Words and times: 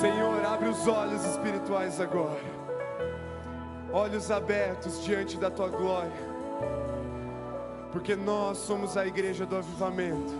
Senhor, 0.00 0.42
abre 0.46 0.66
os 0.66 0.88
olhos 0.88 1.22
espirituais 1.26 2.00
agora, 2.00 2.40
olhos 3.92 4.30
abertos 4.30 5.04
diante 5.04 5.36
da 5.36 5.50
tua 5.50 5.68
glória, 5.68 6.10
porque 7.92 8.16
nós 8.16 8.56
somos 8.56 8.96
a 8.96 9.06
igreja 9.06 9.44
do 9.44 9.56
avivamento, 9.56 10.32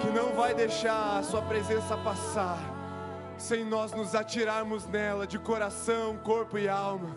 que 0.00 0.08
não 0.08 0.34
vai 0.34 0.52
deixar 0.52 1.18
a 1.18 1.22
Sua 1.22 1.42
presença 1.42 1.96
passar, 1.96 2.58
sem 3.38 3.64
nós 3.64 3.92
nos 3.92 4.16
atirarmos 4.16 4.84
nela 4.86 5.24
de 5.24 5.38
coração, 5.38 6.16
corpo 6.24 6.58
e 6.58 6.68
alma, 6.68 7.14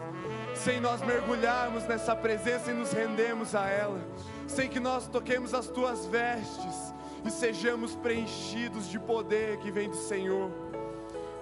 sem 0.53 0.79
nós 0.79 1.01
mergulharmos 1.01 1.83
nessa 1.85 2.15
presença 2.15 2.69
e 2.69 2.75
nos 2.75 2.91
rendermos 2.93 3.55
a 3.55 3.67
ela, 3.67 3.99
sem 4.47 4.69
que 4.69 4.79
nós 4.79 5.07
toquemos 5.07 5.51
as 5.51 5.65
tuas 5.65 6.05
vestes 6.05 6.93
e 7.25 7.31
sejamos 7.31 7.95
preenchidos 7.95 8.87
de 8.89 8.99
poder 8.99 9.57
que 9.57 9.71
vem 9.71 9.89
do 9.89 9.95
Senhor. 9.95 10.51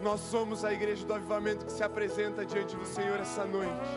Nós 0.01 0.19
somos 0.19 0.63
a 0.65 0.73
igreja 0.73 1.05
do 1.05 1.13
avivamento 1.13 1.65
que 1.65 1.71
se 1.71 1.83
apresenta 1.83 2.45
diante 2.45 2.75
do 2.75 2.85
Senhor 2.85 3.19
essa 3.19 3.45
noite, 3.45 3.89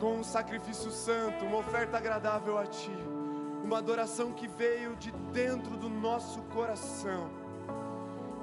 com 0.00 0.16
um 0.16 0.24
sacrifício 0.24 0.90
santo, 0.90 1.44
uma 1.44 1.58
oferta 1.58 1.96
agradável 1.96 2.58
a 2.58 2.66
Ti, 2.66 2.96
uma 3.64 3.78
adoração 3.78 4.32
que 4.32 4.48
veio 4.48 4.96
de 4.96 5.10
dentro 5.32 5.76
do 5.76 5.88
nosso 5.88 6.40
coração, 6.54 7.28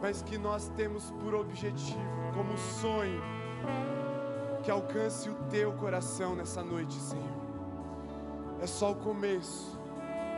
mas 0.01 0.21
que 0.21 0.37
nós 0.37 0.69
temos 0.75 1.11
por 1.11 1.33
objetivo, 1.33 1.99
como 2.33 2.57
sonho, 2.57 3.21
que 4.63 4.71
alcance 4.71 5.29
o 5.29 5.35
Teu 5.49 5.73
coração 5.73 6.35
nessa 6.35 6.63
noite, 6.63 6.93
Senhor. 6.93 7.45
É 8.61 8.67
só 8.67 8.91
o 8.91 8.95
começo, 8.95 9.77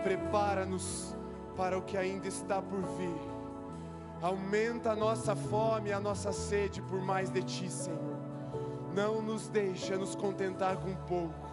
prepara-nos 0.03 1.15
para 1.57 1.77
o 1.77 1.81
que 1.81 1.97
ainda 1.97 2.27
está 2.27 2.61
por 2.61 2.79
vir. 2.97 3.19
Aumenta 4.21 4.91
a 4.91 4.95
nossa 4.95 5.35
fome, 5.35 5.91
a 5.91 5.99
nossa 5.99 6.31
sede 6.31 6.81
por 6.83 7.01
mais 7.01 7.29
de 7.29 7.41
Ti, 7.43 7.69
Senhor. 7.69 8.17
Não 8.95 9.21
nos 9.21 9.47
deixa 9.49 9.97
nos 9.97 10.15
contentar 10.15 10.77
com 10.77 10.95
pouco. 11.07 11.47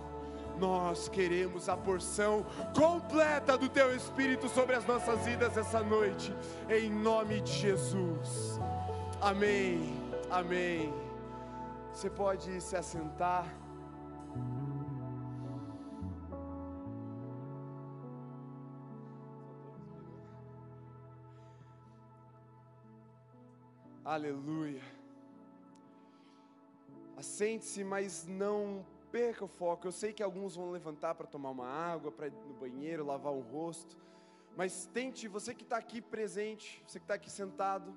Nós 0.59 1.09
queremos 1.09 1.69
a 1.69 1.77
porção 1.77 2.47
completa 2.75 3.59
do 3.59 3.69
Teu 3.69 3.95
Espírito 3.95 4.49
sobre 4.49 4.77
as 4.77 4.87
nossas 4.87 5.25
vidas 5.25 5.57
essa 5.57 5.83
noite, 5.83 6.35
em 6.71 6.91
nome 6.91 7.41
de 7.41 7.53
Jesus. 7.53 8.61
Amém. 9.21 10.01
Amém. 10.31 10.95
Você 11.93 12.09
pode 12.09 12.61
se 12.61 12.77
assentar. 12.77 13.47
Aleluia. 24.05 24.83
Assente-se, 27.17 27.83
mas 27.83 28.27
não 28.27 28.85
perca 29.11 29.47
o 29.47 29.49
foco. 29.49 29.87
Eu 29.87 29.93
sei 29.93 30.13
que 30.13 30.23
alguns 30.23 30.55
vão 30.55 30.71
levantar 30.71 31.15
para 31.15 31.27
tomar 31.27 31.49
uma 31.49 31.67
água, 31.67 32.13
para 32.13 32.27
ir 32.27 32.33
no 32.47 32.53
banheiro, 32.53 33.07
lavar 33.07 33.33
o 33.33 33.41
rosto. 33.41 33.97
Mas 34.55 34.85
tente, 34.93 35.27
você 35.27 35.55
que 35.55 35.63
está 35.63 35.79
aqui 35.79 36.03
presente, 36.03 36.85
você 36.87 36.99
que 36.99 37.05
está 37.05 37.15
aqui 37.15 37.31
sentado, 37.31 37.97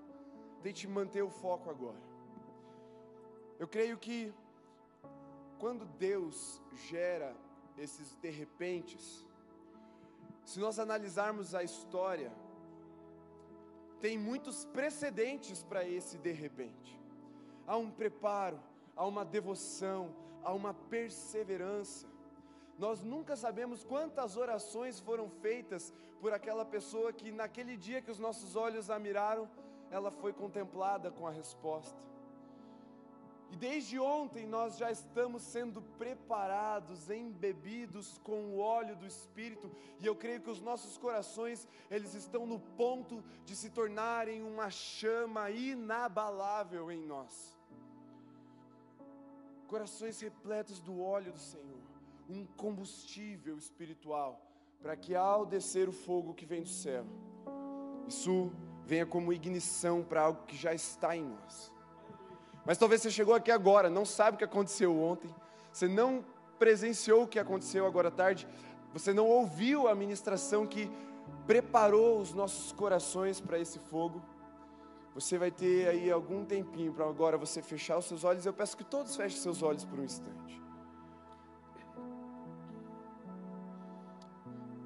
tente 0.64 0.88
manter 0.88 1.24
o 1.24 1.30
foco 1.30 1.70
agora. 1.70 2.02
Eu 3.60 3.68
creio 3.68 3.98
que 3.98 4.34
quando 5.60 5.84
Deus 5.86 6.62
gera 6.90 7.36
esses 7.78 8.16
de 8.16 8.30
repentes, 8.30 9.26
se 10.46 10.58
nós 10.58 10.80
analisarmos 10.80 11.54
a 11.54 11.64
história, 11.64 12.32
tem 14.00 14.18
muitos 14.18 14.66
precedentes 14.66 15.64
para 15.64 15.88
esse 15.88 16.18
de 16.18 16.32
repente. 16.32 17.00
Há 17.66 17.78
um 17.78 17.90
preparo, 17.90 18.60
há 18.96 19.06
uma 19.06 19.26
devoção, 19.26 20.14
há 20.44 20.54
uma 20.54 20.74
perseverança. 20.74 22.08
Nós 22.78 23.02
nunca 23.02 23.36
sabemos 23.36 23.84
quantas 23.84 24.38
orações 24.38 25.00
foram 25.00 25.30
feitas 25.30 25.94
por 26.22 26.32
aquela 26.32 26.66
pessoa 26.66 27.12
que, 27.12 27.32
naquele 27.32 27.76
dia 27.76 28.02
que 28.02 28.12
os 28.12 28.20
nossos 28.20 28.56
olhos 28.56 28.90
a 28.90 29.00
miraram, 29.00 29.50
ela 29.90 30.12
foi 30.12 30.34
contemplada 30.34 31.12
com 31.12 31.28
a 31.28 31.32
resposta. 31.32 32.02
E 33.50 33.56
desde 33.56 33.98
ontem 33.98 34.46
nós 34.46 34.78
já 34.78 34.92
estamos 34.92 35.42
sendo 35.42 35.82
preparados, 35.98 37.10
embebidos 37.10 38.18
com 38.24 38.48
o 38.48 38.60
óleo 38.60 38.96
do 38.96 39.08
Espírito, 39.08 39.72
e 40.00 40.06
eu 40.06 40.16
creio 40.16 40.42
que 40.42 40.50
os 40.50 40.60
nossos 40.60 40.98
corações, 40.98 41.68
eles 41.90 42.14
estão 42.14 42.46
no 42.46 42.60
ponto 42.60 43.24
de 43.46 43.56
se 43.56 43.70
tornarem 43.70 44.44
uma 44.44 44.70
chama 44.70 45.50
inabalável 45.50 46.92
em 46.92 47.02
nós. 47.06 47.58
Corações 49.68 50.20
repletos 50.20 50.82
do 50.82 51.02
óleo 51.02 51.32
do 51.32 51.40
Senhor, 51.40 51.82
um 52.30 52.46
combustível 52.46 53.58
espiritual, 53.58 54.42
para 54.82 54.96
que 54.96 55.16
ao 55.16 55.46
descer 55.46 55.88
o 55.88 55.94
fogo 55.94 56.34
que 56.34 56.46
vem 56.46 56.62
do 56.62 56.70
céu, 56.70 57.06
isso 58.08 58.52
venha 58.86 59.06
como 59.06 59.34
ignição 59.34 60.04
para 60.04 60.22
algo 60.22 60.46
que 60.46 60.56
já 60.56 60.74
está 60.74 61.16
em 61.16 61.24
nós. 61.24 61.77
Mas 62.68 62.78
talvez 62.78 63.02
você 63.02 63.10
chegou 63.10 63.34
aqui 63.34 63.50
agora, 63.50 63.90
não 63.90 64.04
sabe 64.04 64.36
o 64.36 64.38
que 64.38 64.44
aconteceu 64.44 65.00
ontem, 65.02 65.34
você 65.72 65.88
não 65.88 66.22
presenciou 66.60 67.24
o 67.24 67.28
que 67.28 67.40
aconteceu 67.40 67.88
agora 67.88 68.10
à 68.10 68.12
tarde, 68.12 68.46
você 68.92 69.14
não 69.14 69.26
ouviu 69.26 69.88
a 69.88 69.96
ministração 69.96 70.68
que 70.68 70.92
preparou 71.46 72.20
os 72.20 72.34
nossos 72.34 72.74
corações 72.74 73.40
para 73.40 73.58
esse 73.58 73.80
fogo. 73.80 74.22
Você 75.16 75.38
vai 75.38 75.50
ter 75.50 75.88
aí 75.88 76.12
algum 76.12 76.44
tempinho 76.44 76.92
para 76.92 77.06
agora 77.06 77.38
você 77.38 77.62
fechar 77.62 77.98
os 77.98 78.06
seus 78.06 78.26
olhos. 78.26 78.46
Eu 78.46 78.52
peço 78.52 78.76
que 78.76 78.84
todos 78.84 79.16
fechem 79.16 79.40
seus 79.40 79.64
olhos 79.64 79.86
por 79.86 79.98
um 79.98 80.04
instante. 80.04 80.62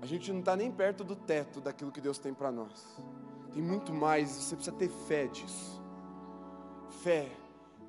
A 0.02 0.06
gente 0.06 0.32
não 0.32 0.40
está 0.40 0.56
nem 0.56 0.72
perto 0.72 1.04
do 1.04 1.16
teto 1.16 1.60
daquilo 1.60 1.92
que 1.92 2.00
Deus 2.00 2.20
tem 2.20 2.34
para 2.34 2.52
nós. 2.52 2.96
Tem 3.52 3.62
muito 3.62 3.92
mais, 3.92 4.30
você 4.30 4.56
precisa 4.56 4.76
ter 4.76 4.90
fé 4.90 5.26
disso. 5.26 5.82
Fé 7.02 7.42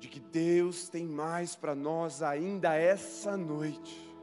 de 0.03 0.09
que 0.09 0.19
Deus 0.19 0.89
tem 0.89 1.05
mais 1.07 1.55
para 1.55 1.73
nós 1.73 2.21
ainda 2.21 2.75
essa 2.75 3.37
noite. 3.37 4.13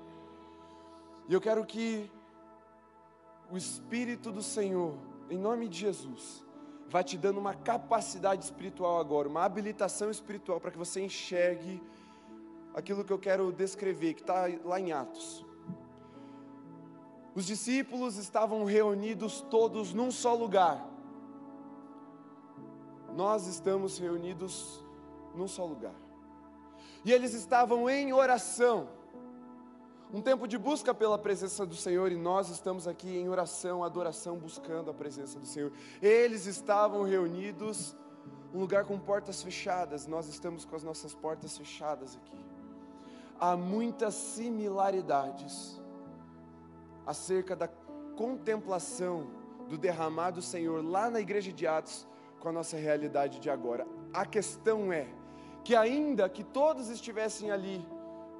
E 1.26 1.32
eu 1.32 1.40
quero 1.40 1.64
que 1.64 2.10
o 3.50 3.56
Espírito 3.56 4.30
do 4.30 4.42
Senhor, 4.42 4.98
em 5.30 5.38
nome 5.38 5.70
de 5.70 5.78
Jesus, 5.78 6.44
vá 6.86 7.02
te 7.02 7.16
dando 7.16 7.40
uma 7.40 7.54
capacidade 7.54 8.44
espiritual 8.44 9.00
agora, 9.00 9.26
uma 9.26 9.42
habilitação 9.42 10.10
espiritual 10.10 10.60
para 10.60 10.70
que 10.70 10.76
você 10.76 11.00
enxergue 11.00 11.82
aquilo 12.74 13.02
que 13.02 13.12
eu 13.14 13.18
quero 13.18 13.50
descrever, 13.50 14.12
que 14.12 14.20
está 14.20 14.50
lá 14.62 14.78
em 14.78 14.92
Atos. 14.92 15.46
Os 17.34 17.46
discípulos 17.46 18.18
estavam 18.18 18.64
reunidos 18.64 19.40
todos 19.48 19.94
num 19.94 20.10
só 20.10 20.34
lugar. 20.34 20.86
Nós 23.16 23.46
estamos 23.46 23.98
reunidos 23.98 24.84
num 25.34 25.48
só 25.48 25.64
lugar. 25.64 25.94
E 27.04 27.12
eles 27.12 27.32
estavam 27.32 27.88
em 27.88 28.12
oração, 28.12 28.88
um 30.12 30.20
tempo 30.20 30.46
de 30.46 30.58
busca 30.58 30.92
pela 30.92 31.16
presença 31.16 31.64
do 31.64 31.74
Senhor, 31.74 32.10
e 32.10 32.16
nós 32.16 32.48
estamos 32.50 32.86
aqui 32.86 33.16
em 33.16 33.28
oração, 33.28 33.84
adoração, 33.84 34.36
buscando 34.36 34.90
a 34.90 34.94
presença 34.94 35.38
do 35.38 35.46
Senhor. 35.46 35.72
Eles 36.02 36.46
estavam 36.46 37.04
reunidos, 37.04 37.96
um 38.52 38.60
lugar 38.60 38.84
com 38.84 38.98
portas 38.98 39.42
fechadas, 39.42 40.06
nós 40.06 40.28
estamos 40.28 40.64
com 40.64 40.76
as 40.76 40.82
nossas 40.82 41.14
portas 41.14 41.56
fechadas 41.56 42.16
aqui. 42.16 42.44
Há 43.38 43.56
muitas 43.56 44.14
similaridades 44.14 45.80
acerca 47.06 47.56
da 47.56 47.68
contemplação 48.16 49.28
do 49.68 49.78
derramar 49.78 50.32
do 50.32 50.42
Senhor 50.42 50.84
lá 50.84 51.08
na 51.08 51.20
igreja 51.20 51.52
de 51.52 51.66
Atos 51.66 52.06
com 52.40 52.48
a 52.48 52.52
nossa 52.52 52.76
realidade 52.76 53.38
de 53.38 53.48
agora. 53.48 53.86
A 54.12 54.26
questão 54.26 54.92
é, 54.92 55.08
que 55.70 55.76
ainda 55.76 56.28
que 56.28 56.42
todos 56.42 56.88
estivessem 56.88 57.52
ali 57.52 57.86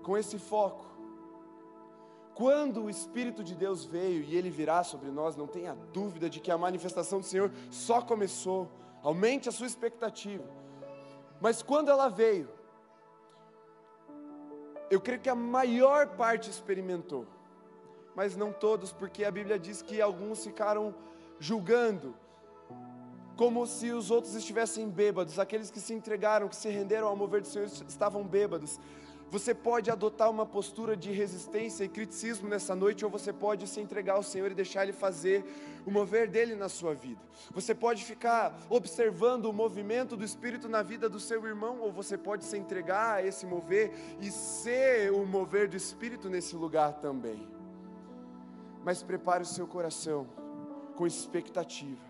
com 0.03 0.19
esse 0.19 0.37
foco, 0.37 0.85
quando 2.35 2.83
o 2.83 2.91
Espírito 2.91 3.45
de 3.45 3.55
Deus 3.55 3.85
veio 3.85 4.25
e 4.25 4.35
ele 4.37 4.51
virá 4.51 4.83
sobre 4.83 5.13
nós, 5.13 5.37
não 5.37 5.47
tenha 5.47 5.77
dúvida 5.93 6.29
de 6.29 6.41
que 6.41 6.51
a 6.51 6.59
manifestação 6.59 7.21
do 7.21 7.25
Senhor 7.25 7.53
só 7.71 8.03
começou. 8.03 8.69
Aumente 9.01 9.49
a 9.49 9.53
sua 9.53 9.69
expectativa. 9.69 10.43
Mas 11.41 11.63
quando 11.63 11.89
ela 11.89 12.09
veio, 12.09 12.49
eu 14.91 15.01
creio 15.01 15.21
que 15.21 15.31
a 15.31 15.35
maior 15.37 16.09
parte 16.17 16.51
experimentou, 16.51 17.29
mas 18.17 18.37
não 18.37 18.53
todos, 18.53 18.93
porque 18.93 19.25
a 19.25 19.31
Bíblia 19.31 19.57
diz 19.57 19.83
que 19.83 20.03
alguns 20.03 20.43
ficaram 20.43 20.93
julgando, 21.39 22.13
como 23.41 23.67
se 23.67 23.91
os 23.91 24.11
outros 24.11 24.35
estivessem 24.35 24.87
bêbados, 24.91 25.39
aqueles 25.39 25.71
que 25.71 25.81
se 25.81 25.95
entregaram, 25.95 26.47
que 26.47 26.55
se 26.55 26.69
renderam 26.69 27.09
ao 27.09 27.17
mover 27.17 27.41
do 27.41 27.47
Senhor 27.47 27.65
estavam 27.89 28.23
bêbados. 28.23 28.79
Você 29.31 29.55
pode 29.55 29.91
adotar 29.91 30.31
uma 30.31 30.45
postura 30.45 30.95
de 30.95 31.11
resistência 31.11 31.85
e 31.85 31.89
criticismo 31.89 32.51
nessa 32.51 32.75
noite, 32.75 33.03
ou 33.03 33.11
você 33.11 33.33
pode 33.33 33.67
se 33.67 33.81
entregar 33.81 34.17
ao 34.17 34.23
Senhor 34.23 34.51
e 34.51 34.55
deixar 34.55 34.83
Ele 34.83 34.93
fazer 34.93 35.43
o 35.87 35.91
mover 35.91 36.29
dele 36.29 36.55
na 36.55 36.69
sua 36.69 36.93
vida. 36.93 37.19
Você 37.51 37.75
pode 37.75 38.05
ficar 38.05 38.55
observando 38.69 39.47
o 39.47 39.55
movimento 39.55 40.19
do 40.19 40.25
Espírito 40.25 40.69
na 40.69 40.83
vida 40.83 41.09
do 41.09 41.19
seu 41.19 41.47
irmão, 41.47 41.81
ou 41.81 41.91
você 41.91 42.19
pode 42.19 42.45
se 42.45 42.59
entregar 42.59 43.15
a 43.15 43.27
esse 43.27 43.47
mover 43.47 43.91
e 44.21 44.31
ser 44.31 45.15
o 45.15 45.25
mover 45.25 45.67
do 45.67 45.79
Espírito 45.79 46.29
nesse 46.29 46.55
lugar 46.55 47.01
também. 47.01 47.49
Mas 48.85 49.03
prepare 49.03 49.45
o 49.45 49.47
seu 49.47 49.67
coração 49.67 50.27
com 50.95 51.07
expectativa, 51.07 52.10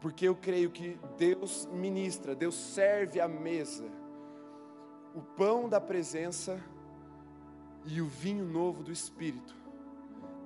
porque 0.00 0.28
eu 0.28 0.36
creio 0.36 0.70
que 0.70 0.98
Deus 1.16 1.66
ministra, 1.72 2.34
Deus 2.34 2.54
serve 2.54 3.20
a 3.20 3.28
mesa 3.28 3.84
o 5.16 5.22
pão 5.22 5.66
da 5.66 5.80
presença 5.80 6.62
e 7.86 8.02
o 8.02 8.06
vinho 8.06 8.44
novo 8.44 8.82
do 8.82 8.92
Espírito 8.92 9.56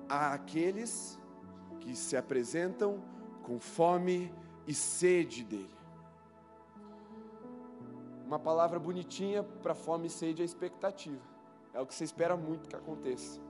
àqueles 0.07 1.19
que 1.81 1.93
se 1.93 2.15
apresentam 2.15 3.03
com 3.43 3.59
fome 3.59 4.33
e 4.65 4.73
sede 4.73 5.43
dele. 5.43 5.75
Uma 8.25 8.39
palavra 8.39 8.79
bonitinha 8.79 9.43
para 9.43 9.75
fome 9.75 10.07
e 10.07 10.09
sede 10.09 10.41
é 10.41 10.45
expectativa. 10.45 11.21
É 11.73 11.81
o 11.81 11.85
que 11.85 11.93
você 11.93 12.05
espera 12.05 12.37
muito 12.37 12.69
que 12.69 12.75
aconteça. 12.75 13.41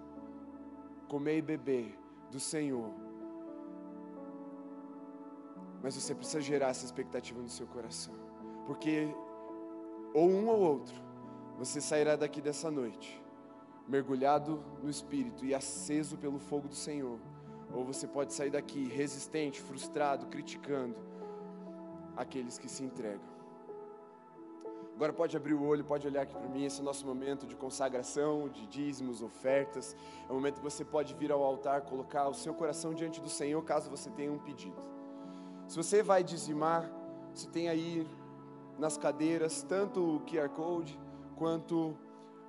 Comer 1.07 1.37
e 1.37 1.41
beber 1.41 1.99
do 2.31 2.39
Senhor. 2.39 2.91
Mas 5.81 5.95
você 5.95 6.13
precisa 6.13 6.41
gerar 6.41 6.69
essa 6.69 6.85
expectativa 6.85 7.41
no 7.41 7.49
seu 7.49 7.67
coração. 7.67 8.13
Porque 8.65 9.13
ou 10.13 10.29
um 10.29 10.47
ou 10.47 10.59
outro 10.59 10.95
você 11.57 11.79
sairá 11.79 12.15
daqui 12.15 12.41
dessa 12.41 12.71
noite, 12.71 13.21
mergulhado 13.87 14.63
no 14.81 14.89
Espírito 14.89 15.45
e 15.45 15.53
aceso 15.53 16.17
pelo 16.17 16.39
fogo 16.39 16.67
do 16.67 16.75
Senhor. 16.75 17.19
Ou 17.73 17.85
você 17.85 18.07
pode 18.07 18.33
sair 18.33 18.49
daqui 18.49 18.87
resistente, 18.87 19.61
frustrado, 19.61 20.25
criticando 20.27 20.95
aqueles 22.15 22.57
que 22.57 22.67
se 22.67 22.83
entregam. 22.83 23.31
Agora 24.95 25.13
pode 25.13 25.35
abrir 25.35 25.53
o 25.53 25.63
olho, 25.63 25.83
pode 25.83 26.05
olhar 26.05 26.23
aqui 26.23 26.35
para 26.35 26.47
mim. 26.49 26.63
Esse 26.63 26.79
é 26.79 26.81
o 26.81 26.85
nosso 26.85 27.07
momento 27.07 27.47
de 27.47 27.55
consagração, 27.55 28.47
de 28.49 28.67
dízimos, 28.67 29.23
ofertas. 29.23 29.95
É 30.29 30.31
o 30.31 30.35
momento 30.35 30.57
que 30.57 30.63
você 30.63 30.85
pode 30.85 31.15
vir 31.15 31.31
ao 31.31 31.43
altar, 31.43 31.81
colocar 31.81 32.27
o 32.27 32.33
seu 32.33 32.53
coração 32.53 32.93
diante 32.93 33.19
do 33.19 33.29
Senhor, 33.29 33.63
caso 33.63 33.89
você 33.89 34.11
tenha 34.11 34.31
um 34.31 34.37
pedido. 34.37 34.79
Se 35.71 35.77
você 35.77 36.03
vai 36.03 36.21
dizimar, 36.21 36.91
você 37.33 37.47
tem 37.47 37.69
aí 37.69 38.05
nas 38.77 38.97
cadeiras 38.97 39.63
tanto 39.63 40.17
o 40.17 40.19
QR 40.19 40.49
Code 40.49 40.99
quanto 41.37 41.97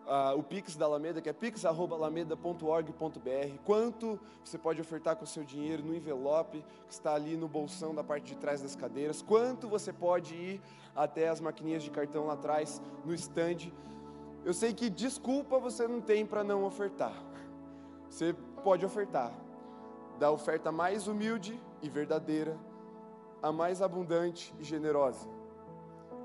uh, 0.05 0.37
o 0.37 0.43
Pix 0.43 0.75
da 0.75 0.87
Alameda, 0.87 1.21
que 1.21 1.29
é 1.29 1.33
pix.alameda.org.br, 1.33 3.59
quanto 3.65 4.19
você 4.45 4.59
pode 4.59 4.81
ofertar 4.81 5.15
com 5.15 5.23
o 5.23 5.27
seu 5.27 5.45
dinheiro 5.45 5.85
no 5.85 5.95
envelope 5.95 6.65
que 6.89 6.93
está 6.93 7.15
ali 7.15 7.37
no 7.37 7.47
bolsão 7.47 7.95
da 7.95 8.03
parte 8.03 8.35
de 8.35 8.41
trás 8.41 8.61
das 8.61 8.75
cadeiras, 8.75 9.23
quanto 9.23 9.69
você 9.69 9.93
pode 9.93 10.35
ir 10.35 10.61
até 10.93 11.29
as 11.29 11.41
maquininhas 11.41 11.85
de 11.85 11.93
cartão 11.93 12.27
lá 12.27 12.33
atrás, 12.33 12.83
no 13.05 13.15
stand. 13.15 13.71
Eu 14.45 14.53
sei 14.53 14.75
que 14.75 14.91
desculpa 14.91 15.61
você 15.61 15.87
não 15.87 16.01
tem 16.01 16.27
para 16.27 16.43
não 16.43 16.65
ofertar. 16.65 17.15
Você 18.11 18.35
pode 18.65 18.85
ofertar. 18.85 19.33
Da 20.19 20.29
oferta 20.29 20.73
mais 20.73 21.07
humilde 21.07 21.57
e 21.81 21.89
verdadeira, 21.89 22.59
a 23.43 23.51
mais 23.53 23.83
abundante 23.83 24.55
e 24.59 24.65
generosa 24.65 25.29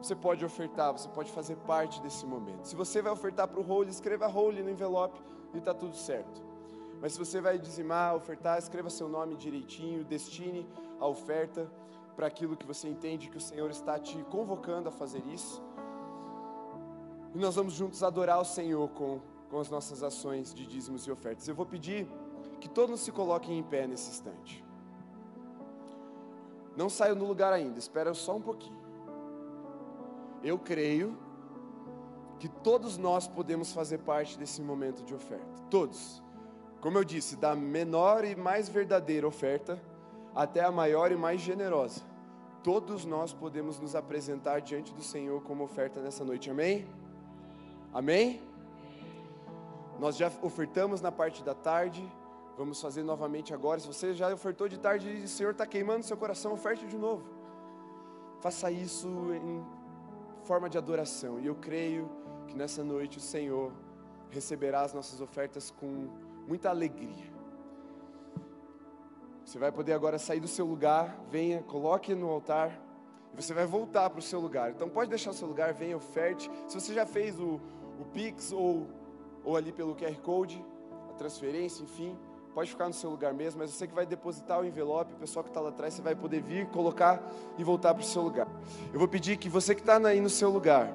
você 0.01 0.15
pode 0.15 0.45
ofertar, 0.45 0.91
você 0.91 1.09
pode 1.09 1.31
fazer 1.31 1.55
parte 1.57 2.01
desse 2.01 2.25
momento. 2.25 2.67
Se 2.67 2.75
você 2.75 3.01
vai 3.01 3.11
ofertar 3.11 3.47
para 3.47 3.59
o 3.59 3.63
role, 3.63 3.89
escreva 3.89 4.27
role 4.27 4.61
no 4.61 4.69
envelope 4.69 5.19
e 5.53 5.57
está 5.57 5.73
tudo 5.73 5.95
certo. 5.95 6.41
Mas 7.01 7.13
se 7.13 7.19
você 7.19 7.41
vai 7.41 7.59
dizimar, 7.59 8.15
ofertar, 8.15 8.57
escreva 8.57 8.89
seu 8.89 9.07
nome 9.07 9.35
direitinho, 9.35 10.03
destine 10.03 10.67
a 10.99 11.07
oferta 11.07 11.69
para 12.15 12.27
aquilo 12.27 12.57
que 12.57 12.65
você 12.65 12.87
entende 12.87 13.29
que 13.29 13.37
o 13.37 13.41
Senhor 13.41 13.69
está 13.69 13.99
te 13.99 14.17
convocando 14.25 14.89
a 14.89 14.91
fazer 14.91 15.23
isso. 15.27 15.61
E 17.35 17.37
nós 17.37 17.55
vamos 17.55 17.73
juntos 17.73 18.01
adorar 18.01 18.39
o 18.39 18.45
Senhor 18.45 18.87
com, 18.89 19.19
com 19.49 19.59
as 19.59 19.69
nossas 19.69 20.01
ações 20.01 20.53
de 20.53 20.65
dízimos 20.65 21.05
e 21.05 21.11
ofertas. 21.11 21.47
Eu 21.47 21.53
vou 21.53 21.65
pedir 21.65 22.07
que 22.59 22.67
todos 22.67 22.99
se 23.01 23.11
coloquem 23.11 23.59
em 23.59 23.63
pé 23.63 23.85
nesse 23.85 24.09
instante. 24.09 24.66
Não 26.77 26.89
saiam 26.89 27.17
do 27.17 27.25
lugar 27.25 27.51
ainda, 27.51 27.77
espera 27.77 28.13
só 28.13 28.37
um 28.37 28.41
pouquinho 28.41 28.87
eu 30.43 30.57
creio 30.57 31.17
que 32.39 32.47
todos 32.47 32.97
nós 32.97 33.27
podemos 33.27 33.73
fazer 33.73 33.99
parte 33.99 34.37
desse 34.37 34.61
momento 34.61 35.03
de 35.03 35.13
oferta. 35.13 35.61
Todos. 35.69 36.23
Como 36.79 36.97
eu 36.97 37.03
disse, 37.03 37.35
da 37.35 37.55
menor 37.55 38.23
e 38.23 38.35
mais 38.35 38.69
verdadeira 38.69 39.27
oferta 39.27 39.81
até 40.35 40.63
a 40.63 40.71
maior 40.71 41.11
e 41.11 41.15
mais 41.15 41.41
generosa. 41.41 42.01
Todos 42.63 43.05
nós 43.05 43.33
podemos 43.33 43.79
nos 43.79 43.95
apresentar 43.95 44.61
diante 44.61 44.93
do 44.93 45.01
Senhor 45.01 45.41
como 45.41 45.63
oferta 45.63 45.99
nessa 45.99 46.23
noite. 46.23 46.49
Amém? 46.49 46.87
Amém? 47.91 48.41
Nós 49.99 50.15
já 50.15 50.31
ofertamos 50.41 51.01
na 51.01 51.11
parte 51.11 51.43
da 51.43 51.55
tarde. 51.55 52.07
Vamos 52.57 52.81
fazer 52.81 53.03
novamente 53.03 53.53
agora. 53.53 53.79
Se 53.79 53.85
você 53.85 54.15
já 54.15 54.33
ofertou 54.33 54.67
de 54.67 54.79
tarde 54.79 55.07
e 55.07 55.23
o 55.25 55.27
Senhor 55.27 55.51
está 55.51 55.65
queimando 55.65 56.03
seu 56.03 56.17
coração, 56.17 56.53
oferte 56.53 56.87
de 56.87 56.97
novo. 56.97 57.23
Faça 58.41 58.71
isso 58.71 59.07
em 59.35 59.63
forma 60.43 60.67
de 60.67 60.75
adoração. 60.75 61.39
E 61.39 61.45
eu 61.45 61.53
creio 61.53 62.09
que 62.47 62.55
nessa 62.55 62.83
noite 62.83 63.19
o 63.19 63.21
Senhor 63.21 63.71
receberá 64.31 64.81
as 64.81 64.91
nossas 64.91 65.21
ofertas 65.21 65.69
com 65.69 66.09
muita 66.47 66.69
alegria. 66.69 67.31
Você 69.45 69.59
vai 69.59 69.71
poder 69.71 69.93
agora 69.93 70.17
sair 70.17 70.39
do 70.39 70.47
seu 70.47 70.65
lugar, 70.65 71.15
venha, 71.29 71.61
coloque 71.61 72.15
no 72.15 72.27
altar 72.27 72.71
e 73.33 73.41
você 73.41 73.53
vai 73.53 73.67
voltar 73.67 74.09
para 74.09 74.19
o 74.19 74.21
seu 74.21 74.39
lugar. 74.39 74.71
Então 74.71 74.89
pode 74.89 75.11
deixar 75.11 75.29
o 75.29 75.33
seu 75.33 75.47
lugar, 75.47 75.73
venha, 75.73 75.95
oferte. 75.95 76.49
Se 76.67 76.79
você 76.79 76.91
já 76.91 77.05
fez 77.05 77.39
o, 77.39 77.61
o 77.99 78.05
Pix 78.11 78.51
ou, 78.51 78.87
ou 79.43 79.55
ali 79.55 79.71
pelo 79.71 79.95
QR 79.95 80.19
Code, 80.21 80.65
a 81.09 81.13
transferência, 81.13 81.83
enfim, 81.83 82.17
pode 82.57 82.71
ficar 82.71 82.87
no 82.87 82.93
seu 82.93 83.11
lugar 83.11 83.35
mesmo, 83.35 83.59
mas 83.59 83.69
você 83.69 83.85
que 83.85 83.93
vai 83.93 84.03
depositar 84.03 84.59
o 84.59 84.65
envelope, 84.65 85.13
o 85.13 85.17
pessoal 85.17 85.43
que 85.43 85.51
está 85.51 85.61
lá 85.61 85.69
atrás, 85.69 85.93
você 85.93 86.01
vai 86.01 86.15
poder 86.15 86.41
vir, 86.41 86.65
colocar 86.69 87.21
e 87.55 87.63
voltar 87.63 87.93
para 87.93 88.01
o 88.01 88.03
seu 88.03 88.23
lugar. 88.23 88.47
Eu 88.91 88.97
vou 88.97 89.07
pedir 89.07 89.37
que 89.37 89.47
você 89.47 89.75
que 89.75 89.81
está 89.81 89.97
aí 89.97 90.19
no 90.19 90.27
seu 90.27 90.49
lugar 90.49 90.91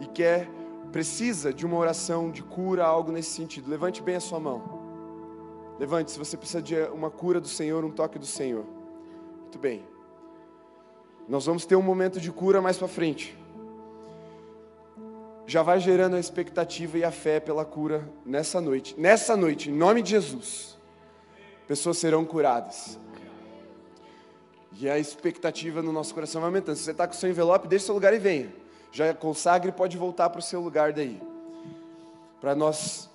e 0.00 0.06
quer, 0.06 0.48
precisa 0.90 1.52
de 1.52 1.66
uma 1.66 1.76
oração 1.76 2.30
de 2.30 2.42
cura, 2.42 2.86
algo 2.86 3.12
nesse 3.12 3.28
sentido, 3.28 3.68
levante 3.68 4.00
bem 4.00 4.16
a 4.16 4.20
sua 4.20 4.40
mão. 4.40 4.80
Levante, 5.78 6.12
se 6.12 6.18
você 6.18 6.34
precisa 6.34 6.62
de 6.62 6.76
uma 6.84 7.10
cura 7.10 7.42
do 7.42 7.48
Senhor, 7.48 7.84
um 7.84 7.90
toque 7.90 8.18
do 8.18 8.24
Senhor. 8.24 8.64
Muito 9.42 9.58
bem. 9.58 9.84
Nós 11.28 11.44
vamos 11.44 11.66
ter 11.66 11.76
um 11.76 11.82
momento 11.82 12.22
de 12.22 12.32
cura 12.32 12.62
mais 12.62 12.78
para 12.78 12.88
frente. 12.88 13.38
Já 15.46 15.62
vai 15.62 15.78
gerando 15.78 16.16
a 16.16 16.18
expectativa 16.18 16.96
e 16.96 17.04
a 17.04 17.10
fé 17.10 17.38
pela 17.38 17.66
cura 17.66 18.10
nessa 18.24 18.62
noite. 18.62 18.98
Nessa 18.98 19.36
noite, 19.36 19.68
em 19.68 19.74
nome 19.74 20.00
de 20.00 20.08
Jesus 20.12 20.71
pessoas 21.72 21.96
serão 21.96 22.22
curadas. 22.22 22.98
E 24.78 24.90
a 24.90 24.98
expectativa 24.98 25.80
no 25.80 25.90
nosso 25.90 26.12
coração 26.12 26.42
vai 26.42 26.48
aumentando. 26.48 26.76
Se 26.76 26.84
você 26.84 26.90
está 26.90 27.06
com 27.06 27.14
o 27.14 27.16
seu 27.16 27.30
envelope, 27.30 27.66
deixe 27.66 27.86
seu 27.86 27.94
lugar 27.94 28.12
e 28.12 28.18
venha. 28.18 28.54
Já 28.92 29.14
consagre 29.14 29.70
e 29.70 29.72
pode 29.72 29.96
voltar 29.96 30.28
para 30.28 30.38
o 30.38 30.42
seu 30.42 30.60
lugar 30.60 30.92
daí. 30.92 31.18
Para 32.42 32.54
nós 32.54 33.08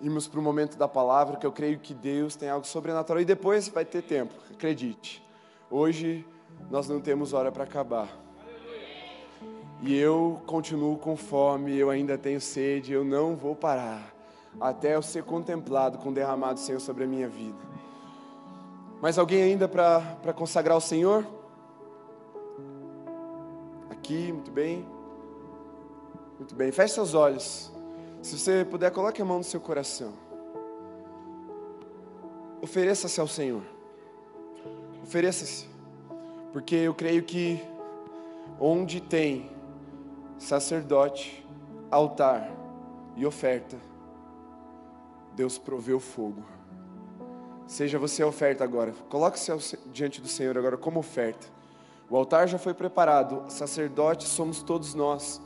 irmos 0.00 0.28
para 0.28 0.38
o 0.38 0.42
momento 0.44 0.78
da 0.78 0.86
palavra, 0.86 1.38
que 1.38 1.44
eu 1.44 1.50
creio 1.50 1.80
que 1.80 1.92
Deus 1.92 2.36
tem 2.36 2.48
algo 2.48 2.64
sobrenatural. 2.64 3.20
E 3.20 3.24
depois 3.24 3.66
vai 3.66 3.84
ter 3.84 4.02
tempo, 4.02 4.32
acredite. 4.48 5.20
Hoje 5.68 6.24
nós 6.70 6.88
não 6.88 7.00
temos 7.00 7.32
hora 7.32 7.50
para 7.50 7.64
acabar. 7.64 8.08
E 9.82 9.92
eu 9.92 10.40
continuo 10.46 10.98
com 10.98 11.16
fome, 11.16 11.76
eu 11.76 11.90
ainda 11.90 12.16
tenho 12.16 12.40
sede, 12.40 12.92
eu 12.92 13.04
não 13.04 13.34
vou 13.34 13.56
parar 13.56 14.14
até 14.60 14.94
eu 14.94 15.02
ser 15.02 15.24
contemplado 15.24 15.98
com 15.98 16.12
derramado 16.12 16.60
Senhor 16.60 16.78
sobre 16.78 17.02
a 17.02 17.06
minha 17.08 17.28
vida. 17.28 17.73
Mais 19.00 19.18
alguém 19.18 19.42
ainda 19.42 19.68
para 19.68 20.32
consagrar 20.34 20.76
o 20.76 20.80
Senhor? 20.80 21.26
Aqui, 23.90 24.32
muito 24.32 24.50
bem. 24.50 24.86
Muito 26.38 26.54
bem, 26.54 26.72
feche 26.72 26.94
seus 26.94 27.14
olhos. 27.14 27.72
Se 28.22 28.38
você 28.38 28.64
puder, 28.64 28.90
coloque 28.90 29.20
a 29.20 29.24
mão 29.24 29.38
no 29.38 29.44
seu 29.44 29.60
coração. 29.60 30.12
Ofereça-se 32.62 33.20
ao 33.20 33.28
Senhor. 33.28 33.62
Ofereça-se. 35.02 35.68
Porque 36.52 36.74
eu 36.74 36.94
creio 36.94 37.22
que 37.22 37.62
onde 38.58 39.00
tem 39.00 39.50
sacerdote, 40.38 41.46
altar 41.90 42.50
e 43.16 43.26
oferta, 43.26 43.76
Deus 45.34 45.58
proveu 45.58 46.00
fogo. 46.00 46.42
Seja 47.66 47.98
você 47.98 48.22
a 48.22 48.26
oferta 48.26 48.62
agora. 48.62 48.92
Coloque-se 49.08 49.78
diante 49.86 50.20
do 50.20 50.28
Senhor 50.28 50.56
agora 50.56 50.76
como 50.76 51.00
oferta. 51.00 51.46
O 52.08 52.16
altar 52.16 52.46
já 52.46 52.58
foi 52.58 52.74
preparado, 52.74 53.44
sacerdotes 53.50 54.28
somos 54.28 54.62
todos 54.62 54.94
nós. 54.94 55.40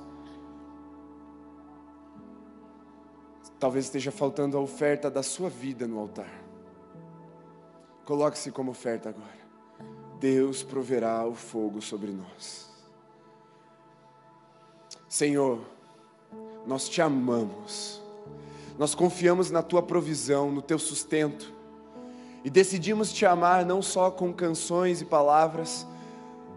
Talvez 3.58 3.86
esteja 3.86 4.10
faltando 4.10 4.56
a 4.56 4.60
oferta 4.60 5.10
da 5.10 5.22
sua 5.22 5.48
vida 5.48 5.86
no 5.86 5.98
altar. 5.98 6.30
Coloque-se 8.04 8.50
como 8.50 8.70
oferta 8.70 9.08
agora. 9.08 9.38
Deus 10.18 10.62
proverá 10.62 11.24
o 11.26 11.34
fogo 11.34 11.80
sobre 11.80 12.10
nós. 12.10 12.68
Senhor, 15.08 15.60
nós 16.66 16.88
te 16.88 17.00
amamos. 17.00 18.02
Nós 18.76 18.94
confiamos 18.94 19.50
na 19.50 19.62
tua 19.62 19.82
provisão, 19.82 20.52
no 20.52 20.62
teu 20.62 20.78
sustento. 20.78 21.57
E 22.48 22.50
decidimos 22.50 23.12
te 23.12 23.26
amar 23.26 23.66
não 23.66 23.82
só 23.82 24.10
com 24.10 24.32
canções 24.32 25.02
e 25.02 25.04
palavras, 25.04 25.86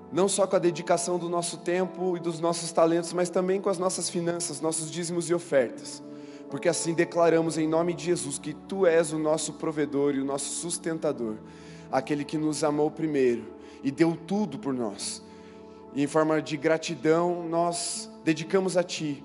não 0.10 0.26
só 0.30 0.48
com 0.48 0.56
a 0.56 0.60
dedicação 0.60 1.20
do 1.20 1.28
nosso 1.28 1.58
tempo 1.58 2.16
e 2.16 2.20
dos 2.22 2.40
nossos 2.40 2.72
talentos, 2.72 3.12
mas 3.12 3.30
também 3.30 3.60
com 3.60 3.70
as 3.70 3.78
nossas 3.78 4.10
finanças, 4.10 4.62
nossos 4.62 4.90
dízimos 4.90 5.30
e 5.30 5.34
ofertas. 5.34 6.02
Porque 6.50 6.70
assim 6.70 6.94
declaramos 6.94 7.58
em 7.58 7.68
nome 7.68 7.94
de 7.94 8.06
Jesus 8.06 8.40
que 8.40 8.54
tu 8.54 8.86
és 8.86 9.12
o 9.12 9.20
nosso 9.20 9.52
provedor 9.52 10.16
e 10.16 10.22
o 10.22 10.24
nosso 10.24 10.62
sustentador, 10.62 11.36
aquele 11.92 12.24
que 12.24 12.38
nos 12.38 12.64
amou 12.64 12.90
primeiro 12.90 13.44
e 13.84 13.92
deu 13.92 14.16
tudo 14.16 14.58
por 14.58 14.74
nós. 14.74 15.22
E 15.94 16.02
em 16.02 16.08
forma 16.08 16.42
de 16.42 16.56
gratidão, 16.56 17.44
nós 17.50 18.10
dedicamos 18.24 18.78
a 18.78 18.84
ti 18.84 19.22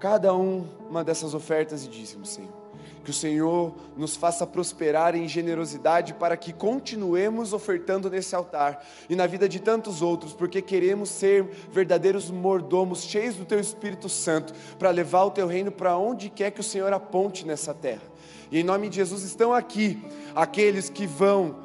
cada 0.00 0.34
uma 0.34 1.04
dessas 1.04 1.32
ofertas 1.32 1.84
e 1.84 1.88
dízimos, 1.88 2.30
Senhor. 2.30 2.65
Que 3.06 3.10
o 3.12 3.14
Senhor 3.14 3.72
nos 3.96 4.16
faça 4.16 4.44
prosperar 4.44 5.14
em 5.14 5.28
generosidade 5.28 6.12
para 6.12 6.36
que 6.36 6.52
continuemos 6.52 7.52
ofertando 7.52 8.10
nesse 8.10 8.34
altar 8.34 8.84
e 9.08 9.14
na 9.14 9.28
vida 9.28 9.48
de 9.48 9.60
tantos 9.60 10.02
outros, 10.02 10.32
porque 10.32 10.60
queremos 10.60 11.08
ser 11.08 11.44
verdadeiros 11.70 12.32
mordomos, 12.32 13.04
cheios 13.04 13.36
do 13.36 13.44
Teu 13.44 13.60
Espírito 13.60 14.08
Santo, 14.08 14.52
para 14.76 14.90
levar 14.90 15.22
o 15.22 15.30
Teu 15.30 15.46
reino 15.46 15.70
para 15.70 15.96
onde 15.96 16.28
quer 16.28 16.50
que 16.50 16.58
o 16.58 16.64
Senhor 16.64 16.92
aponte 16.92 17.46
nessa 17.46 17.72
terra. 17.72 18.02
E 18.50 18.58
em 18.58 18.64
nome 18.64 18.88
de 18.88 18.96
Jesus 18.96 19.22
estão 19.22 19.54
aqui 19.54 20.02
aqueles 20.34 20.90
que 20.90 21.06
vão 21.06 21.60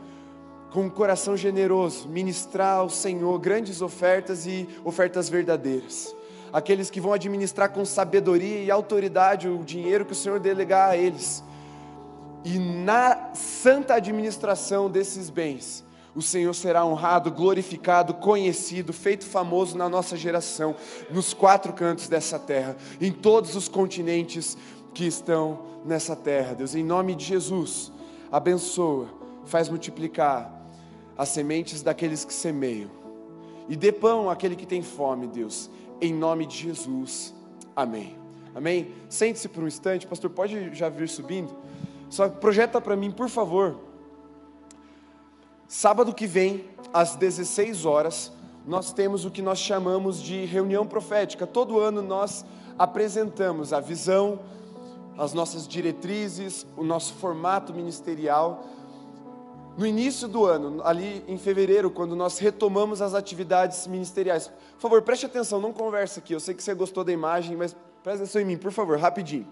com 0.69 0.83
um 0.83 0.89
coração 0.91 1.35
generoso 1.35 2.07
ministrar 2.07 2.77
ao 2.77 2.89
Senhor 2.91 3.39
grandes 3.39 3.81
ofertas 3.81 4.45
e 4.45 4.69
ofertas 4.85 5.27
verdadeiras 5.27 6.15
aqueles 6.51 6.89
que 6.89 6.99
vão 6.99 7.13
administrar 7.13 7.69
com 7.71 7.85
sabedoria 7.85 8.63
e 8.63 8.71
autoridade 8.71 9.47
o 9.47 9.63
dinheiro 9.63 10.05
que 10.05 10.11
o 10.11 10.15
Senhor 10.15 10.39
delegar 10.39 10.89
a 10.89 10.97
eles. 10.97 11.43
E 12.43 12.57
na 12.57 13.33
santa 13.33 13.95
administração 13.95 14.89
desses 14.89 15.29
bens, 15.29 15.83
o 16.15 16.21
Senhor 16.21 16.53
será 16.53 16.85
honrado, 16.85 17.31
glorificado, 17.31 18.15
conhecido, 18.15 18.91
feito 18.91 19.25
famoso 19.25 19.77
na 19.77 19.87
nossa 19.87 20.17
geração, 20.17 20.75
nos 21.09 21.33
quatro 21.33 21.71
cantos 21.71 22.07
dessa 22.07 22.37
terra, 22.37 22.75
em 22.99 23.11
todos 23.11 23.55
os 23.55 23.67
continentes 23.67 24.57
que 24.93 25.05
estão 25.05 25.59
nessa 25.85 26.15
terra. 26.15 26.53
Deus, 26.53 26.75
em 26.75 26.83
nome 26.83 27.15
de 27.15 27.23
Jesus, 27.25 27.91
abençoa, 28.31 29.07
faz 29.45 29.69
multiplicar 29.69 30.51
as 31.17 31.29
sementes 31.29 31.81
daqueles 31.81 32.25
que 32.25 32.33
semeiam, 32.33 32.89
e 33.69 33.75
dê 33.75 33.91
pão 33.91 34.29
àquele 34.29 34.55
que 34.55 34.65
tem 34.65 34.81
fome, 34.81 35.27
Deus 35.27 35.69
em 36.01 36.13
nome 36.13 36.45
de 36.45 36.57
Jesus. 36.57 37.33
Amém. 37.75 38.17
Amém? 38.53 38.93
Sente-se 39.07 39.47
por 39.47 39.63
um 39.63 39.67
instante, 39.67 40.07
pastor, 40.07 40.29
pode 40.31 40.73
já 40.75 40.89
vir 40.89 41.07
subindo? 41.07 41.55
Só 42.09 42.27
projeta 42.27 42.81
para 42.81 42.95
mim, 42.95 43.11
por 43.11 43.29
favor. 43.29 43.79
Sábado 45.67 46.13
que 46.13 46.27
vem, 46.27 46.65
às 46.91 47.15
16 47.15 47.85
horas, 47.85 48.33
nós 48.67 48.91
temos 48.91 49.23
o 49.23 49.31
que 49.31 49.41
nós 49.41 49.59
chamamos 49.59 50.21
de 50.21 50.43
reunião 50.45 50.85
profética. 50.85 51.47
Todo 51.47 51.79
ano 51.79 52.01
nós 52.01 52.43
apresentamos 52.77 53.71
a 53.71 53.79
visão, 53.79 54.39
as 55.17 55.33
nossas 55.33 55.67
diretrizes, 55.67 56.65
o 56.75 56.83
nosso 56.83 57.13
formato 57.13 57.73
ministerial 57.73 58.65
no 59.81 59.87
início 59.87 60.27
do 60.27 60.45
ano, 60.45 60.79
ali 60.83 61.25
em 61.27 61.39
fevereiro, 61.39 61.89
quando 61.89 62.15
nós 62.15 62.37
retomamos 62.37 63.01
as 63.01 63.15
atividades 63.15 63.87
ministeriais. 63.87 64.47
Por 64.75 64.79
favor, 64.79 65.01
preste 65.01 65.25
atenção, 65.25 65.59
não 65.59 65.73
conversa 65.73 66.19
aqui. 66.19 66.33
Eu 66.33 66.39
sei 66.39 66.53
que 66.53 66.61
você 66.61 66.75
gostou 66.75 67.03
da 67.03 67.11
imagem, 67.11 67.57
mas 67.57 67.75
preste 68.03 68.21
atenção 68.21 68.41
em 68.43 68.45
mim, 68.45 68.57
por 68.57 68.71
favor, 68.71 68.95
rapidinho. 68.99 69.47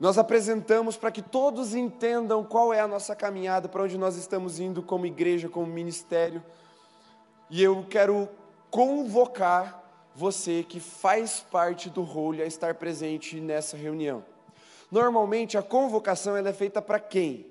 Nós 0.00 0.18
apresentamos 0.18 0.96
para 0.96 1.12
que 1.12 1.22
todos 1.22 1.72
entendam 1.72 2.42
qual 2.42 2.74
é 2.74 2.80
a 2.80 2.88
nossa 2.88 3.14
caminhada, 3.14 3.68
para 3.68 3.84
onde 3.84 3.96
nós 3.96 4.16
estamos 4.16 4.58
indo 4.58 4.82
como 4.82 5.06
igreja, 5.06 5.48
como 5.48 5.68
ministério. 5.68 6.42
E 7.48 7.62
eu 7.62 7.86
quero 7.88 8.28
convocar 8.72 9.88
você 10.16 10.64
que 10.64 10.80
faz 10.80 11.38
parte 11.48 11.88
do 11.88 12.02
role 12.02 12.42
a 12.42 12.46
estar 12.46 12.74
presente 12.74 13.40
nessa 13.40 13.76
reunião. 13.76 14.24
Normalmente 14.90 15.56
a 15.56 15.62
convocação 15.62 16.36
ela 16.36 16.48
é 16.48 16.52
feita 16.52 16.82
para 16.82 16.98
quem? 16.98 17.47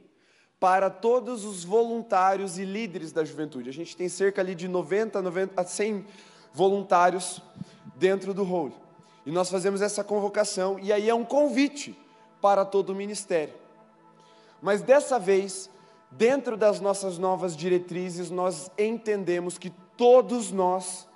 Para 0.60 0.90
todos 0.90 1.46
os 1.46 1.64
voluntários 1.64 2.58
e 2.58 2.66
líderes 2.66 3.12
da 3.12 3.24
juventude. 3.24 3.70
A 3.70 3.74
gente 3.74 3.96
tem 3.96 4.10
cerca 4.10 4.42
ali 4.42 4.56
de 4.56 4.68
90, 4.68 5.22
90 5.22 5.62
a 5.62 5.64
100 5.64 6.06
voluntários 6.54 7.42
dentro 7.96 8.34
do 8.34 8.44
rol. 8.44 8.72
E 9.26 9.32
nós 9.32 9.50
fazemos 9.50 9.82
essa 9.82 10.04
convocação 10.04 10.80
e 10.80 10.92
aí 10.92 11.10
é 11.10 11.14
um 11.14 11.26
convite 11.26 11.98
para 12.42 12.66
todo 12.66 12.92
o 12.92 12.96
ministério. 12.96 13.54
Mas 14.62 14.82
dessa 14.82 15.20
vez, 15.20 15.70
dentro 16.10 16.58
das 16.58 16.80
nossas 16.80 17.18
novas 17.18 17.56
diretrizes, 17.56 18.32
nós 18.32 18.72
entendemos 18.78 19.58
que 19.58 19.70
todos 19.96 20.52
nós, 20.52 21.08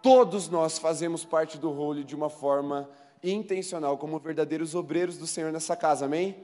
todos 0.00 0.48
nós 0.48 0.78
fazemos 0.78 1.24
parte 1.24 1.58
do 1.58 1.70
rol 1.70 1.94
de 2.02 2.14
uma 2.14 2.30
forma 2.30 2.88
intencional, 3.22 3.98
como 3.98 4.18
verdadeiros 4.18 4.74
obreiros 4.74 5.18
do 5.18 5.26
Senhor 5.26 5.52
nessa 5.52 5.76
casa, 5.76 6.06
amém? 6.06 6.36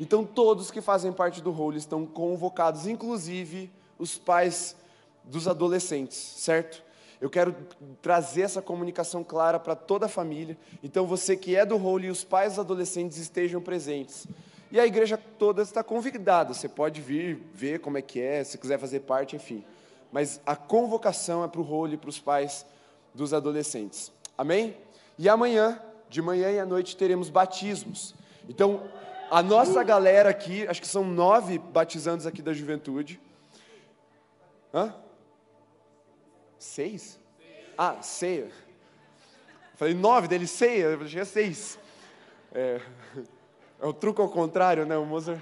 Então, 0.00 0.24
todos 0.24 0.70
que 0.70 0.80
fazem 0.80 1.12
parte 1.12 1.42
do 1.42 1.50
rolo 1.50 1.76
estão 1.76 2.06
convocados, 2.06 2.86
inclusive 2.86 3.70
os 3.98 4.16
pais 4.16 4.74
dos 5.22 5.46
adolescentes, 5.46 6.16
certo? 6.16 6.82
Eu 7.20 7.28
quero 7.28 7.54
trazer 8.00 8.40
essa 8.40 8.62
comunicação 8.62 9.22
clara 9.22 9.60
para 9.60 9.76
toda 9.76 10.06
a 10.06 10.08
família. 10.08 10.56
Então, 10.82 11.06
você 11.06 11.36
que 11.36 11.54
é 11.54 11.66
do 11.66 11.76
rolo 11.76 12.04
e 12.04 12.10
os 12.10 12.24
pais 12.24 12.52
dos 12.52 12.60
adolescentes 12.60 13.18
estejam 13.18 13.60
presentes. 13.60 14.26
E 14.72 14.80
a 14.80 14.86
igreja 14.86 15.18
toda 15.38 15.60
está 15.60 15.84
convidada. 15.84 16.54
Você 16.54 16.66
pode 16.66 16.98
vir 17.02 17.38
ver 17.52 17.80
como 17.80 17.98
é 17.98 18.02
que 18.02 18.22
é, 18.22 18.42
se 18.42 18.56
quiser 18.56 18.78
fazer 18.78 19.00
parte, 19.00 19.36
enfim. 19.36 19.62
Mas 20.10 20.40
a 20.46 20.56
convocação 20.56 21.44
é 21.44 21.48
para 21.48 21.60
o 21.60 21.64
rolo 21.64 21.92
e 21.92 21.98
para 21.98 22.08
os 22.08 22.18
pais 22.18 22.64
dos 23.14 23.34
adolescentes. 23.34 24.10
Amém? 24.38 24.74
E 25.18 25.28
amanhã, 25.28 25.78
de 26.08 26.22
manhã 26.22 26.50
e 26.50 26.58
à 26.58 26.64
noite, 26.64 26.96
teremos 26.96 27.28
batismos. 27.28 28.14
Então, 28.48 28.82
a 29.30 29.42
nossa 29.42 29.82
galera 29.84 30.28
aqui, 30.28 30.66
acho 30.66 30.80
que 30.80 30.88
são 30.88 31.04
nove 31.04 31.58
batizandos 31.58 32.26
aqui 32.26 32.42
da 32.42 32.52
juventude. 32.52 33.20
Hã? 34.74 34.94
Seis? 36.58 37.18
Ah, 37.78 38.02
ceia. 38.02 38.50
Falei 39.76 39.94
nove 39.94 40.28
dele, 40.28 40.46
ceia, 40.46 40.86
eu 40.86 41.02
achei 41.02 41.24
seis. 41.24 41.78
É, 42.52 42.80
é 43.80 43.86
o 43.86 43.92
truque 43.92 44.20
ao 44.20 44.28
contrário, 44.28 44.84
né, 44.84 44.96
o 44.96 45.06
Mozart? 45.06 45.40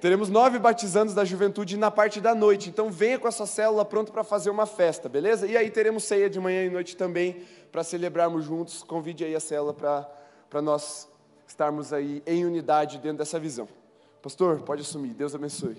Teremos 0.00 0.30
nove 0.30 0.58
batizandos 0.58 1.12
da 1.12 1.26
juventude 1.26 1.76
na 1.76 1.90
parte 1.90 2.22
da 2.22 2.34
noite. 2.34 2.70
Então 2.70 2.90
venha 2.90 3.18
com 3.18 3.28
a 3.28 3.30
sua 3.30 3.46
célula 3.46 3.84
pronto 3.84 4.10
para 4.10 4.24
fazer 4.24 4.48
uma 4.48 4.64
festa, 4.64 5.10
beleza? 5.10 5.46
E 5.46 5.58
aí 5.58 5.70
teremos 5.70 6.04
ceia 6.04 6.30
de 6.30 6.40
manhã 6.40 6.64
e 6.64 6.70
noite 6.70 6.96
também 6.96 7.44
para 7.70 7.84
celebrarmos 7.84 8.46
juntos. 8.46 8.82
Convide 8.82 9.26
aí 9.26 9.34
a 9.34 9.40
célula 9.40 9.74
para 9.74 10.62
nós 10.62 11.06
estarmos 11.50 11.92
aí 11.92 12.22
em 12.26 12.44
unidade 12.44 12.98
dentro 12.98 13.18
dessa 13.18 13.38
visão. 13.38 13.68
Pastor, 14.22 14.60
pode 14.60 14.82
assumir. 14.82 15.08
Deus 15.08 15.34
abençoe. 15.34 15.76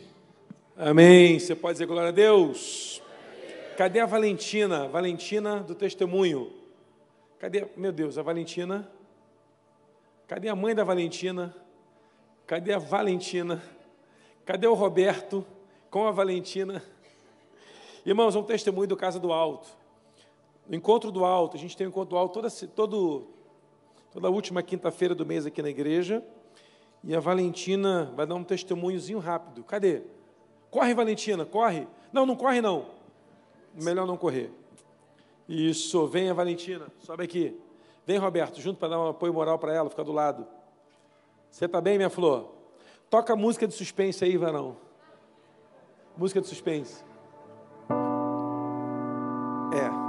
Amém. 0.76 1.40
Você 1.40 1.56
pode 1.56 1.76
dizer 1.76 1.86
glória 1.86 2.10
a 2.10 2.12
Deus. 2.12 3.02
Cadê 3.78 4.02
a 4.02 4.06
Valentina? 4.06 4.90
Valentina 4.90 5.62
do 5.62 5.74
testemunho. 5.74 6.52
Cadê, 7.40 7.66
meu 7.78 7.92
Deus, 7.92 8.18
a 8.18 8.22
Valentina? 8.22 8.92
Cadê 10.28 10.50
a 10.50 10.56
mãe 10.56 10.76
da 10.76 10.84
Valentina? 10.84 11.56
Cadê 12.46 12.74
a 12.74 12.78
Valentina? 12.78 13.64
Cadê 14.46 14.68
o 14.68 14.74
Roberto 14.74 15.46
com 15.90 16.06
a 16.06 16.12
Valentina? 16.12 16.84
Irmãos, 18.06 18.36
é 18.36 18.40
um 18.40 18.44
testemunho 18.44 18.90
do 18.90 18.98
Casa 18.98 19.20
do 19.20 19.32
Alto. 19.32 19.70
No 20.68 20.76
encontro 20.76 21.12
do 21.12 21.24
Alto, 21.24 21.56
a 21.56 21.60
gente 21.60 21.78
tem 21.78 21.88
o 21.88 21.90
um 21.90 21.92
encontro 21.92 22.10
do 22.10 22.18
Alto 22.18 22.42
todo, 22.42 22.68
todo, 22.70 23.28
toda 24.12 24.30
última 24.30 24.62
quinta-feira 24.62 25.16
do 25.16 25.26
mês 25.26 25.46
aqui 25.46 25.62
na 25.62 25.70
igreja. 25.70 26.24
E 27.04 27.16
a 27.16 27.20
Valentina 27.20 28.12
vai 28.16 28.28
dar 28.28 28.36
um 28.36 28.44
testemunhozinho 28.44 29.20
rápido. 29.20 29.64
Cadê? 29.64 30.04
Corre, 30.70 30.94
Valentina, 30.94 31.46
corre. 31.46 31.88
Não, 32.14 32.26
não 32.26 32.36
corre 32.36 32.62
não. 32.62 32.86
Melhor 33.74 34.06
não 34.06 34.18
correr. 34.18 34.52
Isso, 35.48 36.06
venha, 36.08 36.34
Valentina, 36.34 36.88
sobe 37.00 37.24
aqui. 37.24 37.60
Vem, 38.06 38.18
Roberto, 38.18 38.62
junto 38.62 38.80
para 38.80 38.90
dar 38.90 39.00
um 39.00 39.10
apoio 39.10 39.34
moral 39.34 39.58
para 39.60 39.74
ela, 39.74 39.90
fica 39.90 40.04
do 40.04 40.12
lado. 40.12 40.48
Você 41.50 41.66
está 41.66 41.82
bem, 41.82 41.98
minha 41.98 42.10
flor? 42.10 42.52
Toca 43.10 43.36
música 43.36 43.68
de 43.68 43.74
suspense 43.74 44.24
aí, 44.24 44.38
varão. 44.38 44.78
Música 46.16 46.40
de 46.40 46.48
suspense. 46.48 47.04
É. 49.74 50.01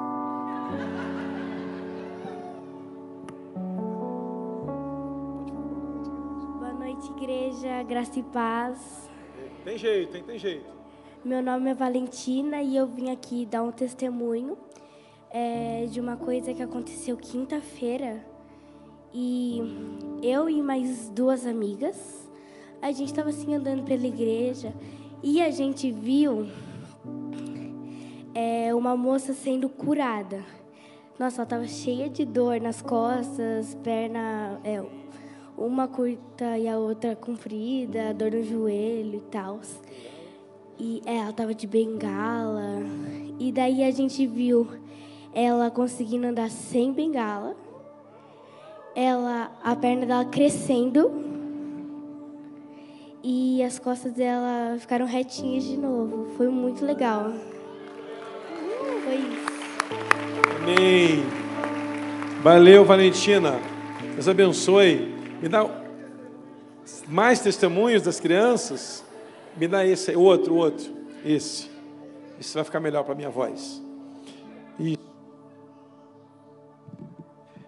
Graça 7.83 8.19
e 8.19 8.23
Paz. 8.23 9.11
Tem 9.65 9.77
jeito, 9.77 10.17
hein? 10.17 10.23
Tem 10.27 10.39
jeito. 10.39 10.67
Meu 11.25 11.43
nome 11.43 11.71
é 11.71 11.75
Valentina 11.75 12.63
e 12.63 12.77
eu 12.77 12.87
vim 12.87 13.11
aqui 13.11 13.45
dar 13.45 13.63
um 13.63 13.73
testemunho 13.73 14.57
é, 15.31 15.87
de 15.87 16.01
uma 16.01 16.17
coisa 16.17 16.53
que 16.55 16.63
aconteceu 16.63 17.17
quinta-feira. 17.17 18.25
E 19.13 19.61
eu 20.23 20.49
e 20.49 20.63
mais 20.63 21.09
duas 21.11 21.47
amigas, 21.47 22.31
a 22.81 22.91
gente 22.93 23.09
estava 23.09 23.31
assim 23.31 23.55
andando 23.55 23.85
pela 23.85 24.07
igreja 24.07 24.73
e 25.23 25.41
a 25.41 25.51
gente 25.51 25.91
viu 25.91 26.49
é, 28.35 28.75
uma 28.75 28.97
moça 28.97 29.33
sendo 29.33 29.69
curada. 29.69 30.45
Nossa, 31.19 31.43
ela 31.43 31.45
estava 31.45 31.67
cheia 31.67 32.09
de 32.09 32.25
dor 32.25 32.61
nas 32.61 32.81
costas, 32.81 33.75
perna, 33.83 34.61
é, 34.65 34.83
uma 35.57 35.87
curta 35.87 36.59
e 36.59 36.69
a 36.69 36.79
outra 36.79 37.15
comprida, 37.15 38.13
dor 38.15 38.33
no 38.33 38.43
joelho 38.43 39.17
e 39.17 39.31
tal. 39.31 39.61
E 40.79 41.03
ela 41.05 41.31
estava 41.31 41.55
de 41.55 41.67
bengala. 41.67 42.81
E 43.39 43.53
daí 43.53 43.85
a 43.85 43.91
gente 43.91 44.27
viu 44.27 44.67
ela 45.33 45.71
conseguindo 45.71 46.27
andar 46.27 46.51
sem 46.51 46.93
bengala. 46.93 47.57
Ela, 48.95 49.51
a 49.63 49.75
perna 49.77 50.07
dela 50.07 50.25
crescendo. 50.25 51.11
E 53.23 53.63
as 53.63 53.79
costas 53.79 54.13
dela 54.13 54.77
ficaram 54.79 55.07
retinhas 55.07 55.65
de 55.65 55.77
novo. 55.77 56.27
Foi 56.37 56.49
muito 56.49 56.85
legal. 56.85 57.33
Foi 59.05 59.15
isso. 59.15 59.53
Amém. 60.61 61.23
Valeu, 62.43 62.85
Valentina. 62.85 63.61
Deus 64.15 64.27
abençoe. 64.27 65.22
Me 65.43 65.49
dá 65.49 65.69
mais 67.09 67.41
testemunhos 67.41 68.03
das 68.03 68.21
crianças. 68.21 69.05
Me 69.57 69.67
dá 69.67 69.85
esse, 69.85 70.13
aí, 70.13 70.17
outro, 70.17 70.55
outro. 70.55 70.89
Esse. 71.25 71.69
Esse 72.39 72.55
vai 72.55 72.63
ficar 72.63 72.79
melhor 72.79 73.03
para 73.03 73.13
a 73.13 73.17
minha 73.17 73.29
voz. 73.29 73.83
Isso. 74.79 75.03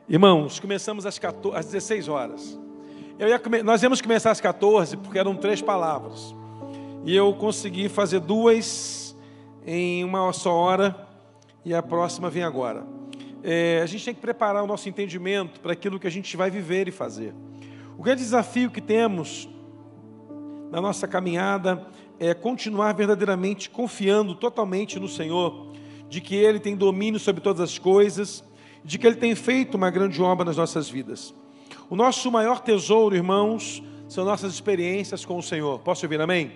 Irmãos, 0.08 0.60
começamos 0.60 1.04
às, 1.04 1.18
14, 1.18 1.58
às 1.58 1.66
16 1.66 2.06
horas. 2.06 2.56
Ia, 3.18 3.64
nós 3.64 3.82
íamos 3.82 4.00
começar 4.00 4.30
às 4.30 4.40
14 4.40 4.96
porque 4.96 5.18
eram 5.18 5.34
três 5.34 5.60
palavras. 5.60 6.32
E 7.04 7.16
eu 7.16 7.34
consegui 7.34 7.88
fazer 7.88 8.20
duas 8.20 9.16
em 9.66 10.04
uma 10.04 10.32
só 10.32 10.52
hora 10.52 11.08
e 11.64 11.74
a 11.74 11.82
próxima 11.82 12.30
vem 12.30 12.44
agora. 12.44 12.86
É, 13.42 13.80
a 13.82 13.86
gente 13.86 14.04
tem 14.04 14.14
que 14.14 14.20
preparar 14.20 14.62
o 14.62 14.66
nosso 14.66 14.88
entendimento 14.88 15.58
para 15.58 15.72
aquilo 15.72 15.98
que 15.98 16.06
a 16.06 16.10
gente 16.10 16.36
vai 16.36 16.50
viver 16.52 16.86
e 16.86 16.92
fazer. 16.92 17.34
O 17.96 18.02
grande 18.02 18.22
desafio 18.22 18.70
que 18.70 18.80
temos 18.80 19.48
na 20.70 20.80
nossa 20.80 21.06
caminhada 21.06 21.86
é 22.18 22.34
continuar 22.34 22.92
verdadeiramente 22.92 23.70
confiando 23.70 24.34
totalmente 24.34 24.98
no 24.98 25.08
Senhor, 25.08 25.72
de 26.08 26.20
que 26.20 26.34
Ele 26.34 26.58
tem 26.58 26.74
domínio 26.74 27.20
sobre 27.20 27.40
todas 27.40 27.60
as 27.60 27.78
coisas, 27.78 28.42
de 28.84 28.98
que 28.98 29.06
Ele 29.06 29.16
tem 29.16 29.34
feito 29.34 29.76
uma 29.76 29.90
grande 29.90 30.20
obra 30.20 30.44
nas 30.44 30.56
nossas 30.56 30.88
vidas. 30.88 31.32
O 31.88 31.94
nosso 31.94 32.30
maior 32.30 32.60
tesouro, 32.60 33.14
irmãos, 33.14 33.82
são 34.08 34.24
nossas 34.24 34.52
experiências 34.52 35.24
com 35.24 35.38
o 35.38 35.42
Senhor. 35.42 35.78
Posso 35.78 36.04
ouvir 36.04 36.20
amém? 36.20 36.52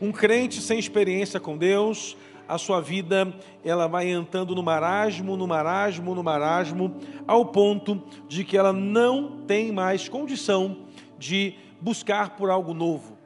Um 0.00 0.12
crente 0.12 0.60
sem 0.60 0.78
experiência 0.78 1.40
com 1.40 1.56
Deus, 1.56 2.16
a 2.52 2.58
sua 2.58 2.82
vida 2.82 3.32
ela 3.64 3.86
vai 3.86 4.10
entrando 4.10 4.54
no 4.54 4.62
marasmo, 4.62 5.38
no 5.38 5.46
marasmo, 5.46 6.14
no 6.14 6.22
marasmo, 6.22 6.94
ao 7.26 7.46
ponto 7.46 8.02
de 8.28 8.44
que 8.44 8.58
ela 8.58 8.74
não 8.74 9.38
tem 9.46 9.72
mais 9.72 10.06
condição 10.06 10.76
de 11.18 11.54
buscar 11.80 12.36
por 12.36 12.50
algo 12.50 12.74
novo. 12.74 13.16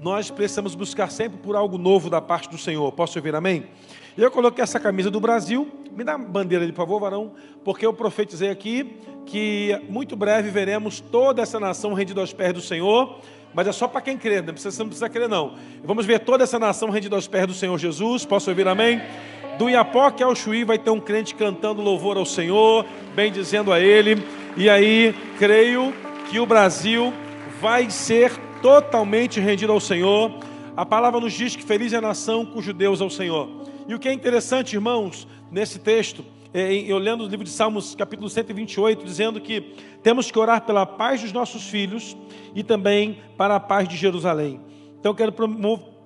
Nós 0.00 0.30
precisamos 0.30 0.74
buscar 0.74 1.10
sempre 1.10 1.38
por 1.38 1.54
algo 1.54 1.76
novo 1.76 2.08
da 2.08 2.20
parte 2.22 2.48
do 2.48 2.56
Senhor. 2.56 2.90
Posso 2.92 3.18
ouvir 3.18 3.34
amém? 3.34 3.66
Eu 4.16 4.30
coloquei 4.30 4.62
essa 4.64 4.80
camisa 4.80 5.10
do 5.10 5.20
Brasil. 5.20 5.70
Me 5.92 6.02
dá 6.02 6.14
a 6.14 6.18
bandeira 6.18 6.64
ali, 6.64 6.72
por 6.72 6.78
favor, 6.78 6.98
varão, 6.98 7.32
porque 7.62 7.84
eu 7.84 7.92
profetizei 7.92 8.48
aqui 8.48 8.96
que 9.26 9.78
muito 9.90 10.16
breve 10.16 10.48
veremos 10.48 10.98
toda 10.98 11.42
essa 11.42 11.60
nação 11.60 11.92
rendida 11.92 12.22
aos 12.22 12.32
pés 12.32 12.54
do 12.54 12.62
Senhor 12.62 13.20
mas 13.54 13.66
é 13.66 13.72
só 13.72 13.86
para 13.86 14.00
quem 14.00 14.16
crê, 14.16 14.40
não 14.40 14.52
precisa, 14.52 14.82
não 14.82 14.88
precisa 14.88 15.08
crer 15.08 15.28
não. 15.28 15.54
Vamos 15.84 16.06
ver 16.06 16.20
toda 16.20 16.44
essa 16.44 16.58
nação 16.58 16.90
rendida 16.90 17.16
aos 17.16 17.26
pés 17.26 17.46
do 17.46 17.54
Senhor 17.54 17.78
Jesus, 17.78 18.24
posso 18.24 18.50
ouvir 18.50 18.66
amém? 18.66 19.00
Do 19.58 19.68
Iapoque 19.68 20.22
ao 20.22 20.34
Chuí 20.34 20.64
vai 20.64 20.78
ter 20.78 20.90
um 20.90 21.00
crente 21.00 21.34
cantando 21.34 21.82
louvor 21.82 22.16
ao 22.16 22.24
Senhor, 22.24 22.86
bem 23.14 23.30
dizendo 23.30 23.72
a 23.72 23.78
Ele, 23.78 24.24
e 24.56 24.68
aí 24.70 25.14
creio 25.38 25.92
que 26.30 26.40
o 26.40 26.46
Brasil 26.46 27.12
vai 27.60 27.90
ser 27.90 28.32
totalmente 28.62 29.38
rendido 29.40 29.72
ao 29.72 29.80
Senhor. 29.80 30.32
A 30.76 30.86
palavra 30.86 31.20
nos 31.20 31.32
diz 31.32 31.54
que 31.54 31.62
feliz 31.62 31.92
é 31.92 31.98
a 31.98 32.00
nação 32.00 32.46
cujo 32.46 32.72
Deus 32.72 33.00
é 33.00 33.04
o 33.04 33.10
Senhor. 33.10 33.48
E 33.86 33.94
o 33.94 33.98
que 33.98 34.08
é 34.08 34.12
interessante, 34.12 34.74
irmãos, 34.74 35.28
nesse 35.50 35.78
texto, 35.78 36.24
eu 36.54 36.98
lendo 36.98 37.24
o 37.24 37.26
livro 37.26 37.44
de 37.44 37.50
Salmos, 37.50 37.94
capítulo 37.94 38.28
128, 38.28 39.04
dizendo 39.04 39.40
que 39.40 39.74
temos 40.02 40.30
que 40.30 40.38
orar 40.38 40.62
pela 40.66 40.84
paz 40.84 41.22
dos 41.22 41.32
nossos 41.32 41.68
filhos 41.68 42.16
e 42.54 42.62
também 42.62 43.18
para 43.36 43.56
a 43.56 43.60
paz 43.60 43.88
de 43.88 43.96
Jerusalém. 43.96 44.60
Então, 45.00 45.12
eu 45.12 45.16
quero 45.16 45.32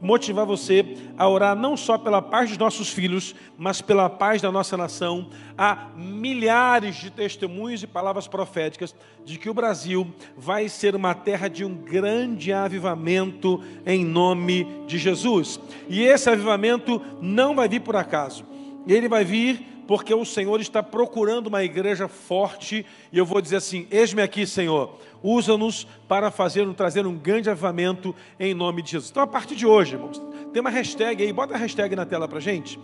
motivar 0.01 0.47
você 0.47 0.97
a 1.19 1.29
orar 1.29 1.57
não 1.57 1.77
só 1.77 1.99
pela 1.99 2.23
paz 2.23 2.49
dos 2.51 2.59
nossos 2.59 2.91
filhos, 2.91 3.35
mas 3.59 3.81
pela 3.81 4.09
paz 4.09 4.41
da 4.41 4.53
nossa 4.53 4.77
nação. 4.77 5.29
Há 5.59 5.89
milhares 5.97 6.97
de 6.97 7.11
testemunhos 7.11 7.83
e 7.83 7.87
palavras 7.87 8.29
proféticas 8.29 8.95
de 9.25 9.39
que 9.39 9.51
o 9.51 9.55
Brasil 9.55 10.07
vai 10.37 10.69
ser 10.69 10.95
uma 10.95 11.15
terra 11.15 11.49
de 11.49 11.65
um 11.65 11.75
grande 11.75 12.53
avivamento 12.53 13.63
em 13.85 14.05
nome 14.05 14.85
de 14.87 14.97
Jesus. 14.97 15.59
E 15.89 16.03
esse 16.03 16.31
avivamento 16.31 17.03
não 17.21 17.55
vai 17.55 17.69
vir 17.69 17.81
por 17.81 17.97
acaso. 17.97 18.45
Ele 18.87 19.09
vai 19.09 19.25
vir 19.25 19.76
porque 19.87 20.13
o 20.13 20.25
Senhor 20.25 20.61
está 20.61 20.83
procurando 20.83 21.47
uma 21.47 21.63
igreja 21.63 22.09
forte, 22.09 22.85
e 23.13 23.19
eu 23.19 23.25
vou 23.25 23.41
dizer 23.41 23.57
assim: 23.57 23.87
eis-me 23.91 24.21
aqui, 24.21 24.47
Senhor, 24.47 24.99
usa-nos 25.23 25.87
para 26.09 26.31
fazer, 26.31 26.67
trazer 26.75 27.07
um 27.07 27.17
grande 27.17 27.49
avivamento 27.49 28.15
em 28.39 28.53
nome 28.53 28.83
de 28.83 28.93
Jesus. 28.93 29.11
Então, 29.11 29.23
a 29.23 29.27
partir 29.27 29.55
de 29.55 29.67
hoje, 29.67 29.95
irmãos, 29.95 30.21
tem 30.53 30.61
uma 30.61 30.71
hashtag 30.71 31.23
aí, 31.23 31.33
bota 31.33 31.55
a 31.55 31.57
hashtag 31.57 31.95
na 31.95 32.05
tela 32.05 32.27
para 32.27 32.41
gente. 32.41 32.79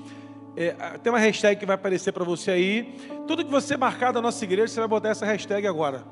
É, 0.57 0.73
tem 1.03 1.11
uma 1.13 1.19
hashtag 1.19 1.59
que 1.59 1.67
vai 1.67 1.75
aparecer 1.75 2.13
para 2.13 2.25
você 2.25 2.51
aí. 2.51 2.95
Tudo 3.27 3.45
que 3.45 3.51
você 3.51 3.77
marcar 3.77 4.13
da 4.13 4.21
nossa 4.21 4.45
igreja, 4.45 4.69
você 4.69 4.81
vai 4.81 4.89
botar 4.89 5.09
essa 5.09 5.25
hashtag 5.25 5.67
agora. 5.67 6.05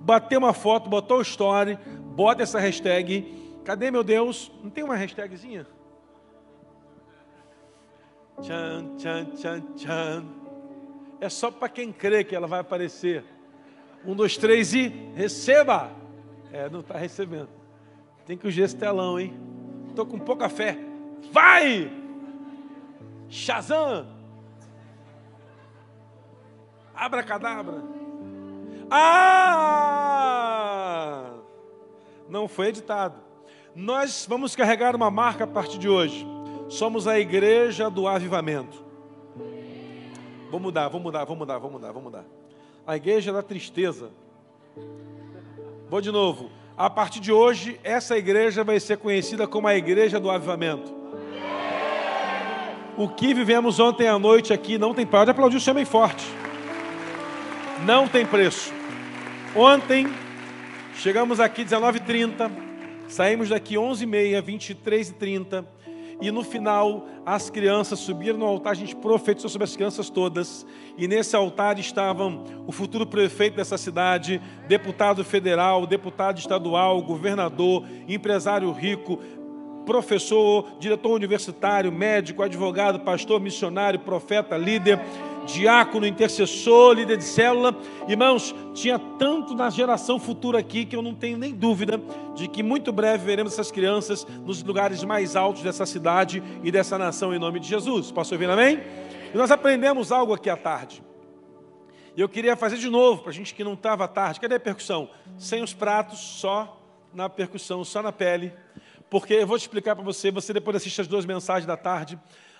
Bater 0.00 0.38
uma 0.38 0.52
foto, 0.52 0.88
botou 0.88 1.18
o 1.18 1.22
story, 1.22 1.76
bota 2.14 2.42
essa 2.42 2.60
hashtag. 2.60 3.60
Cadê 3.64 3.90
meu 3.90 4.04
Deus? 4.04 4.52
Não 4.62 4.70
tem 4.70 4.84
uma 4.84 4.94
hashtagzinha? 4.94 5.66
Tchan, 8.42 8.96
tchan, 8.96 9.24
tchan, 9.34 9.60
tchan. 9.76 10.24
É 11.20 11.28
só 11.28 11.50
para 11.50 11.68
quem 11.68 11.92
crê 11.92 12.22
que 12.22 12.34
ela 12.34 12.46
vai 12.46 12.60
aparecer. 12.60 13.24
Um, 14.04 14.14
dois, 14.14 14.36
três 14.36 14.72
e 14.74 14.88
receba. 15.14 15.90
É, 16.52 16.70
não 16.70 16.80
está 16.80 16.96
recebendo. 16.96 17.48
Tem 18.24 18.36
que 18.36 18.46
ungir 18.46 18.64
esse 18.64 18.76
telão, 18.76 19.18
hein? 19.18 19.34
Estou 19.88 20.06
com 20.06 20.18
pouca 20.18 20.48
fé. 20.48 20.78
Vai! 21.32 21.90
Shazam! 23.28 24.06
Abracadabra. 26.94 27.82
Ah! 28.90 29.98
Não 32.28 32.46
foi 32.48 32.68
editado. 32.68 33.20
Nós 33.74 34.26
vamos 34.28 34.54
carregar 34.56 34.94
uma 34.96 35.10
marca 35.10 35.44
a 35.44 35.46
partir 35.46 35.78
de 35.78 35.88
hoje. 35.88 36.26
Somos 36.68 37.06
a 37.06 37.18
igreja 37.18 37.88
do 37.88 38.06
avivamento. 38.06 38.84
Vou 40.50 40.60
mudar, 40.60 40.88
vou 40.88 41.00
mudar, 41.00 41.24
vou 41.24 41.34
mudar, 41.34 41.58
vou 41.58 41.70
mudar, 41.70 41.92
vou 41.92 42.02
mudar. 42.02 42.24
A 42.86 42.96
igreja 42.96 43.32
da 43.32 43.42
tristeza. 43.42 44.10
Vou 45.88 46.00
de 46.00 46.10
novo. 46.10 46.50
A 46.76 46.90
partir 46.90 47.20
de 47.20 47.32
hoje, 47.32 47.80
essa 47.82 48.16
igreja 48.18 48.62
vai 48.62 48.78
ser 48.78 48.98
conhecida 48.98 49.46
como 49.46 49.66
a 49.66 49.74
igreja 49.74 50.20
do 50.20 50.30
avivamento. 50.30 50.94
O 52.98 53.08
que 53.08 53.32
vivemos 53.32 53.80
ontem 53.80 54.06
à 54.06 54.18
noite 54.18 54.52
aqui 54.52 54.76
não 54.76 54.92
tem. 54.92 55.06
Pode 55.06 55.30
aplaudir 55.30 55.56
o 55.56 55.60
Senhor 55.60 55.74
bem 55.74 55.84
forte. 55.86 56.24
Não 57.86 58.06
tem 58.06 58.26
preço. 58.26 58.72
Ontem, 59.56 60.06
chegamos 60.94 61.40
aqui 61.40 61.64
19h30, 61.64 62.50
saímos 63.08 63.48
daqui 63.48 63.76
11h30, 63.76 64.42
23h30 64.42 65.78
e 66.20 66.30
no 66.32 66.42
final, 66.42 67.06
as 67.24 67.48
crianças 67.48 68.00
subiram 68.00 68.38
no 68.38 68.44
altar, 68.44 68.72
a 68.72 68.74
gente 68.74 68.96
profetizou 68.96 69.48
sobre 69.48 69.64
as 69.64 69.76
crianças 69.76 70.10
todas. 70.10 70.66
E 70.96 71.06
nesse 71.06 71.36
altar 71.36 71.78
estavam 71.78 72.42
o 72.66 72.72
futuro 72.72 73.06
prefeito 73.06 73.56
dessa 73.56 73.78
cidade, 73.78 74.40
deputado 74.66 75.24
federal, 75.24 75.86
deputado 75.86 76.38
estadual, 76.38 77.00
governador, 77.02 77.84
empresário 78.08 78.70
rico, 78.72 79.20
professor, 79.86 80.66
diretor 80.80 81.12
universitário, 81.12 81.92
médico, 81.92 82.42
advogado, 82.42 83.00
pastor, 83.00 83.40
missionário, 83.40 84.00
profeta, 84.00 84.56
líder 84.56 85.00
diácono, 85.48 86.06
intercessor, 86.06 86.94
líder 86.94 87.16
de 87.16 87.24
célula. 87.24 87.74
Irmãos, 88.06 88.54
tinha 88.74 88.98
tanto 88.98 89.54
na 89.54 89.70
geração 89.70 90.20
futura 90.20 90.58
aqui 90.58 90.84
que 90.84 90.94
eu 90.94 91.02
não 91.02 91.14
tenho 91.14 91.38
nem 91.38 91.54
dúvida 91.54 92.00
de 92.34 92.46
que 92.46 92.62
muito 92.62 92.92
breve 92.92 93.24
veremos 93.24 93.54
essas 93.54 93.70
crianças 93.70 94.26
nos 94.44 94.62
lugares 94.62 95.02
mais 95.02 95.34
altos 95.34 95.62
dessa 95.62 95.86
cidade 95.86 96.42
e 96.62 96.70
dessa 96.70 96.98
nação 96.98 97.34
em 97.34 97.38
nome 97.38 97.58
de 97.58 97.68
Jesus. 97.68 98.12
Posso 98.12 98.34
ouvir 98.34 98.48
amém? 98.48 98.80
E 99.32 99.36
nós 99.36 99.50
aprendemos 99.50 100.12
algo 100.12 100.34
aqui 100.34 100.50
à 100.50 100.56
tarde. 100.56 101.02
E 102.14 102.20
eu 102.20 102.28
queria 102.28 102.56
fazer 102.56 102.76
de 102.76 102.90
novo 102.90 103.22
para 103.22 103.30
a 103.30 103.34
gente 103.34 103.54
que 103.54 103.64
não 103.64 103.74
estava 103.74 104.04
à 104.04 104.08
tarde. 104.08 104.40
Cadê 104.40 104.56
a 104.56 104.60
percussão? 104.60 105.08
Sem 105.38 105.62
os 105.62 105.72
pratos, 105.72 106.18
só 106.18 106.80
na 107.14 107.28
percussão, 107.28 107.84
só 107.84 108.02
na 108.02 108.12
pele. 108.12 108.52
Porque 109.08 109.34
eu 109.34 109.46
vou 109.46 109.56
te 109.56 109.62
explicar 109.62 109.94
para 109.96 110.04
você, 110.04 110.30
você 110.30 110.52
depois 110.52 110.76
assiste 110.76 111.00
as 111.00 111.06
duas 111.06 111.24
mensagens 111.24 111.66
da 111.66 111.76
tarde. 111.76 112.18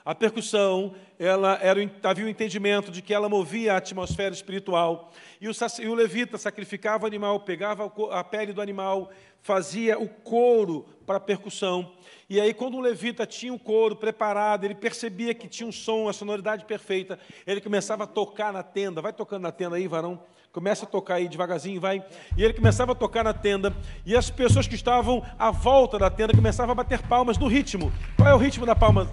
A 0.09 0.15
percussão, 0.15 0.95
ela 1.19 1.59
era, 1.61 1.79
havia 2.03 2.25
o 2.25 2.27
um 2.27 2.31
entendimento 2.31 2.91
de 2.91 3.03
que 3.03 3.13
ela 3.13 3.29
movia 3.29 3.75
a 3.75 3.77
atmosfera 3.77 4.35
espiritual. 4.35 5.13
E 5.39 5.47
o, 5.47 5.53
e 5.81 5.87
o 5.87 5.95
levita 5.95 6.39
sacrificava 6.39 7.05
o 7.05 7.07
animal, 7.07 7.41
pegava 7.41 7.93
a 8.11 8.25
pele 8.25 8.55
do 8.55 8.63
animal, 8.63 9.11
fazia 9.43 9.99
o 9.99 10.09
couro 10.09 10.87
para 11.05 11.19
a 11.19 11.21
percussão. 11.21 11.93
E 12.27 12.41
aí, 12.41 12.55
quando 12.55 12.79
o 12.79 12.81
levita 12.81 13.27
tinha 13.27 13.53
o 13.53 13.59
couro 13.59 13.97
preparado, 13.97 14.65
ele 14.65 14.75
percebia 14.75 15.35
que 15.35 15.47
tinha 15.47 15.69
um 15.69 15.73
som, 15.73 16.09
a 16.09 16.15
sonoridade 16.15 16.65
perfeita, 16.65 17.19
ele 17.47 17.61
começava 17.61 18.05
a 18.05 18.07
tocar 18.07 18.51
na 18.51 18.63
tenda. 18.63 19.03
Vai 19.03 19.13
tocando 19.13 19.43
na 19.43 19.53
tenda 19.53 19.77
aí, 19.77 19.87
varão. 19.87 20.19
Começa 20.51 20.87
a 20.87 20.89
tocar 20.89 21.17
aí 21.17 21.29
devagarzinho, 21.29 21.83
vai. 21.83 22.03
E 22.35 22.43
ele 22.43 22.55
começava 22.55 22.93
a 22.93 22.95
tocar 22.95 23.23
na 23.23 23.35
tenda, 23.35 23.77
e 24.07 24.17
as 24.17 24.31
pessoas 24.31 24.67
que 24.67 24.75
estavam 24.75 25.23
à 25.39 25.51
volta 25.51 25.99
da 25.99 26.09
tenda 26.09 26.33
começavam 26.33 26.73
a 26.73 26.75
bater 26.75 27.03
palmas 27.03 27.37
no 27.37 27.47
ritmo. 27.47 27.93
Qual 28.17 28.27
é 28.27 28.35
o 28.35 28.39
ritmo 28.39 28.65
da 28.65 28.75
palma? 28.75 29.07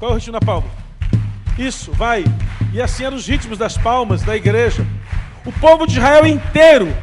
Qual 0.00 0.12
é 0.12 0.14
o 0.14 0.16
ritmo 0.16 0.32
da 0.32 0.40
palma? 0.40 0.66
Isso, 1.58 1.92
vai. 1.92 2.24
E 2.72 2.80
assim 2.80 3.04
eram 3.04 3.18
os 3.18 3.28
ritmos 3.28 3.58
das 3.58 3.76
palmas 3.76 4.22
da 4.22 4.34
igreja. 4.34 4.86
O 5.44 5.52
povo 5.52 5.86
de 5.86 5.98
Israel 5.98 6.26
inteiro 6.26 6.96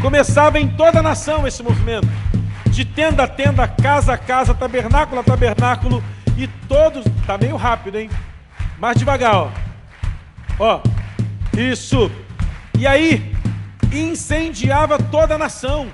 começava 0.00 0.60
em 0.60 0.68
toda 0.68 1.00
a 1.00 1.02
nação 1.02 1.44
esse 1.44 1.60
movimento. 1.60 2.06
De 2.66 2.84
tenda 2.84 3.24
a 3.24 3.26
tenda, 3.26 3.66
casa 3.66 4.12
a 4.12 4.16
casa, 4.16 4.54
tabernáculo 4.54 5.20
a 5.20 5.24
tabernáculo. 5.24 6.04
E 6.38 6.46
todos. 6.68 7.04
Tá 7.26 7.36
meio 7.36 7.56
rápido, 7.56 7.98
hein? 7.98 8.08
Mais 8.78 8.96
devagar, 8.96 9.34
ó. 9.34 9.50
Ó. 10.56 10.80
Isso. 11.58 12.08
E 12.78 12.86
aí, 12.86 13.34
incendiava 13.92 14.98
toda 14.98 15.34
a 15.34 15.38
nação. 15.38 15.88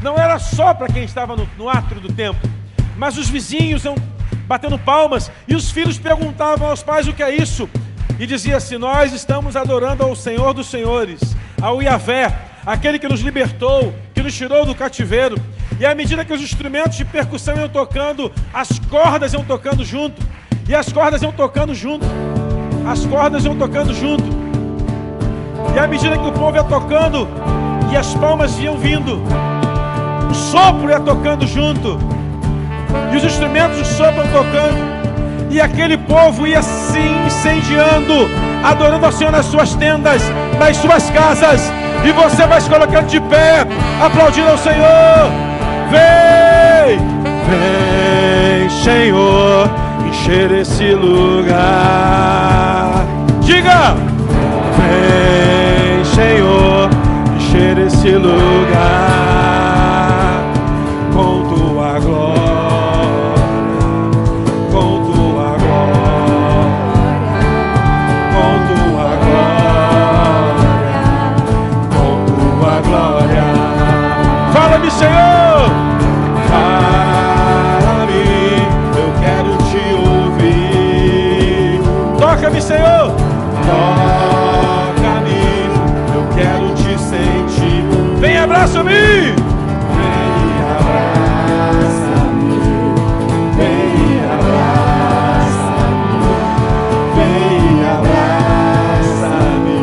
Não 0.00 0.16
era 0.16 0.38
só 0.38 0.72
para 0.72 0.90
quem 0.90 1.04
estava 1.04 1.36
no, 1.36 1.46
no 1.58 1.68
átrio 1.68 2.00
do 2.00 2.10
templo, 2.10 2.50
mas 2.96 3.18
os 3.18 3.28
vizinhos 3.28 3.84
batendo 4.46 4.78
palmas, 4.78 5.30
e 5.46 5.54
os 5.54 5.70
filhos 5.70 5.98
perguntavam 5.98 6.68
aos 6.68 6.82
pais 6.82 7.06
o 7.06 7.12
que 7.12 7.22
é 7.22 7.34
isso, 7.34 7.68
e 8.18 8.26
dizia 8.26 8.56
assim: 8.56 8.78
Nós 8.78 9.12
estamos 9.12 9.56
adorando 9.56 10.02
ao 10.02 10.16
Senhor 10.16 10.52
dos 10.52 10.66
Senhores, 10.66 11.20
ao 11.60 11.82
Iavé, 11.82 12.36
aquele 12.66 12.98
que 12.98 13.08
nos 13.08 13.20
libertou, 13.20 13.94
que 14.14 14.22
nos 14.22 14.34
tirou 14.34 14.66
do 14.66 14.74
cativeiro. 14.74 15.36
E 15.78 15.86
à 15.86 15.94
medida 15.94 16.24
que 16.24 16.32
os 16.32 16.42
instrumentos 16.42 16.96
de 16.96 17.04
percussão 17.04 17.56
iam 17.56 17.68
tocando, 17.68 18.30
as 18.52 18.78
cordas 18.90 19.32
iam 19.32 19.44
tocando 19.44 19.84
junto, 19.84 20.20
e 20.68 20.74
as 20.74 20.92
cordas 20.92 21.22
iam 21.22 21.32
tocando 21.32 21.74
junto, 21.74 22.04
as 22.86 23.06
cordas 23.06 23.44
iam 23.44 23.56
tocando 23.56 23.94
junto. 23.94 24.24
E 25.74 25.78
à 25.78 25.86
medida 25.86 26.18
que 26.18 26.26
o 26.26 26.32
povo 26.32 26.56
ia 26.56 26.64
tocando, 26.64 27.28
e 27.90 27.96
as 27.96 28.12
palmas 28.14 28.58
iam 28.58 28.76
vindo, 28.78 29.22
o 30.30 30.34
sopro 30.34 30.90
ia 30.90 31.00
tocando 31.00 31.46
junto 31.46 31.98
e 33.12 33.16
os 33.16 33.24
instrumentos 33.24 33.86
sopro 33.88 34.22
tocando, 34.32 35.00
e 35.50 35.60
aquele 35.60 35.98
povo 35.98 36.46
ia 36.46 36.62
se 36.62 37.00
incendiando, 37.26 38.30
adorando 38.62 39.06
ao 39.06 39.12
Senhor 39.12 39.30
nas 39.32 39.46
suas 39.46 39.74
tendas, 39.74 40.22
nas 40.58 40.76
suas 40.76 41.10
casas, 41.10 41.72
e 42.04 42.12
você 42.12 42.46
vai 42.46 42.60
se 42.60 42.70
colocando 42.70 43.06
de 43.06 43.20
pé, 43.20 43.66
aplaudindo 44.00 44.50
ao 44.50 44.58
Senhor. 44.58 45.30
Vem, 45.90 46.98
vem, 47.48 48.70
Senhor, 48.70 49.68
encher 50.08 50.52
esse 50.52 50.94
lugar. 50.94 51.44
Diga, 53.40 53.96
vem, 54.76 56.04
Senhor, 56.04 56.88
encher 57.36 57.78
esse 57.78 58.10
lugar 58.10 59.29
Senhor. 75.00 75.60
Fala-me, 76.50 78.24
eu 78.98 79.08
quero 79.22 79.56
te 79.70 79.84
ouvir. 79.96 81.80
Toca-me, 82.18 82.60
Senhor. 82.60 83.14
Toca-me, 83.64 85.42
eu 86.14 86.22
quero 86.36 86.74
te 86.74 86.98
sentir. 86.98 87.82
Vem, 88.20 88.36
abraça-me. 88.36 88.92
Vem, 88.92 89.34
abraça-me. 90.76 92.60
Vem, 93.56 94.20
abraça-me. 94.34 95.80
Vem, 97.16 97.80
abraça-me. 97.94 99.80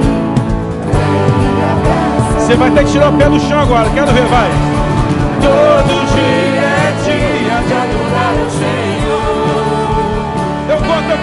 Você 2.40 2.54
vai 2.56 2.70
ter 2.70 2.84
que 2.86 2.92
tirar 2.92 3.10
o 3.10 3.14
pé 3.14 3.28
do 3.28 3.40
chão 3.40 3.60
agora. 3.60 3.90
Quero 3.90 4.12
ver, 4.14 4.28
vai. 4.28 4.77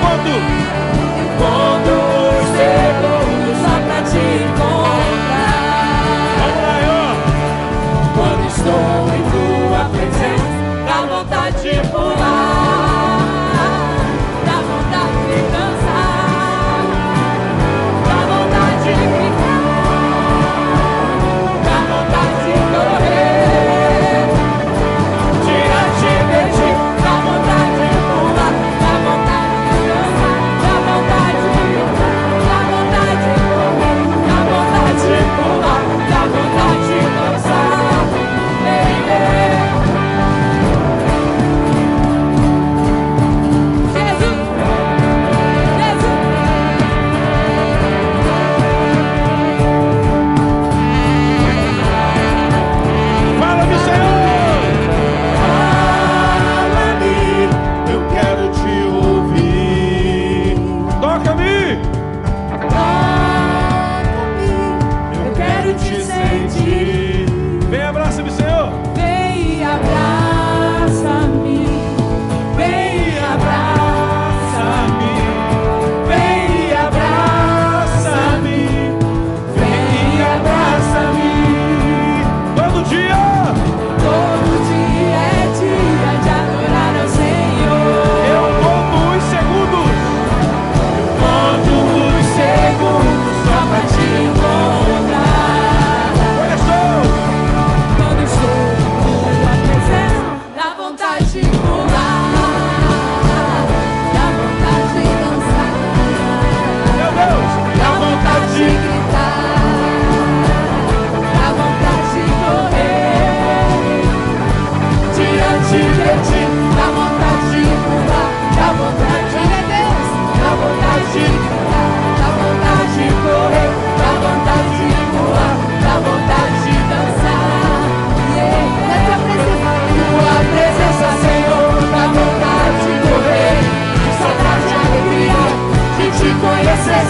Eu 0.04 0.53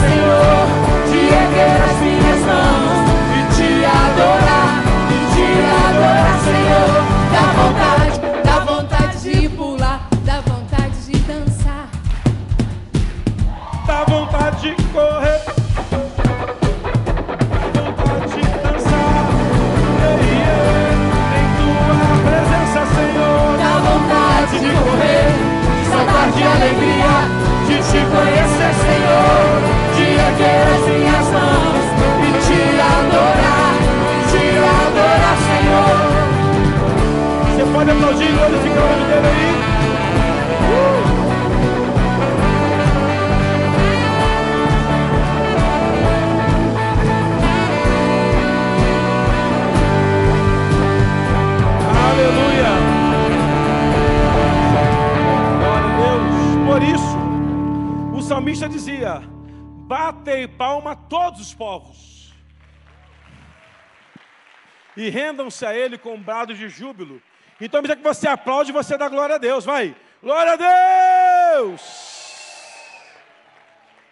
Senhor, 0.03 0.67
de 1.11 1.19
erguer 1.19 1.79
as 1.91 1.99
minhas 2.01 2.41
mãos 2.51 2.99
e 3.37 3.41
te 3.55 3.69
adorar, 3.85 4.71
e 5.11 5.19
te 5.35 5.47
adorar, 5.89 6.35
Senhor. 6.49 6.95
Dá 7.33 7.45
vontade, 7.61 8.17
dá 8.45 8.57
vontade 8.61 9.17
de 9.23 9.49
pular, 9.51 10.01
dá 10.25 10.37
vontade 10.41 10.97
de 11.07 11.17
dançar. 11.21 11.87
Dá 13.87 14.05
vontade 14.05 14.57
de 14.61 14.83
correr. 14.93 15.41
Dá 17.73 17.83
vontade 17.83 18.33
de 18.33 18.43
dançar. 18.63 19.15
Ei, 20.05 20.21
ei, 20.45 20.95
Em 21.39 21.47
tua 21.59 22.09
presença, 22.25 22.81
Senhor. 22.95 23.47
Dá 23.59 23.73
vontade 23.89 24.55
de 24.61 24.71
correr, 24.83 25.29
de 25.79 25.85
saltar 25.91 26.27
de 26.33 26.43
alegria, 26.43 27.15
de 27.67 27.77
te 27.91 28.01
conhecer, 28.11 28.54
de 30.15 30.21
erguer 30.21 31.09
as 31.19 31.54
e 64.97 65.09
rendam-se 65.09 65.65
a 65.65 65.75
Ele 65.75 65.99
com 65.99 66.21
brados 66.21 66.59
de 66.59 66.69
júbilo. 66.69 67.23
Então, 67.61 67.81
medida 67.81 67.97
que 67.97 68.03
você 68.03 68.29
aplaude, 68.29 68.73
você 68.73 68.97
dá 68.97 69.09
glória 69.09 69.37
a 69.37 69.39
Deus. 69.39 69.65
Vai! 69.65 69.95
Glória 70.23 70.53
a 70.53 71.55
Deus! 71.57 72.15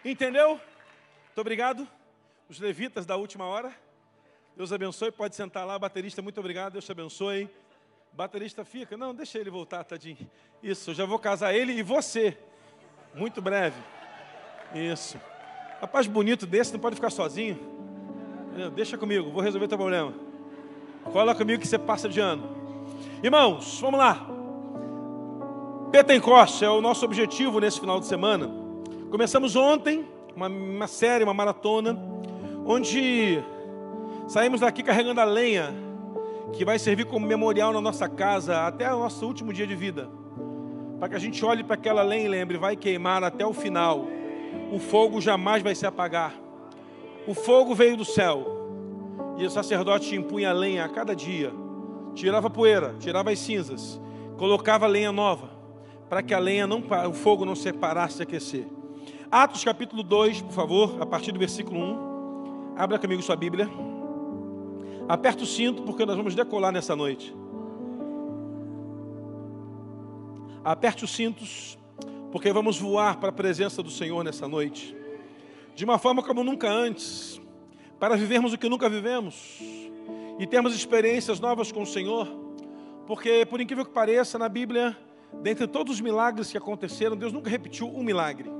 Entendeu? 0.03 0.49
Muito 0.49 1.41
obrigado. 1.41 1.87
Os 2.49 2.59
levitas 2.59 3.05
da 3.05 3.15
última 3.15 3.45
hora. 3.45 3.73
Deus 4.55 4.71
abençoe. 4.71 5.11
Pode 5.11 5.35
sentar 5.35 5.65
lá, 5.65 5.77
baterista. 5.79 6.21
Muito 6.21 6.39
obrigado. 6.39 6.73
Deus 6.73 6.85
te 6.85 6.91
abençoe. 6.91 7.49
Baterista 8.11 8.63
fica. 8.63 8.95
Não, 8.95 9.13
deixa 9.13 9.39
ele 9.39 9.49
voltar, 9.49 9.83
tadinho. 9.83 10.29
Isso, 10.61 10.91
eu 10.91 10.93
já 10.93 11.05
vou 11.05 11.17
casar 11.17 11.53
ele 11.53 11.73
e 11.73 11.81
você. 11.81 12.37
Muito 13.15 13.41
breve. 13.41 13.81
Isso. 14.73 15.19
Rapaz 15.81 16.07
bonito 16.07 16.45
desse 16.45 16.71
não 16.71 16.79
pode 16.79 16.95
ficar 16.95 17.09
sozinho. 17.09 17.59
Deixa 18.75 18.97
comigo, 18.97 19.31
vou 19.31 19.41
resolver 19.41 19.67
teu 19.67 19.77
problema. 19.77 20.13
Cola 21.11 21.35
comigo 21.35 21.61
que 21.61 21.67
você 21.67 21.77
passa 21.77 22.07
de 22.07 22.19
ano. 22.19 22.43
Irmãos, 23.21 23.79
vamos 23.81 23.99
lá. 23.99 24.27
Pentecoste 25.91 26.65
é 26.65 26.69
o 26.69 26.81
nosso 26.81 27.05
objetivo 27.05 27.59
nesse 27.59 27.79
final 27.79 27.99
de 27.99 28.07
semana. 28.07 28.49
Começamos 29.11 29.55
ontem 29.55 30.05
uma, 30.35 30.47
uma 30.47 30.87
série, 30.87 31.23
uma 31.23 31.33
maratona, 31.33 31.97
onde 32.65 33.43
saímos 34.27 34.61
daqui 34.61 34.81
carregando 34.81 35.21
a 35.21 35.23
lenha 35.23 35.73
que 36.51 36.65
vai 36.65 36.79
servir 36.79 37.05
como 37.05 37.25
memorial 37.25 37.71
na 37.71 37.79
nossa 37.79 38.09
casa 38.09 38.65
até 38.65 38.91
o 38.93 38.99
nosso 38.99 39.25
último 39.25 39.53
dia 39.53 39.67
de 39.67 39.75
vida. 39.75 40.09
Para 40.99 41.09
que 41.09 41.15
a 41.15 41.19
gente 41.19 41.43
olhe 41.45 41.63
para 41.63 41.75
aquela 41.75 42.01
lenha 42.01 42.25
e 42.25 42.27
lembre, 42.27 42.57
vai 42.57 42.75
queimar 42.75 43.23
até 43.23 43.45
o 43.45 43.53
final. 43.53 44.07
O 44.71 44.79
fogo 44.79 45.21
jamais 45.21 45.61
vai 45.61 45.75
se 45.75 45.85
apagar. 45.85 46.33
O 47.27 47.33
fogo 47.33 47.75
veio 47.75 47.97
do 47.97 48.05
céu. 48.05 48.62
E 49.37 49.45
o 49.45 49.49
sacerdote 49.49 50.15
impunha 50.15 50.51
lenha 50.51 50.85
a 50.85 50.89
cada 50.89 51.15
dia. 51.15 51.53
Tirava 52.13 52.47
a 52.47 52.49
poeira, 52.49 52.95
tirava 52.99 53.31
as 53.31 53.39
cinzas, 53.39 53.99
colocava 54.37 54.85
lenha 54.85 55.11
nova, 55.11 55.49
para 56.09 56.21
que 56.21 56.33
a 56.33 56.39
lenha 56.39 56.67
não, 56.67 56.83
o 57.09 57.13
fogo 57.13 57.43
não 57.43 57.55
se 57.55 57.73
parasse 57.73 58.17
de 58.17 58.23
aquecer. 58.23 58.67
Atos 59.31 59.63
capítulo 59.63 60.03
2, 60.03 60.43
por 60.43 60.51
favor, 60.51 61.01
a 61.01 61.05
partir 61.05 61.31
do 61.31 61.39
versículo 61.39 61.79
1. 61.79 62.73
Abra 62.77 62.99
comigo 62.99 63.21
sua 63.23 63.35
Bíblia. 63.35 63.67
Aperta 65.09 65.43
o 65.43 65.47
cinto, 65.47 65.81
porque 65.81 66.05
nós 66.05 66.15
vamos 66.15 66.35
decolar 66.35 66.71
nessa 66.71 66.95
noite. 66.95 67.35
Aperte 70.63 71.03
os 71.03 71.13
cintos, 71.13 71.77
porque 72.31 72.53
vamos 72.53 72.79
voar 72.79 73.19
para 73.19 73.29
a 73.29 73.33
presença 73.33 73.83
do 73.83 73.89
Senhor 73.89 74.23
nessa 74.23 74.47
noite. 74.47 74.95
De 75.75 75.83
uma 75.83 75.97
forma 75.97 76.23
como 76.23 76.43
nunca 76.43 76.71
antes, 76.71 77.41
para 78.03 78.17
vivermos 78.17 78.51
o 78.51 78.57
que 78.57 78.67
nunca 78.67 78.89
vivemos 78.89 79.61
e 80.37 80.45
termos 80.45 80.75
experiências 80.75 81.39
novas 81.39 81.71
com 81.71 81.83
o 81.83 81.85
Senhor. 81.85 82.27
Porque, 83.07 83.45
por 83.45 83.61
incrível 83.61 83.85
que 83.85 83.91
pareça, 83.91 84.37
na 84.37 84.49
Bíblia, 84.49 84.97
dentre 85.41 85.65
todos 85.67 85.95
os 85.95 86.01
milagres 86.01 86.51
que 86.51 86.57
aconteceram, 86.57 87.15
Deus 87.15 87.31
nunca 87.31 87.49
repetiu 87.49 87.87
um 87.87 88.03
milagre. 88.03 88.51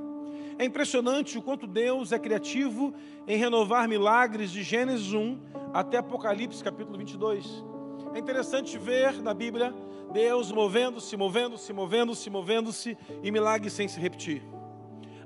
É 0.58 0.64
impressionante 0.64 1.36
o 1.36 1.42
quanto 1.42 1.66
Deus 1.66 2.10
é 2.10 2.18
criativo 2.18 2.94
em 3.28 3.36
renovar 3.36 3.86
milagres 3.86 4.50
de 4.50 4.62
Gênesis 4.62 5.12
1 5.12 5.38
até 5.74 5.98
Apocalipse 5.98 6.64
capítulo 6.64 6.96
22. 6.96 7.62
É 8.14 8.18
interessante 8.18 8.78
ver 8.78 9.20
na 9.20 9.34
Bíblia 9.34 9.74
Deus 10.10 10.50
movendo-se, 10.50 11.18
movendo-se, 11.18 11.70
movendo-se, 11.70 12.30
movendo-se 12.30 12.98
e 13.22 13.30
milagres 13.30 13.74
sem 13.74 13.88
se 13.88 14.00
repetir. 14.00 14.42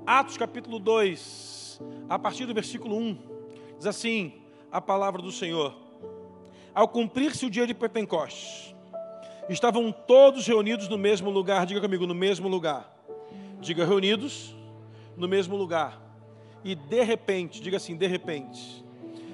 Atos 0.05 0.35
capítulo 0.35 0.77
2, 0.77 1.79
a 2.09 2.19
partir 2.19 2.45
do 2.45 2.53
versículo 2.53 2.97
1, 2.97 3.38
diz 3.79 3.87
assim: 3.87 4.33
a 4.71 4.79
palavra 4.79 5.21
do 5.21 5.31
Senhor. 5.31 5.73
Ao 6.75 6.87
cumprir-se 6.87 7.45
o 7.45 7.49
dia 7.49 7.65
de 7.65 7.73
Pentecostes, 7.73 8.75
estavam 9.49 9.91
todos 9.91 10.45
reunidos 10.45 10.87
no 10.87 10.97
mesmo 10.97 11.31
lugar. 11.31 11.65
Diga 11.65 11.81
comigo, 11.81 12.05
no 12.05 12.13
mesmo 12.13 12.47
lugar. 12.47 12.95
Diga 13.59 13.85
reunidos 13.85 14.55
no 15.17 15.27
mesmo 15.27 15.55
lugar. 15.55 15.99
E 16.63 16.75
de 16.75 17.03
repente, 17.03 17.61
diga 17.61 17.77
assim, 17.77 17.95
de 17.95 18.05
repente. 18.05 18.85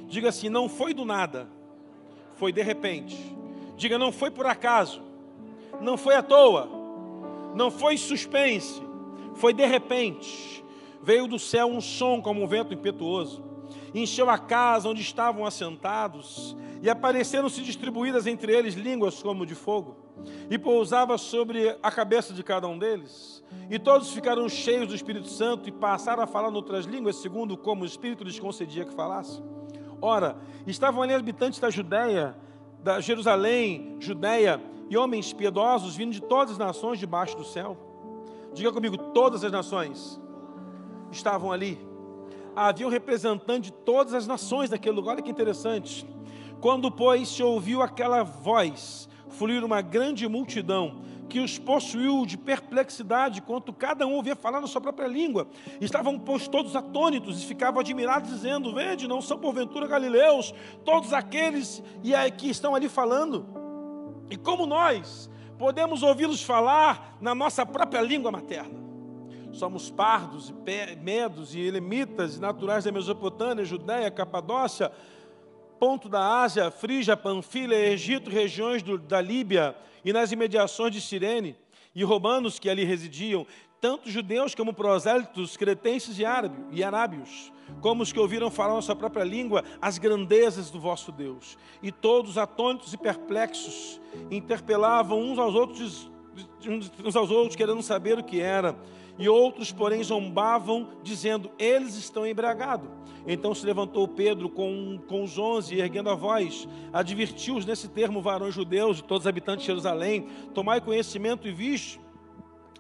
Diga 0.08 0.30
assim, 0.30 0.48
não 0.48 0.70
foi 0.70 0.94
do 0.94 1.04
nada, 1.04 1.48
foi 2.36 2.52
de 2.52 2.62
repente. 2.62 3.18
Diga, 3.76 3.98
não 3.98 4.12
foi 4.12 4.32
por 4.32 4.46
acaso, 4.46 5.02
não 5.82 5.98
foi 5.98 6.16
à 6.16 6.24
toa, 6.24 6.70
não 7.56 7.70
foi 7.70 7.98
suspense, 7.98 8.82
foi 9.36 9.54
de 9.54 9.66
repente. 9.66 10.64
Veio 11.02 11.28
do 11.28 11.38
céu 11.38 11.68
um 11.68 11.82
som 11.82 12.22
como 12.22 12.44
um 12.44 12.48
vento 12.48 12.74
impetuoso, 12.74 13.44
encheu 14.02 14.30
a 14.30 14.38
casa 14.38 14.90
onde 14.90 15.02
estavam 15.02 15.46
assentados, 15.46 16.56
e 16.82 16.90
apareceram-se 16.90 17.62
distribuídas 17.62 18.28
entre 18.28 18.54
eles 18.54 18.76
línguas 18.76 19.22
como 19.22 19.46
de 19.46 19.56
fogo, 19.56 19.96
e 20.50 20.58
pousava 20.58 21.18
sobre 21.18 21.76
a 21.82 21.92
cabeça 21.92 22.34
de 22.34 22.44
cada 22.44 22.68
um 22.68 22.78
deles. 22.78 23.44
E 23.70 23.80
todos 23.80 24.12
ficaram 24.12 24.48
cheios 24.50 24.88
do 24.88 24.96
Espírito 24.96 25.28
Santo 25.28 25.70
e 25.70 25.72
passaram 25.72 26.24
a 26.24 26.28
falar 26.28 26.52
noutras 26.52 26.86
línguas, 26.86 27.16
segundo 27.16 27.58
como 27.58 27.84
o 27.84 27.86
Espírito 27.86 28.24
lhes 28.24 28.40
concedia 28.40 28.86
que 28.86 28.94
falassem. 28.94 29.44
Ora, 30.02 30.38
estavam 30.68 31.02
ali 31.02 31.14
habitantes 31.14 31.60
da 31.60 31.70
Judéia, 31.70 32.36
da 32.84 33.00
Jerusalém, 33.00 33.98
Judéia, 34.00 34.62
e 34.90 34.98
homens 34.98 35.34
piedosos 35.34 35.96
vindo 35.96 36.12
de 36.12 36.22
todas 36.22 36.52
as 36.52 36.58
nações 36.58 37.00
debaixo 37.00 37.36
do 37.36 37.44
céu. 37.44 37.78
Diga 38.54 38.72
comigo, 38.72 38.98
todas 38.98 39.44
as 39.44 39.52
nações 39.52 40.20
estavam 41.12 41.52
ali. 41.52 41.80
Havia 42.56 42.88
um 42.88 42.90
representante 42.90 43.70
de 43.70 43.74
todas 43.74 44.14
as 44.14 44.26
nações 44.26 44.70
daquele 44.70 44.96
lugar, 44.96 45.14
olha 45.14 45.22
que 45.22 45.30
interessante. 45.30 46.08
Quando, 46.62 46.90
pois, 46.90 47.28
se 47.28 47.44
ouviu 47.44 47.82
aquela 47.82 48.24
voz, 48.24 49.10
fluir 49.30 49.64
uma 49.64 49.82
grande 49.82 50.28
multidão, 50.28 51.02
que 51.28 51.40
os 51.40 51.58
possuiu 51.58 52.26
de 52.26 52.38
perplexidade, 52.38 53.42
quanto 53.42 53.74
cada 53.74 54.08
um 54.08 54.14
ouvia 54.14 54.36
falar 54.36 54.62
na 54.62 54.68
sua 54.68 54.80
própria 54.80 55.08
língua. 55.08 55.48
Estavam, 55.82 56.18
pois, 56.18 56.48
todos 56.48 56.76
atônitos 56.76 57.42
e 57.44 57.46
ficavam 57.46 57.82
admirados, 57.82 58.30
dizendo: 58.30 58.74
Vede, 58.74 59.08
não 59.08 59.22
são 59.22 59.38
porventura 59.38 59.88
galileus, 59.88 60.54
todos 60.86 61.12
aqueles 61.12 61.84
que 62.38 62.50
estão 62.50 62.74
ali 62.74 62.88
falando. 62.88 63.46
E 64.30 64.38
como 64.38 64.66
nós 64.66 65.30
podemos 65.58 66.04
ouvi-los 66.04 66.44
falar 66.44 67.18
na 67.20 67.36
nossa 67.36 67.66
própria 67.66 68.02
língua 68.02 68.32
materna? 68.32 68.85
Somos 69.56 69.90
pardos, 69.90 70.50
e 70.50 70.96
medos 70.98 71.56
e 71.56 71.62
elemitas, 71.62 72.38
naturais 72.38 72.84
da 72.84 72.92
Mesopotâmia, 72.92 73.64
Judéia, 73.64 74.12
Capadócia, 74.12 74.92
ponto 75.80 76.10
da 76.10 76.42
Ásia, 76.42 76.70
Frígia, 76.70 77.16
Panfilha, 77.16 77.74
Egito, 77.74 78.30
regiões 78.30 78.84
do, 78.84 78.98
da 78.98 79.22
Líbia 79.22 79.74
e 80.04 80.12
nas 80.12 80.34
imediações 80.34 80.92
de 80.92 81.00
Cirene, 81.00 81.56
e 81.96 82.04
romanos 82.04 82.60
que 82.60 82.70
ali 82.70 82.84
residiam, 82.84 83.48
tanto 83.80 84.10
judeus 84.10 84.54
como 84.54 84.74
prosélitos, 84.74 85.56
cretenses 85.56 86.20
e, 86.20 86.26
árabe, 86.26 86.58
e 86.72 86.84
arábios, 86.84 87.50
como 87.80 88.04
os 88.04 88.12
que 88.12 88.20
ouviram 88.20 88.52
falar 88.52 88.76
na 88.76 88.82
sua 88.82 88.96
própria 88.96 89.24
língua 89.24 89.64
as 89.82 89.98
grandezas 89.98 90.70
do 90.70 90.82
vosso 90.82 91.14
Deus. 91.14 91.58
E 91.82 91.94
todos, 91.94 92.38
atônitos 92.38 92.94
e 92.94 92.98
perplexos, 92.98 94.02
interpelavam 94.30 95.18
uns 95.18 95.40
aos 95.40 95.56
outros, 95.56 96.12
uns 96.68 97.16
aos 97.16 97.32
outros, 97.32 97.56
querendo 97.56 97.82
saber 97.82 98.20
o 98.20 98.24
que 98.24 98.42
era. 98.42 98.76
E 99.18 99.30
outros, 99.30 99.72
porém, 99.72 100.04
zombavam, 100.04 100.90
dizendo: 101.04 101.50
Eles 101.58 101.96
estão 101.96 102.26
embriagados. 102.26 102.90
Então 103.28 103.56
se 103.56 103.66
levantou 103.66 104.08
Pedro 104.08 104.50
com, 104.50 105.00
com 105.08 105.24
os 105.24 105.38
onze, 105.38 105.80
erguendo 105.80 106.10
a 106.10 106.16
voz, 106.16 106.68
advertiu-os 106.94 107.66
nesse 107.66 107.88
termo, 107.88 108.22
varões 108.22 108.54
judeus 108.54 109.00
e 109.00 109.04
todos 109.04 109.24
os 109.24 109.28
habitantes 109.28 109.62
de 109.62 109.68
Jerusalém: 109.68 110.28
Tomai 110.54 110.80
conhecimento 110.80 111.48
e 111.48 111.52
viste 111.52 112.00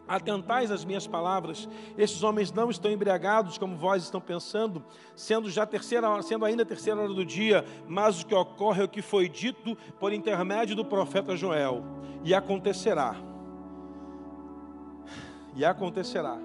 Atentais 0.07 0.71
às 0.71 0.85
minhas 0.85 1.07
palavras. 1.07 1.67
Esses 1.97 2.21
homens 2.21 2.51
não 2.51 2.69
estão 2.69 2.91
embriagados 2.91 3.57
como 3.57 3.75
vós 3.75 4.03
estão 4.03 4.21
pensando, 4.21 4.83
sendo 5.15 5.49
já 5.49 5.65
terceira, 5.65 6.21
sendo 6.21 6.45
ainda 6.45 6.61
a 6.61 6.65
terceira 6.65 7.01
hora 7.01 7.13
do 7.13 7.25
dia, 7.25 7.65
mas 7.87 8.21
o 8.21 8.25
que 8.25 8.35
ocorre 8.35 8.81
é 8.81 8.85
o 8.85 8.89
que 8.89 9.01
foi 9.01 9.27
dito 9.27 9.75
por 9.99 10.13
intermédio 10.13 10.75
do 10.75 10.85
profeta 10.85 11.35
Joel. 11.35 11.83
E 12.23 12.33
acontecerá. 12.33 13.15
E 15.55 15.63
acontecerá 15.63 16.37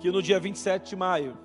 que 0.00 0.10
no 0.10 0.22
dia 0.22 0.40
27 0.40 0.90
de 0.90 0.96
maio 0.96 1.36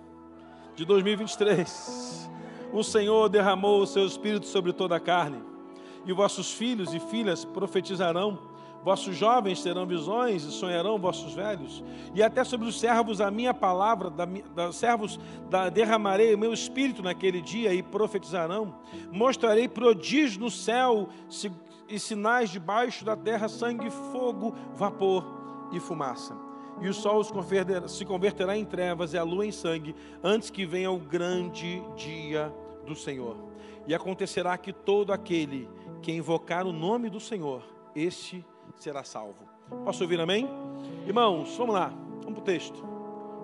de 0.75 0.85
2023, 0.85 2.29
o 2.71 2.83
Senhor 2.83 3.29
derramou 3.29 3.81
o 3.81 3.87
seu 3.87 4.05
espírito 4.05 4.47
sobre 4.47 4.73
toda 4.73 4.95
a 4.95 4.99
carne, 4.99 5.41
e 6.05 6.13
vossos 6.13 6.53
filhos 6.53 6.93
e 6.93 6.99
filhas 6.99 7.43
profetizarão 7.43 8.39
Vossos 8.87 9.17
jovens 9.17 9.61
terão 9.61 9.85
visões 9.85 10.43
e 10.43 10.51
sonharão 10.51 10.97
vossos 10.97 11.33
velhos. 11.33 11.83
E 12.15 12.23
até 12.23 12.41
sobre 12.45 12.69
os 12.69 12.79
servos 12.79 13.19
a 13.19 13.29
minha 13.29 13.53
palavra, 13.53 14.09
da, 14.09 14.25
da 14.55 14.71
servos 14.71 15.19
da, 15.49 15.67
derramarei 15.67 16.33
o 16.33 16.37
meu 16.37 16.53
espírito 16.53 17.03
naquele 17.03 17.41
dia 17.41 17.73
e 17.73 17.83
profetizarão. 17.83 18.75
Mostrarei 19.11 19.67
prodígios 19.67 20.37
no 20.37 20.49
céu 20.49 21.09
e 21.89 21.99
sinais 21.99 22.49
debaixo 22.49 23.03
da 23.03 23.17
terra, 23.17 23.49
sangue, 23.49 23.89
fogo, 23.89 24.55
vapor 24.73 25.25
e 25.73 25.81
fumaça. 25.81 26.46
E 26.81 26.87
o 26.87 26.93
sol 26.93 27.23
se 27.87 28.05
converterá 28.05 28.55
em 28.55 28.63
trevas 28.63 29.13
e 29.13 29.17
a 29.17 29.23
lua 29.23 29.45
em 29.45 29.51
sangue, 29.51 29.95
antes 30.23 30.49
que 30.49 30.65
venha 30.65 30.91
o 30.91 30.99
grande 30.99 31.81
dia 31.95 32.53
do 32.85 32.95
Senhor. 32.95 33.35
E 33.87 33.95
acontecerá 33.95 34.57
que 34.57 34.71
todo 34.71 35.11
aquele 35.11 35.69
que 36.01 36.11
invocar 36.11 36.67
o 36.67 36.71
nome 36.71 37.09
do 37.09 37.19
Senhor, 37.19 37.63
este 37.95 38.45
será 38.75 39.03
salvo. 39.03 39.47
Posso 39.83 40.03
ouvir 40.03 40.19
amém? 40.19 40.47
Irmãos, 41.05 41.55
vamos 41.57 41.73
lá, 41.73 41.87
vamos 42.21 42.33
para 42.33 42.41
o 42.41 42.43
texto, 42.43 42.83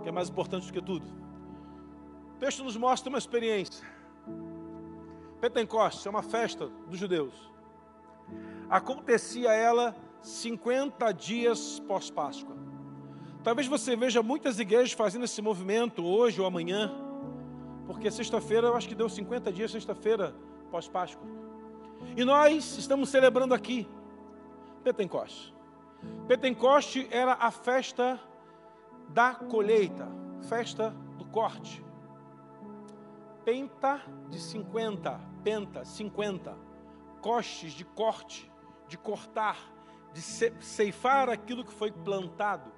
que 0.03 0.09
é 0.09 0.11
mais 0.11 0.29
importante 0.29 0.67
do 0.67 0.73
que 0.73 0.81
tudo. 0.81 1.05
O 2.35 2.39
texto 2.39 2.63
nos 2.63 2.77
mostra 2.77 3.09
uma 3.09 3.17
experiência. 3.17 3.85
Pentecostes 5.41 6.05
é 6.05 6.09
uma 6.09 6.23
festa 6.23 6.67
dos 6.87 6.99
judeus. 6.99 7.51
Acontecia 8.69 9.51
ela 9.51 9.95
50 10.21 11.11
dias 11.11 11.79
pós-Páscoa. 11.81 12.55
Talvez 13.43 13.67
você 13.67 13.95
veja 13.95 14.23
muitas 14.23 14.57
igrejas 14.57 14.93
fazendo 14.93 15.25
esse 15.25 15.41
movimento 15.41 16.05
hoje 16.05 16.39
ou 16.39 16.47
amanhã, 16.47 16.89
porque 17.85 18.09
sexta-feira, 18.09 18.67
eu 18.67 18.75
acho 18.75 18.87
que 18.87 18.95
deu 18.95 19.09
50 19.09 19.51
dias, 19.51 19.69
sexta-feira 19.69 20.33
pós-Páscoa. 20.71 21.27
E 22.15 22.23
nós 22.23 22.77
estamos 22.77 23.09
celebrando 23.09 23.53
aqui 23.53 23.87
Pentecoste. 24.81 25.53
Pentecoste 26.27 27.07
era 27.11 27.33
a 27.33 27.51
festa 27.51 28.19
da 29.09 29.35
colheita, 29.35 30.07
festa 30.47 30.91
do 31.17 31.25
corte. 31.25 31.83
Penta 33.43 34.01
de 34.29 34.39
50, 34.39 35.19
penta, 35.43 35.83
50. 35.83 36.55
Costes 37.21 37.73
de 37.73 37.83
corte, 37.83 38.49
de 38.87 38.97
cortar, 38.97 39.57
de 40.13 40.21
ceifar 40.21 41.29
aquilo 41.29 41.63
que 41.63 41.73
foi 41.73 41.91
plantado. 41.91 42.71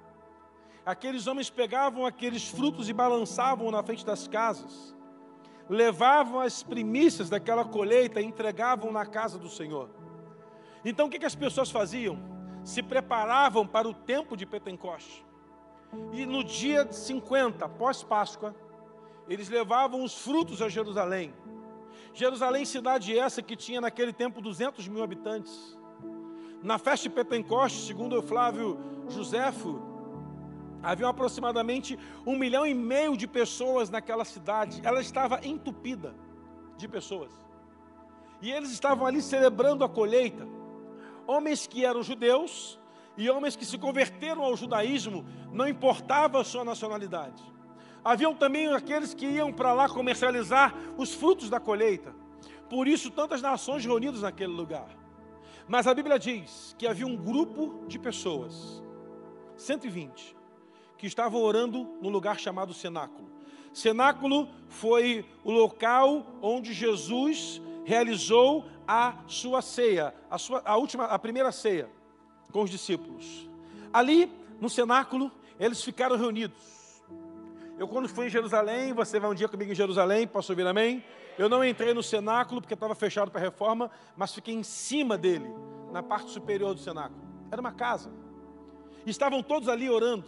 Aqueles 0.86 1.26
homens 1.26 1.50
pegavam 1.50 2.06
aqueles 2.06 2.48
frutos 2.48 2.88
e 2.88 2.92
balançavam 2.92 3.72
na 3.72 3.82
frente 3.82 4.06
das 4.06 4.28
casas, 4.28 4.94
levavam 5.68 6.38
as 6.38 6.62
primícias 6.62 7.28
daquela 7.28 7.64
colheita 7.64 8.20
e 8.20 8.24
entregavam 8.24 8.92
na 8.92 9.04
casa 9.04 9.36
do 9.36 9.48
Senhor. 9.48 9.90
Então 10.84 11.08
o 11.08 11.10
que, 11.10 11.18
que 11.18 11.26
as 11.26 11.34
pessoas 11.34 11.72
faziam? 11.72 12.16
Se 12.62 12.84
preparavam 12.84 13.66
para 13.66 13.88
o 13.88 13.92
tempo 13.92 14.36
de 14.36 14.46
Pentecoste. 14.46 15.26
E 16.12 16.24
no 16.24 16.44
dia 16.44 16.86
50, 16.92 17.68
pós-Páscoa, 17.70 18.54
eles 19.28 19.48
levavam 19.48 20.04
os 20.04 20.16
frutos 20.16 20.62
a 20.62 20.68
Jerusalém. 20.68 21.34
Jerusalém, 22.14 22.64
cidade 22.64 23.18
essa 23.18 23.42
que 23.42 23.56
tinha 23.56 23.80
naquele 23.80 24.12
tempo 24.12 24.40
200 24.40 24.86
mil 24.86 25.02
habitantes. 25.02 25.76
Na 26.62 26.78
festa 26.78 27.08
de 27.08 27.14
Pentecoste, 27.24 27.84
segundo 27.84 28.16
o 28.16 28.22
Flávio 28.22 28.78
Joséfo, 29.08 29.95
havia 30.82 31.08
aproximadamente 31.08 31.98
um 32.26 32.36
milhão 32.36 32.66
e 32.66 32.74
meio 32.74 33.16
de 33.16 33.26
pessoas 33.26 33.90
naquela 33.90 34.24
cidade. 34.24 34.80
Ela 34.84 35.00
estava 35.00 35.40
entupida 35.46 36.14
de 36.76 36.86
pessoas. 36.88 37.32
E 38.42 38.50
eles 38.50 38.70
estavam 38.70 39.06
ali 39.06 39.22
celebrando 39.22 39.84
a 39.84 39.88
colheita 39.88 40.46
homens 41.26 41.66
que 41.66 41.84
eram 41.84 42.02
judeus 42.02 42.78
e 43.16 43.28
homens 43.28 43.56
que 43.56 43.64
se 43.64 43.78
converteram 43.78 44.42
ao 44.42 44.56
judaísmo, 44.56 45.24
não 45.52 45.66
importava 45.66 46.40
a 46.40 46.44
sua 46.44 46.64
nacionalidade. 46.64 47.42
Haviam 48.04 48.34
também 48.34 48.68
aqueles 48.68 49.14
que 49.14 49.26
iam 49.26 49.52
para 49.52 49.72
lá 49.72 49.88
comercializar 49.88 50.74
os 50.96 51.12
frutos 51.14 51.50
da 51.50 51.58
colheita. 51.58 52.14
Por 52.70 52.86
isso, 52.86 53.10
tantas 53.10 53.42
nações 53.42 53.84
reunidas 53.84 54.22
naquele 54.22 54.52
lugar. 54.52 54.88
Mas 55.66 55.86
a 55.86 55.94
Bíblia 55.94 56.18
diz 56.18 56.74
que 56.78 56.86
havia 56.86 57.06
um 57.06 57.16
grupo 57.16 57.84
de 57.88 57.98
pessoas, 57.98 58.82
120, 59.56 60.35
que 60.98 61.06
estavam 61.06 61.40
orando 61.40 61.86
no 62.00 62.08
lugar 62.08 62.38
chamado 62.38 62.72
cenáculo. 62.72 63.28
Cenáculo 63.72 64.48
foi 64.68 65.24
o 65.44 65.52
local 65.52 66.26
onde 66.40 66.72
Jesus 66.72 67.60
realizou 67.84 68.64
a 68.88 69.16
sua 69.26 69.60
ceia, 69.60 70.14
a, 70.30 70.38
sua, 70.38 70.62
a 70.64 70.76
última, 70.76 71.04
a 71.04 71.18
primeira 71.18 71.52
ceia 71.52 71.88
com 72.50 72.62
os 72.62 72.70
discípulos. 72.70 73.48
Ali, 73.92 74.32
no 74.60 74.70
cenáculo, 74.70 75.30
eles 75.58 75.82
ficaram 75.82 76.16
reunidos. 76.16 77.02
Eu, 77.78 77.86
quando 77.86 78.08
fui 78.08 78.26
em 78.26 78.30
Jerusalém, 78.30 78.94
você 78.94 79.20
vai 79.20 79.30
um 79.30 79.34
dia 79.34 79.48
comigo 79.48 79.70
em 79.70 79.74
Jerusalém, 79.74 80.26
posso 80.26 80.52
ouvir 80.52 80.66
amém? 80.66 81.04
Eu 81.38 81.48
não 81.48 81.62
entrei 81.62 81.92
no 81.92 82.02
cenáculo 82.02 82.62
porque 82.62 82.72
estava 82.72 82.94
fechado 82.94 83.30
para 83.30 83.40
reforma, 83.40 83.90
mas 84.16 84.34
fiquei 84.34 84.54
em 84.54 84.62
cima 84.62 85.18
dele, 85.18 85.50
na 85.92 86.02
parte 86.02 86.30
superior 86.30 86.72
do 86.74 86.80
cenáculo. 86.80 87.20
Era 87.50 87.60
uma 87.60 87.72
casa. 87.72 88.10
Estavam 89.04 89.42
todos 89.42 89.68
ali 89.68 89.90
orando. 89.90 90.24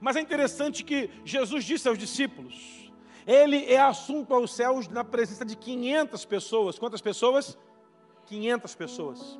Mas 0.00 0.16
é 0.16 0.20
interessante 0.20 0.82
que 0.82 1.10
Jesus 1.24 1.64
disse 1.64 1.88
aos 1.88 1.98
discípulos: 1.98 2.80
ele 3.26 3.64
é 3.72 3.78
assunto 3.78 4.34
aos 4.34 4.52
céus 4.52 4.88
na 4.88 5.04
presença 5.04 5.44
de 5.44 5.56
500 5.56 6.24
pessoas. 6.24 6.78
Quantas 6.78 7.00
pessoas? 7.00 7.56
500 8.26 8.74
pessoas. 8.74 9.38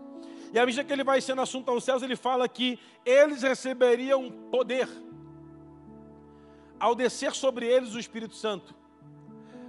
E 0.53 0.59
à 0.59 0.67
medida 0.67 0.85
que 0.85 0.93
ele 0.93 1.05
vai 1.05 1.21
sendo 1.21 1.41
assunto 1.41 1.71
aos 1.71 1.85
céus, 1.85 2.03
ele 2.03 2.17
fala 2.17 2.49
que 2.49 2.79
eles 3.05 3.43
receberiam 3.43 4.31
poder 4.51 4.89
ao 6.79 6.95
descer 6.95 7.33
sobre 7.35 7.67
eles 7.67 7.95
o 7.95 7.99
Espírito 7.99 8.35
Santo, 8.35 8.75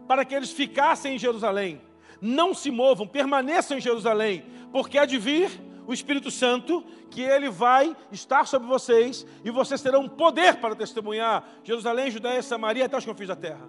para 0.08 0.24
que 0.24 0.34
eles 0.34 0.52
ficassem 0.52 1.16
em 1.16 1.20
Jerusalém, 1.20 1.82
não 2.22 2.54
se 2.54 2.72
movam, 2.72 3.06
permaneçam 3.06 3.78
em 3.78 3.82
Jerusalém, 3.82 4.46
porque 4.72 4.98
há 4.98 5.06
de 5.06 5.18
vir 5.18 5.52
o 5.92 5.94
Espírito 5.94 6.32
Santo, 6.32 6.84
que 7.10 7.22
ele 7.22 7.50
vai 7.50 7.96
estar 8.12 8.48
sobre 8.48 8.68
vocês 8.68 9.26
e 9.44 9.52
vocês 9.52 9.82
terão 9.82 10.08
poder 10.08 10.56
para 10.58 10.76
testemunhar 10.76 11.48
Jerusalém, 11.64 12.10
Judéia, 12.10 12.42
Samaria 12.42 12.86
até 12.86 12.98
os 12.98 13.06
confins 13.06 13.28
da 13.28 13.36
terra. 13.36 13.68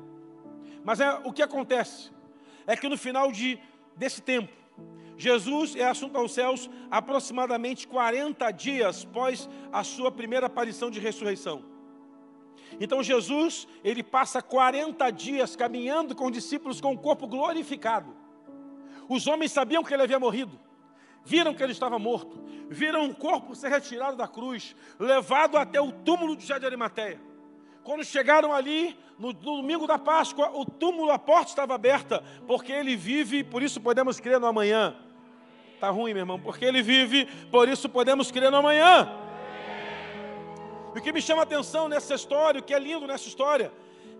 Mas 0.85 1.01
é, 1.01 1.11
o 1.25 1.33
que 1.33 1.43
acontece 1.43 2.11
é 2.67 2.77
que 2.77 2.89
no 2.89 2.97
final 2.97 3.33
de, 3.33 3.59
desse 3.97 4.23
tempo, 4.23 4.53
Jesus 5.17 5.75
é 5.77 5.85
assunto 5.85 6.17
aos 6.17 6.33
céus 6.33 6.71
aproximadamente 6.91 7.87
40 7.87 8.51
dias 8.53 9.05
após 9.09 9.49
a 9.73 9.85
sua 9.85 10.11
primeira 10.11 10.47
aparição 10.47 10.91
de 10.91 11.01
ressurreição. 11.01 11.65
Então 12.81 13.03
Jesus, 13.03 13.67
ele 13.85 14.03
passa 14.03 14.41
40 14.41 15.11
dias 15.11 15.55
caminhando 15.57 16.15
com 16.15 16.27
os 16.27 16.33
discípulos 16.33 16.81
com 16.81 16.93
o 16.93 16.99
corpo 16.99 17.27
glorificado. 17.27 18.15
Os 19.09 19.27
homens 19.27 19.53
sabiam 19.53 19.83
que 19.83 19.93
ele 19.93 20.03
havia 20.03 20.19
morrido, 20.19 20.59
viram 21.25 21.55
que 21.55 21.63
ele 21.63 21.73
estava 21.73 21.99
morto, 21.99 22.43
viram 22.69 23.07
o 23.07 23.15
corpo 23.15 23.55
ser 23.55 23.69
retirado 23.69 24.17
da 24.17 24.27
cruz, 24.27 24.75
levado 24.99 25.57
até 25.57 25.81
o 25.81 25.93
túmulo 25.93 26.37
de 26.37 26.43
José 26.43 26.59
de 26.59 26.67
Arimateia. 26.67 27.21
Quando 27.85 28.05
chegaram 28.05 28.53
ali, 28.53 28.97
no, 29.19 29.33
domingo 29.33 29.87
da 29.87 29.99
Páscoa, 29.99 30.51
o 30.55 30.65
túmulo, 30.65 31.11
a 31.11 31.19
porta 31.19 31.51
estava 31.51 31.75
aberta, 31.75 32.23
porque 32.47 32.73
ele 32.73 32.97
vive, 32.97 33.43
por 33.43 33.63
isso 33.63 33.81
podemos 33.81 34.21
crer 34.21 34.39
no 34.39 34.47
amanhã. 34.47 34.97
Está 35.75 35.91
ruim, 35.91 36.13
meu 36.13 36.23
irmão, 36.23 36.39
porque 36.39 36.65
ele 36.65 36.81
vive, 36.83 37.27
por 37.51 37.69
isso 37.69 37.89
podemos 37.89 38.31
crer 38.31 38.51
no 38.51 38.59
amanhã. 38.59 39.09
E 40.95 40.99
o 40.99 41.03
que 41.03 41.13
me 41.13 41.23
chama 41.23 41.43
a 41.43 41.45
atenção 41.45 41.89
nessa 41.89 42.15
história, 42.15 42.61
o 42.61 42.63
que 42.63 42.75
é 42.75 42.79
lindo 42.79 43.07
nessa 43.07 43.27
história, 43.27 43.73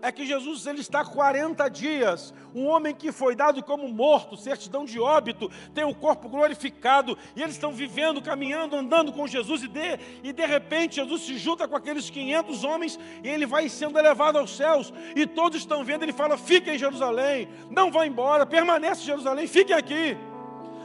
é 0.03 0.11
que 0.11 0.25
Jesus 0.25 0.67
ele 0.67 0.81
está 0.81 1.05
40 1.05 1.69
dias, 1.69 2.33
um 2.53 2.67
homem 2.67 2.93
que 2.93 3.09
foi 3.09 3.37
dado 3.37 3.63
como 3.63 3.87
morto, 3.87 4.35
certidão 4.35 4.83
de 4.83 4.99
óbito, 4.99 5.49
tem 5.73 5.85
o 5.85 5.95
corpo 5.95 6.27
glorificado, 6.27 7.17
e 7.33 7.41
eles 7.41 7.55
estão 7.55 7.71
vivendo, 7.71 8.21
caminhando, 8.21 8.75
andando 8.75 9.13
com 9.13 9.25
Jesus, 9.25 9.63
e 9.63 9.67
de, 9.69 9.97
e 10.21 10.33
de 10.33 10.45
repente 10.45 10.97
Jesus 10.97 11.21
se 11.21 11.37
junta 11.37 11.69
com 11.69 11.77
aqueles 11.77 12.09
500 12.09 12.65
homens, 12.65 12.99
e 13.23 13.29
ele 13.29 13.45
vai 13.45 13.69
sendo 13.69 13.97
elevado 13.97 14.37
aos 14.37 14.53
céus, 14.53 14.93
e 15.15 15.25
todos 15.25 15.59
estão 15.59 15.85
vendo, 15.85 16.03
ele 16.03 16.11
fala: 16.11 16.37
fiquem 16.37 16.75
em 16.75 16.77
Jerusalém, 16.77 17.47
não 17.69 17.89
vão 17.89 18.03
embora, 18.03 18.45
permaneça 18.45 19.01
em 19.01 19.05
Jerusalém, 19.05 19.47
fiquem 19.47 19.73
aqui, 19.73 20.17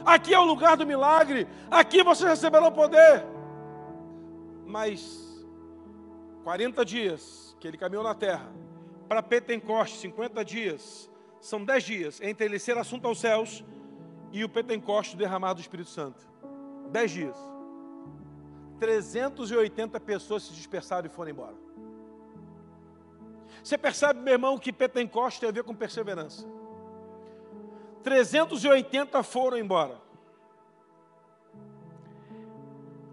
aqui 0.05 0.33
é 0.33 0.39
o 0.39 0.45
lugar 0.45 0.77
do 0.77 0.87
milagre, 0.87 1.45
aqui 1.69 2.01
vocês 2.03 2.29
receberão 2.29 2.71
poder. 2.71 3.25
Mas 4.65 5.45
40 6.45 6.85
dias 6.85 7.53
que 7.59 7.67
ele 7.67 7.77
caminhou 7.77 8.03
na 8.03 8.15
terra, 8.15 8.49
para 9.09 9.23
Pentecoste, 9.23 9.97
50 9.97 10.45
dias, 10.45 11.09
são 11.41 11.65
10 11.65 11.83
dias 11.83 12.21
entre 12.21 12.45
ele 12.45 12.59
ser 12.59 12.77
assunto 12.77 13.07
aos 13.07 13.19
céus 13.19 13.65
e 14.31 14.43
o 14.43 14.49
Pentecoste 14.49 15.17
derramado 15.17 15.55
do 15.55 15.61
Espírito 15.61 15.89
Santo. 15.89 16.29
10 16.91 17.11
dias. 17.11 17.37
380 18.79 19.99
pessoas 19.99 20.43
se 20.43 20.53
dispersaram 20.53 21.07
e 21.07 21.09
foram 21.09 21.31
embora. 21.31 21.55
Você 23.63 23.79
percebe, 23.79 24.19
meu 24.19 24.33
irmão, 24.33 24.59
que 24.59 24.71
Pentecoste 24.71 25.39
tem 25.39 25.49
a 25.49 25.51
ver 25.51 25.63
com 25.63 25.73
perseverança. 25.73 26.47
380 28.03 29.23
foram 29.23 29.57
embora. 29.57 29.99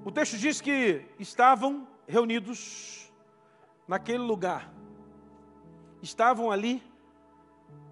O 0.04 0.12
texto 0.12 0.36
diz 0.36 0.60
que 0.60 1.06
estavam 1.18 1.88
reunidos 2.06 3.10
naquele 3.88 4.18
lugar 4.18 4.75
estavam 6.06 6.50
ali 6.50 6.82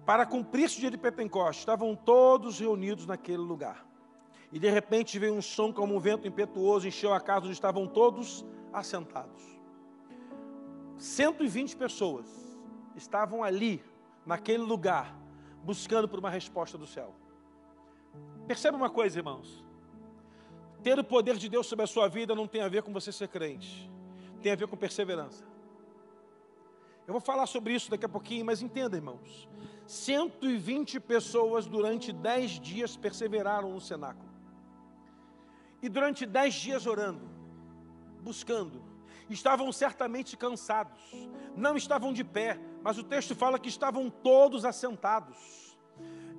para 0.05 0.25
cumprir-se 0.25 0.77
o 0.77 0.79
dia 0.79 0.91
de 0.91 0.97
Pentecostes, 0.97 1.59
estavam 1.59 1.95
todos 1.95 2.59
reunidos 2.59 3.05
naquele 3.05 3.37
lugar. 3.37 3.85
E 4.51 4.59
de 4.59 4.69
repente 4.69 5.17
veio 5.19 5.33
um 5.33 5.41
som 5.41 5.73
como 5.73 5.95
um 5.95 5.99
vento 5.99 6.27
impetuoso, 6.27 6.87
encheu 6.87 7.13
a 7.13 7.19
casa 7.19 7.45
onde 7.45 7.53
estavam 7.53 7.87
todos 7.87 8.45
assentados. 8.71 9.43
120 10.97 11.75
pessoas 11.75 12.27
estavam 12.95 13.43
ali, 13.43 13.83
naquele 14.25 14.63
lugar, 14.63 15.15
buscando 15.63 16.07
por 16.07 16.19
uma 16.19 16.29
resposta 16.29 16.77
do 16.77 16.87
céu. 16.87 17.13
Percebe 18.47 18.77
uma 18.77 18.89
coisa, 18.89 19.19
irmãos? 19.19 19.65
Ter 20.81 20.97
o 20.97 21.03
poder 21.03 21.35
de 21.35 21.49
Deus 21.49 21.67
sobre 21.67 21.83
a 21.83 21.87
sua 21.87 22.07
vida 22.07 22.35
não 22.35 22.47
tem 22.47 22.61
a 22.61 22.67
ver 22.67 22.83
com 22.83 22.93
você 22.93 23.11
ser 23.11 23.27
crente, 23.27 23.91
tem 24.41 24.51
a 24.51 24.55
ver 24.55 24.67
com 24.67 24.77
perseverança. 24.77 25.54
Eu 27.07 27.13
vou 27.13 27.21
falar 27.21 27.45
sobre 27.45 27.73
isso 27.73 27.89
daqui 27.89 28.05
a 28.05 28.09
pouquinho, 28.09 28.45
mas 28.45 28.61
entenda, 28.61 28.97
irmãos. 28.97 29.47
120 29.85 30.99
pessoas 30.99 31.67
durante 31.67 32.11
10 32.11 32.59
dias 32.59 32.97
perseveraram 32.97 33.71
no 33.71 33.79
cenáculo. 33.79 34.29
E 35.81 35.89
durante 35.89 36.25
10 36.25 36.53
dias 36.53 36.87
orando, 36.87 37.21
buscando. 38.21 38.81
Estavam 39.29 39.71
certamente 39.71 40.35
cansados, 40.35 40.99
não 41.55 41.75
estavam 41.75 42.11
de 42.11 42.23
pé, 42.23 42.59
mas 42.83 42.97
o 42.97 43.03
texto 43.03 43.35
fala 43.35 43.59
que 43.59 43.69
estavam 43.69 44.09
todos 44.09 44.65
assentados. 44.65 45.77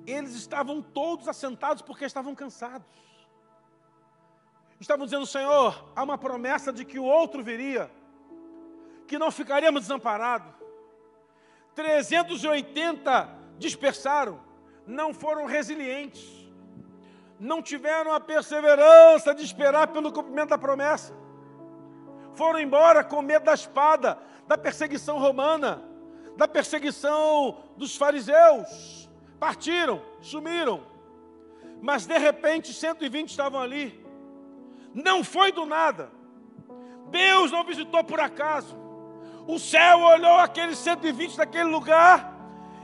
Eles 0.05 0.35
estavam 0.35 0.81
todos 0.81 1.27
assentados 1.27 1.81
porque 1.81 2.05
estavam 2.05 2.33
cansados. 2.33 2.87
Estavam 4.79 5.05
dizendo: 5.05 5.25
Senhor, 5.25 5.91
há 5.95 6.03
uma 6.03 6.17
promessa 6.17 6.71
de 6.71 6.85
que 6.85 6.99
o 6.99 7.03
outro 7.03 7.43
viria, 7.43 7.91
que 9.07 9.17
não 9.17 9.31
ficaríamos 9.31 9.81
desamparados. 9.81 10.56
380 11.77 13.29
dispersaram, 13.59 14.39
não 14.87 15.13
foram 15.13 15.45
resilientes, 15.45 16.27
não 17.39 17.61
tiveram 17.61 18.11
a 18.11 18.19
perseverança 18.19 19.35
de 19.35 19.43
esperar 19.43 19.89
pelo 19.89 20.11
cumprimento 20.11 20.49
da 20.49 20.57
promessa, 20.57 21.13
foram 22.33 22.59
embora 22.59 23.03
com 23.03 23.21
medo 23.21 23.45
da 23.45 23.53
espada, 23.53 24.17
da 24.47 24.57
perseguição 24.57 25.19
romana, 25.19 25.83
da 26.35 26.47
perseguição 26.47 27.59
dos 27.77 27.95
fariseus, 27.95 29.07
partiram, 29.39 30.01
sumiram, 30.19 30.83
mas 31.79 32.07
de 32.07 32.17
repente 32.17 32.73
120 32.73 33.29
estavam 33.29 33.61
ali, 33.61 34.03
não 34.95 35.23
foi 35.23 35.51
do 35.51 35.63
nada, 35.63 36.09
Deus 37.11 37.51
não 37.51 37.63
visitou 37.63 38.03
por 38.03 38.19
acaso, 38.19 38.86
o 39.47 39.57
céu 39.57 40.01
olhou 40.01 40.37
aqueles 40.39 40.77
120 40.77 41.37
daquele 41.37 41.69
lugar 41.69 42.35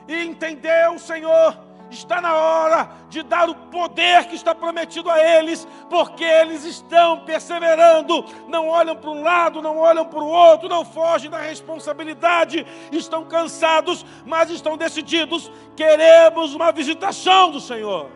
e 0.08 0.24
entendeu, 0.24 0.98
Senhor, 0.98 1.58
está 1.90 2.20
na 2.20 2.34
hora 2.34 2.90
de 3.10 3.22
dar 3.22 3.50
o 3.50 3.56
poder 3.56 4.26
que 4.26 4.36
está 4.36 4.56
prometido 4.56 5.10
a 5.10 5.22
eles, 5.22 5.68
porque 5.90 6.24
eles 6.24 6.64
estão 6.64 7.20
perseverando, 7.26 8.26
não 8.48 8.68
olham 8.68 8.96
para 8.96 9.10
um 9.10 9.22
lado, 9.22 9.62
não 9.62 9.78
olham 9.78 10.06
para 10.06 10.20
o 10.20 10.28
outro, 10.28 10.68
não 10.68 10.84
fogem 10.84 11.30
da 11.30 11.38
responsabilidade, 11.38 12.66
estão 12.92 13.26
cansados, 13.26 14.06
mas 14.26 14.50
estão 14.50 14.78
decididos. 14.78 15.52
Queremos 15.76 16.54
uma 16.54 16.72
visitação 16.72 17.52
do 17.52 17.60
Senhor. 17.60 18.10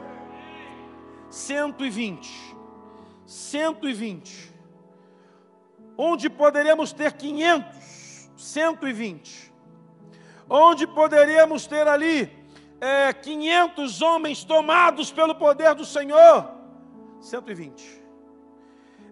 120, 1.29 2.55
120, 3.25 4.53
onde 5.97 6.29
poderíamos 6.29 6.93
ter 6.93 7.11
500 7.13 7.76
120. 8.37 9.53
Onde 10.49 10.87
poderíamos 10.87 11.67
ter 11.67 11.87
ali 11.87 12.31
é, 12.79 13.11
500 13.11 14.01
homens 14.01 14.43
tomados 14.43 15.11
pelo 15.11 15.35
poder 15.35 15.75
do 15.75 15.83
Senhor? 15.83 16.49
120. 17.19 18.03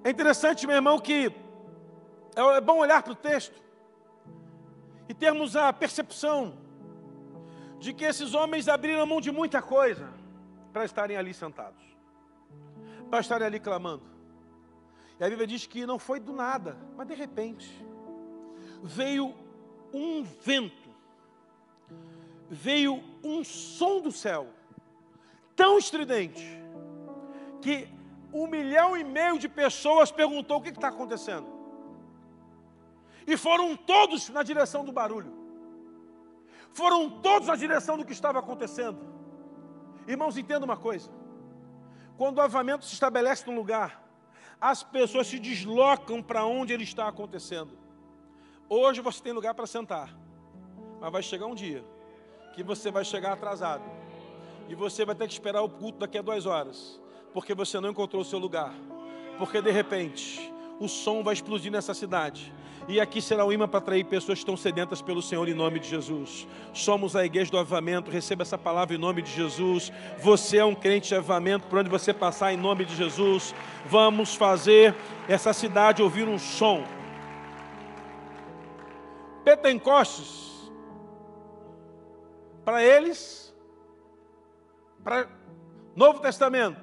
É 0.03 0.09
interessante, 0.09 0.65
meu 0.67 0.75
irmão, 0.75 0.99
que 0.99 1.33
é, 2.35 2.41
é 2.57 2.61
bom 2.61 2.77
olhar 2.77 3.01
para 3.01 3.11
o 3.11 3.15
texto 3.15 3.61
e 5.09 5.13
termos 5.13 5.55
a 5.55 5.73
percepção 5.73 6.57
de 7.79 7.93
que 7.93 8.05
esses 8.05 8.33
homens 8.33 8.67
abriram 8.67 9.05
mão 9.05 9.19
de 9.19 9.31
muita 9.31 9.61
coisa 9.61 10.09
para 10.71 10.85
estarem 10.85 11.17
ali 11.17 11.33
sentados, 11.33 11.83
para 13.09 13.19
estarem 13.19 13.47
ali 13.47 13.59
clamando. 13.59 14.03
E 15.19 15.23
a 15.23 15.29
Bíblia 15.29 15.47
diz 15.47 15.65
que 15.65 15.85
não 15.85 15.97
foi 15.99 16.19
do 16.19 16.33
nada, 16.33 16.77
mas 16.95 17.07
de 17.07 17.13
repente 17.13 17.84
veio 18.85 19.33
um 19.91 20.23
vento, 20.23 20.89
veio 22.49 23.03
um 23.23 23.43
som 23.43 23.99
do 23.99 24.11
céu, 24.11 24.47
tão 25.55 25.77
estridente, 25.77 26.45
que 27.61 27.89
um 28.31 28.47
milhão 28.47 28.95
e 28.95 29.03
meio 29.03 29.39
de 29.39 29.49
pessoas 29.49 30.11
perguntou 30.11 30.57
o 30.57 30.61
que 30.61 30.69
está 30.69 30.89
acontecendo. 30.89 31.47
E 33.25 33.35
foram 33.35 33.75
todos 33.75 34.29
na 34.29 34.43
direção 34.43 34.85
do 34.85 34.91
barulho. 34.91 35.33
Foram 36.71 37.09
todos 37.09 37.47
na 37.47 37.55
direção 37.55 37.97
do 37.97 38.05
que 38.05 38.11
estava 38.11 38.37
acontecendo. 38.37 38.99
Irmãos, 40.07 40.37
entenda 40.37 40.65
uma 40.65 40.77
coisa. 40.77 41.09
Quando 42.17 42.37
o 42.37 42.41
avamento 42.41 42.85
se 42.85 42.93
estabelece 42.93 43.47
num 43.47 43.55
lugar, 43.55 44.03
as 44.61 44.83
pessoas 44.83 45.25
se 45.25 45.39
deslocam 45.39 46.21
para 46.21 46.45
onde 46.45 46.71
ele 46.71 46.83
está 46.83 47.07
acontecendo. 47.07 47.84
Hoje 48.67 48.99
você 48.99 49.21
tem 49.21 49.31
lugar 49.31 49.53
para 49.53 49.67
sentar, 49.67 50.09
mas 50.99 51.11
vai 51.11 51.21
chegar 51.21 51.45
um 51.45 51.53
dia 51.53 51.83
que 52.55 52.63
você 52.63 52.89
vai 52.89 53.05
chegar 53.05 53.33
atrasado 53.33 53.83
e 54.67 54.73
você 54.73 55.05
vai 55.05 55.13
ter 55.13 55.27
que 55.27 55.33
esperar 55.33 55.61
o 55.61 55.69
culto 55.69 55.99
daqui 55.99 56.17
a 56.17 56.21
duas 56.21 56.47
horas, 56.47 56.99
porque 57.31 57.53
você 57.53 57.79
não 57.79 57.89
encontrou 57.89 58.23
o 58.23 58.25
seu 58.25 58.39
lugar, 58.39 58.73
porque 59.37 59.61
de 59.61 59.69
repente 59.69 60.51
o 60.79 60.87
som 60.87 61.21
vai 61.21 61.35
explodir 61.35 61.71
nessa 61.71 61.93
cidade. 61.93 62.51
E 62.87 62.99
aqui 62.99 63.21
será 63.21 63.45
um 63.45 63.51
imã 63.51 63.67
para 63.67 63.79
atrair 63.79 64.03
pessoas 64.03 64.37
que 64.37 64.43
estão 64.43 64.57
sedentas 64.57 65.01
pelo 65.01 65.21
Senhor 65.21 65.47
em 65.47 65.53
nome 65.53 65.79
de 65.79 65.87
Jesus. 65.87 66.47
Somos 66.71 67.15
a 67.15 67.25
igreja 67.25 67.49
do 67.49 67.57
avamento, 67.57 68.11
receba 68.11 68.43
essa 68.43 68.57
palavra 68.57 68.95
em 68.95 68.97
nome 68.99 69.23
de 69.23 69.31
Jesus. 69.31 69.91
Você 70.19 70.57
é 70.57 70.65
um 70.65 70.75
crente 70.75 71.09
de 71.09 71.15
avamento, 71.15 71.67
por 71.67 71.79
onde 71.79 71.89
você 71.89 72.13
passar 72.13 72.53
em 72.53 72.57
nome 72.57 72.85
de 72.85 72.95
Jesus. 72.95 73.55
Vamos 73.87 74.35
fazer 74.35 74.95
essa 75.27 75.51
cidade 75.51 76.03
ouvir 76.03 76.27
um 76.27 76.37
som. 76.37 76.83
Pentecostes, 79.45 80.71
para 82.65 82.83
eles, 82.83 83.55
para 85.03 85.29
Novo 85.95 86.19
Testamento, 86.19 86.81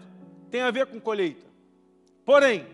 tem 0.48 0.62
a 0.62 0.70
ver 0.70 0.86
com 0.86 1.00
colheita. 1.00 1.44
Porém, 2.24 2.64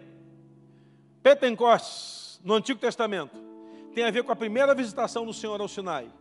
Pentecostes, 1.22 2.38
no 2.44 2.52
Antigo 2.52 2.78
Testamento, 2.78 3.34
tem 3.94 4.04
a 4.04 4.10
ver 4.10 4.22
com 4.24 4.30
a 4.30 4.36
primeira 4.36 4.74
visitação 4.74 5.24
do 5.24 5.32
Senhor 5.32 5.58
ao 5.58 5.66
Sinai. 5.66 6.12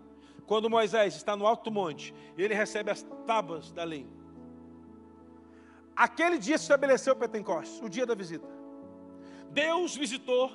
Quando 0.45 0.69
Moisés 0.69 1.17
está 1.17 1.35
no 1.35 1.45
alto 1.45 1.69
monte, 1.69 2.15
ele 2.37 2.53
recebe 2.53 2.89
as 2.89 3.05
tábuas 3.25 3.69
da 3.73 3.83
lei. 3.83 4.07
Aquele 5.93 6.37
dia 6.37 6.57
se 6.57 6.63
estabeleceu 6.63 7.15
Pentecostes, 7.17 7.81
o 7.81 7.89
dia 7.89 8.05
da 8.05 8.15
visita. 8.15 8.47
Deus 9.49 9.95
visitou, 9.95 10.51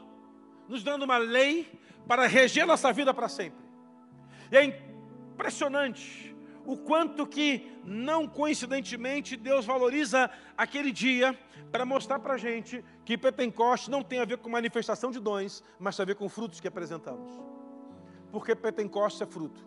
nos 0.66 0.82
dando 0.82 1.02
uma 1.02 1.18
lei 1.18 1.70
para 2.06 2.26
reger 2.26 2.66
nossa 2.66 2.92
vida 2.92 3.12
para 3.12 3.28
sempre. 3.28 3.64
E 4.50 4.56
é 4.56 4.64
impressionante 4.64 6.32
o 6.64 6.76
quanto 6.76 7.26
que, 7.26 7.72
não 7.84 8.28
coincidentemente, 8.28 9.36
Deus 9.36 9.64
valoriza 9.64 10.30
aquele 10.56 10.92
dia 10.92 11.36
para 11.72 11.84
mostrar 11.84 12.18
para 12.20 12.34
a 12.34 12.38
gente 12.38 12.84
que 13.04 13.18
Pentecoste 13.18 13.90
não 13.90 14.02
tem 14.02 14.20
a 14.20 14.24
ver 14.24 14.38
com 14.38 14.48
manifestação 14.48 15.10
de 15.10 15.18
dons, 15.18 15.62
mas 15.78 15.96
tem 15.96 16.04
a 16.04 16.06
ver 16.06 16.14
com 16.14 16.28
frutos 16.28 16.60
que 16.60 16.68
apresentamos. 16.68 17.30
Porque 18.30 18.54
Pentecoste 18.54 19.22
é 19.22 19.26
fruto. 19.26 19.64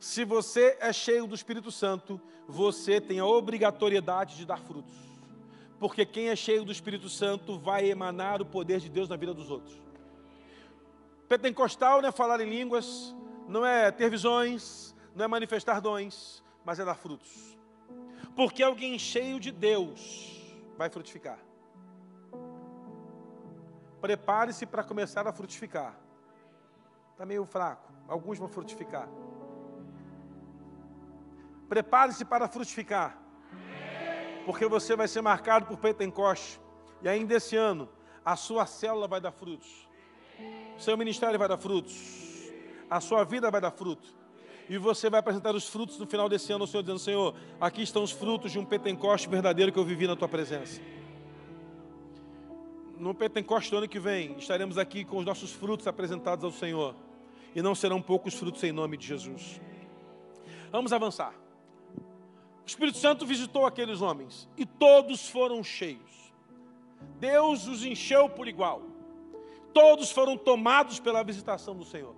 Se 0.00 0.24
você 0.24 0.76
é 0.80 0.92
cheio 0.92 1.26
do 1.26 1.34
Espírito 1.34 1.70
Santo, 1.70 2.20
você 2.48 3.00
tem 3.00 3.20
a 3.20 3.26
obrigatoriedade 3.26 4.36
de 4.36 4.46
dar 4.46 4.58
frutos. 4.58 4.96
Porque 5.78 6.04
quem 6.04 6.28
é 6.28 6.36
cheio 6.36 6.64
do 6.64 6.72
Espírito 6.72 7.08
Santo 7.08 7.58
vai 7.58 7.88
emanar 7.88 8.42
o 8.42 8.46
poder 8.46 8.80
de 8.80 8.88
Deus 8.88 9.08
na 9.08 9.16
vida 9.16 9.32
dos 9.32 9.50
outros. 9.50 9.78
Pentecostal 11.30 12.02
não 12.02 12.08
é 12.08 12.10
falar 12.12 12.40
em 12.40 12.50
línguas, 12.50 13.14
não 13.46 13.64
é 13.64 13.92
ter 13.92 14.10
visões, 14.10 14.92
não 15.14 15.26
é 15.26 15.28
manifestar 15.28 15.80
dons, 15.80 16.42
mas 16.64 16.80
é 16.80 16.84
dar 16.84 16.96
frutos. 16.96 17.56
Porque 18.34 18.64
alguém 18.64 18.98
cheio 18.98 19.38
de 19.38 19.52
Deus 19.52 20.52
vai 20.76 20.90
frutificar. 20.90 21.38
Prepare-se 24.00 24.66
para 24.66 24.82
começar 24.82 25.24
a 25.28 25.32
frutificar. 25.32 25.94
Está 27.12 27.24
meio 27.24 27.44
fraco, 27.44 27.88
alguns 28.08 28.36
vão 28.36 28.48
frutificar. 28.48 29.08
Prepare-se 31.68 32.24
para 32.24 32.48
frutificar. 32.48 33.16
Porque 34.44 34.66
você 34.66 34.96
vai 34.96 35.06
ser 35.06 35.20
marcado 35.20 35.66
por 35.66 35.76
Pentecoste. 35.76 36.60
E 37.00 37.08
ainda 37.08 37.34
esse 37.34 37.54
ano, 37.56 37.88
a 38.24 38.34
sua 38.34 38.66
célula 38.66 39.06
vai 39.06 39.20
dar 39.20 39.30
frutos. 39.30 39.88
Seu 40.80 40.96
ministério 40.96 41.38
vai 41.38 41.46
dar 41.46 41.58
frutos. 41.58 41.94
A 42.88 43.00
sua 43.00 43.22
vida 43.22 43.50
vai 43.50 43.60
dar 43.60 43.70
fruto 43.70 44.18
e 44.68 44.78
você 44.78 45.10
vai 45.10 45.20
apresentar 45.20 45.54
os 45.54 45.68
frutos 45.68 45.98
no 45.98 46.06
final 46.06 46.28
desse 46.28 46.52
ano 46.52 46.62
ao 46.62 46.66
Senhor, 46.66 46.82
dizendo: 46.82 46.98
Senhor, 46.98 47.34
aqui 47.60 47.82
estão 47.82 48.02
os 48.02 48.12
frutos 48.12 48.50
de 48.50 48.58
um 48.58 48.64
Pentecoste 48.64 49.28
verdadeiro 49.28 49.70
que 49.70 49.78
eu 49.78 49.84
vivi 49.84 50.06
na 50.06 50.16
tua 50.16 50.28
presença. 50.28 50.80
No 52.98 53.14
Pentecoste 53.14 53.70
do 53.70 53.78
ano 53.78 53.88
que 53.88 53.98
vem, 53.98 54.36
estaremos 54.38 54.78
aqui 54.78 55.04
com 55.04 55.18
os 55.18 55.26
nossos 55.26 55.52
frutos 55.52 55.86
apresentados 55.86 56.44
ao 56.44 56.50
Senhor, 56.52 56.94
e 57.54 57.60
não 57.60 57.74
serão 57.74 58.00
poucos 58.00 58.34
frutos 58.34 58.62
em 58.62 58.72
nome 58.72 58.96
de 58.96 59.06
Jesus. 59.06 59.60
Vamos 60.72 60.92
avançar. 60.92 61.34
O 62.64 62.66
Espírito 62.66 62.98
Santo 62.98 63.26
visitou 63.26 63.66
aqueles 63.66 64.00
homens 64.00 64.48
e 64.56 64.64
todos 64.64 65.28
foram 65.28 65.62
cheios. 65.64 66.32
Deus 67.18 67.66
os 67.66 67.84
encheu 67.84 68.28
por 68.28 68.46
igual. 68.46 68.89
Todos 69.72 70.10
foram 70.10 70.36
tomados 70.36 70.98
pela 70.98 71.22
visitação 71.22 71.76
do 71.76 71.84
Senhor. 71.84 72.14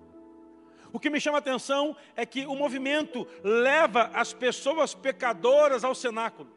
O 0.91 0.99
que 0.99 1.09
me 1.09 1.19
chama 1.19 1.37
a 1.37 1.39
atenção 1.39 1.95
é 2.15 2.25
que 2.25 2.45
o 2.45 2.55
movimento 2.55 3.27
leva 3.43 4.11
as 4.13 4.31
pessoas 4.31 4.93
pecadoras 4.93 5.83
ao 5.83 5.95
cenáculo. 5.95 6.49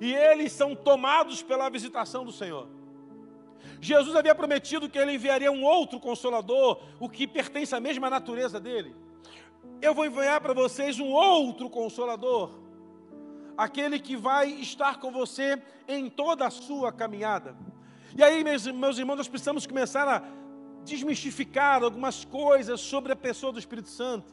E 0.00 0.12
eles 0.12 0.50
são 0.50 0.74
tomados 0.74 1.40
pela 1.40 1.68
visitação 1.68 2.24
do 2.24 2.32
Senhor. 2.32 2.68
Jesus 3.80 4.16
havia 4.16 4.34
prometido 4.34 4.88
que 4.88 4.98
ele 4.98 5.12
enviaria 5.12 5.52
um 5.52 5.62
outro 5.62 6.00
consolador, 6.00 6.80
o 6.98 7.08
que 7.08 7.26
pertence 7.26 7.74
à 7.74 7.80
mesma 7.80 8.10
natureza 8.10 8.58
dele. 8.58 8.94
Eu 9.80 9.94
vou 9.94 10.04
enviar 10.04 10.40
para 10.40 10.52
vocês 10.52 10.98
um 10.98 11.10
outro 11.10 11.70
consolador, 11.70 12.50
aquele 13.56 13.98
que 13.98 14.16
vai 14.16 14.48
estar 14.50 14.98
com 14.98 15.12
você 15.12 15.62
em 15.86 16.10
toda 16.10 16.46
a 16.46 16.50
sua 16.50 16.92
caminhada. 16.92 17.56
E 18.16 18.22
aí, 18.22 18.44
meus, 18.44 18.64
meus 18.68 18.96
irmãos, 18.96 19.16
nós 19.16 19.26
precisamos 19.26 19.66
começar 19.66 20.06
a 20.06 20.22
desmistificar 20.84 21.82
algumas 21.82 22.24
coisas 22.24 22.80
sobre 22.80 23.10
a 23.10 23.16
pessoa 23.16 23.52
do 23.52 23.58
Espírito 23.58 23.88
Santo. 23.88 24.32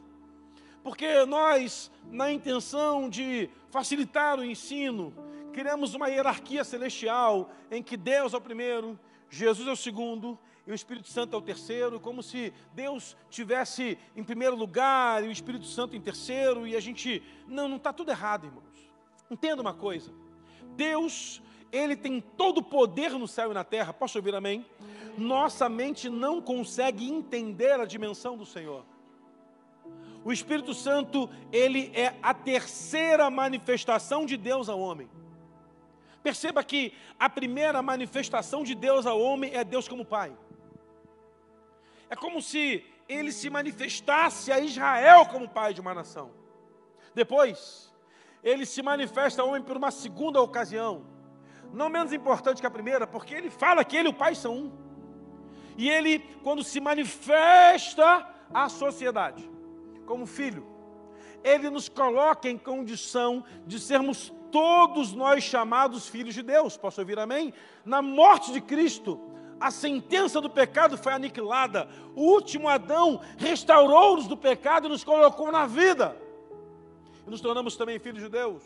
Porque 0.84 1.24
nós, 1.24 1.90
na 2.04 2.30
intenção 2.30 3.10
de 3.10 3.50
facilitar 3.70 4.38
o 4.38 4.44
ensino, 4.44 5.12
criamos 5.52 5.94
uma 5.94 6.08
hierarquia 6.08 6.62
celestial 6.62 7.50
em 7.72 7.82
que 7.82 7.96
Deus 7.96 8.32
é 8.32 8.36
o 8.36 8.40
primeiro, 8.40 8.96
Jesus 9.28 9.66
é 9.66 9.72
o 9.72 9.76
segundo 9.76 10.38
e 10.64 10.70
o 10.70 10.74
Espírito 10.74 11.08
Santo 11.08 11.34
é 11.34 11.38
o 11.38 11.42
terceiro, 11.42 11.98
como 11.98 12.22
se 12.22 12.52
Deus 12.72 13.16
tivesse 13.30 13.98
em 14.14 14.22
primeiro 14.22 14.54
lugar 14.54 15.24
e 15.24 15.26
o 15.26 15.32
Espírito 15.32 15.66
Santo 15.66 15.96
em 15.96 16.00
terceiro, 16.00 16.68
e 16.68 16.76
a 16.76 16.80
gente. 16.80 17.20
Não, 17.48 17.68
não 17.68 17.78
está 17.78 17.92
tudo 17.92 18.12
errado, 18.12 18.46
irmãos. 18.46 18.92
Entenda 19.28 19.60
uma 19.60 19.74
coisa: 19.74 20.12
Deus, 20.76 21.42
Ele 21.72 21.96
tem 21.96 22.20
todo 22.20 22.58
o 22.58 22.62
poder 22.62 23.12
no 23.12 23.26
céu 23.26 23.50
e 23.50 23.54
na 23.54 23.64
terra, 23.64 23.92
posso 23.92 24.18
ouvir 24.18 24.34
amém? 24.34 24.64
nossa 25.16 25.68
mente 25.68 26.08
não 26.08 26.40
consegue 26.40 27.08
entender 27.08 27.78
a 27.80 27.84
dimensão 27.84 28.36
do 28.36 28.46
Senhor. 28.46 28.84
O 30.24 30.32
Espírito 30.32 30.72
Santo, 30.72 31.28
ele 31.50 31.90
é 31.94 32.14
a 32.22 32.32
terceira 32.32 33.28
manifestação 33.28 34.24
de 34.24 34.36
Deus 34.36 34.68
ao 34.68 34.78
homem. 34.78 35.10
Perceba 36.22 36.62
que 36.62 36.94
a 37.18 37.28
primeira 37.28 37.82
manifestação 37.82 38.62
de 38.62 38.74
Deus 38.74 39.06
ao 39.06 39.20
homem 39.20 39.52
é 39.52 39.64
Deus 39.64 39.88
como 39.88 40.04
Pai. 40.04 40.32
É 42.08 42.14
como 42.14 42.40
se 42.40 42.84
ele 43.08 43.32
se 43.32 43.50
manifestasse 43.50 44.52
a 44.52 44.60
Israel 44.60 45.26
como 45.26 45.48
pai 45.48 45.74
de 45.74 45.80
uma 45.80 45.92
nação. 45.92 46.30
Depois, 47.14 47.92
ele 48.44 48.64
se 48.64 48.80
manifesta 48.82 49.42
ao 49.42 49.48
homem 49.48 49.62
por 49.62 49.76
uma 49.76 49.90
segunda 49.90 50.40
ocasião, 50.40 51.04
não 51.72 51.88
menos 51.88 52.12
importante 52.12 52.60
que 52.60 52.66
a 52.66 52.70
primeira, 52.70 53.06
porque 53.06 53.34
ele 53.34 53.50
fala 53.50 53.84
que 53.84 53.96
ele 53.96 54.08
e 54.08 54.10
o 54.10 54.14
pai 54.14 54.34
são 54.34 54.54
um. 54.54 54.72
E 55.76 55.88
ele, 55.88 56.18
quando 56.42 56.62
se 56.62 56.80
manifesta 56.80 58.28
à 58.52 58.68
sociedade, 58.68 59.50
como 60.04 60.26
filho, 60.26 60.66
ele 61.42 61.70
nos 61.70 61.88
coloca 61.88 62.48
em 62.48 62.58
condição 62.58 63.42
de 63.66 63.80
sermos 63.80 64.32
todos 64.50 65.12
nós 65.12 65.42
chamados 65.42 66.08
filhos 66.08 66.34
de 66.34 66.42
Deus. 66.42 66.76
Posso 66.76 67.00
ouvir 67.00 67.18
amém? 67.18 67.52
Na 67.84 68.02
morte 68.02 68.52
de 68.52 68.60
Cristo, 68.60 69.18
a 69.58 69.70
sentença 69.70 70.40
do 70.40 70.50
pecado 70.50 70.98
foi 70.98 71.12
aniquilada. 71.12 71.88
O 72.14 72.22
último 72.22 72.68
Adão 72.68 73.20
restaurou-nos 73.38 74.28
do 74.28 74.36
pecado 74.36 74.86
e 74.86 74.90
nos 74.90 75.02
colocou 75.02 75.50
na 75.50 75.66
vida. 75.66 76.16
E 77.26 77.30
nos 77.30 77.40
tornamos 77.40 77.76
também 77.76 77.98
filhos 77.98 78.22
de 78.22 78.28
Deus. 78.28 78.62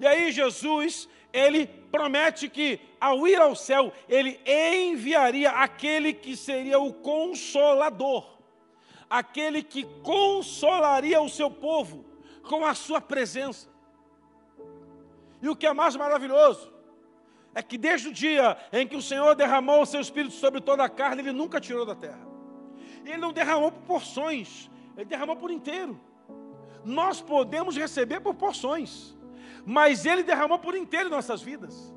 E 0.00 0.06
aí 0.06 0.32
Jesus, 0.32 1.08
ele 1.32 1.66
promete 1.66 2.48
que 2.48 2.80
ao 3.00 3.26
ir 3.26 3.40
ao 3.40 3.54
céu, 3.54 3.92
ele 4.08 4.40
enviaria 4.46 5.50
aquele 5.50 6.12
que 6.12 6.36
seria 6.36 6.78
o 6.78 6.92
consolador, 6.92 8.38
aquele 9.08 9.62
que 9.62 9.84
consolaria 10.02 11.20
o 11.20 11.28
seu 11.28 11.50
povo 11.50 12.04
com 12.48 12.64
a 12.64 12.74
sua 12.74 13.00
presença. 13.00 13.68
E 15.42 15.48
o 15.48 15.56
que 15.56 15.66
é 15.66 15.72
mais 15.72 15.96
maravilhoso 15.96 16.72
é 17.54 17.62
que 17.62 17.78
desde 17.78 18.08
o 18.08 18.12
dia 18.12 18.56
em 18.72 18.86
que 18.86 18.96
o 18.96 19.02
Senhor 19.02 19.34
derramou 19.34 19.82
o 19.82 19.86
seu 19.86 20.00
espírito 20.00 20.34
sobre 20.34 20.60
toda 20.60 20.84
a 20.84 20.88
carne, 20.88 21.22
ele 21.22 21.32
nunca 21.32 21.60
tirou 21.60 21.86
da 21.86 21.94
terra. 21.94 22.28
Ele 23.04 23.16
não 23.16 23.32
derramou 23.32 23.72
por 23.72 23.82
porções, 23.82 24.70
ele 24.96 25.06
derramou 25.06 25.36
por 25.36 25.50
inteiro. 25.50 25.98
Nós 26.84 27.20
podemos 27.20 27.76
receber 27.76 28.20
por 28.20 28.34
porções 28.34 29.16
mas 29.64 30.06
Ele 30.06 30.22
derramou 30.22 30.58
por 30.58 30.74
inteiro 30.74 31.08
em 31.08 31.10
nossas 31.10 31.42
vidas. 31.42 31.94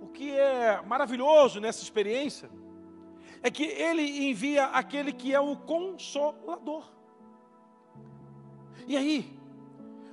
O 0.00 0.08
que 0.08 0.30
é 0.30 0.80
maravilhoso 0.82 1.60
nessa 1.60 1.82
experiência 1.82 2.50
é 3.42 3.50
que 3.50 3.64
Ele 3.64 4.28
envia 4.28 4.66
aquele 4.66 5.12
que 5.12 5.34
é 5.34 5.40
o 5.40 5.56
Consolador. 5.56 6.84
E 8.86 8.96
aí, 8.96 9.38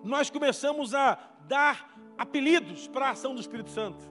nós 0.04 0.30
começamos 0.30 0.94
a 0.94 1.18
dar 1.48 1.94
apelidos 2.18 2.88
para 2.88 3.08
a 3.08 3.12
ação 3.12 3.34
do 3.34 3.42
Espírito 3.42 3.70
Santo. 3.70 4.04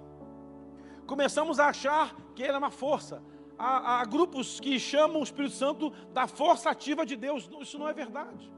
Começamos 1.07 1.59
a 1.59 1.67
achar 1.67 2.15
que 2.35 2.43
ele 2.43 2.53
é 2.53 2.59
uma 2.59 2.71
força. 2.71 3.23
Há, 3.59 4.01
há 4.01 4.05
grupos 4.05 4.59
que 4.61 4.79
chamam 4.79 5.21
o 5.21 5.25
Espírito 5.25 5.55
Santo 5.55 5.91
da 6.13 6.27
força 6.27 6.71
ativa 6.71 7.05
de 7.05 7.17
Deus. 7.17 7.51
Isso 7.61 7.79
não 7.79 7.89
é 7.89 7.93
verdade. 7.93 8.53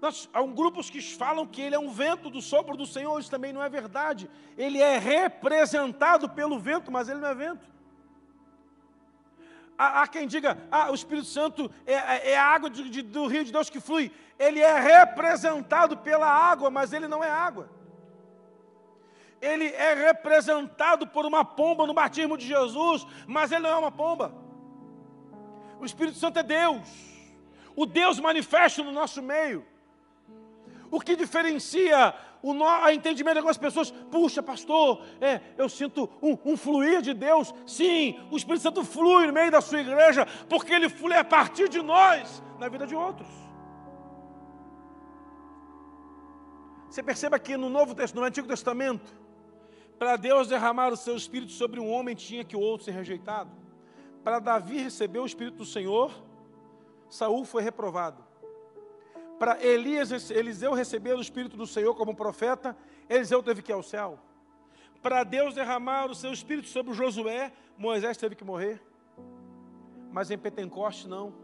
Nós, 0.00 0.28
há 0.32 0.42
um 0.42 0.52
grupos 0.52 0.90
que 0.90 1.00
falam 1.00 1.46
que 1.46 1.60
ele 1.60 1.74
é 1.74 1.78
um 1.78 1.90
vento 1.90 2.28
do 2.28 2.42
sopro 2.42 2.76
do 2.76 2.86
Senhor, 2.86 3.18
isso 3.18 3.30
também 3.30 3.52
não 3.52 3.62
é 3.62 3.68
verdade. 3.68 4.30
Ele 4.56 4.80
é 4.80 4.98
representado 4.98 6.28
pelo 6.28 6.58
vento, 6.58 6.92
mas 6.92 7.08
ele 7.08 7.20
não 7.20 7.28
é 7.28 7.34
vento. 7.34 7.66
Há, 9.78 10.02
há 10.02 10.08
quem 10.08 10.26
diga, 10.26 10.58
ah, 10.70 10.90
o 10.90 10.94
Espírito 10.94 11.26
Santo 11.26 11.70
é, 11.86 11.94
é, 11.94 12.30
é 12.32 12.38
a 12.38 12.44
água 12.44 12.70
de, 12.70 12.88
de, 12.88 13.02
do 13.02 13.26
rio 13.26 13.44
de 13.44 13.52
Deus 13.52 13.70
que 13.70 13.80
flui. 13.80 14.10
Ele 14.38 14.60
é 14.60 14.78
representado 14.78 15.96
pela 15.96 16.28
água, 16.28 16.70
mas 16.70 16.92
ele 16.92 17.08
não 17.08 17.24
é 17.24 17.30
água. 17.30 17.70
Ele 19.40 19.66
é 19.66 19.94
representado 19.94 21.06
por 21.06 21.24
uma 21.26 21.44
pomba 21.44 21.86
no 21.86 21.94
batismo 21.94 22.36
de 22.36 22.46
Jesus, 22.46 23.06
mas 23.26 23.52
ele 23.52 23.62
não 23.62 23.70
é 23.70 23.76
uma 23.76 23.92
pomba. 23.92 24.34
O 25.78 25.84
Espírito 25.84 26.18
Santo 26.18 26.38
é 26.38 26.42
Deus, 26.42 26.88
o 27.74 27.84
Deus 27.84 28.18
manifesto 28.18 28.82
no 28.82 28.92
nosso 28.92 29.22
meio. 29.22 29.66
O 30.90 31.00
que 31.00 31.16
diferencia 31.16 32.14
o 32.42 32.54
no, 32.54 32.88
entendimento 32.90 33.34
de 33.34 33.38
algumas 33.38 33.58
pessoas, 33.58 33.90
puxa, 33.90 34.42
pastor, 34.42 35.02
é, 35.20 35.40
eu 35.58 35.68
sinto 35.68 36.08
um, 36.22 36.52
um, 36.52 36.56
fluir 36.56 37.02
de 37.02 37.12
Deus. 37.12 37.52
Sim, 37.66 38.20
o 38.30 38.36
Espírito 38.36 38.62
Santo 38.62 38.84
flui 38.84 39.26
no 39.26 39.32
meio 39.32 39.50
da 39.50 39.60
sua 39.60 39.80
igreja, 39.80 40.26
porque 40.48 40.72
ele 40.72 40.88
flui 40.88 41.14
a 41.14 41.24
partir 41.24 41.68
de 41.68 41.82
nós, 41.82 42.42
na 42.58 42.68
vida 42.68 42.86
de 42.86 42.94
outros. 42.94 43.28
Você 46.88 47.02
perceba 47.02 47.38
que 47.38 47.56
no 47.56 47.68
Novo 47.68 47.94
Testamento, 47.94 48.20
no 48.20 48.26
Antigo 48.26 48.48
Testamento, 48.48 49.12
para 49.98 50.16
Deus 50.16 50.48
derramar 50.48 50.92
o 50.92 50.96
seu 50.96 51.16
Espírito 51.16 51.52
sobre 51.52 51.80
um 51.80 51.90
homem, 51.90 52.14
tinha 52.14 52.44
que 52.44 52.56
o 52.56 52.60
outro 52.60 52.84
ser 52.84 52.92
rejeitado. 52.92 53.50
Para 54.22 54.38
Davi 54.38 54.78
receber 54.78 55.18
o 55.18 55.26
Espírito 55.26 55.58
do 55.58 55.64
Senhor, 55.64 56.12
Saul 57.08 57.44
foi 57.44 57.62
reprovado. 57.62 58.25
Para 59.38 59.62
Elias, 59.62 60.30
Eliseu 60.30 60.72
receber 60.72 61.14
o 61.14 61.20
Espírito 61.20 61.56
do 61.56 61.66
Senhor 61.66 61.94
como 61.94 62.14
profeta, 62.14 62.76
Eliseu 63.08 63.42
teve 63.42 63.62
que 63.62 63.70
ir 63.70 63.74
ao 63.74 63.82
céu. 63.82 64.18
Para 65.02 65.22
Deus 65.24 65.54
derramar 65.54 66.10
o 66.10 66.14
seu 66.14 66.32
Espírito 66.32 66.68
sobre 66.68 66.94
Josué, 66.94 67.52
Moisés 67.76 68.16
teve 68.16 68.34
que 68.34 68.44
morrer. 68.44 68.82
Mas 70.10 70.30
em 70.30 70.38
Pentecoste 70.38 71.06
não. 71.06 71.34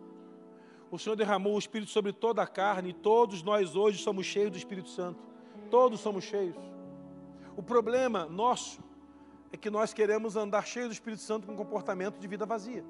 O 0.90 0.98
Senhor 0.98 1.16
derramou 1.16 1.54
o 1.54 1.58
Espírito 1.58 1.90
sobre 1.90 2.12
toda 2.12 2.42
a 2.42 2.46
carne, 2.46 2.90
e 2.90 2.94
todos 2.94 3.42
nós 3.42 3.76
hoje 3.76 4.02
somos 4.02 4.26
cheios 4.26 4.50
do 4.50 4.58
Espírito 4.58 4.88
Santo. 4.88 5.20
Todos 5.70 6.00
somos 6.00 6.24
cheios. 6.24 6.56
O 7.56 7.62
problema 7.62 8.24
nosso 8.24 8.82
é 9.52 9.56
que 9.56 9.68
nós 9.68 9.92
queremos 9.92 10.34
andar 10.34 10.66
cheios 10.66 10.88
do 10.88 10.92
Espírito 10.92 11.22
Santo 11.22 11.46
com 11.46 11.54
comportamento 11.54 12.18
de 12.18 12.26
vida 12.26 12.46
vazia. 12.46 12.84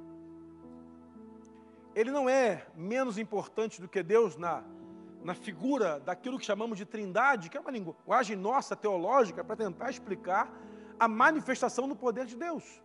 Ele 1.94 2.10
não 2.10 2.28
é 2.28 2.66
menos 2.74 3.18
importante 3.18 3.80
do 3.80 3.88
que 3.88 4.02
Deus 4.02 4.36
na, 4.36 4.64
na 5.24 5.34
figura 5.34 6.00
daquilo 6.00 6.38
que 6.38 6.44
chamamos 6.44 6.78
de 6.78 6.84
trindade, 6.84 7.48
que 7.48 7.56
é 7.56 7.60
uma 7.60 7.70
linguagem 7.70 8.36
nossa 8.36 8.74
teológica 8.74 9.44
para 9.44 9.56
tentar 9.56 9.90
explicar 9.90 10.52
a 10.98 11.06
manifestação 11.06 11.88
do 11.88 11.96
poder 11.96 12.26
de 12.26 12.36
Deus. 12.36 12.80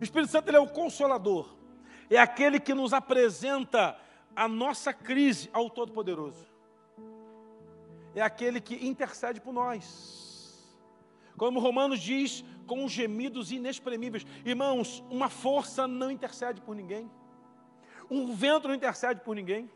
O 0.00 0.04
Espírito 0.04 0.30
Santo 0.30 0.50
é 0.50 0.60
o 0.60 0.68
consolador, 0.68 1.54
é 2.08 2.18
aquele 2.18 2.58
que 2.58 2.74
nos 2.74 2.92
apresenta 2.92 3.98
a 4.34 4.46
nossa 4.46 4.92
crise 4.92 5.50
ao 5.52 5.68
Todo-Poderoso, 5.68 6.46
é 8.14 8.22
aquele 8.22 8.60
que 8.60 8.86
intercede 8.86 9.40
por 9.40 9.52
nós. 9.52 10.26
Como 11.36 11.60
Romanos 11.60 12.00
diz, 12.00 12.44
com 12.66 12.86
gemidos 12.88 13.50
inexprimíveis. 13.52 14.26
Irmãos, 14.44 15.04
uma 15.08 15.28
força 15.28 15.86
não 15.86 16.10
intercede 16.10 16.60
por 16.60 16.74
ninguém. 16.74 17.10
Um 18.10 18.34
vento 18.34 18.68
não 18.68 18.74
intercede 18.74 19.20
por 19.20 19.36
ninguém. 19.36 19.70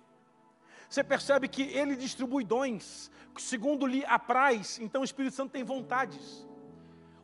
Você 0.93 1.03
percebe 1.03 1.49
que 1.49 1.63
ele 1.63 1.97
distribui 1.97 2.45
dons, 2.45 3.11
segundo 3.39 3.87
lhe 3.87 4.05
apraz, 4.05 4.79
então 4.79 5.01
o 5.01 5.05
Espírito 5.07 5.35
Santo 5.35 5.51
tem 5.51 5.65
vontades. 5.65 6.47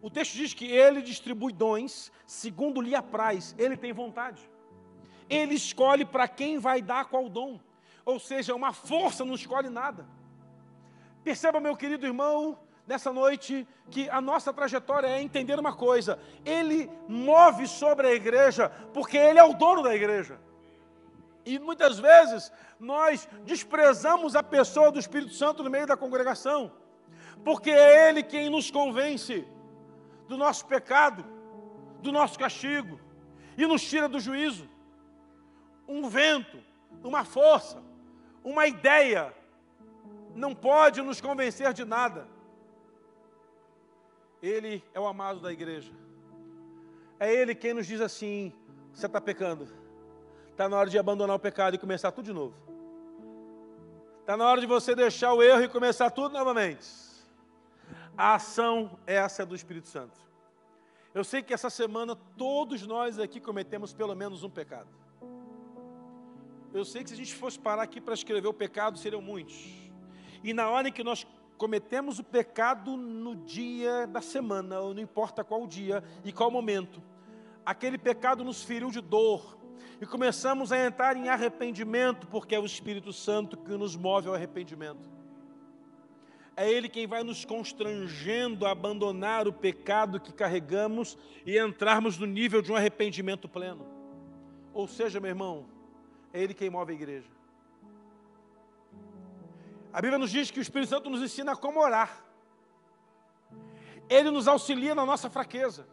O 0.00 0.08
texto 0.08 0.36
diz 0.36 0.54
que 0.54 0.64
ele 0.64 1.02
distribui 1.02 1.52
dons, 1.52 2.10
segundo 2.26 2.80
lhe 2.80 2.94
apraz, 2.94 3.54
ele 3.58 3.76
tem 3.76 3.92
vontade. 3.92 4.40
Ele 5.28 5.54
escolhe 5.54 6.06
para 6.06 6.26
quem 6.26 6.58
vai 6.58 6.80
dar 6.80 7.10
qual 7.10 7.28
dom. 7.28 7.60
Ou 8.06 8.18
seja, 8.18 8.54
uma 8.54 8.72
força 8.72 9.22
não 9.22 9.34
escolhe 9.34 9.68
nada. 9.68 10.06
Perceba, 11.22 11.60
meu 11.60 11.76
querido 11.76 12.06
irmão, 12.06 12.58
nessa 12.86 13.12
noite 13.12 13.68
que 13.90 14.08
a 14.08 14.18
nossa 14.18 14.50
trajetória 14.50 15.08
é 15.08 15.20
entender 15.20 15.58
uma 15.60 15.74
coisa: 15.74 16.18
Ele 16.42 16.90
move 17.06 17.66
sobre 17.66 18.06
a 18.06 18.14
igreja 18.14 18.70
porque 18.94 19.18
Ele 19.18 19.38
é 19.38 19.44
o 19.44 19.52
dono 19.52 19.82
da 19.82 19.94
igreja. 19.94 20.40
E 21.45 21.59
muitas 21.59 21.99
vezes 21.99 22.53
nós 22.78 23.28
desprezamos 23.45 24.36
a 24.36 24.43
pessoa 24.43 24.93
do 24.93 24.99
Espírito 24.99 25.32
Santo 25.34 25.62
no 25.62 25.70
meio 25.70 25.86
da 25.86 25.97
congregação, 25.97 26.72
porque 27.45 27.70
é 27.70 28.09
Ele 28.09 28.22
quem 28.22 28.51
nos 28.51 28.70
convence 28.70 29.47
do 30.26 30.36
nosso 30.36 30.66
pecado, 30.66 31.24
do 32.01 32.12
nosso 32.12 32.39
castigo 32.39 33.01
e 33.57 33.66
nos 33.66 33.82
tira 33.82 34.09
do 34.09 34.20
juízo. 34.20 34.68
Um 35.86 36.09
vento, 36.09 36.59
uma 37.03 37.24
força, 37.24 37.82
uma 38.45 38.66
ideia 38.66 39.34
não 40.34 40.55
pode 40.55 41.01
nos 41.03 41.20
convencer 41.20 41.72
de 41.72 41.84
nada. 41.84 42.28
Ele 44.43 44.84
é 44.95 45.01
o 45.01 45.07
amado 45.07 45.41
da 45.41 45.53
igreja. 45.53 45.93
É 47.18 47.32
Ele 47.32 47.55
quem 47.55 47.74
nos 47.74 47.86
diz 47.86 48.01
assim: 48.01 48.53
você 48.93 49.07
está 49.07 49.20
pecando. 49.20 49.68
Está 50.59 50.68
na 50.68 50.76
hora 50.76 50.90
de 50.90 50.98
abandonar 50.98 51.36
o 51.36 51.38
pecado 51.38 51.76
e 51.76 51.78
começar 51.78 52.11
tudo 52.11 52.24
de 52.24 52.32
novo. 52.32 52.52
Está 54.22 54.36
na 54.36 54.44
hora 54.44 54.61
de 54.61 54.66
você 54.66 54.92
deixar 54.92 55.32
o 55.32 55.40
erro 55.40 55.62
e 55.62 55.68
começar 55.68 56.11
tudo 56.11 56.32
novamente. 56.32 56.84
A 58.16 58.34
ação 58.34 58.98
é 59.06 59.14
essa 59.14 59.46
do 59.46 59.54
Espírito 59.54 59.86
Santo. 59.86 60.18
Eu 61.14 61.22
sei 61.22 61.44
que 61.44 61.54
essa 61.54 61.70
semana 61.70 62.16
todos 62.36 62.84
nós 62.84 63.20
aqui 63.20 63.38
cometemos 63.38 63.92
pelo 63.92 64.16
menos 64.16 64.42
um 64.42 64.50
pecado. 64.50 64.88
Eu 66.74 66.84
sei 66.84 67.04
que 67.04 67.11
se 67.11 67.14
a 67.14 67.18
gente 67.18 67.36
fosse 67.36 67.56
parar 67.56 67.84
aqui 67.84 68.00
para 68.00 68.14
escrever 68.14 68.48
o 68.48 68.52
pecado, 68.52 68.98
seriam 68.98 69.22
muitos. 69.22 69.72
E 70.42 70.52
na 70.52 70.68
hora 70.68 70.88
em 70.88 70.92
que 70.92 71.04
nós 71.04 71.24
cometemos 71.56 72.18
o 72.18 72.24
pecado 72.24 72.96
no 72.96 73.36
dia 73.36 74.09
da 74.09 74.20
semana, 74.20 74.80
ou 74.80 74.92
não 74.92 75.00
importa 75.00 75.44
qual 75.44 75.68
dia 75.68 76.02
e 76.24 76.32
qual 76.32 76.50
momento, 76.50 77.00
aquele 77.64 77.96
pecado 77.96 78.42
nos 78.42 78.64
feriu 78.64 78.90
de 78.90 79.00
dor, 79.00 79.57
e 80.00 80.06
começamos 80.06 80.72
a 80.72 80.84
entrar 80.84 81.16
em 81.16 81.28
arrependimento, 81.28 82.26
porque 82.26 82.54
é 82.54 82.60
o 82.60 82.66
Espírito 82.66 83.12
Santo 83.12 83.56
que 83.56 83.70
nos 83.72 83.96
move 83.96 84.28
ao 84.28 84.34
arrependimento. 84.34 85.10
É 86.56 86.68
Ele 86.70 86.88
quem 86.88 87.06
vai 87.06 87.22
nos 87.22 87.44
constrangendo 87.44 88.66
a 88.66 88.72
abandonar 88.72 89.46
o 89.46 89.52
pecado 89.52 90.18
que 90.18 90.32
carregamos 90.32 91.16
e 91.46 91.58
entrarmos 91.58 92.18
no 92.18 92.26
nível 92.26 92.60
de 92.60 92.72
um 92.72 92.76
arrependimento 92.76 93.48
pleno. 93.48 93.86
Ou 94.72 94.88
seja, 94.88 95.20
meu 95.20 95.30
irmão, 95.30 95.66
é 96.32 96.42
Ele 96.42 96.54
quem 96.54 96.68
move 96.68 96.92
a 96.92 96.96
igreja. 96.96 97.28
A 99.92 100.00
Bíblia 100.00 100.18
nos 100.18 100.30
diz 100.30 100.50
que 100.50 100.58
o 100.58 100.62
Espírito 100.62 100.90
Santo 100.90 101.08
nos 101.08 101.22
ensina 101.22 101.56
como 101.56 101.80
orar. 101.80 102.24
Ele 104.08 104.30
nos 104.30 104.48
auxilia 104.48 104.94
na 104.94 105.04
nossa 105.04 105.28
fraqueza. 105.28 105.86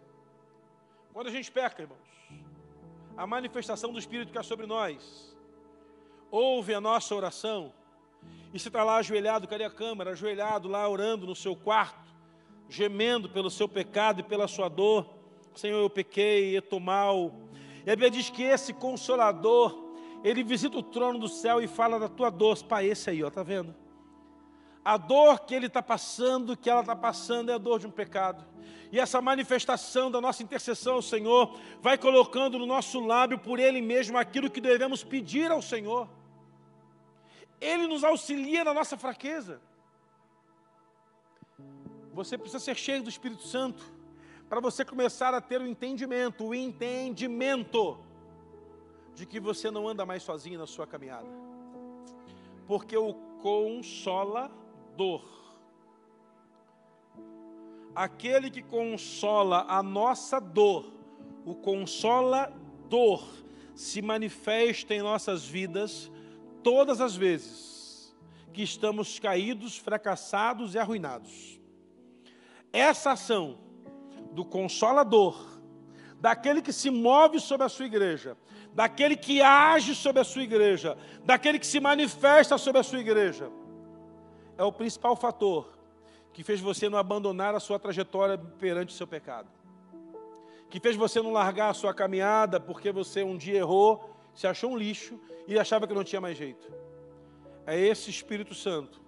Quando 1.14 1.28
a 1.28 1.32
gente 1.32 1.52
peca, 1.52 1.82
irmãos, 1.82 2.00
a 3.18 3.26
manifestação 3.26 3.92
do 3.92 4.00
Espírito 4.00 4.32
que 4.32 4.38
é 4.38 4.44
sobre 4.44 4.66
nós, 4.66 5.36
ouve 6.30 6.74
a 6.74 6.82
nossa 6.82 7.16
oração, 7.16 7.74
e 8.54 8.60
você 8.60 8.70
está 8.70 8.84
lá 8.84 8.98
ajoelhado, 8.98 9.48
cadê 9.48 9.66
a 9.66 9.70
câmera? 9.70 10.12
Ajoelhado 10.12 10.70
lá 10.70 10.88
orando 10.88 11.28
no 11.28 11.36
seu 11.36 11.56
quarto, 11.56 12.10
gemendo 12.70 13.30
pelo 13.30 13.50
seu 13.50 13.68
pecado 13.68 14.22
e 14.22 14.24
pela 14.24 14.48
sua 14.48 14.70
dor. 14.70 15.14
Senhor, 15.54 15.78
eu 15.78 15.90
pequei, 15.90 16.56
eu 16.56 16.60
estou 16.60 16.80
mal. 16.80 17.34
E 17.86 17.92
a 17.92 17.96
Bíblia 17.96 18.10
diz 18.10 18.30
que 18.30 18.44
esse 18.44 18.74
consolador, 18.74 19.94
ele 20.24 20.42
visita 20.42 20.78
o 20.78 20.84
trono 20.84 21.20
do 21.20 21.28
céu 21.28 21.62
e 21.62 21.68
fala 21.68 22.00
da 22.00 22.08
tua 22.08 22.30
dor. 22.30 22.58
Pai, 22.64 22.86
esse 22.88 23.10
aí, 23.10 23.22
ó, 23.24 23.30
tá 23.30 23.44
vendo? 23.44 23.76
A 24.86 24.98
dor 24.98 25.40
que 25.40 25.56
ele 25.56 25.66
está 25.66 25.82
passando, 25.82 26.56
que 26.56 26.70
ela 26.70 26.82
está 26.82 26.96
passando, 26.96 27.50
é 27.50 27.56
a 27.56 27.58
dor 27.58 27.80
de 27.80 27.88
um 27.88 27.92
pecado. 27.92 28.46
E 28.92 29.00
essa 29.00 29.20
manifestação 29.20 30.12
da 30.12 30.22
nossa 30.22 30.44
intercessão 30.44 30.94
ao 30.94 31.02
Senhor 31.02 31.60
vai 31.82 31.98
colocando 31.98 32.60
no 32.60 32.68
nosso 32.68 33.00
lábio 33.00 33.40
por 33.40 33.60
Ele 33.60 33.82
mesmo 33.82 34.16
aquilo 34.16 34.48
que 34.48 34.62
devemos 34.62 35.04
pedir 35.04 35.52
ao 35.52 35.60
Senhor. 35.60 36.08
Ele 37.60 37.88
nos 37.88 38.04
auxilia 38.04 38.64
na 38.64 38.76
nossa 38.76 38.96
fraqueza. 38.96 39.60
Você 42.14 42.38
precisa 42.38 42.64
ser 42.64 42.76
cheio 42.76 43.02
do 43.02 43.10
Espírito 43.10 43.42
Santo 43.42 43.84
para 44.48 44.60
você 44.60 44.86
começar 44.86 45.34
a 45.34 45.42
ter 45.42 45.60
o 45.60 45.68
entendimento, 45.68 46.46
o 46.46 46.54
entendimento 46.54 47.98
de 49.16 49.26
que 49.26 49.40
você 49.40 49.72
não 49.72 49.88
anda 49.88 50.06
mais 50.06 50.22
sozinho 50.22 50.60
na 50.60 50.68
sua 50.68 50.86
caminhada. 50.86 51.28
Porque 52.68 52.96
o 52.96 53.16
consola 53.42 54.52
dor. 54.96 55.24
Aquele 57.96 58.50
que 58.50 58.62
consola 58.62 59.66
a 59.68 59.82
nossa 59.82 60.40
dor, 60.40 60.92
o 61.46 61.56
consolador, 61.56 63.24
se 63.74 64.02
manifesta 64.02 64.94
em 64.94 65.02
nossas 65.02 65.46
vidas 65.46 66.12
todas 66.64 67.00
as 67.02 67.16
vezes 67.16 68.16
que 68.54 68.64
estamos 68.64 69.20
caídos, 69.20 69.78
fracassados 69.78 70.76
e 70.76 70.80
arruinados. 70.80 71.60
Essa 72.72 73.12
ação 73.12 73.58
do 74.32 74.46
consolador, 74.46 75.60
daquele 76.20 76.62
que 76.62 76.72
se 76.74 76.90
move 76.90 77.40
sobre 77.40 77.66
a 77.66 77.70
sua 77.70 77.86
igreja, 77.86 78.38
daquele 78.74 79.16
que 79.16 79.42
age 79.42 79.94
sobre 79.94 80.22
a 80.22 80.26
sua 80.26 80.44
igreja, 80.44 80.98
daquele 81.24 81.60
que 81.60 81.68
se 81.68 81.80
manifesta 81.80 82.58
sobre 82.58 82.80
a 82.80 82.84
sua 82.84 83.00
igreja, 83.00 83.50
é 84.58 84.64
o 84.64 84.72
principal 84.72 85.16
fator 85.16 85.76
que 86.34 86.44
fez 86.44 86.60
você 86.60 86.90
não 86.90 86.98
abandonar 86.98 87.56
a 87.56 87.62
sua 87.62 87.80
trajetória 87.80 88.38
perante 88.38 88.94
o 88.94 88.98
seu 88.98 89.08
pecado. 89.08 89.48
Que 90.70 90.82
fez 90.82 90.96
você 90.96 91.22
não 91.22 91.32
largar 91.32 91.70
a 91.70 91.74
sua 91.74 91.94
caminhada 91.94 92.60
porque 92.60 92.92
você 92.92 93.24
um 93.24 93.38
dia 93.38 93.60
errou, 93.60 94.14
se 94.34 94.46
achou 94.46 94.72
um 94.72 94.78
lixo 94.78 95.18
e 95.48 95.58
achava 95.58 95.88
que 95.88 95.94
não 95.94 96.04
tinha 96.04 96.20
mais 96.20 96.38
jeito. 96.38 96.70
É 97.66 97.80
esse 97.80 98.10
Espírito 98.10 98.54
Santo 98.54 99.00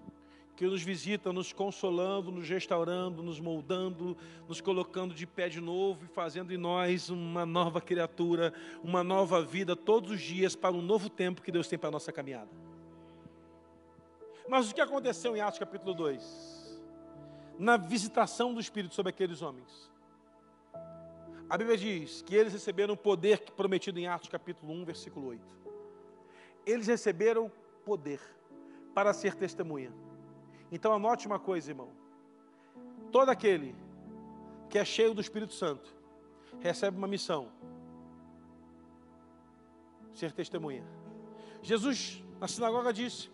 que 0.56 0.66
nos 0.66 0.82
visita, 0.82 1.32
nos 1.32 1.54
consolando, 1.54 2.32
nos 2.32 2.50
restaurando, 2.50 3.22
nos 3.22 3.40
moldando, 3.40 4.18
nos 4.48 4.60
colocando 4.60 5.14
de 5.14 5.28
pé 5.28 5.50
de 5.50 5.62
novo 5.62 6.06
e 6.06 6.08
fazendo 6.08 6.52
em 6.52 6.58
nós 6.58 7.10
uma 7.10 7.46
nova 7.46 7.80
criatura, 7.80 8.52
uma 8.84 9.04
nova 9.04 9.44
vida 9.44 9.76
todos 9.76 10.10
os 10.12 10.22
dias 10.22 10.56
para 10.56 10.74
um 10.74 10.82
novo 10.82 11.10
tempo 11.10 11.44
que 11.44 11.52
Deus 11.52 11.68
tem 11.68 11.78
para 11.78 11.90
a 11.90 11.92
nossa 11.92 12.12
caminhada. 12.12 12.67
Mas 14.48 14.72
o 14.72 14.76
que 14.76 14.82
aconteceu 14.82 15.36
em 15.36 15.42
Atos 15.42 15.60
capítulo 15.60 15.94
2? 15.94 16.80
Na 17.60 17.76
visitação 17.76 18.54
do 18.54 18.62
Espírito 18.62 18.96
sobre 18.96 19.10
aqueles 19.10 19.42
homens. 19.42 19.92
A 21.50 21.58
Bíblia 21.58 21.78
diz 21.78 22.22
que 22.22 22.36
eles 22.36 22.54
receberam 22.54 22.94
o 22.94 22.98
poder 22.98 23.40
prometido 23.52 24.00
em 24.00 24.08
Atos 24.08 24.30
capítulo 24.30 24.72
1, 24.74 24.86
versículo 24.86 25.28
8. 25.28 25.42
Eles 26.66 26.88
receberam 26.88 27.52
poder 27.86 28.22
para 28.94 29.14
ser 29.14 29.36
testemunha. 29.36 29.92
Então 30.72 30.94
anote 30.94 31.28
uma 31.28 31.40
coisa, 31.40 31.72
irmão. 31.72 31.90
Todo 33.12 33.30
aquele 33.30 33.76
que 34.70 34.78
é 34.78 34.86
cheio 34.86 35.14
do 35.14 35.22
Espírito 35.22 35.54
Santo 35.54 35.94
recebe 36.60 36.98
uma 36.98 37.08
missão: 37.08 37.50
ser 40.14 40.32
testemunha. 40.32 40.84
Jesus, 41.62 42.24
na 42.40 42.48
sinagoga, 42.48 42.92
disse: 42.92 43.30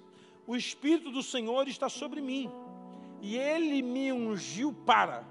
O 0.45 0.55
Espírito 0.55 1.11
do 1.11 1.23
Senhor 1.23 1.67
está 1.67 1.89
sobre 1.89 2.21
mim, 2.21 2.51
e 3.21 3.37
ele 3.37 3.81
me 3.81 4.11
ungiu 4.11 4.73
para. 4.85 5.23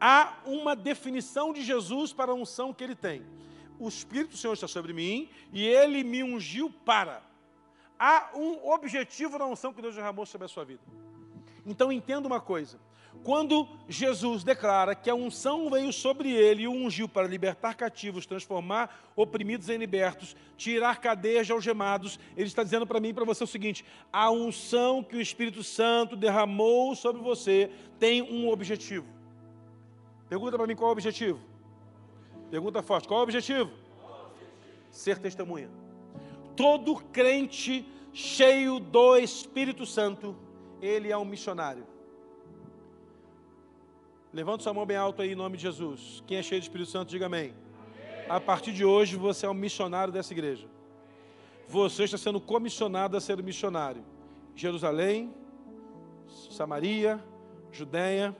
Há 0.00 0.38
uma 0.44 0.74
definição 0.74 1.52
de 1.52 1.62
Jesus 1.62 2.12
para 2.12 2.32
a 2.32 2.34
unção 2.34 2.72
que 2.72 2.82
ele 2.82 2.94
tem. 2.94 3.22
O 3.78 3.88
Espírito 3.88 4.32
do 4.32 4.36
Senhor 4.36 4.54
está 4.54 4.66
sobre 4.66 4.92
mim, 4.92 5.28
e 5.52 5.66
ele 5.66 6.02
me 6.02 6.22
ungiu 6.22 6.70
para 6.84 7.30
há 8.00 8.30
um 8.34 8.66
objetivo 8.72 9.38
na 9.38 9.44
unção 9.44 9.74
que 9.74 9.82
Deus 9.82 9.94
derramou 9.94 10.24
sobre 10.24 10.46
a 10.46 10.48
sua 10.48 10.64
vida. 10.64 10.80
Então 11.66 11.92
entenda 11.92 12.26
uma 12.26 12.40
coisa: 12.40 12.80
quando 13.22 13.68
Jesus 13.88 14.42
declara 14.42 14.94
que 14.94 15.10
a 15.10 15.14
unção 15.14 15.68
veio 15.68 15.92
sobre 15.92 16.30
ele 16.30 16.62
e 16.62 16.68
o 16.68 16.72
ungiu 16.72 17.08
para 17.08 17.26
libertar 17.26 17.74
cativos, 17.74 18.26
transformar 18.26 19.10
oprimidos 19.14 19.68
em 19.68 19.76
libertos, 19.76 20.34
tirar 20.56 21.00
cadeias 21.00 21.46
de 21.46 21.52
algemados, 21.52 22.18
ele 22.36 22.46
está 22.46 22.62
dizendo 22.62 22.86
para 22.86 23.00
mim 23.00 23.08
e 23.08 23.14
para 23.14 23.24
você 23.24 23.44
o 23.44 23.46
seguinte: 23.46 23.84
a 24.12 24.30
unção 24.30 25.02
que 25.02 25.16
o 25.16 25.20
Espírito 25.20 25.62
Santo 25.62 26.16
derramou 26.16 26.94
sobre 26.94 27.20
você 27.20 27.70
tem 27.98 28.22
um 28.22 28.48
objetivo. 28.48 29.06
Pergunta 30.28 30.56
para 30.56 30.66
mim 30.66 30.76
qual 30.76 30.88
é 30.88 30.90
o 30.90 30.92
objetivo? 30.92 31.40
Pergunta 32.50 32.82
forte: 32.82 33.06
qual 33.06 33.18
é 33.18 33.20
o 33.20 33.24
objetivo? 33.24 33.70
Ser 34.90 35.18
testemunha 35.18 35.68
todo 36.60 36.96
crente 36.96 37.88
cheio 38.12 38.78
do 38.78 39.16
Espírito 39.16 39.86
Santo, 39.86 40.36
ele 40.82 41.10
é 41.10 41.16
um 41.16 41.24
missionário. 41.24 41.86
Levante 44.32 44.62
sua 44.62 44.72
mão 44.72 44.86
bem 44.86 44.96
alto 44.96 45.22
aí 45.22 45.32
em 45.32 45.34
nome 45.34 45.56
de 45.56 45.64
Jesus. 45.64 46.22
Quem 46.26 46.36
é 46.36 46.42
cheio 46.42 46.60
do 46.60 46.64
Espírito 46.64 46.88
Santo, 46.88 47.08
diga 47.08 47.26
amém. 47.26 47.52
amém. 47.52 48.26
A 48.28 48.40
partir 48.40 48.72
de 48.72 48.84
hoje 48.84 49.16
você 49.16 49.44
é 49.44 49.50
um 49.50 49.54
missionário 49.54 50.12
dessa 50.12 50.32
igreja. 50.32 50.68
Você 51.66 52.04
está 52.04 52.16
sendo 52.16 52.40
comissionado 52.40 53.16
a 53.16 53.20
ser 53.20 53.40
um 53.40 53.42
missionário. 53.42 54.04
Jerusalém, 54.54 55.34
Samaria, 56.50 57.22
Judéia, 57.72 58.36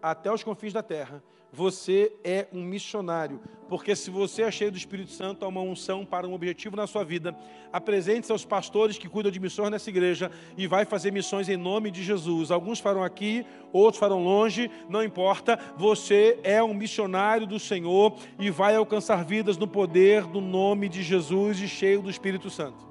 até 0.00 0.32
os 0.32 0.44
confins 0.44 0.72
da 0.72 0.82
terra 0.82 1.22
você 1.52 2.10
é 2.24 2.48
um 2.50 2.64
missionário. 2.64 3.38
Porque 3.68 3.94
se 3.94 4.10
você 4.10 4.42
é 4.42 4.50
cheio 4.50 4.70
do 4.70 4.78
Espírito 4.78 5.10
Santo, 5.12 5.44
há 5.44 5.48
uma 5.48 5.60
unção 5.60 6.04
para 6.04 6.26
um 6.26 6.32
objetivo 6.32 6.76
na 6.76 6.86
sua 6.86 7.04
vida. 7.04 7.36
Apresente-se 7.70 8.32
aos 8.32 8.44
pastores 8.44 8.96
que 8.96 9.08
cuidam 9.08 9.30
de 9.30 9.38
missões 9.38 9.70
nessa 9.70 9.90
igreja 9.90 10.30
e 10.56 10.66
vai 10.66 10.86
fazer 10.86 11.10
missões 11.10 11.50
em 11.50 11.56
nome 11.58 11.90
de 11.90 12.02
Jesus. 12.02 12.50
Alguns 12.50 12.80
farão 12.80 13.04
aqui, 13.04 13.44
outros 13.70 14.00
farão 14.00 14.24
longe, 14.24 14.70
não 14.88 15.02
importa. 15.02 15.58
Você 15.76 16.38
é 16.42 16.62
um 16.62 16.72
missionário 16.72 17.46
do 17.46 17.58
Senhor 17.58 18.16
e 18.38 18.50
vai 18.50 18.74
alcançar 18.74 19.22
vidas 19.22 19.58
no 19.58 19.68
poder 19.68 20.26
do 20.26 20.40
nome 20.40 20.88
de 20.88 21.02
Jesus 21.02 21.60
e 21.60 21.68
cheio 21.68 22.00
do 22.00 22.08
Espírito 22.08 22.48
Santo. 22.48 22.88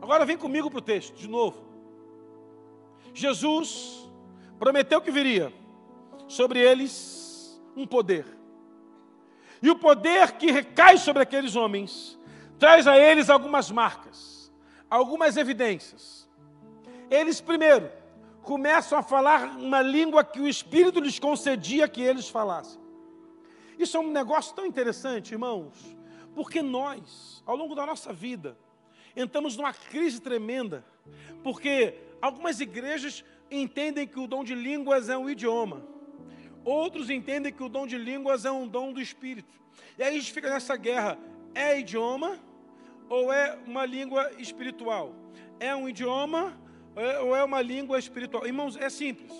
Agora 0.00 0.24
vem 0.24 0.36
comigo 0.36 0.70
para 0.70 0.78
o 0.78 0.82
texto, 0.82 1.16
de 1.16 1.28
novo. 1.28 1.58
Jesus 3.12 4.08
prometeu 4.58 5.00
que 5.00 5.10
viria 5.10 5.52
sobre 6.32 6.60
eles 6.60 7.60
um 7.76 7.86
poder. 7.86 8.24
E 9.62 9.70
o 9.70 9.76
poder 9.76 10.32
que 10.32 10.50
recai 10.50 10.96
sobre 10.96 11.22
aqueles 11.22 11.54
homens 11.54 12.18
traz 12.58 12.86
a 12.86 12.96
eles 12.98 13.28
algumas 13.28 13.70
marcas, 13.70 14.52
algumas 14.88 15.36
evidências. 15.36 16.28
Eles, 17.10 17.40
primeiro, 17.40 17.90
começam 18.42 18.98
a 18.98 19.02
falar 19.02 19.56
uma 19.58 19.82
língua 19.82 20.24
que 20.24 20.40
o 20.40 20.48
Espírito 20.48 21.00
lhes 21.00 21.18
concedia 21.18 21.86
que 21.86 22.00
eles 22.00 22.28
falassem. 22.28 22.80
Isso 23.78 23.96
é 23.96 24.00
um 24.00 24.10
negócio 24.10 24.54
tão 24.54 24.64
interessante, 24.64 25.32
irmãos, 25.32 25.74
porque 26.34 26.62
nós, 26.62 27.42
ao 27.44 27.56
longo 27.56 27.74
da 27.74 27.84
nossa 27.84 28.12
vida, 28.12 28.56
entramos 29.14 29.56
numa 29.56 29.74
crise 29.74 30.20
tremenda, 30.20 30.84
porque 31.42 31.94
algumas 32.22 32.58
igrejas 32.58 33.22
entendem 33.50 34.06
que 34.06 34.18
o 34.18 34.26
dom 34.26 34.42
de 34.42 34.54
línguas 34.54 35.10
é 35.10 35.16
um 35.16 35.28
idioma. 35.28 35.92
Outros 36.64 37.10
entendem 37.10 37.52
que 37.52 37.62
o 37.62 37.68
dom 37.68 37.86
de 37.86 37.98
línguas 37.98 38.44
é 38.44 38.50
um 38.50 38.66
dom 38.66 38.92
do 38.92 39.00
Espírito. 39.00 39.60
E 39.98 40.02
aí 40.02 40.10
a 40.16 40.18
gente 40.18 40.32
fica 40.32 40.50
nessa 40.50 40.76
guerra: 40.76 41.18
é 41.54 41.78
idioma 41.78 42.38
ou 43.08 43.32
é 43.32 43.58
uma 43.66 43.84
língua 43.84 44.30
espiritual? 44.38 45.14
É 45.58 45.74
um 45.74 45.88
idioma 45.88 46.58
ou 47.22 47.34
é 47.34 47.42
uma 47.42 47.60
língua 47.60 47.98
espiritual? 47.98 48.46
Irmãos, 48.46 48.76
é 48.76 48.88
simples. 48.88 49.32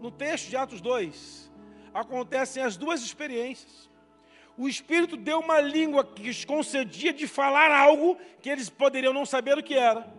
No 0.00 0.10
texto 0.10 0.48
de 0.48 0.56
Atos 0.56 0.80
2, 0.80 1.50
acontecem 1.92 2.62
as 2.62 2.76
duas 2.76 3.02
experiências. 3.02 3.88
O 4.56 4.68
Espírito 4.68 5.16
deu 5.16 5.38
uma 5.38 5.60
língua 5.60 6.04
que 6.04 6.22
lhes 6.22 6.44
concedia 6.44 7.12
de 7.12 7.26
falar 7.28 7.70
algo 7.70 8.18
que 8.40 8.50
eles 8.50 8.68
poderiam 8.68 9.12
não 9.12 9.24
saber 9.24 9.56
o 9.56 9.62
que 9.62 9.74
era. 9.74 10.12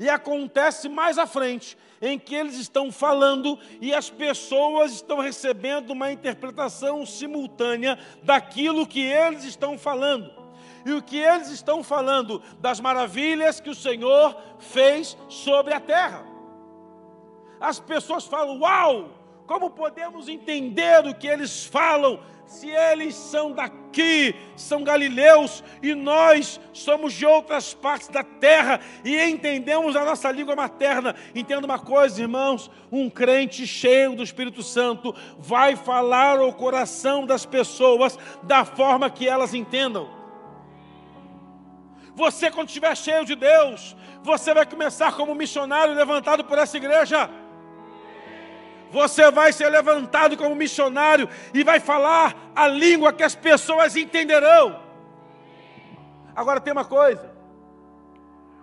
E 0.00 0.08
acontece 0.08 0.88
mais 0.88 1.18
à 1.18 1.26
frente, 1.26 1.76
em 2.02 2.18
que 2.18 2.34
eles 2.34 2.56
estão 2.56 2.90
falando 2.90 3.56
e 3.80 3.94
as 3.94 4.10
pessoas 4.10 4.92
estão 4.92 5.20
recebendo 5.20 5.90
uma 5.90 6.10
interpretação 6.10 7.06
simultânea 7.06 7.96
daquilo 8.24 8.86
que 8.86 9.00
eles 9.00 9.44
estão 9.44 9.78
falando. 9.78 10.42
E 10.84 10.92
o 10.92 11.00
que 11.00 11.16
eles 11.16 11.48
estão 11.48 11.84
falando 11.84 12.42
das 12.58 12.80
maravilhas 12.80 13.60
que 13.60 13.70
o 13.70 13.74
Senhor 13.74 14.36
fez 14.58 15.16
sobre 15.28 15.72
a 15.72 15.78
terra. 15.78 16.26
As 17.60 17.78
pessoas 17.78 18.26
falam: 18.26 18.58
Uau! 18.58 19.22
Como 19.46 19.70
podemos 19.70 20.28
entender 20.28 21.06
o 21.06 21.14
que 21.14 21.26
eles 21.26 21.64
falam 21.64 22.20
se 22.52 22.68
eles 22.68 23.14
são 23.14 23.50
daqui, 23.52 24.34
são 24.54 24.84
galileus, 24.84 25.64
e 25.82 25.94
nós 25.94 26.60
somos 26.70 27.14
de 27.14 27.24
outras 27.24 27.72
partes 27.72 28.08
da 28.08 28.22
terra 28.22 28.78
e 29.02 29.18
entendemos 29.22 29.96
a 29.96 30.04
nossa 30.04 30.30
língua 30.30 30.54
materna. 30.54 31.16
Entenda 31.34 31.64
uma 31.64 31.78
coisa, 31.78 32.20
irmãos: 32.20 32.70
um 32.90 33.08
crente 33.08 33.66
cheio 33.66 34.14
do 34.14 34.22
Espírito 34.22 34.62
Santo 34.62 35.14
vai 35.38 35.76
falar 35.76 36.38
ao 36.38 36.52
coração 36.52 37.24
das 37.24 37.46
pessoas 37.46 38.18
da 38.42 38.66
forma 38.66 39.08
que 39.08 39.26
elas 39.26 39.54
entendam. 39.54 40.10
Você, 42.14 42.50
quando 42.50 42.68
estiver 42.68 42.94
cheio 42.94 43.24
de 43.24 43.34
Deus, 43.34 43.96
você 44.22 44.52
vai 44.52 44.66
começar 44.66 45.16
como 45.16 45.34
missionário 45.34 45.94
levantado 45.94 46.44
por 46.44 46.58
essa 46.58 46.76
igreja. 46.76 47.30
Você 48.92 49.30
vai 49.30 49.52
ser 49.52 49.70
levantado 49.70 50.36
como 50.36 50.54
missionário 50.54 51.28
e 51.54 51.64
vai 51.64 51.80
falar 51.80 52.52
a 52.54 52.68
língua 52.68 53.12
que 53.12 53.22
as 53.22 53.34
pessoas 53.34 53.96
entenderão. 53.96 54.82
Agora 56.36 56.60
tem 56.60 56.72
uma 56.72 56.84
coisa. 56.84 57.32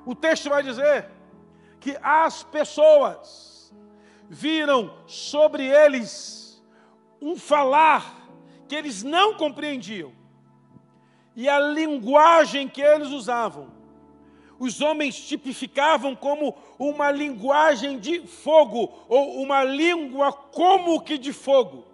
O 0.05 0.13
texto 0.13 0.47
vai 0.47 0.61
dizer 0.61 1.09
que 1.79 1.97
as 2.01 2.43
pessoas 2.43 3.73
viram 4.29 4.93
sobre 5.07 5.65
eles 5.65 6.63
um 7.19 7.35
falar 7.35 8.15
que 8.67 8.75
eles 8.75 9.01
não 9.01 9.33
compreendiam. 9.33 10.13
E 11.35 11.49
a 11.49 11.59
linguagem 11.59 12.67
que 12.67 12.81
eles 12.81 13.09
usavam 13.09 13.78
os 14.59 14.81
homens 14.81 15.15
tipificavam 15.15 16.13
como 16.15 16.55
uma 16.77 17.09
linguagem 17.09 17.97
de 17.97 18.27
fogo, 18.27 18.93
ou 19.07 19.41
uma 19.41 19.63
língua 19.63 20.33
como 20.33 21.01
que 21.01 21.17
de 21.17 21.31
fogo. 21.31 21.85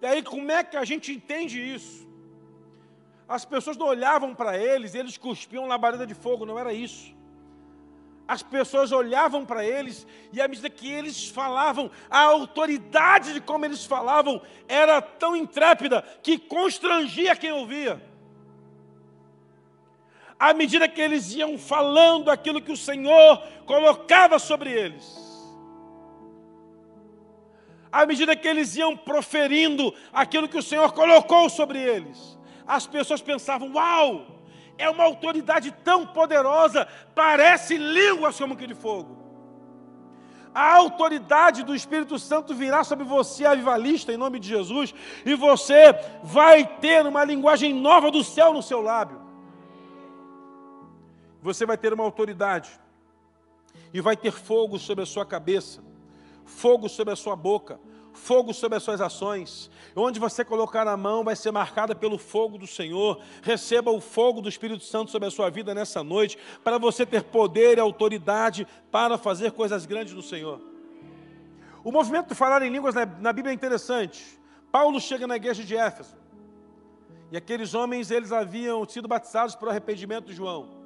E 0.00 0.06
aí, 0.06 0.22
como 0.22 0.50
é 0.52 0.62
que 0.62 0.76
a 0.76 0.84
gente 0.84 1.12
entende 1.12 1.60
isso? 1.60 2.06
As 3.28 3.44
pessoas 3.44 3.76
não 3.76 3.86
olhavam 3.86 4.34
para 4.34 4.56
eles, 4.56 4.94
eles 4.94 5.16
cuspiam 5.16 5.66
labareda 5.66 6.06
de 6.06 6.14
fogo, 6.14 6.46
não 6.46 6.58
era 6.58 6.72
isso. 6.72 7.12
As 8.26 8.42
pessoas 8.42 8.92
olhavam 8.92 9.44
para 9.44 9.64
eles 9.64 10.06
e 10.32 10.40
à 10.40 10.48
medida 10.48 10.70
que 10.70 10.90
eles 10.90 11.28
falavam, 11.28 11.90
a 12.08 12.20
autoridade 12.20 13.34
de 13.34 13.40
como 13.40 13.64
eles 13.64 13.84
falavam 13.84 14.40
era 14.68 15.02
tão 15.02 15.36
intrépida 15.36 16.02
que 16.22 16.38
constrangia 16.38 17.36
quem 17.36 17.52
ouvia. 17.52 18.13
À 20.44 20.52
medida 20.52 20.86
que 20.86 21.00
eles 21.00 21.34
iam 21.34 21.56
falando 21.56 22.30
aquilo 22.30 22.60
que 22.60 22.70
o 22.70 22.76
Senhor 22.76 23.42
colocava 23.64 24.38
sobre 24.38 24.70
eles. 24.70 25.06
À 27.90 28.04
medida 28.04 28.36
que 28.36 28.46
eles 28.46 28.76
iam 28.76 28.94
proferindo 28.94 29.94
aquilo 30.12 30.46
que 30.46 30.58
o 30.58 30.62
Senhor 30.62 30.92
colocou 30.92 31.48
sobre 31.48 31.78
eles, 31.78 32.38
as 32.66 32.86
pessoas 32.86 33.22
pensavam: 33.22 33.72
Uau, 33.72 34.44
é 34.76 34.90
uma 34.90 35.04
autoridade 35.04 35.74
tão 35.82 36.06
poderosa, 36.06 36.86
parece 37.14 37.78
línguas 37.78 38.38
como 38.38 38.54
que 38.54 38.66
de 38.66 38.74
fogo. 38.74 39.16
A 40.54 40.74
autoridade 40.74 41.62
do 41.62 41.74
Espírito 41.74 42.18
Santo 42.18 42.54
virá 42.54 42.84
sobre 42.84 43.04
você, 43.06 43.46
avivalista, 43.46 44.12
em 44.12 44.18
nome 44.18 44.38
de 44.38 44.48
Jesus, 44.48 44.94
e 45.24 45.34
você 45.34 45.98
vai 46.22 46.66
ter 46.66 47.06
uma 47.06 47.24
linguagem 47.24 47.72
nova 47.72 48.10
do 48.10 48.22
céu 48.22 48.52
no 48.52 48.62
seu 48.62 48.82
lábio. 48.82 49.23
Você 51.44 51.66
vai 51.66 51.76
ter 51.76 51.92
uma 51.92 52.02
autoridade, 52.02 52.80
e 53.92 54.00
vai 54.00 54.16
ter 54.16 54.30
fogo 54.30 54.78
sobre 54.78 55.04
a 55.04 55.06
sua 55.06 55.26
cabeça, 55.26 55.84
fogo 56.42 56.88
sobre 56.88 57.12
a 57.12 57.16
sua 57.16 57.36
boca, 57.36 57.78
fogo 58.14 58.54
sobre 58.54 58.78
as 58.78 58.82
suas 58.82 58.98
ações. 58.98 59.70
Onde 59.94 60.18
você 60.18 60.42
colocar 60.42 60.88
a 60.88 60.96
mão 60.96 61.22
vai 61.22 61.36
ser 61.36 61.50
marcada 61.50 61.94
pelo 61.94 62.16
fogo 62.16 62.56
do 62.56 62.66
Senhor. 62.66 63.20
Receba 63.42 63.90
o 63.90 64.00
fogo 64.00 64.40
do 64.40 64.48
Espírito 64.48 64.84
Santo 64.84 65.10
sobre 65.10 65.28
a 65.28 65.30
sua 65.30 65.50
vida 65.50 65.74
nessa 65.74 66.02
noite, 66.02 66.38
para 66.62 66.78
você 66.78 67.04
ter 67.04 67.22
poder 67.24 67.76
e 67.76 67.80
autoridade 67.80 68.66
para 68.90 69.18
fazer 69.18 69.52
coisas 69.52 69.84
grandes 69.84 70.14
no 70.14 70.22
Senhor. 70.22 70.62
O 71.84 71.92
movimento 71.92 72.28
de 72.28 72.34
falar 72.34 72.62
em 72.62 72.70
línguas 72.70 72.94
na 72.94 73.34
Bíblia 73.34 73.52
é 73.52 73.54
interessante. 73.54 74.40
Paulo 74.72 74.98
chega 74.98 75.26
na 75.26 75.36
igreja 75.36 75.62
de 75.62 75.76
Éfeso. 75.76 76.16
E 77.30 77.36
aqueles 77.36 77.74
homens, 77.74 78.10
eles 78.10 78.32
haviam 78.32 78.88
sido 78.88 79.06
batizados 79.06 79.54
por 79.54 79.68
arrependimento 79.68 80.26
de 80.26 80.32
João. 80.32 80.83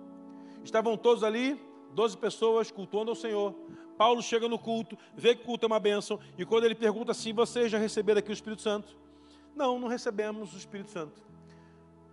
Estavam 0.65 0.97
todos 0.97 1.25
ali, 1.25 1.61
doze 1.93 2.17
pessoas 2.17 2.71
cultuando 2.71 3.11
ao 3.11 3.17
Senhor. 3.17 3.55
Paulo 3.97 4.23
chega 4.23 4.49
no 4.49 4.59
culto, 4.59 4.97
vê 5.17 5.35
que 5.35 5.43
o 5.43 5.45
culto 5.45 5.65
é 5.65 5.69
uma 5.69 5.81
bênção, 5.81 6.21
e 6.37 6.45
quando 6.45 6.65
ele 6.65 6.75
pergunta 6.75 7.13
assim: 7.13 7.33
vocês 7.33 7.71
já 7.71 7.79
receberam 7.79 8.21
aqui 8.21 8.31
o 8.31 8.33
Espírito 8.33 8.63
Santo? 8.63 8.97
Não, 9.55 9.79
não 9.79 9.89
recebemos 9.89 10.55
o 10.55 10.57
Espírito 10.57 10.91
Santo. 10.91 11.21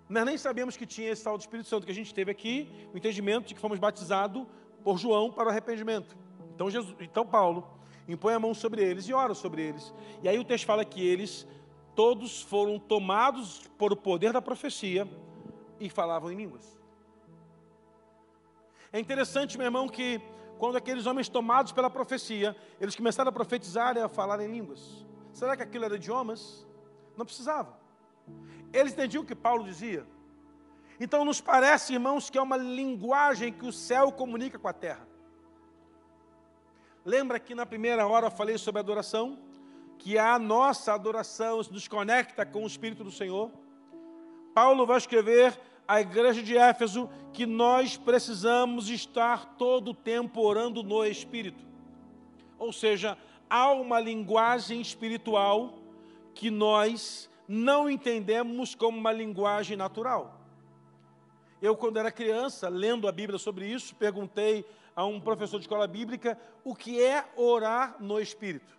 Nós 0.10 0.26
nem 0.26 0.38
sabemos 0.38 0.78
que 0.78 0.86
tinha 0.86 1.10
esse 1.12 1.24
tal 1.24 1.38
do 1.38 1.41
Espírito 1.41 1.68
Santo, 1.68 1.86
que 1.86 1.91
a 1.91 1.96
gente 1.96 2.14
teve 2.14 2.32
aqui 2.32 2.70
o 2.93 2.98
entendimento 2.98 3.48
de 3.48 3.54
que 3.56 3.60
fomos 3.60 3.80
batizados 3.80 4.46
por 4.84 4.98
João 4.98 5.32
para 5.32 5.48
o 5.48 5.50
arrependimento. 5.50 6.16
Então, 6.54 6.70
Jesus, 6.70 6.96
então 7.00 7.26
Paulo 7.26 7.68
impõe 8.08 8.34
a 8.34 8.39
mão 8.39 8.54
sobre 8.54 8.84
eles 8.84 9.08
e 9.08 9.14
ora 9.14 9.34
sobre 9.34 9.64
eles. 9.64 9.93
E 10.22 10.30
aí 10.30 10.38
o 10.38 10.43
texto 10.43 10.66
fala 10.66 10.86
que 10.86 11.06
eles 11.06 11.48
todos 11.96 12.41
foram 12.41 12.78
tomados 12.78 13.64
por 13.78 13.91
o 13.91 13.96
poder 13.96 14.32
da 14.32 14.41
profecia 14.41 15.08
e 15.80 15.89
falavam 15.89 16.32
em 16.32 16.36
línguas. 16.36 16.78
É 18.96 19.00
interessante, 19.02 19.58
meu 19.58 19.66
irmão, 19.68 19.89
que 19.89 20.22
quando 20.58 20.78
aqueles 20.78 21.06
homens 21.06 21.28
tomados 21.28 21.74
pela 21.74 21.89
profecia, 21.89 22.56
eles 22.80 22.96
começaram 22.96 23.28
a 23.28 23.32
profetizar 23.34 23.98
e 23.98 24.00
a 24.00 24.08
falar 24.08 24.39
em 24.39 24.50
línguas. 24.50 25.06
Será 25.34 25.58
que 25.58 25.62
aquilo 25.62 25.84
era 25.84 25.98
idiomas? 25.98 26.66
Não 27.18 27.26
precisava. 27.26 27.78
Eles 28.72 28.93
entendiam 28.93 29.22
o 29.22 29.26
que 29.26 29.36
Paulo 29.36 29.66
dizia. 29.66 30.08
Então 30.98 31.26
nos 31.26 31.41
parece, 31.41 31.91
irmãos, 31.91 32.30
que 32.30 32.38
é 32.38 32.41
uma 32.41 32.56
linguagem 32.56 33.52
que 33.52 33.66
o 33.66 33.74
céu 33.74 34.14
comunica 34.14 34.58
com 34.58 34.70
a 34.70 34.72
terra. 34.72 35.06
Lembra 37.04 37.38
que 37.38 37.54
na 37.54 37.66
primeira 37.66 38.08
hora 38.08 38.28
eu 38.28 38.32
falei 38.32 38.58
sobre 38.58 38.80
adoração? 38.80 39.38
Que 39.98 40.18
a 40.18 40.39
nossa 40.39 40.93
adoração 40.93 41.58
nos 41.70 41.86
conecta 41.89 42.46
com 42.46 42.64
o 42.64 42.68
Espírito 42.68 43.04
do 43.04 43.12
Senhor. 43.12 43.52
Paulo 44.54 44.86
vai 44.86 45.00
escrever 45.00 45.60
à 45.88 46.01
igreja 46.01 46.41
de 46.41 46.57
Éfeso 46.57 47.09
que 47.33 47.45
nós 47.45 47.97
precisamos 47.97 48.89
estar 48.89 49.55
todo 49.57 49.91
o 49.91 49.95
tempo 49.95 50.41
orando 50.41 50.81
no 50.81 51.05
Espírito. 51.05 51.63
Ou 52.57 52.71
seja, 52.71 53.17
há 53.49 53.71
uma 53.71 53.99
linguagem 53.99 54.81
espiritual 54.81 55.73
que 56.33 56.49
nós 56.49 57.29
não 57.47 57.89
entendemos 57.89 58.73
como 58.73 58.97
uma 58.97 59.11
linguagem 59.11 59.77
natural. 59.77 60.39
Eu, 61.61 61.75
quando 61.75 61.97
era 61.97 62.11
criança, 62.11 62.67
lendo 62.69 63.07
a 63.07 63.11
Bíblia 63.11 63.39
sobre 63.39 63.67
isso, 63.67 63.95
perguntei 63.95 64.65
a 64.95 65.05
um 65.05 65.19
professor 65.19 65.57
de 65.57 65.65
escola 65.65 65.88
bíblica 65.88 66.38
o 66.63 66.75
que 66.75 67.01
é 67.01 67.25
orar 67.36 67.97
no 67.99 68.19
Espírito. 68.19 68.75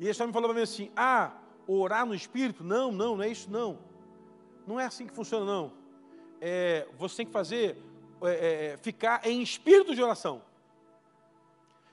E 0.00 0.04
ele 0.04 0.14
só 0.14 0.26
me 0.26 0.32
falou 0.32 0.48
para 0.48 0.56
mim 0.56 0.62
assim: 0.62 0.90
ah, 0.96 1.32
orar 1.66 2.06
no 2.06 2.14
Espírito? 2.14 2.64
Não, 2.64 2.90
não, 2.90 3.16
não 3.16 3.24
é 3.24 3.28
isso 3.28 3.50
não. 3.50 3.78
Não 4.66 4.78
é 4.78 4.86
assim 4.86 5.06
que 5.06 5.14
funciona, 5.14 5.44
não. 5.44 5.72
É, 6.40 6.88
você 6.98 7.18
tem 7.18 7.26
que 7.26 7.32
fazer, 7.32 7.76
é, 8.22 8.28
é, 8.28 8.64
é, 8.66 8.76
ficar 8.76 9.26
em 9.26 9.42
espírito 9.42 9.94
de 9.94 10.02
oração. 10.02 10.42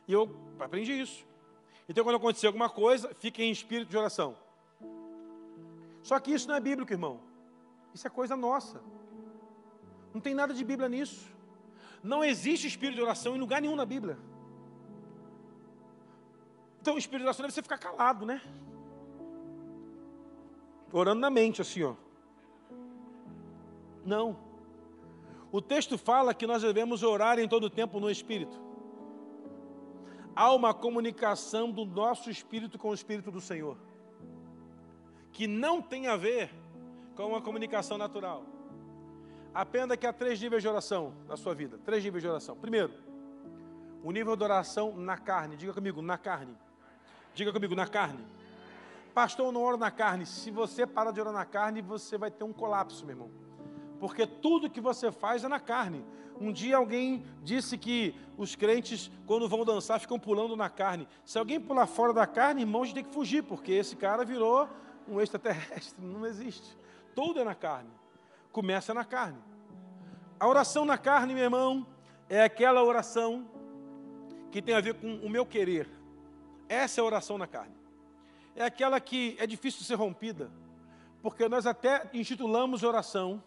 E 0.07 0.13
eu 0.13 0.35
aprendi 0.59 0.99
isso. 0.99 1.25
Então, 1.87 2.03
quando 2.03 2.15
acontecer 2.15 2.47
alguma 2.47 2.69
coisa, 2.69 3.13
fique 3.19 3.43
em 3.43 3.51
espírito 3.51 3.89
de 3.89 3.97
oração. 3.97 4.35
Só 6.03 6.19
que 6.19 6.31
isso 6.31 6.47
não 6.47 6.55
é 6.55 6.59
bíblico, 6.59 6.91
irmão. 6.91 7.19
Isso 7.93 8.05
é 8.07 8.09
coisa 8.09 8.35
nossa. 8.35 8.81
Não 10.13 10.21
tem 10.21 10.33
nada 10.33 10.53
de 10.53 10.63
Bíblia 10.63 10.89
nisso. 10.89 11.27
Não 12.03 12.23
existe 12.23 12.67
espírito 12.67 12.95
de 12.95 13.01
oração 13.01 13.35
em 13.35 13.39
lugar 13.39 13.61
nenhum 13.61 13.75
na 13.75 13.85
Bíblia. 13.85 14.17
Então, 16.81 16.95
o 16.95 16.97
espírito 16.97 17.23
de 17.23 17.25
oração 17.25 17.43
deve 17.43 17.53
ser 17.53 17.61
ficar 17.61 17.77
calado, 17.77 18.25
né? 18.25 18.41
Orando 20.91 21.19
na 21.19 21.29
mente, 21.29 21.61
assim, 21.61 21.83
ó. 21.83 21.95
Não. 24.05 24.49
O 25.51 25.61
texto 25.61 25.97
fala 25.97 26.33
que 26.33 26.45
nós 26.45 26.61
devemos 26.61 27.01
orar 27.01 27.39
em 27.39 27.47
todo 27.47 27.65
o 27.65 27.69
tempo 27.69 27.99
no 27.99 28.09
Espírito. 28.09 28.59
Há 30.35 30.53
uma 30.53 30.73
comunicação 30.73 31.71
do 31.71 31.85
nosso 31.85 32.29
espírito 32.29 32.77
com 32.77 32.89
o 32.89 32.93
Espírito 32.93 33.31
do 33.31 33.41
Senhor, 33.41 33.77
que 35.31 35.47
não 35.47 35.81
tem 35.81 36.07
a 36.07 36.15
ver 36.15 36.51
com 37.15 37.27
uma 37.27 37.41
comunicação 37.41 37.97
natural. 37.97 38.45
Aprenda 39.53 39.97
que 39.97 40.05
há 40.05 40.13
três 40.13 40.39
níveis 40.39 40.61
de 40.61 40.69
oração 40.69 41.13
na 41.27 41.35
sua 41.35 41.55
vida. 41.55 41.79
Três 41.79 42.03
níveis 42.03 42.21
de 42.21 42.29
oração. 42.29 42.55
Primeiro, 42.55 42.93
o 44.03 44.11
nível 44.11 44.35
de 44.35 44.43
oração 44.43 44.95
na 44.95 45.17
carne. 45.17 45.57
Diga 45.57 45.73
comigo, 45.73 46.01
na 46.01 46.17
carne. 46.17 46.55
Diga 47.33 47.51
comigo, 47.51 47.75
na 47.75 47.87
carne. 47.87 48.23
Pastor, 49.13 49.47
eu 49.47 49.51
não 49.51 49.63
oro 49.63 49.77
na 49.77 49.89
carne. 49.89 50.25
Se 50.27 50.51
você 50.51 50.85
parar 50.85 51.11
de 51.11 51.19
orar 51.19 51.33
na 51.33 51.43
carne, 51.43 51.81
você 51.81 52.17
vai 52.17 52.29
ter 52.29 52.43
um 52.43 52.53
colapso, 52.53 53.03
meu 53.03 53.15
irmão 53.15 53.48
porque 53.99 54.25
tudo 54.25 54.69
que 54.69 54.81
você 54.81 55.11
faz 55.11 55.43
é 55.43 55.47
na 55.47 55.59
carne. 55.59 56.03
Um 56.39 56.53
dia 56.53 56.77
alguém 56.77 57.25
disse 57.43 57.77
que 57.77 58.15
os 58.37 58.55
crentes, 58.55 59.11
quando 59.27 59.49
vão 59.49 59.65
dançar, 59.65 59.99
ficam 59.99 60.17
pulando 60.17 60.55
na 60.55 60.69
carne. 60.69 61.07
Se 61.25 61.37
alguém 61.37 61.59
pular 61.59 61.85
fora 61.85 62.13
da 62.13 62.25
carne, 62.25 62.61
irmão, 62.61 62.81
a 62.81 62.85
gente 62.85 62.95
tem 62.95 63.03
que 63.03 63.13
fugir, 63.13 63.43
porque 63.43 63.73
esse 63.73 63.95
cara 63.95 64.23
virou 64.23 64.69
um 65.07 65.19
extraterrestre. 65.19 66.01
Não 66.03 66.25
existe. 66.25 66.77
Tudo 67.13 67.41
é 67.41 67.43
na 67.43 67.55
carne. 67.55 67.89
Começa 68.53 68.93
na 68.93 69.03
carne. 69.03 69.37
A 70.39 70.47
oração 70.47 70.85
na 70.85 70.97
carne, 70.97 71.33
meu 71.33 71.43
irmão, 71.43 71.85
é 72.29 72.41
aquela 72.41 72.81
oração 72.81 73.45
que 74.49 74.61
tem 74.61 74.73
a 74.73 74.79
ver 74.79 74.93
com 74.93 75.15
o 75.15 75.29
meu 75.29 75.45
querer. 75.45 75.89
Essa 76.69 77.01
é 77.01 77.01
a 77.01 77.05
oração 77.05 77.37
na 77.37 77.47
carne. 77.47 77.75
É 78.55 78.63
aquela 78.63 78.99
que 79.01 79.35
é 79.39 79.45
difícil 79.45 79.79
de 79.81 79.85
ser 79.85 79.95
rompida, 79.95 80.49
porque 81.21 81.49
nós 81.49 81.65
até 81.65 82.09
intitulamos 82.13 82.83
oração 82.83 83.43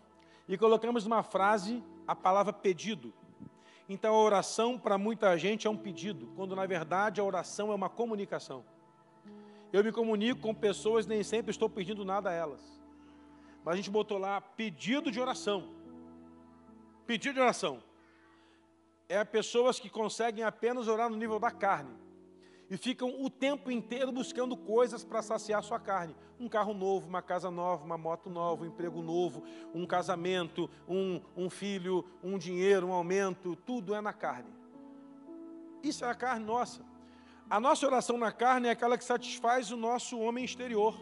e 0.48 0.56
colocamos 0.58 1.06
uma 1.06 1.22
frase 1.22 1.82
a 2.06 2.14
palavra 2.14 2.52
pedido. 2.52 3.12
Então 3.88 4.14
a 4.14 4.22
oração 4.22 4.78
para 4.78 4.96
muita 4.96 5.36
gente 5.36 5.66
é 5.66 5.70
um 5.70 5.76
pedido, 5.76 6.32
quando 6.36 6.56
na 6.56 6.66
verdade 6.66 7.20
a 7.20 7.24
oração 7.24 7.72
é 7.72 7.74
uma 7.74 7.88
comunicação. 7.88 8.64
Eu 9.72 9.82
me 9.82 9.92
comunico 9.92 10.40
com 10.40 10.54
pessoas, 10.54 11.06
nem 11.06 11.22
sempre 11.22 11.50
estou 11.50 11.68
pedindo 11.68 12.04
nada 12.04 12.30
a 12.30 12.32
elas. 12.32 12.60
Mas 13.64 13.74
a 13.74 13.76
gente 13.76 13.90
botou 13.90 14.18
lá 14.18 14.40
pedido 14.40 15.10
de 15.10 15.20
oração. 15.20 15.68
Pedido 17.06 17.34
de 17.34 17.40
oração. 17.40 17.82
É 19.08 19.24
pessoas 19.24 19.78
que 19.78 19.88
conseguem 19.88 20.44
apenas 20.44 20.88
orar 20.88 21.08
no 21.08 21.16
nível 21.16 21.38
da 21.38 21.50
carne 21.50 22.02
e 22.70 22.76
ficam 22.76 23.22
o 23.22 23.28
tempo 23.28 23.70
inteiro 23.70 24.10
buscando 24.10 24.56
coisas 24.56 25.04
para 25.04 25.22
saciar 25.22 25.62
sua 25.62 25.78
carne. 25.78 26.16
Um 26.40 26.48
carro 26.48 26.72
novo, 26.72 27.06
uma 27.06 27.20
casa 27.20 27.50
nova, 27.50 27.84
uma 27.84 27.98
moto 27.98 28.30
nova, 28.30 28.64
um 28.64 28.66
emprego 28.66 29.02
novo, 29.02 29.42
um 29.74 29.86
casamento, 29.86 30.70
um, 30.88 31.20
um 31.36 31.50
filho, 31.50 32.04
um 32.22 32.38
dinheiro, 32.38 32.86
um 32.86 32.92
aumento, 32.92 33.56
tudo 33.56 33.94
é 33.94 34.00
na 34.00 34.12
carne. 34.12 34.50
Isso 35.82 36.04
é 36.04 36.10
a 36.10 36.14
carne 36.14 36.44
nossa. 36.44 36.82
A 37.50 37.60
nossa 37.60 37.86
oração 37.86 38.16
na 38.16 38.32
carne 38.32 38.68
é 38.68 38.70
aquela 38.70 38.96
que 38.96 39.04
satisfaz 39.04 39.70
o 39.70 39.76
nosso 39.76 40.18
homem 40.18 40.44
exterior. 40.44 40.98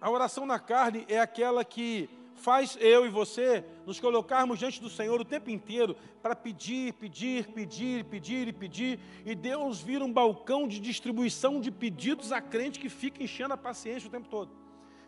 A 0.00 0.08
oração 0.10 0.46
na 0.46 0.58
carne 0.58 1.04
é 1.08 1.18
aquela 1.18 1.64
que 1.64 2.08
faz 2.40 2.76
eu 2.80 3.06
e 3.06 3.10
você 3.10 3.64
nos 3.86 4.00
colocarmos 4.00 4.58
diante 4.58 4.80
do 4.80 4.88
Senhor 4.88 5.20
o 5.20 5.24
tempo 5.24 5.50
inteiro 5.50 5.94
para 6.22 6.34
pedir, 6.34 6.94
pedir, 6.94 7.46
pedir, 7.48 8.04
pedir 8.04 8.48
e 8.48 8.52
pedir, 8.52 8.98
e 9.24 9.34
Deus 9.34 9.80
vira 9.80 10.04
um 10.04 10.12
balcão 10.12 10.66
de 10.66 10.80
distribuição 10.80 11.60
de 11.60 11.70
pedidos 11.70 12.32
a 12.32 12.40
crente 12.40 12.78
que 12.78 12.88
fica 12.88 13.22
enchendo 13.22 13.54
a 13.54 13.56
paciência 13.56 14.08
o 14.08 14.10
tempo 14.10 14.28
todo. 14.28 14.50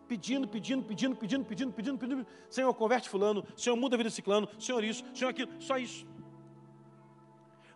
pedindo, 0.07 0.47
pedindo, 0.47 0.83
pedindo, 0.83 1.15
pedindo, 1.15 1.45
pedindo, 1.45 1.73
pedindo, 1.73 1.97
pedindo. 1.97 2.27
Senhor, 2.49 2.71
converte 2.75 3.09
fulano, 3.09 3.43
Senhor, 3.57 3.75
muda 3.75 3.95
a 3.95 3.97
vida 3.97 4.11
ciclano, 4.11 4.47
Senhor 4.59 4.83
isso, 4.83 5.03
Senhor 5.13 5.29
aquilo, 5.29 5.51
só 5.59 5.77
isso. 5.77 6.05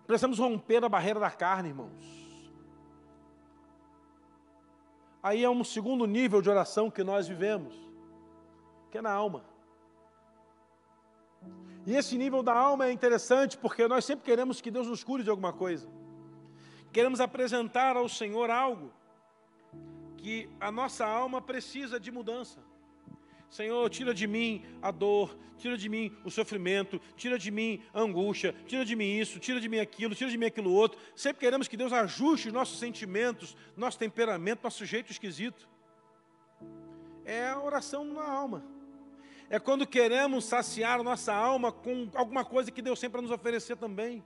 Precisamos 0.06 0.38
romper 0.38 0.84
a 0.84 0.90
barreira 0.90 1.20
da 1.20 1.32
carne, 1.32 1.70
irmãos. 1.70 2.18
Aí 5.24 5.44
é 5.44 5.50
um 5.50 5.64
segundo 5.64 6.06
nível 6.06 6.42
de 6.42 6.50
oração 6.50 6.92
que 6.92 7.04
nós 7.04 7.28
vivemos, 7.28 7.87
que 8.92 8.98
é 8.98 9.02
na 9.02 9.12
alma. 9.12 9.44
E 11.86 11.96
esse 11.96 12.18
nível 12.18 12.44
da 12.44 12.54
alma 12.54 12.88
é 12.88 12.92
interessante 12.92 13.58
porque 13.58 13.88
nós 13.88 14.04
sempre 14.04 14.26
queremos 14.26 14.60
que 14.60 14.70
Deus 14.70 14.88
nos 14.88 15.04
cure 15.04 15.24
de 15.24 15.30
alguma 15.30 15.54
coisa. 15.54 15.88
Queremos 16.92 17.22
apresentar 17.22 17.96
ao 17.96 18.10
Senhor 18.10 18.50
algo 18.50 18.92
que 20.18 20.50
a 20.60 20.72
nossa 20.72 21.06
alma 21.06 21.42
precisa 21.42 22.00
de 22.00 22.12
mudança. 22.12 22.60
Senhor, 23.50 23.90
tira 23.90 24.14
de 24.14 24.28
mim 24.28 24.66
a 24.82 24.92
dor, 24.92 25.38
tira 25.58 25.78
de 25.78 25.88
mim 25.88 26.14
o 26.26 26.30
sofrimento, 26.30 27.00
tira 27.16 27.40
de 27.40 27.50
mim 27.50 27.82
a 27.94 28.02
angústia, 28.02 28.54
tira 28.66 28.84
de 28.84 28.96
mim 28.96 29.18
isso, 29.18 29.40
tira 29.40 29.62
de 29.62 29.70
mim 29.70 29.80
aquilo, 29.80 30.14
tira 30.14 30.30
de 30.30 30.38
mim 30.38 30.48
aquilo 30.48 30.74
outro. 30.74 31.00
Sempre 31.16 31.40
queremos 31.40 31.68
que 31.68 31.78
Deus 31.78 31.94
ajuste 31.94 32.48
os 32.48 32.54
nossos 32.54 32.80
sentimentos, 32.80 33.56
nosso 33.78 33.98
temperamento, 33.98 34.64
nosso 34.64 34.86
jeito 34.86 35.10
esquisito. 35.10 35.70
É 37.24 37.48
a 37.48 37.62
oração 37.62 38.04
na 38.04 38.24
alma. 38.24 38.77
É 39.50 39.60
quando 39.60 39.88
queremos 39.88 40.46
saciar 40.46 41.02
nossa 41.02 41.34
alma 41.34 41.72
com 41.72 42.10
alguma 42.14 42.44
coisa 42.44 42.72
que 42.72 42.82
Deus 42.82 43.00
sempre 43.00 43.22
nos 43.22 43.32
oferecer 43.32 43.78
também. 43.78 44.24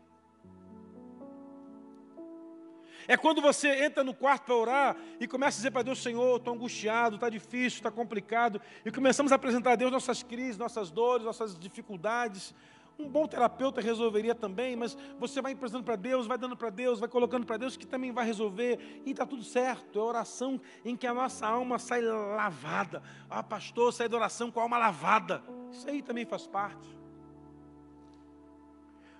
É 3.07 3.17
quando 3.17 3.41
você 3.41 3.83
entra 3.83 4.03
no 4.03 4.13
quarto 4.13 4.45
para 4.45 4.55
orar 4.55 4.97
e 5.19 5.27
começa 5.27 5.57
a 5.57 5.59
dizer 5.59 5.71
para 5.71 5.83
Deus, 5.83 6.01
Senhor, 6.01 6.37
estou 6.37 6.53
angustiado, 6.53 7.15
está 7.15 7.29
difícil, 7.29 7.77
está 7.77 7.91
complicado. 7.91 8.61
E 8.85 8.91
começamos 8.91 9.31
a 9.31 9.35
apresentar 9.35 9.73
a 9.73 9.75
Deus 9.75 9.91
nossas 9.91 10.23
crises, 10.23 10.57
nossas 10.57 10.91
dores, 10.91 11.25
nossas 11.25 11.57
dificuldades. 11.57 12.53
Um 13.01 13.09
bom 13.09 13.27
terapeuta 13.27 13.81
resolveria 13.81 14.35
também, 14.35 14.75
mas 14.75 14.95
você 15.17 15.41
vai 15.41 15.53
apresentando 15.53 15.83
para 15.83 15.95
Deus, 15.95 16.27
vai 16.27 16.37
dando 16.37 16.55
para 16.55 16.69
Deus, 16.69 16.99
vai 16.99 17.09
colocando 17.09 17.47
para 17.47 17.57
Deus 17.57 17.75
que 17.75 17.87
também 17.87 18.11
vai 18.11 18.23
resolver. 18.23 19.01
E 19.03 19.09
está 19.09 19.25
tudo 19.25 19.43
certo. 19.43 19.97
É 19.97 20.01
oração 20.01 20.61
em 20.85 20.95
que 20.95 21.07
a 21.07 21.13
nossa 21.13 21.47
alma 21.47 21.79
sai 21.79 22.01
lavada. 22.01 23.01
Ah, 23.27 23.41
pastor, 23.41 23.91
sai 23.91 24.07
da 24.07 24.17
oração 24.17 24.51
com 24.51 24.59
a 24.59 24.63
alma 24.63 24.77
lavada. 24.77 25.43
Isso 25.71 25.89
aí 25.89 26.03
também 26.03 26.25
faz 26.25 26.45
parte. 26.45 26.87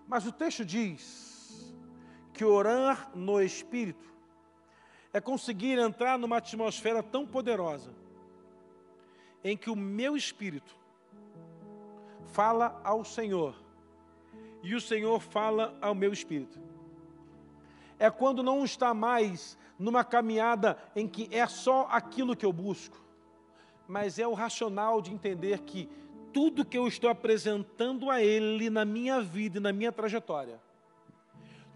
Mas 0.08 0.28
o 0.28 0.32
texto 0.32 0.64
diz 0.64 1.74
que 2.34 2.46
orar 2.46 3.10
no 3.16 3.42
Espírito 3.42 4.14
é 5.12 5.20
conseguir 5.20 5.80
entrar 5.80 6.20
numa 6.20 6.38
atmosfera 6.38 7.02
tão 7.02 7.26
poderosa 7.26 7.92
em 9.44 9.58
que 9.58 9.72
o 9.72 9.76
meu 9.76 10.16
espírito 10.16 10.76
fala 12.32 12.80
ao 12.84 13.04
Senhor 13.04 13.61
e 14.64 14.76
o 14.76 14.82
Senhor 14.82 15.20
fala 15.20 15.78
ao 15.82 15.96
meu 15.96 16.12
espírito. 16.12 16.60
É 17.98 18.10
quando 18.10 18.42
não 18.42 18.64
está 18.64 18.94
mais 18.94 19.58
numa 19.78 20.04
caminhada 20.04 20.78
em 20.96 21.08
que 21.08 21.28
é 21.32 21.46
só 21.48 21.88
aquilo 21.90 22.36
que 22.36 22.46
eu 22.46 22.54
busco, 22.54 23.00
mas 23.88 24.20
é 24.20 24.28
o 24.28 24.34
racional 24.34 25.02
de 25.02 25.12
entender 25.12 25.60
que 25.60 25.90
tudo 26.32 26.66
que 26.66 26.78
eu 26.78 26.88
estou 26.88 27.10
apresentando 27.10 28.10
a 28.10 28.22
Ele 28.22 28.70
na 28.70 28.86
minha 28.86 29.22
vida 29.22 29.58
e 29.58 29.62
na 29.62 29.74
minha 29.74 29.92
trajetória 29.92 30.60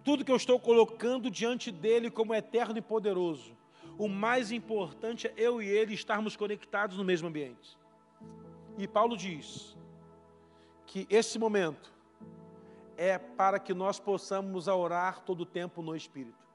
tudo 0.06 0.24
que 0.24 0.32
eu 0.32 0.36
estou 0.36 0.60
colocando 0.60 1.32
diante 1.32 1.72
dele 1.72 2.12
como 2.12 2.36
eterno 2.36 2.78
e 2.78 2.82
poderoso. 2.82 3.58
O 3.98 4.08
mais 4.08 4.52
importante 4.52 5.26
é 5.26 5.34
eu 5.36 5.60
e 5.60 5.68
ele 5.68 5.96
estarmos 5.96 6.36
conectados 6.36 6.96
no 6.96 7.04
mesmo 7.04 7.28
ambiente. 7.28 7.76
E 8.78 8.88
Paulo 8.88 9.18
diz 9.18 9.76
que 10.86 11.08
esse 11.10 11.40
momento 11.40 11.92
é 12.98 13.18
para 13.18 13.60
que 13.60 13.74
nós 13.74 14.00
possamos 14.00 14.68
orar 14.68 15.22
todo 15.22 15.42
o 15.42 15.46
tempo 15.46 15.82
no 15.82 15.96
Espírito. 15.96 16.46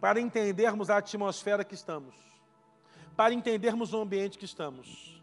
Para 0.00 0.20
entendermos 0.20 0.90
a 0.90 0.98
atmosfera 0.98 1.64
que 1.64 1.74
estamos. 1.74 2.14
Para 3.16 3.32
entendermos 3.32 3.92
o 3.92 4.00
ambiente 4.00 4.38
que 4.38 4.44
estamos. 4.44 5.22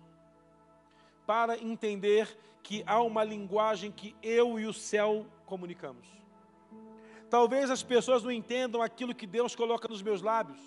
Para 1.25 1.57
entender 1.57 2.38
que 2.61 2.84
há 2.88 3.01
uma 3.01 3.23
linguagem 3.23 3.91
que 3.91 4.15
eu 4.23 4.59
e 4.59 4.65
o 4.65 4.73
céu 4.73 5.25
comunicamos. 5.45 6.07
Talvez 7.29 7.69
as 7.69 7.84
pessoas 7.84 8.23
não 8.23 8.31
entendam 8.31 8.81
aquilo 8.81 9.13
que 9.13 9.27
Deus 9.27 9.55
coloca 9.55 9.88
nos 9.88 10.01
meus 10.01 10.21
lábios. 10.21 10.59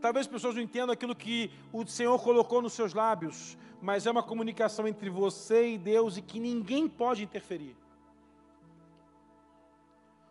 Talvez 0.00 0.26
as 0.26 0.32
pessoas 0.32 0.54
não 0.54 0.62
entendam 0.62 0.92
aquilo 0.92 1.14
que 1.14 1.50
o 1.72 1.86
Senhor 1.86 2.20
colocou 2.22 2.62
nos 2.62 2.72
seus 2.72 2.92
lábios. 2.94 3.56
Mas 3.80 4.06
é 4.06 4.10
uma 4.10 4.22
comunicação 4.22 4.88
entre 4.88 5.08
você 5.08 5.74
e 5.74 5.78
Deus 5.78 6.16
e 6.16 6.22
que 6.22 6.40
ninguém 6.40 6.88
pode 6.88 7.22
interferir. 7.22 7.76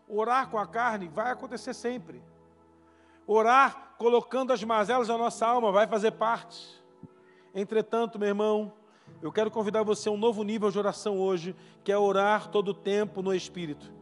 Orar 0.08 0.48
com 0.48 0.58
a 0.58 0.66
carne 0.66 1.08
vai 1.08 1.30
acontecer 1.30 1.74
sempre. 1.74 2.22
Orar 3.26 3.94
colocando 3.98 4.52
as 4.52 4.62
mazelas 4.64 5.08
na 5.08 5.18
nossa 5.18 5.46
alma 5.46 5.70
vai 5.70 5.86
fazer 5.86 6.12
parte. 6.12 6.82
Entretanto, 7.54 8.18
meu 8.18 8.28
irmão, 8.28 8.72
eu 9.20 9.32
quero 9.32 9.50
convidar 9.50 9.82
você 9.82 10.08
a 10.08 10.12
um 10.12 10.16
novo 10.16 10.42
nível 10.42 10.70
de 10.70 10.78
oração 10.78 11.18
hoje, 11.18 11.54
que 11.84 11.92
é 11.92 11.98
orar 11.98 12.48
todo 12.48 12.68
o 12.68 12.74
tempo 12.74 13.20
no 13.22 13.34
Espírito 13.34 13.98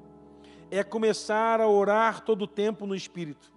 é 0.71 0.83
começar 0.83 1.61
a 1.61 1.69
orar 1.69 2.23
todo 2.23 2.43
o 2.43 2.47
tempo 2.47 2.87
no 2.87 2.95
Espírito. 2.95 3.53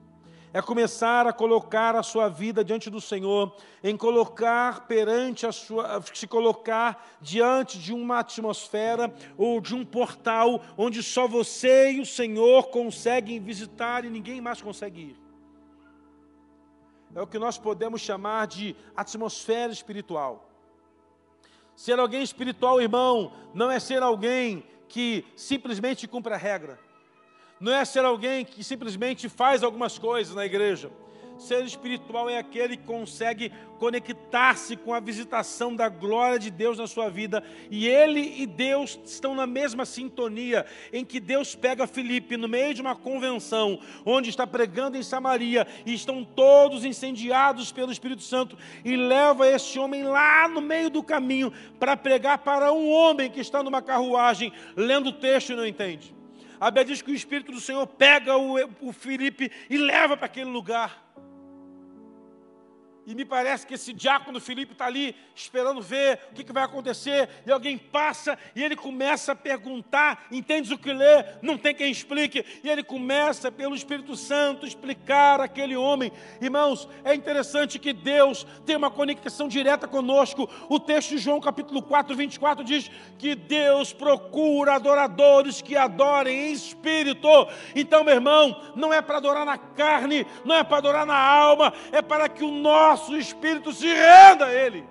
É 0.51 0.61
começar 0.63 1.27
a 1.27 1.33
colocar 1.33 1.95
a 1.95 2.01
sua 2.01 2.27
vida 2.27 2.63
diante 2.63 2.89
do 2.89 2.99
Senhor, 2.99 3.55
em 3.83 3.95
colocar 3.95 4.87
perante 4.87 5.45
a 5.45 5.51
sua, 5.51 6.01
se 6.13 6.25
colocar 6.25 7.07
diante 7.21 7.77
de 7.77 7.93
uma 7.93 8.19
atmosfera 8.19 9.13
ou 9.37 9.61
de 9.61 9.75
um 9.75 9.85
portal 9.85 10.61
onde 10.75 11.03
só 11.03 11.27
você 11.27 11.91
e 11.91 12.01
o 12.01 12.05
Senhor 12.05 12.69
conseguem 12.69 13.39
visitar 13.39 14.03
e 14.03 14.09
ninguém 14.09 14.41
mais 14.41 14.59
consegue 14.59 15.01
ir. 15.01 15.19
É 17.13 17.21
o 17.21 17.27
que 17.27 17.37
nós 17.37 17.59
podemos 17.59 18.01
chamar 18.01 18.47
de 18.47 18.75
atmosfera 18.95 19.71
espiritual. 19.71 20.49
Ser 21.75 21.99
alguém 21.99 22.23
espiritual, 22.23 22.81
irmão, 22.81 23.31
não 23.53 23.69
é 23.69 23.79
ser 23.79 24.01
alguém 24.01 24.65
que 24.87 25.23
simplesmente 25.35 26.07
cumpre 26.07 26.33
a 26.33 26.37
regra 26.37 26.88
não 27.59 27.73
é 27.73 27.83
ser 27.83 28.05
alguém 28.05 28.45
que 28.45 28.63
simplesmente 28.63 29.27
faz 29.27 29.63
algumas 29.63 29.97
coisas 29.97 30.33
na 30.33 30.45
igreja. 30.45 30.89
Ser 31.39 31.63
espiritual 31.63 32.29
é 32.29 32.37
aquele 32.37 32.75
que 32.75 32.83
consegue 32.83 33.49
conectar-se 33.79 34.75
com 34.75 34.93
a 34.93 34.99
visitação 34.99 35.73
da 35.73 35.87
glória 35.87 36.37
de 36.37 36.51
Deus 36.51 36.77
na 36.77 36.85
sua 36.85 37.09
vida. 37.09 37.41
E 37.71 37.87
ele 37.87 38.41
e 38.41 38.45
Deus 38.45 38.99
estão 39.05 39.33
na 39.33 39.47
mesma 39.47 39.85
sintonia, 39.85 40.65
em 40.91 41.05
que 41.05 41.17
Deus 41.17 41.55
pega 41.55 41.87
Felipe 41.87 42.35
no 42.35 42.49
meio 42.49 42.73
de 42.73 42.81
uma 42.81 42.93
convenção, 42.93 43.79
onde 44.05 44.29
está 44.29 44.45
pregando 44.45 44.97
em 44.97 45.03
Samaria, 45.03 45.65
e 45.85 45.93
estão 45.93 46.25
todos 46.25 46.83
incendiados 46.83 47.71
pelo 47.71 47.91
Espírito 47.91 48.21
Santo, 48.21 48.57
e 48.83 48.97
leva 48.97 49.47
este 49.47 49.79
homem 49.79 50.03
lá 50.03 50.45
no 50.49 50.59
meio 50.59 50.89
do 50.89 51.01
caminho 51.01 51.53
para 51.79 51.95
pregar 51.95 52.39
para 52.39 52.73
um 52.73 52.91
homem 52.91 53.31
que 53.31 53.39
está 53.39 53.63
numa 53.63 53.81
carruagem, 53.81 54.51
lendo 54.75 55.07
o 55.07 55.13
texto 55.13 55.53
e 55.53 55.55
não 55.55 55.65
entende. 55.65 56.18
A 56.59 56.69
Bíblia 56.69 56.85
diz 56.85 57.01
que 57.01 57.11
o 57.11 57.15
Espírito 57.15 57.51
do 57.51 57.61
Senhor 57.61 57.87
pega 57.87 58.37
o, 58.37 58.55
o 58.81 58.91
Felipe 58.91 59.51
e 59.69 59.77
leva 59.77 60.17
para 60.17 60.25
aquele 60.25 60.49
lugar. 60.49 61.03
E 63.09 63.15
me 63.15 63.25
parece 63.25 63.65
que 63.65 63.73
esse 63.73 63.91
diácono 63.91 64.39
Felipe 64.39 64.73
está 64.73 64.85
ali 64.85 65.15
esperando 65.33 65.81
ver 65.81 66.19
o 66.29 66.35
que, 66.35 66.43
que, 66.43 66.53
vai 66.53 66.61
acontecer. 66.61 67.27
E 67.43 67.51
alguém 67.51 67.75
passa 67.75 68.37
e 68.55 68.63
ele 68.63 68.75
começa 68.75 69.31
a 69.31 69.35
perguntar: 69.35 70.27
entendes 70.31 70.69
o 70.69 70.77
que 70.77 70.93
lê? 70.93 71.25
Não 71.41 71.57
tem 71.57 71.73
quem 71.73 71.91
explique. 71.91 72.45
E 72.63 72.69
ele 72.69 72.83
começa, 72.83 73.51
pelo 73.51 73.73
Espírito 73.73 74.15
Santo, 74.15 74.63
explicar 74.63 75.41
aquele 75.41 75.75
homem. 75.75 76.11
Irmãos, 76.39 76.87
é 77.03 77.15
interessante 77.15 77.79
que 77.79 77.93
Deus 77.93 78.45
tem 78.63 78.75
uma 78.75 78.91
conexão 78.91 79.47
direta 79.47 79.87
conosco. 79.87 80.47
O 80.69 80.79
texto 80.79 81.09
de 81.09 81.17
João, 81.17 81.41
capítulo 81.41 81.81
4, 81.81 82.15
24, 82.15 82.63
diz 82.63 82.91
que 83.17 83.33
Deus 83.33 83.91
procura 83.91 84.75
adoradores 84.75 85.63
que 85.63 85.75
adorem 85.75 86.49
em 86.49 86.51
espírito. 86.51 87.27
Então, 87.75 88.03
meu 88.03 88.13
irmão, 88.13 88.55
não 88.75 88.93
é 88.93 89.01
para 89.01 89.17
adorar 89.17 89.47
na 89.47 89.57
carne, 89.57 90.27
não 90.45 90.53
é 90.53 90.63
para 90.63 90.77
adorar 90.77 91.07
na 91.07 91.17
alma, 91.17 91.73
é 91.91 92.03
para 92.03 92.29
que 92.29 92.43
o 92.43 92.51
nosso 92.51 92.98
nosso 92.99 93.15
espírito 93.17 93.71
se 93.71 93.87
renda 93.87 94.45
a 94.45 94.53
Ele. 94.53 94.85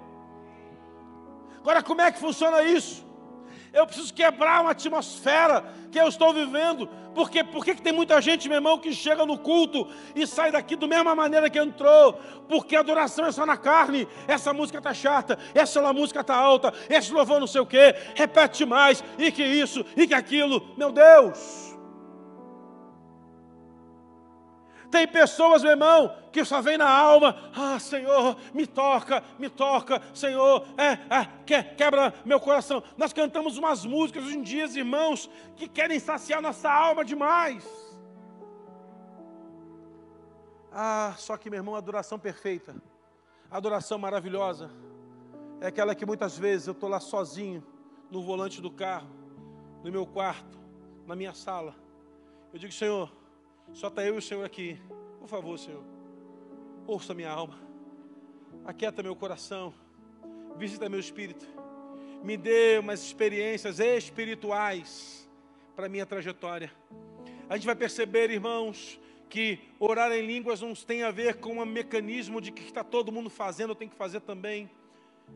Agora, 1.61 1.83
como 1.83 2.01
é 2.01 2.11
que 2.11 2.19
funciona 2.19 2.63
isso? 2.63 3.07
Eu 3.71 3.87
preciso 3.87 4.15
quebrar 4.15 4.63
uma 4.63 4.71
atmosfera 4.71 5.63
que 5.93 6.01
eu 6.01 6.09
estou 6.09 6.33
vivendo. 6.33 6.89
Porque 7.15 7.45
por 7.45 7.65
que 7.65 7.75
tem 7.75 7.93
muita 7.93 8.21
gente, 8.23 8.49
meu 8.49 8.57
irmão, 8.57 8.79
que 8.79 8.93
chega 8.95 9.27
no 9.27 9.37
culto 9.37 9.87
e 10.15 10.27
sai 10.27 10.51
daqui 10.51 10.75
da 10.75 10.87
mesma 10.87 11.15
maneira 11.15 11.51
que 11.51 11.59
entrou? 11.59 12.15
Porque 12.49 12.75
a 12.75 12.81
adoração 12.81 13.27
é 13.27 13.33
só 13.33 13.45
na 13.45 13.59
carne. 13.59 14.09
Essa 14.27 14.55
música 14.55 14.79
está 14.79 14.95
chata, 14.95 15.39
essa 15.55 15.93
música 15.93 16.21
está 16.21 16.35
alta, 16.35 16.73
esse 16.89 17.13
louvor 17.13 17.41
não 17.41 17.47
sei 17.47 17.61
o 17.61 17.67
quê, 17.67 17.95
repete 18.15 18.65
mais, 18.65 19.05
e 19.19 19.31
que 19.31 19.45
isso, 19.45 19.85
e 19.97 20.07
que 20.07 20.15
aquilo. 20.15 20.67
Meu 20.77 20.91
Deus! 20.91 21.68
Tem 24.91 25.07
pessoas, 25.07 25.63
meu 25.63 25.73
irmão, 25.73 26.17
que 26.33 26.45
só 26.45 26.63
vem 26.63 26.79
na 26.79 26.89
alma, 26.89 27.51
ah, 27.55 27.79
Senhor, 27.79 28.37
me 28.55 28.67
toca, 28.67 29.23
me 29.39 29.51
toca, 29.51 30.01
Senhor, 30.15 30.67
é, 30.79 30.93
é, 31.15 31.29
que, 31.45 31.63
quebra 31.75 32.15
meu 32.25 32.41
coração. 32.41 32.83
Nós 32.97 33.13
cantamos 33.13 33.59
umas 33.59 33.85
músicas 33.85 34.25
hoje 34.25 34.39
em 34.39 34.43
dia, 34.43 34.65
irmãos, 34.65 35.29
que 35.57 35.69
querem 35.69 35.99
saciar 35.99 36.41
nossa 36.41 36.71
alma 36.71 37.05
demais. 37.05 37.67
Ah, 40.73 41.15
só 41.19 41.37
que, 41.37 41.51
meu 41.51 41.59
irmão, 41.59 41.75
a 41.75 41.79
adoração 41.79 42.19
perfeita, 42.19 42.75
a 43.51 43.57
adoração 43.57 43.99
maravilhosa, 43.99 44.71
é 45.61 45.67
aquela 45.67 45.95
que 45.95 46.07
muitas 46.07 46.39
vezes 46.39 46.67
eu 46.67 46.73
estou 46.73 46.89
lá 46.89 47.01
sozinho, 47.01 47.63
no 48.11 48.23
volante 48.23 48.61
do 48.61 48.71
carro, 48.71 49.11
no 49.85 49.93
meu 49.93 50.07
quarto, 50.07 50.59
na 51.07 51.15
minha 51.15 51.35
sala. 51.35 51.75
Eu 52.53 52.59
digo, 52.59 52.73
Senhor, 52.73 53.13
só 53.73 53.89
está 53.89 54.05
eu 54.05 54.15
e 54.15 54.19
o 54.19 54.23
Senhor 54.23 54.45
aqui. 54.45 54.79
Por 55.19 55.29
favor, 55.29 55.59
Senhor, 55.59 55.83
ouça 56.87 57.13
minha 57.13 57.31
alma, 57.31 57.59
aquieta 58.65 59.03
meu 59.03 59.15
coração, 59.15 59.75
visita 60.57 60.89
meu 60.89 61.01
espírito, 61.01 61.47
me 62.23 62.37
dê 62.37 62.79
umas 62.79 63.03
experiências 63.03 63.79
espirituais 63.79 65.29
para 65.77 65.89
minha 65.89 66.07
trajetória. 66.07 66.73
A 67.49 67.57
gente 67.57 67.67
vai 67.67 67.75
perceber, 67.75 68.31
irmãos, 68.31 68.99
que 69.29 69.61
orar 69.79 70.11
em 70.13 70.27
línguas 70.27 70.61
não 70.61 70.75
tem 70.75 71.03
a 71.03 71.11
ver 71.11 71.37
com 71.37 71.61
um 71.61 71.67
mecanismo 71.67 72.41
de 72.41 72.51
que 72.51 72.63
está 72.63 72.83
todo 72.83 73.13
mundo 73.13 73.29
fazendo, 73.29 73.71
eu 73.71 73.77
tenho 73.77 73.91
que 73.91 73.97
fazer 73.97 74.21
também. 74.21 74.71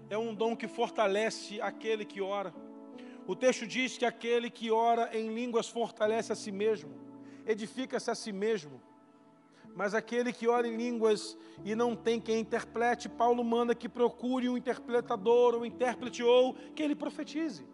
É 0.09 0.17
um 0.17 0.35
dom 0.35 0.57
que 0.57 0.67
fortalece 0.67 1.61
aquele 1.61 2.05
que 2.05 2.21
ora. 2.21 2.55
O 3.27 3.37
texto 3.37 3.67
diz 3.67 3.99
que 3.99 4.05
aquele 4.05 4.51
que 4.51 4.71
ora 4.71 5.17
em 5.17 5.33
línguas 5.35 5.69
fortalece 5.69 6.33
a 6.33 6.35
si 6.35 6.51
mesmo 6.51 7.12
edifica-se 7.47 8.11
a 8.11 8.15
si 8.15 8.33
mesmo. 8.33 8.81
Mas 9.75 9.95
aquele 9.95 10.33
que 10.33 10.49
ora 10.49 10.69
em 10.69 10.77
línguas 10.77 11.37
e 11.65 11.75
não 11.75 11.97
tem 11.97 12.21
quem 12.21 12.41
interprete, 12.41 13.09
Paulo 13.09 13.43
manda 13.43 13.75
que 13.75 13.89
procure 13.89 14.49
um 14.49 14.57
interpretador, 14.57 15.55
um 15.55 15.65
intérprete 15.65 16.23
ou 16.23 16.55
que 16.75 16.83
ele 16.83 16.95
profetize. 16.95 17.65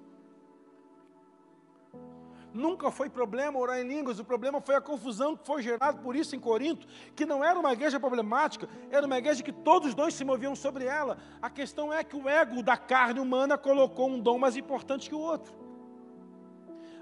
Nunca 2.53 2.91
foi 2.91 3.11
problema 3.11 3.59
orar 3.59 3.79
em 3.79 3.87
línguas, 3.87 4.19
o 4.19 4.25
problema 4.25 4.61
foi 4.61 4.75
a 4.75 4.81
confusão 4.81 5.37
que 5.37 5.47
foi 5.47 5.63
gerada 5.63 5.99
por 5.99 6.17
isso 6.17 6.35
em 6.35 6.41
Corinto, 6.41 6.87
que 7.15 7.27
não 7.27 7.45
era 7.45 7.59
uma 7.59 7.73
igreja 7.73 8.01
problemática, 8.01 8.69
era 8.91 9.07
uma 9.07 9.19
igreja 9.19 9.43
que 9.43 9.53
todos 9.53 9.95
dois 9.95 10.15
se 10.15 10.25
moviam 10.25 10.57
sobre 10.57 10.85
ela. 10.85 11.19
A 11.43 11.51
questão 11.51 11.93
é 11.93 12.03
que 12.03 12.17
o 12.17 12.29
ego 12.29 12.63
da 12.63 12.77
carne 12.77 13.21
humana 13.21 13.59
colocou 13.59 14.09
um 14.09 14.19
dom 14.19 14.39
mais 14.39 14.57
importante 14.57 15.09
que 15.09 15.15
o 15.15 15.21
outro. 15.21 15.53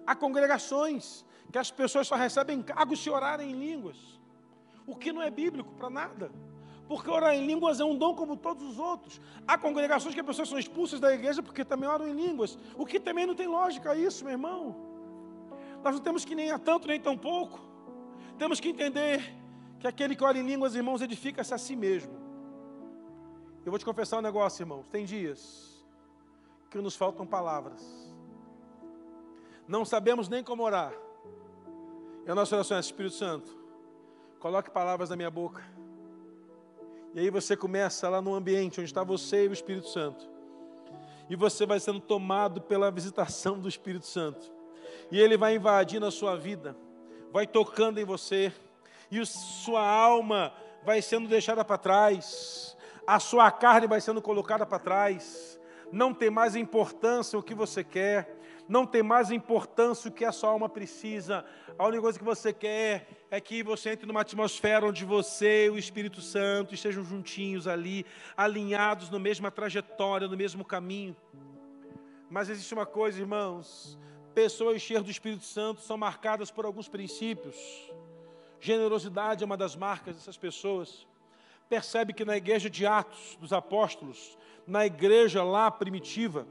Há 0.04 0.14
congregações 0.14 1.24
que 1.57 1.61
as 1.61 1.70
pessoas 1.70 2.07
só 2.07 2.16
recebem 2.16 2.61
cargos 2.61 3.02
se 3.02 3.09
orarem 3.09 3.50
em 3.50 3.59
línguas, 3.59 3.96
o 4.86 4.94
que 4.94 5.11
não 5.11 5.22
é 5.22 5.30
bíblico 5.30 5.72
para 5.72 5.88
nada. 5.88 6.30
Porque 6.86 7.09
orar 7.11 7.34
em 7.34 7.46
línguas 7.46 7.80
é 7.80 7.84
um 7.84 7.96
dom 7.96 8.14
como 8.14 8.36
todos 8.36 8.62
os 8.62 8.78
outros. 8.78 9.18
Há 9.48 9.57
congregações 9.57 10.14
que 10.14 10.20
as 10.20 10.26
pessoas 10.26 10.50
são 10.50 10.59
expulsas 10.59 11.00
da 11.00 11.14
igreja 11.14 11.42
porque 11.42 11.64
também 11.64 11.88
oram 11.88 12.07
em 12.07 12.12
línguas, 12.12 12.59
o 12.76 12.84
que 12.84 13.00
também 13.00 13.24
não 13.24 13.34
tem 13.34 13.46
lógica 13.46 13.96
isso, 13.96 14.22
meu 14.22 14.32
irmão. 14.32 14.76
Nós 15.82 15.94
não 15.94 16.02
temos 16.02 16.26
que 16.26 16.34
nem 16.34 16.50
a 16.50 16.59
tanto 16.59 16.86
nem 16.88 17.00
tão 17.00 17.16
pouco. 17.16 17.59
Temos 18.36 18.61
que 18.61 18.68
entender 18.68 19.24
que 19.80 19.88
aquele 19.88 20.14
que 20.14 20.22
ora 20.22 20.36
em 20.36 20.46
línguas, 20.46 20.74
irmãos, 20.74 21.00
edifica-se 21.00 21.54
a 21.54 21.59
si 21.59 21.74
mesmo. 21.74 22.12
Eu 23.64 23.72
vou 23.72 23.78
te 23.78 23.84
confessar 23.86 24.18
um 24.18 24.22
negócio, 24.22 24.62
irmãos. 24.62 24.86
Tem 24.88 25.07
dias 25.07 25.82
que 26.70 26.76
nos 26.76 26.96
faltam 26.96 27.26
palavras. 27.26 27.82
Não 29.66 29.86
sabemos 29.86 30.28
nem 30.28 30.44
como 30.44 30.62
orar. 30.62 31.05
E 32.27 32.31
a 32.31 32.35
nossa 32.35 32.57
oração 32.57 32.77
é, 32.77 32.81
Espírito 32.81 33.14
Santo, 33.14 33.57
coloque 34.41 34.68
palavras 34.68 35.11
na 35.11 35.16
minha 35.16 35.31
boca. 35.31 35.62
E 37.14 37.20
aí 37.20 37.31
você 37.31 37.57
começa 37.57 38.09
lá 38.09 38.20
no 38.20 38.35
ambiente 38.35 38.81
onde 38.81 38.91
está 38.91 39.05
você 39.05 39.45
e 39.45 39.49
o 39.49 39.53
Espírito 39.53 39.89
Santo. 39.89 40.29
E 41.31 41.37
você 41.37 41.64
vai 41.64 41.79
sendo 41.79 42.01
tomado 42.01 42.61
pela 42.61 42.91
visitação 42.91 43.61
do 43.61 43.68
Espírito 43.68 44.07
Santo. 44.07 44.53
E 45.09 45.20
ele 45.20 45.37
vai 45.37 45.55
invadindo 45.55 46.05
a 46.05 46.11
sua 46.11 46.37
vida, 46.37 46.77
vai 47.33 47.47
tocando 47.47 48.01
em 48.01 48.05
você, 48.05 48.53
e 49.09 49.24
sua 49.24 49.87
alma 49.87 50.53
vai 50.85 51.01
sendo 51.01 51.29
deixada 51.29 51.64
para 51.64 51.79
trás, 51.79 52.77
a 53.07 53.20
sua 53.20 53.49
carne 53.53 53.87
vai 53.87 54.01
sendo 54.01 54.20
colocada 54.20 54.66
para 54.66 54.81
trás. 54.81 55.61
Não 55.93 56.12
tem 56.12 56.29
mais 56.29 56.57
importância 56.57 57.39
o 57.39 57.43
que 57.43 57.55
você 57.55 57.85
quer, 57.85 58.36
não 58.68 58.86
tem 58.86 59.02
mais 59.02 59.30
importância 59.30 60.08
o 60.08 60.12
que 60.12 60.24
a 60.24 60.32
sua 60.32 60.50
alma 60.50 60.68
precisa. 60.68 61.44
A 61.78 61.86
única 61.86 62.02
coisa 62.02 62.18
que 62.18 62.24
você 62.24 62.52
quer 62.52 63.08
é 63.30 63.40
que 63.40 63.62
você 63.62 63.90
entre 63.90 64.06
numa 64.06 64.22
atmosfera 64.22 64.86
onde 64.86 65.04
você 65.04 65.66
e 65.66 65.70
o 65.70 65.78
Espírito 65.78 66.20
Santo 66.20 66.74
estejam 66.74 67.04
juntinhos 67.04 67.68
ali, 67.68 68.04
alinhados 68.36 69.10
na 69.10 69.18
mesma 69.18 69.50
trajetória, 69.50 70.28
no 70.28 70.36
mesmo 70.36 70.64
caminho. 70.64 71.16
Mas 72.28 72.48
existe 72.48 72.74
uma 72.74 72.86
coisa, 72.86 73.20
irmãos: 73.20 73.98
pessoas 74.34 74.82
cheias 74.82 75.04
do 75.04 75.10
Espírito 75.10 75.44
Santo 75.44 75.80
são 75.80 75.96
marcadas 75.96 76.50
por 76.50 76.64
alguns 76.64 76.88
princípios. 76.88 77.56
Generosidade 78.60 79.44
é 79.44 79.46
uma 79.46 79.56
das 79.56 79.76
marcas 79.76 80.16
dessas 80.16 80.36
pessoas. 80.36 81.06
Percebe 81.68 82.12
que 82.12 82.24
na 82.24 82.36
igreja 82.36 82.70
de 82.70 82.86
Atos 82.86 83.36
dos 83.40 83.52
Apóstolos, 83.52 84.36
na 84.66 84.86
igreja 84.86 85.42
lá 85.42 85.70
primitiva, 85.70 86.46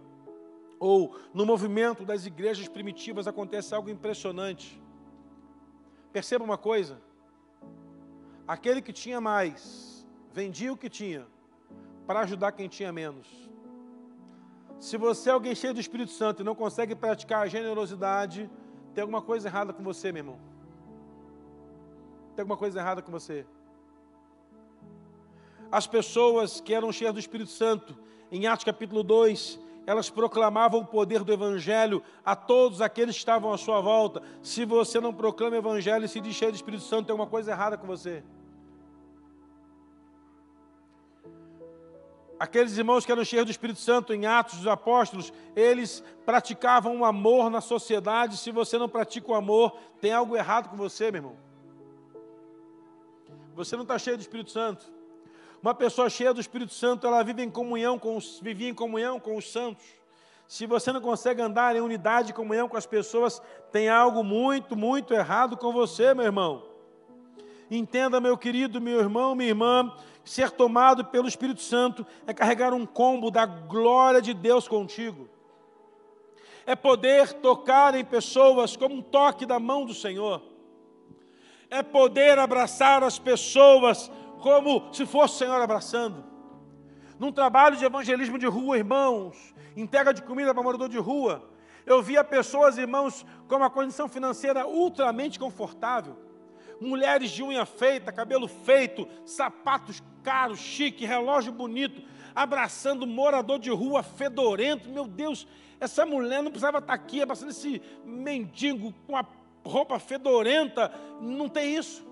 ou 0.79 1.17
no 1.33 1.45
movimento 1.45 2.03
das 2.03 2.25
igrejas 2.25 2.67
primitivas 2.67 3.27
acontece 3.27 3.73
algo 3.73 3.89
impressionante. 3.89 4.81
Perceba 6.11 6.43
uma 6.43 6.57
coisa: 6.57 7.01
aquele 8.47 8.81
que 8.81 8.93
tinha 8.93 9.19
mais, 9.19 10.05
vendia 10.31 10.71
o 10.71 10.77
que 10.77 10.89
tinha, 10.89 11.25
para 12.05 12.21
ajudar 12.21 12.51
quem 12.51 12.67
tinha 12.67 12.91
menos. 12.91 13.27
Se 14.79 14.97
você 14.97 15.29
é 15.29 15.33
alguém 15.33 15.55
cheio 15.55 15.73
do 15.73 15.79
Espírito 15.79 16.11
Santo 16.11 16.41
e 16.41 16.45
não 16.45 16.53
consegue 16.53 16.95
praticar 16.95 17.43
a 17.43 17.47
generosidade, 17.47 18.49
tem 18.93 19.01
alguma 19.01 19.21
coisa 19.21 19.47
errada 19.47 19.73
com 19.73 19.83
você, 19.83 20.11
meu 20.11 20.21
irmão. 20.21 20.39
Tem 22.35 22.43
alguma 22.43 22.57
coisa 22.57 22.79
errada 22.79 23.01
com 23.01 23.11
você. 23.11 23.45
As 25.71 25.87
pessoas 25.87 26.59
que 26.59 26.73
eram 26.73 26.91
cheias 26.91 27.13
do 27.13 27.19
Espírito 27.19 27.51
Santo, 27.51 27.97
em 28.31 28.47
Atos 28.47 28.65
capítulo 28.65 29.03
2, 29.03 29.59
elas 29.85 30.09
proclamavam 30.09 30.81
o 30.81 30.85
poder 30.85 31.23
do 31.23 31.31
Evangelho 31.31 32.01
a 32.23 32.35
todos 32.35 32.81
aqueles 32.81 33.15
que 33.15 33.19
estavam 33.19 33.53
à 33.53 33.57
sua 33.57 33.81
volta. 33.81 34.21
Se 34.41 34.65
você 34.65 34.99
não 34.99 35.13
proclama 35.13 35.55
o 35.55 35.59
Evangelho 35.59 36.05
e 36.05 36.07
se 36.07 36.19
diz 36.19 36.35
cheio 36.35 36.51
do 36.51 36.55
Espírito 36.55 36.83
Santo, 36.83 37.07
tem 37.07 37.13
alguma 37.13 37.29
coisa 37.29 37.51
errada 37.51 37.77
com 37.77 37.85
você. 37.85 38.23
Aqueles 42.37 42.77
irmãos 42.77 43.05
que 43.05 43.11
eram 43.11 43.23
cheios 43.23 43.45
do 43.45 43.51
Espírito 43.51 43.79
Santo 43.79 44.13
em 44.13 44.25
Atos 44.25 44.57
dos 44.57 44.67
Apóstolos, 44.67 45.31
eles 45.55 46.03
praticavam 46.25 46.99
o 46.99 47.05
amor 47.05 47.49
na 47.49 47.61
sociedade. 47.61 48.37
Se 48.37 48.51
você 48.51 48.77
não 48.77 48.89
pratica 48.89 49.31
o 49.31 49.35
amor, 49.35 49.77
tem 50.01 50.11
algo 50.11 50.35
errado 50.35 50.69
com 50.69 50.75
você, 50.75 51.11
meu 51.11 51.19
irmão. 51.19 51.37
Você 53.55 53.75
não 53.77 53.83
está 53.83 53.97
cheio 53.97 54.17
do 54.17 54.21
Espírito 54.21 54.51
Santo. 54.51 54.94
Uma 55.65 55.73
pessoa 55.73 56.11
cheia 56.11 56.31
do 56.31 56.39
Espírito 56.39 56.75
Santo, 56.75 57.07
ela 57.07 57.23
vive 57.23 57.41
em 57.41 57.49
comunhão 57.49 57.97
com 57.97 58.15
os, 58.15 58.39
vivia 58.39 58.69
em 58.69 58.73
comunhão 58.75 59.19
com 59.19 59.35
os 59.35 59.51
santos. 59.51 59.83
Se 60.47 60.67
você 60.67 60.91
não 60.93 61.01
consegue 61.01 61.41
andar 61.41 61.75
em 61.75 61.81
unidade 61.81 62.29
e 62.29 62.33
comunhão 62.35 62.69
com 62.69 62.77
as 62.77 62.85
pessoas, 62.85 63.41
tem 63.71 63.89
algo 63.89 64.23
muito, 64.23 64.75
muito 64.75 65.11
errado 65.11 65.57
com 65.57 65.73
você, 65.73 66.13
meu 66.13 66.23
irmão. 66.23 66.61
Entenda, 67.71 68.21
meu 68.21 68.37
querido, 68.37 68.79
meu 68.79 68.99
irmão, 68.99 69.33
minha 69.33 69.49
irmã, 69.49 69.91
ser 70.23 70.51
tomado 70.51 71.03
pelo 71.05 71.27
Espírito 71.27 71.63
Santo 71.63 72.05
é 72.27 72.31
carregar 72.31 72.71
um 72.71 72.85
combo 72.85 73.31
da 73.31 73.47
glória 73.47 74.21
de 74.21 74.35
Deus 74.35 74.67
contigo. 74.67 75.27
É 76.63 76.75
poder 76.75 77.33
tocar 77.33 77.95
em 77.95 78.05
pessoas 78.05 78.77
como 78.77 78.93
um 78.93 79.01
toque 79.01 79.47
da 79.47 79.59
mão 79.59 79.83
do 79.83 79.95
Senhor. 79.95 80.43
É 81.71 81.81
poder 81.81 82.37
abraçar 82.37 83.01
as 83.01 83.17
pessoas 83.17 84.11
como 84.45 84.93
se 84.93 85.07
fosse 85.07 85.33
o 85.33 85.37
Senhor 85.39 85.59
abraçando. 85.59 86.23
Num 87.17 87.31
trabalho 87.31 87.77
de 87.77 87.83
evangelismo 87.83 88.37
de 88.37 88.45
rua, 88.45 88.77
irmãos, 88.77 89.55
entrega 89.75 90.13
de 90.13 90.21
comida 90.21 90.53
para 90.53 90.61
morador 90.61 90.87
de 90.87 90.99
rua, 90.99 91.49
eu 91.83 91.99
via 91.99 92.23
pessoas, 92.23 92.77
irmãos, 92.77 93.25
com 93.47 93.55
uma 93.55 93.71
condição 93.71 94.07
financeira 94.07 94.67
ultramente 94.67 95.39
confortável. 95.39 96.15
Mulheres 96.79 97.31
de 97.31 97.41
unha 97.41 97.65
feita, 97.65 98.11
cabelo 98.11 98.47
feito, 98.47 99.07
sapatos 99.25 100.03
caros, 100.21 100.59
chique, 100.59 101.07
relógio 101.07 101.51
bonito, 101.51 102.03
abraçando 102.35 103.07
morador 103.07 103.57
de 103.57 103.71
rua 103.71 104.03
fedorento. 104.03 104.87
Meu 104.89 105.07
Deus, 105.07 105.47
essa 105.79 106.05
mulher 106.05 106.43
não 106.43 106.51
precisava 106.51 106.77
estar 106.77 106.93
aqui 106.93 107.19
abraçando 107.19 107.49
esse 107.49 107.81
mendigo 108.05 108.93
com 109.07 109.17
a 109.17 109.25
roupa 109.65 109.97
fedorenta. 109.97 110.93
Não 111.19 111.49
tem 111.49 111.75
isso 111.75 112.05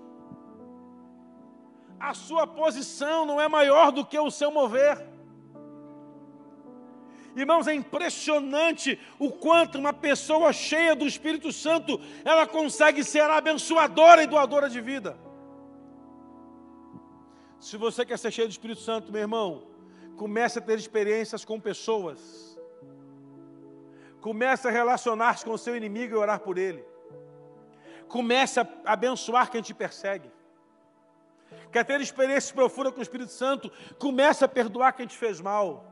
a 2.10 2.14
sua 2.14 2.46
posição 2.46 3.24
não 3.24 3.40
é 3.40 3.48
maior 3.48 3.90
do 3.90 4.04
que 4.04 4.18
o 4.18 4.30
seu 4.30 4.50
mover. 4.50 4.96
Irmãos, 7.34 7.66
é 7.66 7.74
impressionante 7.74 8.98
o 9.18 9.30
quanto 9.30 9.78
uma 9.78 9.92
pessoa 9.92 10.52
cheia 10.52 10.94
do 10.94 11.06
Espírito 11.06 11.50
Santo, 11.52 12.00
ela 12.24 12.46
consegue 12.46 13.02
ser 13.02 13.22
abençoadora 13.22 14.22
e 14.22 14.26
doadora 14.26 14.68
de 14.68 14.80
vida. 14.80 15.18
Se 17.58 17.76
você 17.76 18.04
quer 18.04 18.18
ser 18.18 18.30
cheio 18.30 18.46
do 18.46 18.52
Espírito 18.52 18.82
Santo, 18.82 19.10
meu 19.10 19.22
irmão, 19.22 19.66
comece 20.16 20.58
a 20.58 20.62
ter 20.62 20.78
experiências 20.78 21.44
com 21.44 21.58
pessoas. 21.58 22.56
Comece 24.20 24.68
a 24.68 24.70
relacionar-se 24.70 25.44
com 25.44 25.52
o 25.52 25.58
seu 25.58 25.76
inimigo 25.76 26.14
e 26.14 26.18
orar 26.18 26.40
por 26.40 26.56
ele. 26.56 26.84
Comece 28.06 28.60
a 28.60 28.68
abençoar 28.84 29.50
quem 29.50 29.60
te 29.60 29.74
persegue. 29.74 30.30
Quer 31.70 31.84
ter 31.84 32.00
experiências 32.00 32.52
profundas 32.52 32.92
com 32.92 33.00
o 33.00 33.02
Espírito 33.02 33.32
Santo? 33.32 33.70
Comece 33.98 34.44
a 34.44 34.48
perdoar 34.48 34.92
quem 34.92 35.06
te 35.06 35.16
fez 35.16 35.40
mal. 35.40 35.84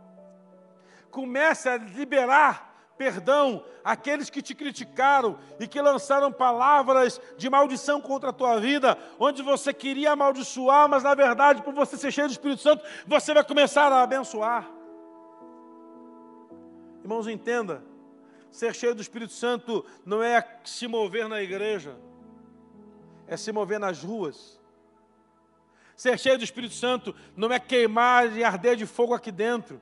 Comece 1.10 1.68
a 1.68 1.76
liberar 1.76 2.72
perdão 2.96 3.64
àqueles 3.82 4.30
que 4.30 4.40
te 4.40 4.54
criticaram 4.54 5.36
e 5.58 5.66
que 5.66 5.80
lançaram 5.80 6.30
palavras 6.30 7.20
de 7.36 7.50
maldição 7.50 8.00
contra 8.00 8.30
a 8.30 8.32
tua 8.32 8.60
vida, 8.60 8.96
onde 9.18 9.42
você 9.42 9.74
queria 9.74 10.12
amaldiçoar, 10.12 10.88
mas 10.88 11.02
na 11.02 11.12
verdade, 11.14 11.62
por 11.62 11.74
você 11.74 11.96
ser 11.96 12.12
cheio 12.12 12.28
do 12.28 12.32
Espírito 12.32 12.62
Santo, 12.62 12.84
você 13.04 13.34
vai 13.34 13.44
começar 13.44 13.90
a 13.90 14.02
abençoar. 14.02 14.70
Irmãos, 17.02 17.26
entenda, 17.26 17.82
ser 18.48 18.72
cheio 18.72 18.94
do 18.94 19.02
Espírito 19.02 19.32
Santo 19.32 19.84
não 20.06 20.22
é 20.22 20.60
se 20.62 20.86
mover 20.86 21.28
na 21.28 21.42
igreja, 21.42 21.96
é 23.26 23.36
se 23.36 23.50
mover 23.50 23.80
nas 23.80 24.04
ruas. 24.04 24.61
Ser 26.02 26.18
cheio 26.18 26.36
do 26.36 26.42
Espírito 26.42 26.74
Santo 26.74 27.14
não 27.36 27.52
é 27.52 27.60
queimar 27.60 28.36
e 28.36 28.42
arder 28.42 28.74
de 28.74 28.84
fogo 28.86 29.14
aqui 29.14 29.30
dentro, 29.30 29.80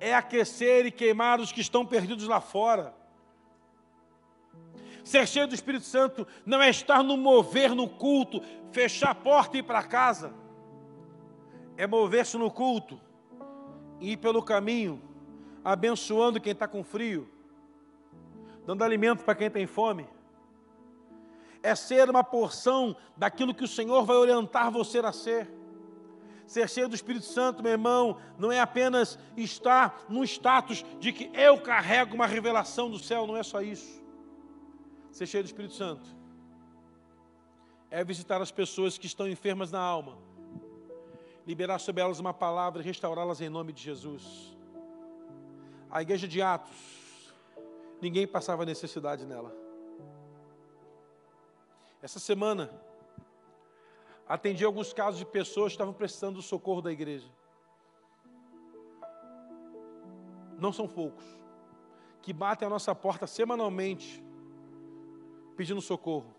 é 0.00 0.12
aquecer 0.12 0.86
e 0.86 0.90
queimar 0.90 1.38
os 1.38 1.52
que 1.52 1.60
estão 1.60 1.86
perdidos 1.86 2.26
lá 2.26 2.40
fora. 2.40 2.92
Ser 5.04 5.24
cheio 5.28 5.46
do 5.46 5.54
Espírito 5.54 5.84
Santo 5.84 6.26
não 6.44 6.60
é 6.60 6.68
estar 6.68 7.04
no 7.04 7.16
mover 7.16 7.76
no 7.76 7.88
culto, 7.88 8.42
fechar 8.72 9.10
a 9.10 9.14
porta 9.14 9.56
e 9.56 9.60
ir 9.60 9.62
para 9.62 9.84
casa. 9.84 10.34
É 11.76 11.86
mover-se 11.86 12.36
no 12.36 12.50
culto, 12.50 13.00
ir 14.00 14.16
pelo 14.16 14.42
caminho, 14.42 15.00
abençoando 15.64 16.40
quem 16.40 16.50
está 16.50 16.66
com 16.66 16.82
frio, 16.82 17.30
dando 18.66 18.82
alimento 18.82 19.22
para 19.22 19.36
quem 19.36 19.48
tem 19.48 19.68
fome. 19.68 20.08
É 21.62 21.74
ser 21.74 22.10
uma 22.10 22.24
porção 22.24 22.96
daquilo 23.16 23.54
que 23.54 23.64
o 23.64 23.68
Senhor 23.68 24.04
vai 24.04 24.16
orientar 24.16 24.70
você 24.70 24.98
a 24.98 25.12
ser. 25.12 25.48
Ser 26.46 26.68
cheio 26.68 26.88
do 26.88 26.94
Espírito 26.94 27.24
Santo, 27.24 27.62
meu 27.62 27.72
irmão, 27.72 28.18
não 28.36 28.50
é 28.50 28.60
apenas 28.60 29.18
estar 29.36 30.04
num 30.08 30.24
status 30.24 30.84
de 30.98 31.12
que 31.12 31.30
eu 31.32 31.60
carrego 31.60 32.14
uma 32.14 32.26
revelação 32.26 32.90
do 32.90 32.98
céu, 32.98 33.26
não 33.26 33.36
é 33.36 33.42
só 33.42 33.62
isso. 33.62 34.02
Ser 35.12 35.26
cheio 35.26 35.44
do 35.44 35.46
Espírito 35.46 35.74
Santo 35.74 36.22
é 37.90 38.02
visitar 38.02 38.40
as 38.40 38.50
pessoas 38.50 38.96
que 38.96 39.06
estão 39.06 39.28
enfermas 39.28 39.70
na 39.70 39.78
alma, 39.78 40.16
liberar 41.46 41.78
sobre 41.78 42.02
elas 42.02 42.18
uma 42.18 42.32
palavra 42.32 42.80
e 42.80 42.84
restaurá-las 42.84 43.40
em 43.40 43.50
nome 43.50 43.72
de 43.72 43.82
Jesus. 43.82 44.56
A 45.90 46.00
igreja 46.00 46.26
de 46.26 46.40
Atos, 46.40 46.74
ninguém 48.00 48.26
passava 48.26 48.64
necessidade 48.64 49.26
nela. 49.26 49.61
Essa 52.02 52.18
semana, 52.18 52.68
atendi 54.28 54.64
alguns 54.64 54.92
casos 54.92 55.20
de 55.20 55.24
pessoas 55.24 55.68
que 55.68 55.74
estavam 55.74 55.94
precisando 55.94 56.34
do 56.34 56.42
socorro 56.42 56.82
da 56.82 56.90
igreja. 56.90 57.30
Não 60.58 60.72
são 60.72 60.88
poucos 60.88 61.24
que 62.20 62.32
batem 62.32 62.66
a 62.66 62.70
nossa 62.70 62.92
porta 62.92 63.26
semanalmente 63.26 64.22
pedindo 65.56 65.80
socorro. 65.80 66.34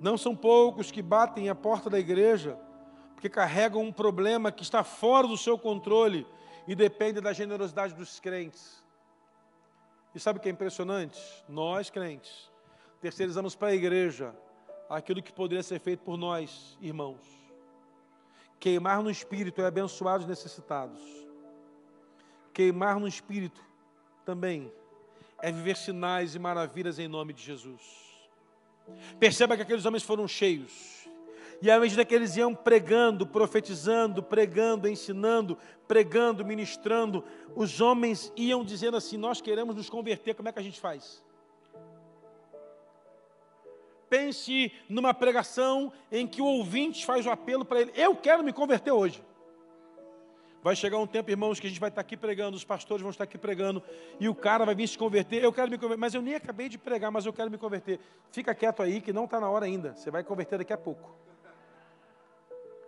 Não 0.00 0.16
são 0.16 0.36
poucos 0.36 0.90
que 0.90 1.02
batem 1.02 1.48
a 1.48 1.54
porta 1.54 1.90
da 1.90 1.98
igreja 1.98 2.56
porque 3.14 3.28
carregam 3.28 3.82
um 3.82 3.92
problema 3.92 4.52
que 4.52 4.62
está 4.62 4.84
fora 4.84 5.26
do 5.26 5.36
seu 5.36 5.58
controle 5.58 6.24
e 6.68 6.76
depende 6.76 7.20
da 7.20 7.32
generosidade 7.32 7.94
dos 7.94 8.20
crentes. 8.20 8.84
E 10.14 10.20
sabe 10.20 10.38
o 10.38 10.42
que 10.42 10.48
é 10.48 10.52
impressionante? 10.52 11.20
Nós, 11.48 11.88
crentes, 11.88 12.50
terceirizamos 13.00 13.54
para 13.54 13.68
a 13.68 13.74
igreja 13.74 14.34
aquilo 14.88 15.22
que 15.22 15.32
poderia 15.32 15.62
ser 15.62 15.80
feito 15.80 16.00
por 16.00 16.16
nós, 16.16 16.76
irmãos. 16.80 17.20
Queimar 18.58 19.02
no 19.02 19.10
espírito 19.10 19.60
é 19.60 19.66
abençoar 19.66 20.18
os 20.18 20.26
necessitados. 20.26 21.00
Queimar 22.52 22.98
no 22.98 23.06
espírito 23.06 23.60
também 24.24 24.72
é 25.42 25.52
viver 25.52 25.76
sinais 25.76 26.34
e 26.34 26.38
maravilhas 26.38 26.98
em 26.98 27.08
nome 27.08 27.32
de 27.32 27.42
Jesus. 27.42 27.82
Perceba 29.18 29.56
que 29.56 29.62
aqueles 29.62 29.84
homens 29.84 30.02
foram 30.02 30.26
cheios. 30.26 31.06
E 31.60 31.70
à 31.70 31.80
medida 31.80 32.04
que 32.04 32.14
eles 32.14 32.36
iam 32.36 32.54
pregando, 32.54 33.26
profetizando, 33.26 34.22
pregando, 34.22 34.88
ensinando, 34.88 35.56
pregando, 35.88 36.44
ministrando, 36.44 37.24
os 37.54 37.80
homens 37.80 38.32
iam 38.36 38.64
dizendo 38.64 38.96
assim: 38.96 39.16
Nós 39.16 39.40
queremos 39.40 39.74
nos 39.74 39.88
converter, 39.88 40.34
como 40.34 40.48
é 40.48 40.52
que 40.52 40.58
a 40.58 40.62
gente 40.62 40.78
faz? 40.78 41.22
Pense 44.08 44.72
numa 44.88 45.12
pregação 45.12 45.92
em 46.10 46.26
que 46.26 46.40
o 46.40 46.46
ouvinte 46.46 47.04
faz 47.04 47.26
o 47.26 47.30
apelo 47.30 47.64
para 47.64 47.80
ele: 47.80 47.92
Eu 47.94 48.14
quero 48.14 48.44
me 48.44 48.52
converter 48.52 48.92
hoje. 48.92 49.22
Vai 50.62 50.74
chegar 50.74 50.98
um 50.98 51.06
tempo, 51.06 51.30
irmãos, 51.30 51.60
que 51.60 51.66
a 51.68 51.70
gente 51.70 51.78
vai 51.78 51.90
estar 51.90 52.00
aqui 52.00 52.16
pregando, 52.16 52.56
os 52.56 52.64
pastores 52.64 53.00
vão 53.00 53.10
estar 53.10 53.22
aqui 53.22 53.38
pregando, 53.38 53.80
e 54.18 54.28
o 54.28 54.34
cara 54.34 54.64
vai 54.64 54.74
vir 54.74 54.88
se 54.88 54.98
converter. 54.98 55.40
Eu 55.40 55.52
quero 55.52 55.70
me 55.70 55.78
converter, 55.78 56.00
mas 56.00 56.12
eu 56.12 56.20
nem 56.20 56.34
acabei 56.34 56.68
de 56.68 56.76
pregar, 56.76 57.08
mas 57.12 57.24
eu 57.24 57.32
quero 57.32 57.48
me 57.48 57.56
converter. 57.56 58.00
Fica 58.32 58.52
quieto 58.52 58.82
aí, 58.82 59.00
que 59.00 59.12
não 59.12 59.26
está 59.26 59.38
na 59.38 59.48
hora 59.48 59.64
ainda. 59.64 59.94
Você 59.94 60.10
vai 60.10 60.24
converter 60.24 60.58
daqui 60.58 60.72
a 60.72 60.78
pouco. 60.78 61.14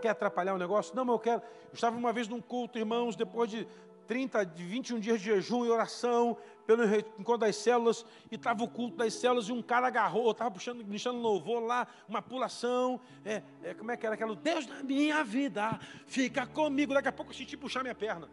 Quer 0.00 0.08
atrapalhar 0.08 0.54
o 0.54 0.58
negócio? 0.58 0.94
Não, 0.96 1.04
mas 1.04 1.12
eu 1.12 1.18
quero. 1.20 1.40
Eu 1.40 1.74
estava 1.74 1.96
uma 1.96 2.12
vez 2.12 2.26
num 2.26 2.40
culto, 2.40 2.78
irmãos, 2.78 3.14
depois 3.14 3.48
de 3.48 3.64
30, 4.08 4.44
de 4.44 4.64
21 4.64 4.98
dias 4.98 5.20
de 5.20 5.26
jejum 5.26 5.64
e 5.64 5.70
oração, 5.70 6.36
pelo 6.68 6.84
encontro 7.18 7.38
das 7.38 7.56
células, 7.56 8.04
e 8.30 8.34
estava 8.34 8.62
o 8.62 8.68
culto 8.68 8.98
das 8.98 9.14
células, 9.14 9.48
e 9.48 9.52
um 9.52 9.62
cara 9.62 9.86
agarrou, 9.86 10.30
estava 10.32 10.50
puxando, 10.50 10.82
deixando 10.82 11.18
louvor 11.18 11.62
lá, 11.62 11.86
uma 12.06 12.20
pulação, 12.20 13.00
é, 13.24 13.42
é, 13.62 13.72
como 13.72 13.90
é 13.90 13.96
que 13.96 14.04
era 14.04 14.14
aquela? 14.14 14.36
Deus 14.36 14.66
na 14.66 14.82
minha 14.82 15.24
vida, 15.24 15.80
fica 16.06 16.46
comigo, 16.46 16.92
daqui 16.92 17.08
a 17.08 17.12
pouco 17.12 17.32
eu 17.32 17.36
senti 17.36 17.56
puxar 17.56 17.82
minha 17.82 17.94
perna. 17.94 18.28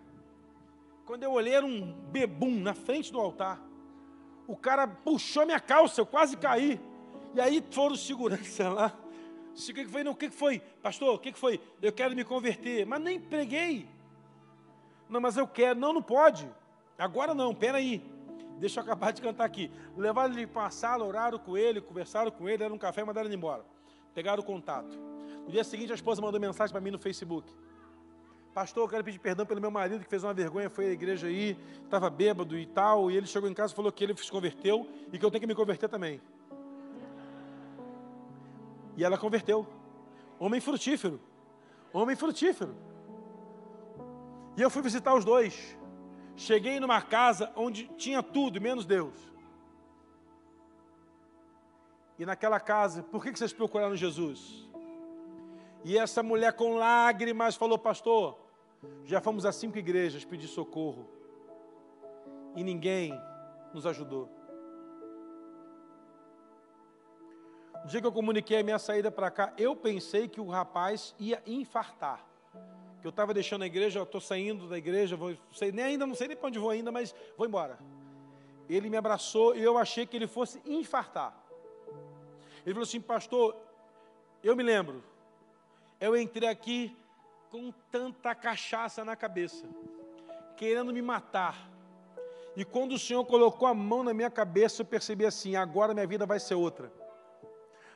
Quando 1.05 1.23
eu 1.23 1.31
olhei, 1.31 1.53
era 1.53 1.65
um 1.65 1.93
bebum 2.11 2.59
na 2.59 2.73
frente 2.73 3.09
do 3.09 3.21
altar. 3.21 3.57
O 4.45 4.57
cara 4.57 4.85
puxou 4.85 5.45
minha 5.45 5.59
calça, 5.61 6.01
eu 6.01 6.05
quase 6.05 6.35
caí. 6.35 6.77
E 7.33 7.39
aí 7.39 7.63
foram 7.71 7.95
segurança 7.95 8.67
lá. 8.67 8.93
O 9.53 9.73
que 9.73 9.87
foi? 9.87 10.03
Não, 10.03 10.11
o 10.11 10.15
que 10.15 10.29
foi? 10.29 10.59
Pastor, 10.81 11.15
o 11.15 11.19
que 11.19 11.31
foi? 11.31 11.61
Eu 11.81 11.93
quero 11.93 12.13
me 12.13 12.25
converter. 12.25 12.85
Mas 12.85 13.01
nem 13.01 13.17
preguei. 13.17 13.87
Não, 15.07 15.21
mas 15.21 15.37
eu 15.37 15.47
quero. 15.47 15.79
Não, 15.79 15.93
não 15.93 16.01
pode. 16.01 16.49
Agora 16.97 17.33
não, 17.33 17.55
peraí. 17.55 18.14
Deixa 18.59 18.79
eu 18.79 18.83
acabar 18.83 19.11
de 19.11 19.21
cantar 19.21 19.45
aqui. 19.45 19.69
Levaram 19.97 20.33
ele 20.33 20.47
para 20.47 20.67
a 20.67 20.69
sala, 20.69 21.05
oraram 21.05 21.37
com 21.37 21.57
ele, 21.57 21.81
conversaram 21.81 22.31
com 22.31 22.47
ele, 22.47 22.57
deram 22.57 22.75
um 22.75 22.77
café 22.77 23.01
e 23.01 23.03
mandaram 23.03 23.27
ele 23.27 23.35
embora. 23.35 23.65
Pegaram 24.13 24.41
o 24.41 24.45
contato. 24.45 24.97
No 25.45 25.51
dia 25.51 25.63
seguinte, 25.63 25.91
a 25.91 25.95
esposa 25.95 26.21
mandou 26.21 26.39
mensagem 26.39 26.71
para 26.71 26.81
mim 26.81 26.91
no 26.91 26.99
Facebook. 26.99 27.53
Pastor, 28.53 28.85
eu 28.85 28.89
quero 28.89 29.03
pedir 29.03 29.19
perdão 29.19 29.45
pelo 29.45 29.59
meu 29.59 29.69
marido 29.69 30.01
que 30.01 30.09
fez 30.09 30.23
uma 30.23 30.33
vergonha, 30.33 30.69
foi 30.69 30.85
à 30.85 30.91
igreja 30.91 31.27
aí, 31.27 31.57
estava 31.83 32.09
bêbado 32.09 32.57
e 32.57 32.65
tal, 32.65 33.11
e 33.11 33.17
ele 33.17 33.27
chegou 33.27 33.49
em 33.49 33.53
casa 33.53 33.73
e 33.73 33.75
falou 33.75 33.91
que 33.91 34.01
ele 34.01 34.15
se 34.15 34.31
converteu 34.31 34.87
e 35.11 35.19
que 35.19 35.25
eu 35.25 35.29
tenho 35.29 35.41
que 35.41 35.47
me 35.47 35.53
converter 35.53 35.89
também. 35.89 36.21
E 38.95 39.03
ela 39.03 39.17
converteu. 39.17 39.67
Homem 40.39 40.61
frutífero. 40.61 41.19
Homem 41.91 42.15
frutífero. 42.15 42.73
E 44.55 44.61
eu 44.61 44.69
fui 44.69 44.81
visitar 44.81 45.13
os 45.13 45.25
dois. 45.25 45.77
Cheguei 46.35 46.79
numa 46.79 47.01
casa 47.01 47.51
onde 47.55 47.87
tinha 47.97 48.21
tudo, 48.21 48.59
menos 48.59 48.85
Deus. 48.85 49.13
E 52.19 52.25
naquela 52.25 52.59
casa, 52.59 53.03
por 53.03 53.23
que 53.23 53.31
vocês 53.31 53.53
procuraram 53.53 53.95
Jesus? 53.95 54.65
E 55.83 55.97
essa 55.97 56.23
mulher 56.23 56.53
com 56.53 56.75
lágrimas 56.75 57.55
falou, 57.55 57.77
pastor, 57.77 58.37
já 59.03 59.21
fomos 59.21 59.45
a 59.45 59.51
cinco 59.51 59.77
igrejas 59.77 60.25
pedir 60.25 60.47
socorro. 60.47 61.07
E 62.55 62.63
ninguém 62.63 63.13
nos 63.73 63.85
ajudou. 63.85 64.29
No 67.83 67.87
dia 67.87 68.01
que 68.01 68.07
eu 68.07 68.11
comuniquei 68.11 68.59
a 68.59 68.63
minha 68.63 68.79
saída 68.79 69.11
para 69.11 69.29
cá, 69.29 69.53
eu 69.57 69.75
pensei 69.75 70.27
que 70.27 70.41
o 70.41 70.49
rapaz 70.49 71.13
ia 71.19 71.41
infartar 71.45 72.25
que 73.05 73.07
eu 73.07 73.11
estava 73.11 73.35
deixando 73.35 73.61
a 73.61 73.67
igreja, 73.67 74.01
estou 74.01 74.19
saindo 74.19 74.67
da 74.67 74.79
igreja, 74.79 75.15
vou, 75.15 75.37
sei, 75.53 75.71
nem 75.71 75.85
ainda 75.85 76.07
não 76.07 76.15
sei 76.15 76.27
nem 76.27 76.35
para 76.35 76.47
onde 76.47 76.57
vou 76.57 76.71
ainda, 76.71 76.91
mas 76.91 77.13
vou 77.37 77.45
embora. 77.45 77.77
Ele 78.67 78.89
me 78.89 78.97
abraçou 78.97 79.55
e 79.55 79.61
eu 79.61 79.77
achei 79.77 80.07
que 80.07 80.17
ele 80.17 80.25
fosse 80.25 80.59
infartar. 80.65 81.37
Ele 82.65 82.73
falou 82.73 82.81
assim, 82.81 82.99
pastor, 82.99 83.55
eu 84.43 84.55
me 84.55 84.63
lembro, 84.63 85.03
eu 86.01 86.17
entrei 86.17 86.49
aqui 86.49 86.97
com 87.51 87.71
tanta 87.91 88.33
cachaça 88.33 89.05
na 89.05 89.15
cabeça, 89.15 89.67
querendo 90.57 90.91
me 90.91 91.03
matar. 91.03 91.69
E 92.55 92.65
quando 92.65 92.93
o 92.93 92.99
Senhor 92.99 93.23
colocou 93.23 93.67
a 93.67 93.73
mão 93.75 94.03
na 94.03 94.15
minha 94.15 94.31
cabeça, 94.31 94.81
eu 94.81 94.85
percebi 94.85 95.27
assim: 95.27 95.55
agora 95.55 95.93
minha 95.93 96.07
vida 96.07 96.25
vai 96.25 96.39
ser 96.39 96.55
outra. 96.55 96.91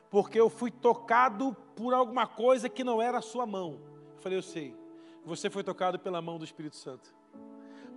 Porque 0.08 0.38
eu 0.38 0.48
fui 0.48 0.70
tocado 0.70 1.56
por 1.74 1.94
alguma 1.94 2.28
coisa 2.28 2.68
que 2.68 2.84
não 2.84 3.02
era 3.02 3.18
a 3.18 3.22
sua 3.22 3.44
mão 3.44 3.80
Eu 4.14 4.22
falei, 4.22 4.38
eu 4.38 4.42
sei. 4.42 4.79
Você 5.24 5.50
foi 5.50 5.62
tocado 5.62 5.98
pela 5.98 6.20
mão 6.20 6.38
do 6.38 6.44
Espírito 6.44 6.76
Santo. 6.76 7.14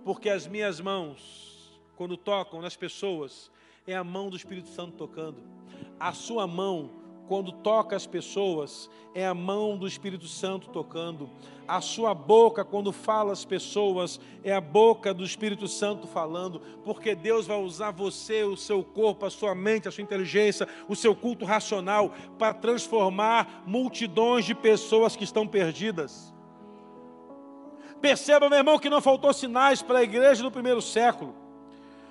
Porque 0.04 0.28
as 0.28 0.46
minhas 0.46 0.80
mãos, 0.80 1.80
quando 1.96 2.16
tocam 2.16 2.60
nas 2.60 2.76
pessoas, 2.76 3.50
é 3.86 3.94
a 3.94 4.04
mão 4.04 4.30
do 4.30 4.36
Espírito 4.36 4.68
Santo 4.68 4.92
tocando. 4.96 5.42
A 5.98 6.12
sua 6.12 6.46
mão 6.46 7.04
quando 7.26 7.52
toca 7.52 7.96
as 7.96 8.06
pessoas, 8.06 8.90
é 9.14 9.26
a 9.26 9.34
mão 9.34 9.78
do 9.78 9.86
Espírito 9.86 10.26
Santo 10.26 10.68
tocando. 10.68 11.30
A 11.66 11.80
sua 11.80 12.14
boca, 12.14 12.64
quando 12.64 12.92
fala 12.92 13.32
as 13.32 13.44
pessoas, 13.44 14.20
é 14.42 14.52
a 14.52 14.60
boca 14.60 15.14
do 15.14 15.24
Espírito 15.24 15.66
Santo 15.66 16.06
falando, 16.06 16.60
porque 16.84 17.14
Deus 17.14 17.46
vai 17.46 17.58
usar 17.58 17.92
você, 17.92 18.44
o 18.44 18.56
seu 18.56 18.84
corpo, 18.84 19.24
a 19.24 19.30
sua 19.30 19.54
mente, 19.54 19.88
a 19.88 19.90
sua 19.90 20.02
inteligência, 20.02 20.68
o 20.86 20.94
seu 20.94 21.14
culto 21.14 21.44
racional, 21.44 22.12
para 22.38 22.52
transformar 22.52 23.64
multidões 23.66 24.44
de 24.44 24.54
pessoas 24.54 25.16
que 25.16 25.24
estão 25.24 25.46
perdidas. 25.46 26.33
Perceba, 28.04 28.50
meu 28.50 28.58
irmão, 28.58 28.78
que 28.78 28.90
não 28.90 29.00
faltou 29.00 29.32
sinais 29.32 29.80
para 29.80 30.00
a 30.00 30.02
igreja 30.02 30.42
do 30.42 30.50
primeiro 30.50 30.82
século, 30.82 31.34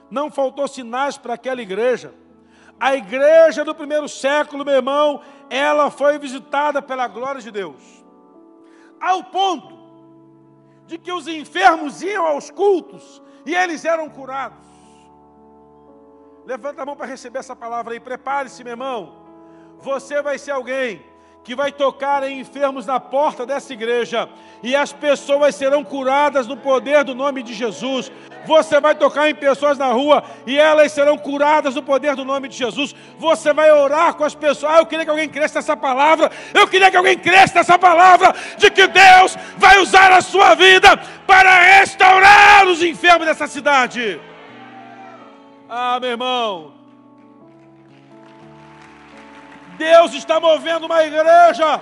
não 0.10 0.32
faltou 0.32 0.68
sinais 0.68 1.20
para 1.20 1.36
aquela 1.36 1.62
igreja. 1.62 2.16
A 2.80 2.96
igreja 2.96 3.64
do 3.64 3.76
primeiro 3.76 4.10
século, 4.10 4.66
meu 4.66 4.74
irmão, 4.74 5.22
ela 5.52 5.92
foi 5.92 6.18
visitada 6.18 6.82
pela 6.82 7.08
glória 7.08 7.40
de 7.40 7.52
Deus. 7.52 8.04
Ao 9.00 9.24
ponto 9.26 9.78
de 10.88 10.98
que 10.98 11.12
os 11.12 11.28
enfermos 11.28 12.02
iam 12.02 12.26
aos 12.26 12.50
cultos 12.50 13.22
e 13.46 13.54
eles 13.54 13.86
eram 13.86 14.10
curados. 14.10 14.66
Levanta 16.44 16.82
a 16.82 16.86
mão 16.88 16.96
para 16.96 17.06
receber 17.06 17.38
essa 17.38 17.56
palavra 17.56 17.94
aí. 17.94 18.00
Prepare-se, 18.00 18.64
meu 18.64 18.72
irmão. 18.72 19.14
Você 19.78 20.24
vai 20.24 20.40
ser 20.40 20.52
alguém 20.54 21.06
que 21.44 21.56
vai 21.56 21.72
tocar 21.72 22.24
em 22.24 22.40
enfermos 22.40 22.86
na 22.86 23.00
porta 23.00 23.46
dessa 23.46 23.74
igreja 23.74 24.30
e 24.62 24.76
as 24.76 24.94
pessoas 24.94 25.54
serão 25.56 25.84
curadas 25.84 26.48
no 26.48 26.56
poder 26.56 27.04
do 27.04 27.14
nome 27.14 27.44
de 27.44 27.54
Jesus. 27.54 28.10
Você 28.46 28.80
vai 28.80 28.96
tocar 28.96 29.30
em 29.30 29.36
pessoas 29.36 29.78
na 29.78 29.88
rua 29.88 30.24
e 30.48 30.58
elas 30.58 30.92
serão 30.92 31.18
curadas 31.18 31.76
no 31.76 31.84
poder 31.84 32.16
do 32.16 32.24
nome 32.24 32.48
de 32.48 32.58
Jesus. 32.58 32.96
Você 33.20 33.52
vai 33.52 33.72
orar 33.72 34.14
com 34.14 34.24
as 34.24 34.34
pessoas. 34.34 34.74
Ah, 34.74 34.78
eu 34.80 34.86
queria 34.86 35.04
que 35.04 35.12
alguém 35.12 35.28
cresça 35.28 35.56
nessa 35.56 35.76
palavra. 35.76 36.32
Eu 36.54 36.68
queria 36.68 36.90
que 36.90 36.98
alguém 36.98 37.18
cresça 37.18 37.56
nessa 37.56 37.78
palavra 37.78 38.34
de 38.58 38.70
que 38.72 38.88
Deus 38.88 39.38
vai 39.58 39.80
usar 39.80 40.12
a 40.14 40.22
sua 40.22 40.56
vida 40.56 40.96
para 41.28 41.80
restaurar 41.80 42.66
os 42.68 42.82
enfermos 42.82 43.28
dessa 43.28 43.48
cidade. 43.48 44.20
Ah, 45.70 46.00
meu 46.00 46.12
irmão, 46.12 46.83
Deus 49.78 50.14
está 50.14 50.40
movendo 50.40 50.86
uma 50.86 51.04
igreja 51.04 51.82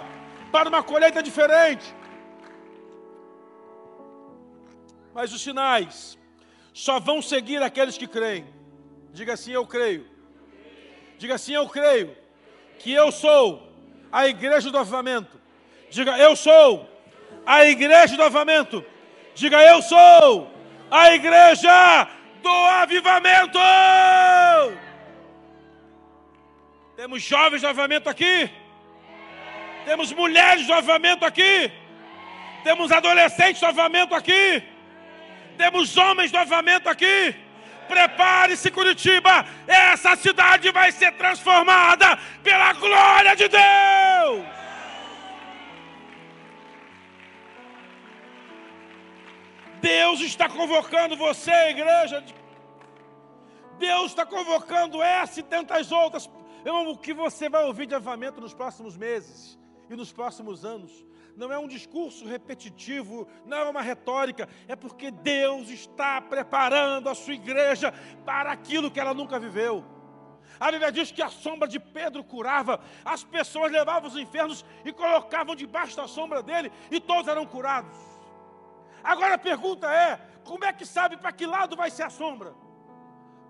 para 0.51 0.69
uma 0.69 0.83
colheita 0.83 1.21
diferente. 1.21 1.93
Mas 5.13 5.33
os 5.33 5.41
sinais 5.41 6.17
só 6.73 6.99
vão 6.99 7.21
seguir 7.21 7.61
aqueles 7.61 7.97
que 7.97 8.07
creem. 8.07 8.45
Diga 9.13 9.33
assim: 9.33 9.51
Eu 9.51 9.65
creio. 9.65 10.05
Diga 11.17 11.35
assim: 11.35 11.53
Eu 11.53 11.67
creio 11.67 12.15
que 12.79 12.91
eu 12.91 13.11
sou 13.11 13.71
a 14.11 14.27
igreja 14.27 14.71
do 14.71 14.77
avivamento. 14.77 15.39
Diga: 15.89 16.17
Eu 16.17 16.35
sou 16.35 16.89
a 17.45 17.65
igreja 17.65 18.15
do 18.15 18.23
avivamento. 18.23 18.83
Diga: 19.35 19.61
Eu 19.63 19.81
sou 19.81 20.51
a 20.89 21.13
igreja 21.13 22.07
do 22.41 22.49
avivamento. 22.49 23.59
Temos 27.01 27.23
jovens 27.23 27.61
do 27.61 27.67
avamento 27.67 28.07
aqui. 28.07 28.47
Temos 29.85 30.13
mulheres 30.13 30.67
do 30.67 30.73
avamento 30.81 31.25
aqui. 31.25 31.71
Temos 32.63 32.91
adolescentes 32.91 33.59
do 33.59 33.65
avamento 33.65 34.13
aqui. 34.13 34.61
Temos 35.57 35.97
homens 35.97 36.31
do 36.31 36.37
avamento 36.37 36.87
aqui. 36.87 37.35
Prepare-se, 37.87 38.69
Curitiba. 38.69 39.47
Essa 39.67 40.15
cidade 40.15 40.69
vai 40.69 40.91
ser 40.91 41.11
transformada 41.13 42.19
pela 42.43 42.71
glória 42.73 43.35
de 43.35 43.47
Deus. 43.47 44.45
Deus 49.81 50.21
está 50.21 50.47
convocando 50.47 51.17
você, 51.17 51.69
igreja. 51.71 52.23
Deus 53.79 54.11
está 54.11 54.23
convocando 54.23 55.01
essa 55.01 55.39
e 55.39 55.43
tantas 55.43 55.91
outras 55.91 56.29
Irmão, 56.65 56.91
o 56.91 56.97
que 56.97 57.13
você 57.13 57.49
vai 57.49 57.63
ouvir 57.65 57.87
de 57.87 57.95
avamento 57.95 58.39
nos 58.39 58.53
próximos 58.53 58.95
meses 58.95 59.59
e 59.89 59.95
nos 59.95 60.11
próximos 60.11 60.63
anos 60.63 61.05
não 61.35 61.51
é 61.51 61.57
um 61.57 61.67
discurso 61.67 62.25
repetitivo, 62.25 63.27
não 63.45 63.57
é 63.57 63.69
uma 63.69 63.81
retórica, 63.81 64.47
é 64.67 64.75
porque 64.75 65.11
Deus 65.11 65.69
está 65.69 66.21
preparando 66.21 67.09
a 67.09 67.15
sua 67.15 67.33
igreja 67.33 67.93
para 68.25 68.51
aquilo 68.51 68.91
que 68.91 68.99
ela 68.99 69.13
nunca 69.13 69.39
viveu. 69.39 69.83
A 70.59 70.71
Bíblia 70.71 70.91
diz 70.91 71.11
que 71.11 71.21
a 71.21 71.29
sombra 71.29 71.67
de 71.67 71.79
Pedro 71.79 72.23
curava, 72.23 72.79
as 73.03 73.23
pessoas 73.23 73.71
levavam 73.71 74.09
os 74.09 74.17
enfermos 74.17 74.63
e 74.85 74.91
colocavam 74.91 75.55
debaixo 75.55 75.95
da 75.95 76.07
sombra 76.07 76.43
dele, 76.43 76.71
e 76.91 76.99
todos 76.99 77.27
eram 77.27 77.45
curados. 77.45 77.97
Agora 79.03 79.35
a 79.35 79.39
pergunta 79.39 79.91
é: 79.91 80.19
como 80.43 80.65
é 80.65 80.71
que 80.73 80.85
sabe 80.85 81.17
para 81.17 81.31
que 81.31 81.45
lado 81.45 81.75
vai 81.75 81.89
ser 81.89 82.03
a 82.03 82.09
sombra? 82.09 82.53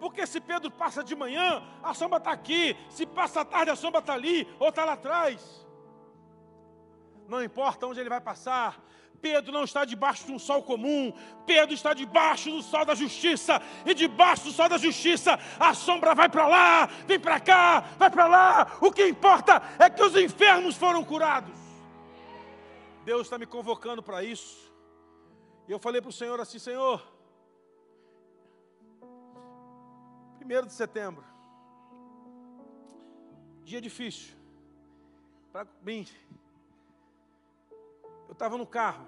Porque 0.02 0.26
se 0.26 0.42
Pedro 0.42 0.72
passa 0.72 1.04
de 1.04 1.16
manhã, 1.16 1.64
a 1.84 1.94
sombra 1.94 2.18
está 2.18 2.32
aqui. 2.32 2.76
Se 2.90 3.06
passa 3.06 3.42
à 3.42 3.46
tarde, 3.46 3.70
a 3.70 3.76
sombra 3.76 4.00
está 4.00 4.14
ali 4.16 4.52
ou 4.60 4.70
está 4.70 4.84
lá 4.84 4.94
atrás. 4.94 5.64
Não 7.28 7.44
importa 7.44 7.86
onde 7.86 8.00
ele 8.00 8.10
vai 8.10 8.20
passar. 8.20 8.84
Pedro 9.22 9.52
não 9.52 9.64
está 9.64 9.86
debaixo 9.86 10.26
de 10.26 10.32
um 10.32 10.40
sol 10.40 10.64
comum. 10.64 11.14
Pedro 11.46 11.76
está 11.76 11.94
debaixo 11.94 12.50
do 12.50 12.64
sol 12.64 12.84
da 12.84 12.96
justiça. 12.96 13.62
E 13.86 13.94
debaixo 13.94 14.46
do 14.46 14.52
sol 14.52 14.68
da 14.68 14.80
justiça, 14.80 15.40
a 15.60 15.76
sombra 15.76 16.16
vai 16.16 16.28
para 16.28 16.48
lá, 16.48 16.88
vem 17.06 17.20
para 17.20 17.40
cá, 17.40 17.82
vai 18.00 18.10
para 18.10 18.26
lá. 18.26 18.78
O 18.82 18.92
que 18.92 19.06
importa 19.08 19.62
é 19.78 19.88
que 19.88 20.02
os 20.02 20.16
enfermos 20.16 20.76
foram 20.76 21.04
curados. 21.04 21.60
Deus 23.06 23.22
está 23.22 23.38
me 23.38 23.46
convocando 23.46 24.02
para 24.02 24.24
isso. 24.24 24.74
E 25.68 25.72
eu 25.72 25.78
falei 25.78 26.02
para 26.02 26.10
o 26.10 26.14
Senhor 26.14 26.40
assim: 26.42 26.58
Senhor, 26.58 27.00
1 30.44 30.68
de 30.68 30.74
setembro. 30.74 31.24
Dia 33.64 33.80
difícil. 33.80 34.36
Para 35.52 35.68
mim. 35.82 36.06
Eu 38.28 38.34
estava 38.34 38.58
no 38.58 38.66
carro. 38.66 39.08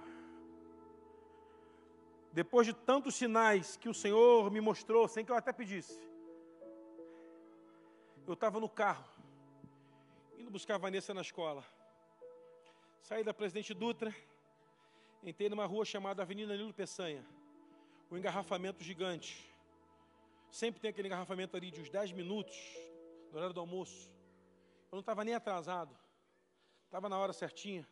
Depois 2.32 2.66
de 2.66 2.74
tantos 2.74 3.16
sinais 3.16 3.78
que 3.78 3.88
o 3.88 3.94
Senhor 3.94 4.50
me 4.50 4.60
mostrou, 4.60 5.08
sem 5.08 5.24
que 5.24 5.32
eu 5.32 5.36
até 5.36 5.54
pedisse. 5.54 6.00
Eu 8.26 8.34
estava 8.34 8.60
no 8.60 8.70
carro, 8.70 9.06
indo 10.38 10.50
buscar 10.50 10.76
a 10.76 10.78
Vanessa 10.78 11.14
na 11.14 11.22
escola. 11.22 11.64
Saí 13.02 13.24
da 13.24 13.34
Presidente 13.34 13.74
Dutra, 13.74 14.16
entrei 15.22 15.50
numa 15.50 15.66
rua 15.66 15.86
chamada 15.86 16.24
Avenida 16.24 16.56
Nilo 16.56 16.74
Peçanha. 16.74 17.24
Um 18.10 18.18
engarrafamento 18.18 18.82
gigante. 18.84 19.53
Sempre 20.54 20.80
tem 20.80 20.92
aquele 20.92 21.08
engarrafamento 21.08 21.58
ali 21.58 21.72
de 21.72 21.82
uns 21.82 21.90
10 21.90 22.12
minutos, 22.12 22.56
no 23.32 23.38
horário 23.38 23.56
do 23.56 23.60
almoço. 23.60 24.08
Eu 24.92 24.98
não 24.98 25.00
estava 25.00 25.26
nem 25.26 25.34
atrasado, 25.34 25.98
estava 26.86 27.10
na 27.10 27.18
hora 27.18 27.34
certinha. 27.34 27.90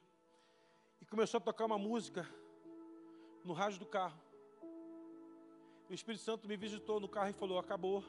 E 1.02 1.06
começou 1.08 1.40
a 1.40 1.42
tocar 1.42 1.66
uma 1.66 1.80
música 1.80 2.24
no 3.44 3.52
rádio 3.52 3.80
do 3.80 3.88
carro. 3.88 4.16
O 5.90 5.94
Espírito 5.96 6.24
Santo 6.24 6.48
me 6.48 6.56
visitou 6.56 7.00
no 7.00 7.10
carro 7.10 7.32
e 7.32 7.34
falou: 7.34 7.58
Acabou, 7.58 8.04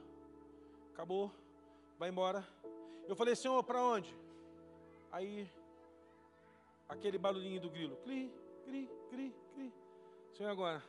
acabou, 0.93 1.33
vai 1.99 2.11
embora. 2.11 2.47
Eu 3.09 3.17
falei: 3.17 3.35
Senhor, 3.35 3.65
para 3.65 3.83
onde? 3.83 4.15
Aí, 5.11 5.51
aquele 6.91 7.17
barulhinho 7.17 7.59
do 7.59 7.71
grilo: 7.71 7.97
Cri, 8.05 8.31
cri, 8.67 8.91
cri, 9.09 9.35
cri. 9.55 9.73
Senhor, 10.35 10.51
agora. 10.51 10.85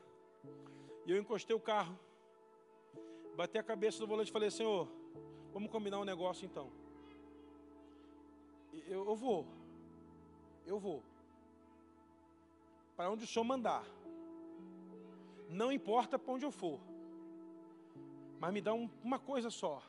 E 1.06 1.11
eu 1.11 1.18
encostei 1.18 1.56
o 1.56 1.61
carro 1.61 1.98
Bati 3.35 3.57
a 3.57 3.64
cabeça 3.64 3.99
no 3.99 4.05
volante 4.05 4.30
e 4.30 4.31
falei, 4.31 4.51
Senhor, 4.51 4.88
vamos 5.51 5.72
combinar 5.72 5.99
um 5.99 6.05
negócio 6.05 6.45
então. 6.45 6.69
Eu, 8.88 9.05
eu 9.07 9.15
vou. 9.15 9.47
Eu 10.68 10.77
vou. 10.77 11.01
Para 12.95 13.10
onde 13.10 13.23
o 13.23 13.27
Senhor 13.27 13.43
mandar. 13.43 13.84
Não 15.49 15.72
importa 15.72 16.19
para 16.19 16.31
onde 16.31 16.45
eu 16.45 16.51
for. 16.51 16.80
Mas 18.39 18.53
me 18.53 18.61
dá 18.61 18.72
um, 18.72 18.88
uma 19.03 19.18
coisa 19.18 19.49
só. 19.49 19.81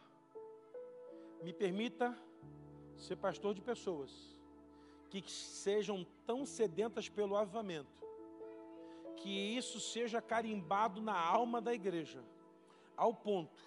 Me 1.43 1.53
permita 1.53 2.17
ser 2.97 3.17
pastor 3.17 3.55
de 3.55 3.61
pessoas 3.61 4.35
que 5.11 5.23
sejam 5.31 6.07
tão 6.27 6.47
sedentas 6.47 7.11
pelo 7.11 7.37
avivamento, 7.37 8.03
que 9.19 9.29
isso 9.31 9.79
seja 9.79 10.21
carimbado 10.23 11.01
na 11.03 11.15
alma 11.15 11.61
da 11.61 11.75
igreja 11.75 12.25
ao 12.97 13.15
ponto 13.15 13.63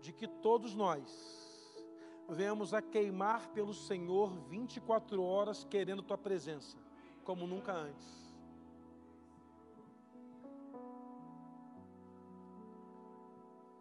de 0.00 0.12
que 0.12 0.26
todos 0.26 0.74
nós 0.74 1.34
venhamos 2.28 2.72
a 2.72 2.80
queimar 2.80 3.48
pelo 3.48 3.74
Senhor 3.74 4.30
24 4.48 5.22
horas 5.22 5.64
querendo 5.64 6.02
tua 6.02 6.18
presença. 6.18 6.76
como 7.24 7.46
nunca 7.46 7.72
antes. 7.72 8.24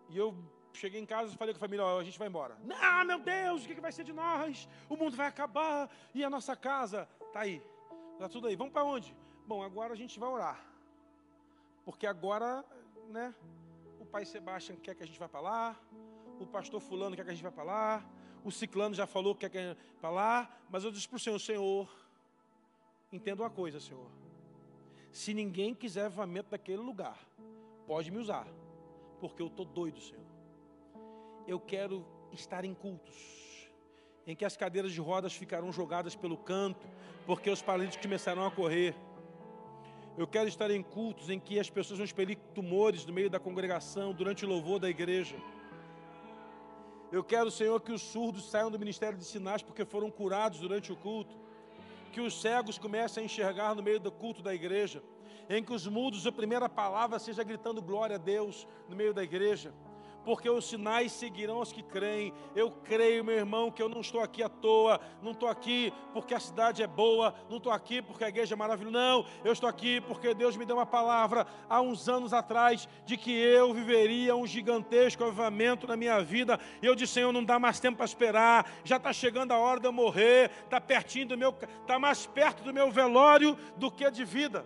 E 0.09 0.17
eu 0.17 0.33
cheguei 0.71 1.01
em 1.01 1.05
casa 1.05 1.33
e 1.33 1.37
falei 1.37 1.53
com 1.53 1.57
a 1.57 1.59
família: 1.59 1.85
ó, 1.85 1.99
a 1.99 2.03
gente 2.03 2.17
vai 2.17 2.27
embora. 2.27 2.57
Ah, 2.79 3.03
meu 3.03 3.19
Deus, 3.19 3.65
o 3.65 3.67
que 3.67 3.81
vai 3.81 3.91
ser 3.91 4.03
de 4.03 4.13
nós? 4.13 4.69
O 4.87 4.95
mundo 4.95 5.17
vai 5.17 5.27
acabar 5.27 5.89
e 6.13 6.23
a 6.23 6.29
nossa 6.29 6.55
casa 6.55 7.09
está 7.27 7.41
aí. 7.41 7.61
Está 8.13 8.29
tudo 8.29 8.47
aí. 8.47 8.55
Vamos 8.55 8.71
para 8.71 8.83
onde? 8.83 9.15
Bom, 9.45 9.61
agora 9.61 9.93
a 9.93 9.95
gente 9.95 10.19
vai 10.19 10.29
orar. 10.29 10.63
Porque 11.83 12.07
agora, 12.07 12.63
né? 13.09 13.35
Pai 14.13 14.25
Sebastião 14.25 14.77
quer 14.77 14.93
que 14.93 15.01
a 15.01 15.07
gente 15.07 15.17
vá 15.17 15.27
para 15.27 15.39
lá. 15.39 15.75
O 16.39 16.45
pastor 16.45 16.79
Fulano 16.79 17.15
quer 17.15 17.25
que 17.25 17.31
a 17.31 17.33
gente 17.33 17.41
vá 17.43 17.51
para 17.51 17.63
lá. 17.63 18.05
O 18.43 18.51
Ciclano 18.51 18.93
já 18.93 19.07
falou 19.07 19.33
que 19.33 19.41
quer 19.41 19.49
que 19.49 19.57
a 19.57 19.61
gente 19.61 19.77
vá 19.95 20.01
para 20.01 20.09
lá. 20.11 20.57
Mas 20.69 20.83
eu 20.83 20.91
disse 20.91 21.09
para 21.09 21.15
o 21.15 21.19
Senhor: 21.19 21.39
Senhor, 21.39 21.89
entenda 23.11 23.41
uma 23.41 23.49
coisa, 23.49 23.79
Senhor. 23.79 24.05
Se 25.11 25.33
ninguém 25.33 25.73
quiser 25.73 26.05
avamento 26.05 26.51
daquele 26.51 26.83
lugar, 26.83 27.17
pode 27.87 28.11
me 28.11 28.19
usar. 28.19 28.47
Porque 29.19 29.41
eu 29.41 29.47
estou 29.47 29.65
doido, 29.65 29.99
Senhor. 29.99 30.27
Eu 31.47 31.59
quero 31.59 32.05
estar 32.31 32.63
em 32.63 32.73
cultos 32.75 33.15
em 34.27 34.35
que 34.35 34.45
as 34.45 34.55
cadeiras 34.55 34.91
de 34.91 35.01
rodas 35.01 35.33
ficarão 35.33 35.71
jogadas 35.71 36.15
pelo 36.15 36.37
canto, 36.37 36.87
porque 37.25 37.49
os 37.49 37.63
paralíticos 37.63 38.05
começarão 38.05 38.45
a 38.45 38.51
correr. 38.51 38.95
Eu 40.15 40.27
quero 40.27 40.47
estar 40.47 40.69
em 40.69 40.83
cultos 40.83 41.29
em 41.29 41.39
que 41.39 41.59
as 41.59 41.69
pessoas 41.69 41.97
vão 41.97 42.05
expelir 42.05 42.37
tumores 42.53 43.03
no 43.05 43.11
meio 43.11 43.29
da 43.31 43.39
congregação 43.39 44.13
durante 44.13 44.45
o 44.45 44.47
louvor 44.47 44.79
da 44.79 44.87
igreja. 44.87 45.35
Eu 47.11 47.23
quero, 47.23 47.49
Senhor, 47.49 47.79
que 47.81 47.91
os 47.91 48.01
surdos 48.01 48.49
saiam 48.49 48.69
do 48.69 48.77
ministério 48.77 49.17
de 49.17 49.25
sinais 49.25 49.63
porque 49.63 49.83
foram 49.83 50.11
curados 50.11 50.59
durante 50.59 50.91
o 50.91 50.95
culto. 50.95 51.35
Que 52.11 52.21
os 52.21 52.39
cegos 52.39 52.77
comecem 52.77 53.23
a 53.23 53.25
enxergar 53.25 53.73
no 53.73 53.81
meio 53.81 53.99
do 53.99 54.11
culto 54.11 54.43
da 54.43 54.53
igreja. 54.53 55.03
Em 55.49 55.63
que 55.63 55.73
os 55.73 55.87
mudos, 55.87 56.27
a 56.27 56.31
primeira 56.31 56.69
palavra 56.69 57.17
seja 57.17 57.43
gritando 57.43 57.81
glória 57.81 58.15
a 58.15 58.19
Deus 58.19 58.67
no 58.87 58.95
meio 58.95 59.15
da 59.15 59.23
igreja 59.23 59.73
porque 60.23 60.49
os 60.49 60.67
sinais 60.67 61.11
seguirão 61.11 61.59
os 61.59 61.71
que 61.71 61.83
creem. 61.83 62.33
Eu 62.55 62.71
creio, 62.71 63.23
meu 63.23 63.35
irmão, 63.35 63.71
que 63.71 63.81
eu 63.81 63.89
não 63.89 64.01
estou 64.01 64.21
aqui 64.21 64.41
à 64.41 64.49
toa, 64.49 64.99
não 65.21 65.31
estou 65.31 65.49
aqui 65.49 65.93
porque 66.13 66.33
a 66.33 66.39
cidade 66.39 66.81
é 66.81 66.87
boa, 66.87 67.33
não 67.49 67.57
estou 67.57 67.71
aqui 67.71 68.01
porque 68.01 68.23
a 68.23 68.29
igreja 68.29 68.55
é 68.55 68.57
maravilhosa, 68.57 68.93
não, 68.93 69.25
eu 69.43 69.53
estou 69.53 69.69
aqui 69.69 70.01
porque 70.01 70.33
Deus 70.33 70.55
me 70.57 70.65
deu 70.65 70.75
uma 70.75 70.85
palavra 70.85 71.45
há 71.69 71.81
uns 71.81 72.07
anos 72.07 72.33
atrás 72.33 72.87
de 73.05 73.17
que 73.17 73.31
eu 73.31 73.73
viveria 73.73 74.35
um 74.35 74.45
gigantesco 74.45 75.23
avivamento 75.23 75.87
na 75.87 75.95
minha 75.95 76.21
vida. 76.21 76.59
Eu 76.81 76.95
disse, 76.95 77.13
Senhor, 77.13 77.31
não 77.31 77.43
dá 77.43 77.59
mais 77.59 77.79
tempo 77.79 77.97
para 77.97 78.05
esperar, 78.05 78.71
já 78.83 78.97
está 78.97 79.11
chegando 79.13 79.51
a 79.51 79.57
hora 79.57 79.79
de 79.79 79.87
eu 79.87 79.91
morrer, 79.91 80.51
está 80.63 80.79
pertinho 80.79 81.27
do 81.27 81.37
meu, 81.37 81.55
está 81.81 81.99
mais 81.99 82.25
perto 82.25 82.63
do 82.63 82.73
meu 82.73 82.91
velório 82.91 83.57
do 83.77 83.91
que 83.91 84.09
de 84.11 84.23
vida. 84.23 84.65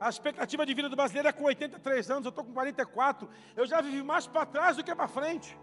A 0.00 0.08
expectativa 0.08 0.64
de 0.64 0.74
vida 0.74 0.88
do 0.88 0.96
brasileiro 0.96 1.28
é 1.28 1.32
com 1.32 1.44
83 1.44 2.10
anos, 2.10 2.24
eu 2.26 2.28
estou 2.28 2.44
com 2.44 2.52
44. 2.52 3.28
Eu 3.56 3.66
já 3.66 3.80
vivi 3.80 4.02
mais 4.02 4.26
para 4.26 4.46
trás 4.46 4.76
do 4.76 4.84
que 4.84 4.94
para 4.94 5.08
frente. 5.08 5.58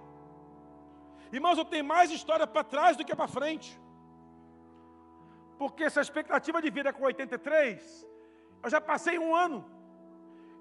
Irmãos, 1.32 1.58
eu 1.58 1.66
tenho 1.66 1.86
mais 1.86 2.12
história 2.12 2.46
para 2.46 2.64
trás 2.64 2.98
do 2.98 3.06
que 3.06 3.16
para 3.16 3.28
frente. 3.28 3.80
Porque 5.58 5.90
se 5.90 6.00
a 6.00 6.02
expectativa 6.02 6.62
de 6.62 6.70
vida 6.70 6.90
é 6.90 6.94
com 6.94 7.04
83, 7.06 8.06
eu 8.64 8.70
já 8.70 8.82
passei 8.82 9.18
um 9.18 9.34
ano. 9.34 9.64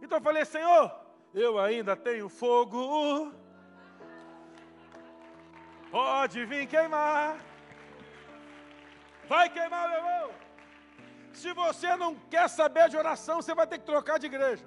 Então 0.00 0.18
eu 0.18 0.22
falei, 0.22 0.44
Senhor, 0.44 0.92
eu 1.32 1.58
ainda 1.58 1.96
tenho 1.96 2.28
fogo. 2.28 3.32
Pode 5.90 6.44
vir 6.44 6.66
queimar. 6.66 7.38
Vai 9.28 9.48
queimar, 9.48 9.88
meu 9.88 9.98
irmão. 9.98 10.43
Se 11.34 11.52
você 11.52 11.96
não 11.96 12.14
quer 12.30 12.48
saber 12.48 12.88
de 12.88 12.96
oração, 12.96 13.42
você 13.42 13.54
vai 13.54 13.66
ter 13.66 13.78
que 13.78 13.84
trocar 13.84 14.18
de 14.18 14.26
igreja. 14.26 14.64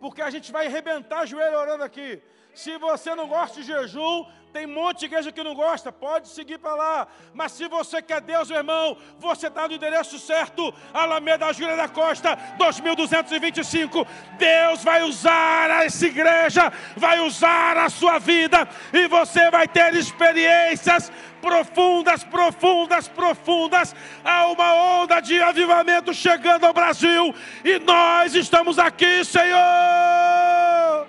Porque 0.00 0.20
a 0.20 0.30
gente 0.30 0.50
vai 0.50 0.66
arrebentar 0.66 1.26
joelho 1.26 1.56
orando 1.56 1.84
aqui. 1.84 2.20
Se 2.52 2.76
você 2.76 3.14
não 3.14 3.28
gosta 3.28 3.60
de 3.60 3.66
jejum, 3.66 4.26
tem 4.52 4.66
um 4.66 4.74
monte 4.74 4.98
de 4.98 5.04
igreja 5.06 5.32
que 5.32 5.42
não 5.42 5.54
gosta, 5.54 5.90
pode 5.90 6.28
seguir 6.28 6.58
para 6.58 6.74
lá. 6.74 7.08
Mas 7.32 7.52
se 7.52 7.66
você 7.68 8.02
quer 8.02 8.20
Deus, 8.20 8.50
meu 8.50 8.58
irmão, 8.58 8.98
você 9.18 9.46
está 9.46 9.66
no 9.66 9.74
endereço 9.74 10.18
certo, 10.18 10.74
Alameda 10.92 11.52
Júlia 11.52 11.76
da 11.76 11.88
Costa, 11.88 12.36
2225. 12.58 14.06
Deus 14.36 14.84
vai 14.84 15.02
usar 15.04 15.84
essa 15.84 16.06
igreja, 16.06 16.70
vai 16.96 17.20
usar 17.20 17.78
a 17.78 17.88
sua 17.88 18.18
vida, 18.18 18.68
e 18.92 19.06
você 19.06 19.50
vai 19.50 19.66
ter 19.66 19.94
experiências 19.94 21.10
profundas, 21.42 22.22
profundas, 22.22 23.08
profundas. 23.08 23.94
Há 24.24 24.46
uma 24.46 24.74
onda 25.00 25.20
de 25.20 25.42
avivamento 25.42 26.14
chegando 26.14 26.64
ao 26.64 26.72
Brasil, 26.72 27.34
e 27.64 27.78
nós 27.80 28.34
estamos 28.34 28.78
aqui, 28.78 29.24
Senhor. 29.24 31.08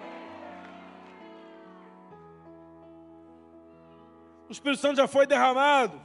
O 4.50 4.52
Espírito 4.52 4.82
Santo 4.82 4.98
já 4.98 5.08
foi 5.08 5.26
derramado, 5.28 6.02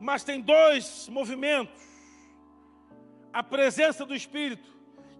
mas 0.00 0.24
tem 0.24 0.40
dois 0.40 1.08
movimentos: 1.08 1.82
a 3.32 3.42
presença 3.42 4.06
do 4.06 4.14
Espírito 4.14 4.70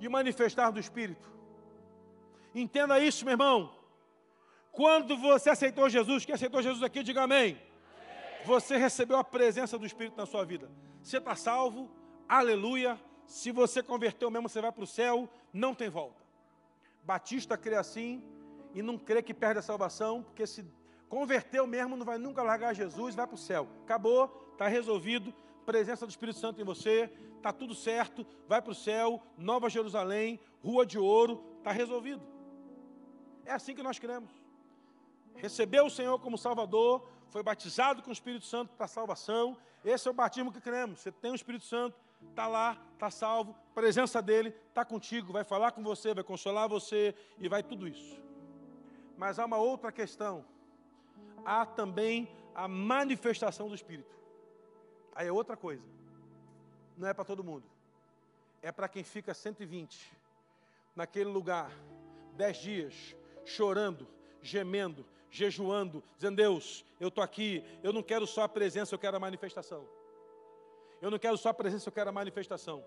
e 0.00 0.06
o 0.06 0.10
manifestar 0.10 0.70
do 0.70 0.80
Espírito. 0.80 1.30
Entenda 2.54 3.00
isso, 3.00 3.24
meu 3.24 3.32
irmão. 3.32 3.72
Quando 4.70 5.16
você 5.16 5.50
aceitou 5.50 5.88
Jesus, 5.88 6.24
quem 6.24 6.34
aceitou 6.34 6.62
Jesus 6.62 6.82
aqui, 6.82 7.02
diga 7.02 7.22
amém. 7.22 7.58
Você 8.44 8.76
recebeu 8.76 9.16
a 9.16 9.24
presença 9.24 9.78
do 9.78 9.86
Espírito 9.86 10.16
na 10.16 10.26
sua 10.26 10.44
vida. 10.44 10.70
Você 11.02 11.18
está 11.18 11.34
salvo, 11.34 11.90
aleluia. 12.28 13.00
Se 13.26 13.50
você 13.50 13.82
converteu 13.82 14.30
mesmo, 14.30 14.48
você 14.48 14.60
vai 14.60 14.72
para 14.72 14.84
o 14.84 14.86
céu, 14.86 15.28
não 15.52 15.74
tem 15.74 15.88
volta. 15.88 16.22
Batista 17.04 17.56
crê 17.56 17.76
assim 17.76 18.22
e 18.74 18.82
não 18.82 18.98
crê 18.98 19.22
que 19.22 19.34
perde 19.34 19.58
a 19.58 19.62
salvação, 19.62 20.22
porque 20.22 20.46
se 20.46 20.64
Converteu 21.12 21.66
mesmo, 21.66 21.94
não 21.94 22.06
vai 22.06 22.16
nunca 22.16 22.42
largar 22.42 22.74
Jesus, 22.74 23.14
vai 23.14 23.26
para 23.26 23.34
o 23.34 23.38
céu. 23.38 23.68
Acabou, 23.84 24.48
está 24.52 24.66
resolvido. 24.66 25.30
Presença 25.66 26.06
do 26.06 26.08
Espírito 26.08 26.38
Santo 26.38 26.58
em 26.58 26.64
você, 26.64 27.12
está 27.36 27.52
tudo 27.52 27.74
certo, 27.74 28.26
vai 28.48 28.62
para 28.62 28.72
o 28.72 28.74
céu, 28.74 29.20
Nova 29.36 29.68
Jerusalém, 29.68 30.40
Rua 30.64 30.86
de 30.86 30.98
Ouro, 30.98 31.44
está 31.58 31.70
resolvido. 31.70 32.22
É 33.44 33.52
assim 33.52 33.74
que 33.74 33.82
nós 33.82 33.98
queremos. 33.98 34.30
Recebeu 35.34 35.84
o 35.84 35.90
Senhor 35.90 36.18
como 36.18 36.38
Salvador, 36.38 37.06
foi 37.32 37.42
batizado 37.42 38.02
com 38.02 38.10
o 38.10 38.12
Espírito 38.12 38.44
Santo 38.44 38.76
para 38.76 38.86
salvação. 38.86 39.56
Esse 39.82 40.06
é 40.06 40.10
o 40.10 40.14
batismo 40.14 40.52
que 40.52 40.60
queremos. 40.60 41.00
Você 41.00 41.10
tem 41.10 41.32
o 41.32 41.34
Espírito 41.34 41.64
Santo, 41.64 41.98
está 42.28 42.46
lá, 42.46 42.76
está 42.92 43.10
salvo, 43.10 43.56
presença 43.74 44.20
dele, 44.20 44.54
está 44.68 44.84
contigo, 44.84 45.32
vai 45.32 45.42
falar 45.42 45.72
com 45.72 45.82
você, 45.82 46.12
vai 46.12 46.22
consolar 46.22 46.68
você 46.68 47.14
e 47.38 47.48
vai 47.48 47.62
tudo 47.62 47.88
isso. 47.88 48.20
Mas 49.16 49.38
há 49.38 49.46
uma 49.46 49.56
outra 49.56 49.90
questão 49.90 50.44
há 51.42 51.64
também 51.64 52.28
a 52.54 52.68
manifestação 52.68 53.66
do 53.66 53.74
Espírito. 53.74 54.14
Aí 55.14 55.26
é 55.26 55.32
outra 55.32 55.56
coisa. 55.56 55.82
Não 56.98 57.08
é 57.08 57.14
para 57.14 57.24
todo 57.24 57.42
mundo. 57.42 57.64
É 58.60 58.70
para 58.70 58.88
quem 58.88 59.02
fica 59.02 59.32
120 59.32 60.12
naquele 60.94 61.30
lugar, 61.30 61.72
dez 62.34 62.58
dias, 62.58 63.16
chorando, 63.46 64.06
gemendo, 64.42 65.06
jejuando, 65.32 66.04
dizendo: 66.14 66.36
Deus, 66.36 66.84
eu 67.00 67.08
estou 67.08 67.24
aqui, 67.24 67.64
eu 67.82 67.92
não 67.92 68.02
quero 68.02 68.26
só 68.26 68.42
a 68.42 68.48
presença, 68.48 68.94
eu 68.94 68.98
quero 68.98 69.16
a 69.16 69.20
manifestação. 69.20 69.88
Eu 71.00 71.10
não 71.10 71.18
quero 71.18 71.36
só 71.36 71.48
a 71.48 71.54
presença, 71.54 71.88
eu 71.88 71.92
quero 71.92 72.10
a 72.10 72.12
manifestação. 72.12 72.84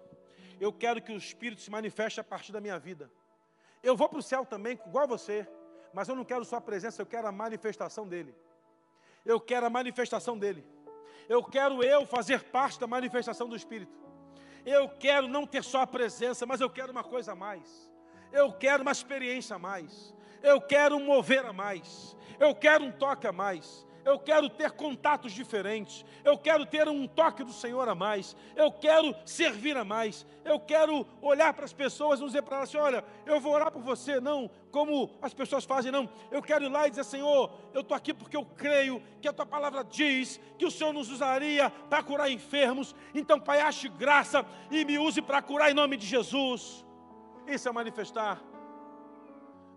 Eu 0.61 0.71
quero 0.71 1.01
que 1.01 1.11
o 1.11 1.17
Espírito 1.17 1.61
se 1.61 1.69
manifeste 1.69 2.21
a 2.21 2.23
partir 2.23 2.53
da 2.53 2.61
minha 2.61 2.79
vida. 2.79 3.11
Eu 3.83 3.97
vou 3.97 4.07
para 4.07 4.19
o 4.19 4.23
céu 4.23 4.45
também, 4.45 4.79
igual 4.87 5.05
você, 5.05 5.45
mas 5.91 6.07
eu 6.07 6.15
não 6.15 6.23
quero 6.23 6.45
só 6.45 6.57
a 6.57 6.61
presença, 6.61 7.01
eu 7.01 7.05
quero 7.05 7.27
a 7.27 7.31
manifestação 7.31 8.07
dele. 8.07 8.33
Eu 9.25 9.39
quero 9.39 9.65
a 9.65 9.69
manifestação 9.69 10.37
dele. 10.37 10.63
Eu 11.27 11.43
quero 11.43 11.83
eu 11.83 12.05
fazer 12.05 12.43
parte 12.43 12.79
da 12.79 12.87
manifestação 12.87 13.49
do 13.49 13.55
Espírito. 13.55 13.91
Eu 14.65 14.87
quero 14.87 15.27
não 15.27 15.45
ter 15.45 15.63
só 15.63 15.81
a 15.81 15.87
presença, 15.87 16.45
mas 16.45 16.61
eu 16.61 16.69
quero 16.69 16.91
uma 16.91 17.03
coisa 17.03 17.33
a 17.33 17.35
mais. 17.35 17.91
Eu 18.35 18.51
quero 18.51 18.83
uma 18.83 18.91
experiência 18.91 19.55
a 19.55 19.59
mais. 19.59 20.13
Eu 20.43 20.59
quero 20.59 20.99
mover 20.99 21.45
a 21.45 21.53
mais. 21.53 22.15
Eu 22.39 22.53
quero 22.53 22.83
um 22.83 22.91
toque 22.91 23.25
a 23.25 23.31
mais 23.31 23.85
eu 24.05 24.19
quero 24.19 24.47
ter 24.47 24.71
contatos 24.71 25.33
diferentes, 25.33 26.05
eu 26.23 26.37
quero 26.37 26.63
ter 26.63 26.87
um 26.87 27.07
toque 27.07 27.43
do 27.43 27.51
Senhor 27.51 27.89
a 27.89 27.95
mais, 27.95 28.37
eu 28.55 28.71
quero 28.71 29.15
servir 29.25 29.75
a 29.75 29.83
mais, 29.83 30.25
eu 30.45 30.59
quero 30.59 31.07
olhar 31.19 31.51
para 31.53 31.65
as 31.65 31.73
pessoas 31.73 32.19
e 32.19 32.25
dizer 32.25 32.43
para 32.43 32.57
elas 32.57 32.69
assim: 32.69 32.77
olha, 32.77 33.03
eu 33.25 33.39
vou 33.39 33.51
orar 33.51 33.71
por 33.71 33.81
você, 33.81 34.21
não 34.21 34.49
como 34.71 35.09
as 35.21 35.33
pessoas 35.33 35.65
fazem, 35.65 35.91
não. 35.91 36.07
Eu 36.29 36.41
quero 36.41 36.65
ir 36.65 36.69
lá 36.69 36.85
e 36.85 36.91
dizer: 36.91 37.03
Senhor, 37.03 37.51
eu 37.73 37.81
estou 37.81 37.97
aqui 37.97 38.13
porque 38.13 38.37
eu 38.37 38.45
creio 38.45 39.01
que 39.19 39.27
a 39.27 39.33
tua 39.33 39.45
palavra 39.45 39.83
diz 39.83 40.39
que 40.59 40.65
o 40.65 40.71
Senhor 40.71 40.93
nos 40.93 41.09
usaria 41.09 41.71
para 41.89 42.03
curar 42.03 42.29
enfermos, 42.29 42.95
então, 43.13 43.39
Pai, 43.39 43.59
ache 43.59 43.89
graça 43.89 44.45
e 44.69 44.85
me 44.85 44.99
use 44.99 45.19
para 45.19 45.41
curar 45.41 45.71
em 45.71 45.73
nome 45.73 45.97
de 45.97 46.05
Jesus. 46.05 46.84
Isso 47.47 47.69
é 47.69 47.71
manifestar 47.71 48.41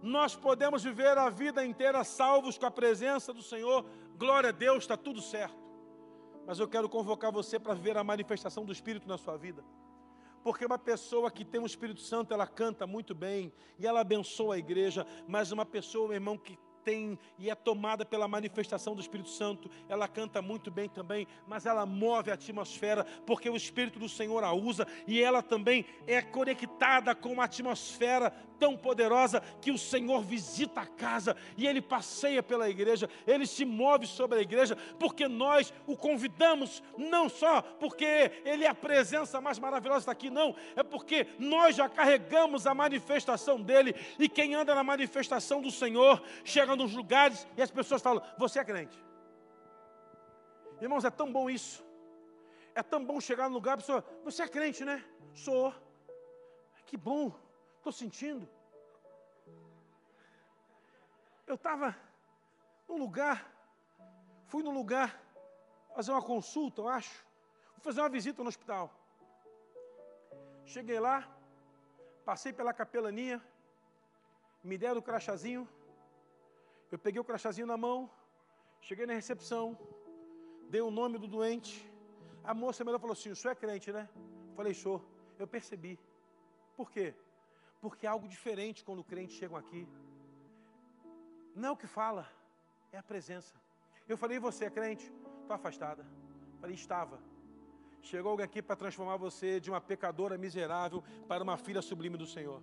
nós 0.02 0.36
podemos 0.36 0.84
viver 0.84 1.18
a 1.18 1.28
vida 1.28 1.64
inteira 1.64 2.04
salvos 2.04 2.56
com 2.56 2.66
a 2.66 2.70
presença 2.70 3.32
do 3.32 3.42
Senhor, 3.42 3.84
glória 4.16 4.50
a 4.50 4.52
Deus, 4.52 4.84
está 4.84 4.96
tudo 4.96 5.20
certo. 5.20 5.56
Mas 6.46 6.58
eu 6.58 6.68
quero 6.68 6.88
convocar 6.88 7.32
você 7.32 7.58
para 7.58 7.74
ver 7.74 7.96
a 7.96 8.04
manifestação 8.04 8.64
do 8.64 8.72
Espírito 8.72 9.08
na 9.08 9.18
sua 9.18 9.36
vida. 9.36 9.64
Porque 10.42 10.64
uma 10.64 10.78
pessoa 10.78 11.30
que 11.30 11.44
tem 11.44 11.60
o 11.60 11.66
Espírito 11.66 12.00
Santo, 12.00 12.32
ela 12.32 12.46
canta 12.46 12.86
muito 12.86 13.14
bem 13.14 13.52
e 13.78 13.86
ela 13.86 14.00
abençoa 14.00 14.54
a 14.54 14.58
igreja, 14.58 15.06
mas 15.26 15.50
uma 15.50 15.66
pessoa, 15.66 16.08
meu 16.08 16.14
irmão, 16.14 16.38
que 16.38 16.58
tem 16.88 17.18
e 17.38 17.50
é 17.50 17.54
tomada 17.54 18.02
pela 18.06 18.26
manifestação 18.26 18.94
do 18.94 19.00
Espírito 19.02 19.28
Santo. 19.28 19.70
Ela 19.90 20.08
canta 20.08 20.40
muito 20.40 20.70
bem 20.70 20.88
também, 20.88 21.26
mas 21.46 21.66
ela 21.66 21.84
move 21.84 22.30
a 22.30 22.34
atmosfera, 22.34 23.04
porque 23.26 23.50
o 23.50 23.56
Espírito 23.56 23.98
do 23.98 24.08
Senhor 24.08 24.42
a 24.42 24.54
usa 24.54 24.86
e 25.06 25.22
ela 25.22 25.42
também 25.42 25.84
é 26.06 26.22
conectada 26.22 27.14
com 27.14 27.30
uma 27.30 27.44
atmosfera 27.44 28.32
tão 28.58 28.76
poderosa 28.76 29.40
que 29.60 29.70
o 29.70 29.78
Senhor 29.78 30.22
visita 30.22 30.80
a 30.80 30.86
casa 30.86 31.36
e 31.56 31.66
ele 31.66 31.80
passeia 31.80 32.42
pela 32.42 32.68
igreja, 32.68 33.08
ele 33.26 33.46
se 33.46 33.64
move 33.64 34.06
sobre 34.06 34.38
a 34.38 34.42
igreja, 34.42 34.76
porque 34.98 35.28
nós 35.28 35.72
o 35.86 35.96
convidamos, 35.96 36.82
não 36.96 37.28
só 37.28 37.62
porque 37.62 38.32
ele 38.44 38.64
é 38.64 38.68
a 38.68 38.74
presença 38.74 39.40
mais 39.40 39.58
maravilhosa 39.58 40.00
está 40.00 40.12
aqui, 40.12 40.30
não, 40.30 40.56
é 40.74 40.82
porque 40.82 41.26
nós 41.38 41.76
já 41.76 41.88
carregamos 41.88 42.66
a 42.66 42.74
manifestação 42.74 43.60
dele 43.60 43.94
e 44.18 44.28
quem 44.28 44.54
anda 44.54 44.74
na 44.74 44.82
manifestação 44.82 45.60
do 45.60 45.70
Senhor 45.70 46.20
chega 46.44 46.77
nos 46.78 46.94
lugares 47.00 47.46
e 47.56 47.62
as 47.66 47.70
pessoas 47.78 48.00
falam: 48.00 48.22
Você 48.42 48.58
é 48.58 48.64
crente. 48.70 48.98
Irmãos, 50.80 51.04
é 51.04 51.10
tão 51.10 51.28
bom 51.36 51.50
isso. 51.58 51.84
É 52.74 52.82
tão 52.82 53.04
bom 53.04 53.20
chegar 53.28 53.48
no 53.48 53.56
lugar 53.58 53.74
a 53.74 53.82
pessoa: 53.82 54.00
Você 54.24 54.42
é 54.42 54.48
crente, 54.48 54.84
né? 54.90 55.04
Sou. 55.34 55.74
Que 56.86 56.96
bom. 56.96 57.24
Estou 57.78 57.92
sentindo. 57.92 58.48
Eu 61.46 61.54
estava 61.54 61.96
num 62.86 62.98
lugar, 63.04 63.38
fui 64.50 64.62
num 64.62 64.74
lugar 64.80 65.08
fazer 65.94 66.12
uma 66.12 66.22
consulta, 66.22 66.80
eu 66.82 66.88
acho. 66.88 67.14
Fui 67.72 67.82
fazer 67.82 68.00
uma 68.00 68.08
visita 68.08 68.42
no 68.42 68.48
hospital. 68.48 68.92
Cheguei 70.64 71.00
lá, 71.00 71.26
passei 72.24 72.52
pela 72.52 72.74
capelania, 72.74 73.42
me 74.62 74.76
deram 74.76 74.98
o 74.98 75.02
crachazinho. 75.02 75.66
Eu 76.90 76.98
peguei 76.98 77.20
o 77.20 77.24
crachazinho 77.24 77.66
na 77.66 77.76
mão, 77.76 78.10
cheguei 78.80 79.06
na 79.06 79.12
recepção, 79.12 79.78
dei 80.70 80.80
o 80.80 80.90
nome 80.90 81.18
do 81.18 81.28
doente. 81.36 81.72
A 82.42 82.54
moça 82.54 82.84
melhor 82.84 82.98
falou 82.98 83.12
assim: 83.12 83.30
o 83.30 83.36
senhor 83.36 83.52
é 83.52 83.54
crente, 83.54 83.92
né? 83.92 84.08
Falei, 84.56 84.74
sou. 84.74 84.98
Eu 85.38 85.46
percebi. 85.46 85.98
Por 86.76 86.90
quê? 86.90 87.14
Porque 87.80 88.06
é 88.06 88.08
algo 88.08 88.26
diferente 88.26 88.84
quando 88.84 89.04
crentes 89.04 89.36
chegam 89.36 89.56
aqui. 89.56 89.86
Não 91.54 91.68
é 91.68 91.72
o 91.72 91.76
que 91.76 91.86
fala, 91.86 92.28
é 92.92 92.98
a 92.98 93.02
presença. 93.02 93.54
Eu 94.08 94.16
falei, 94.16 94.38
você 94.38 94.64
é 94.64 94.70
crente? 94.70 95.12
Estou 95.42 95.54
afastada. 95.54 96.06
Falei, 96.60 96.74
estava. 96.74 97.20
Chegou 98.00 98.30
alguém 98.30 98.44
aqui 98.44 98.62
para 98.62 98.76
transformar 98.76 99.16
você 99.16 99.60
de 99.60 99.70
uma 99.70 99.80
pecadora 99.80 100.38
miserável 100.38 101.02
para 101.26 101.42
uma 101.42 101.56
filha 101.56 101.82
sublime 101.82 102.16
do 102.16 102.26
Senhor. 102.26 102.62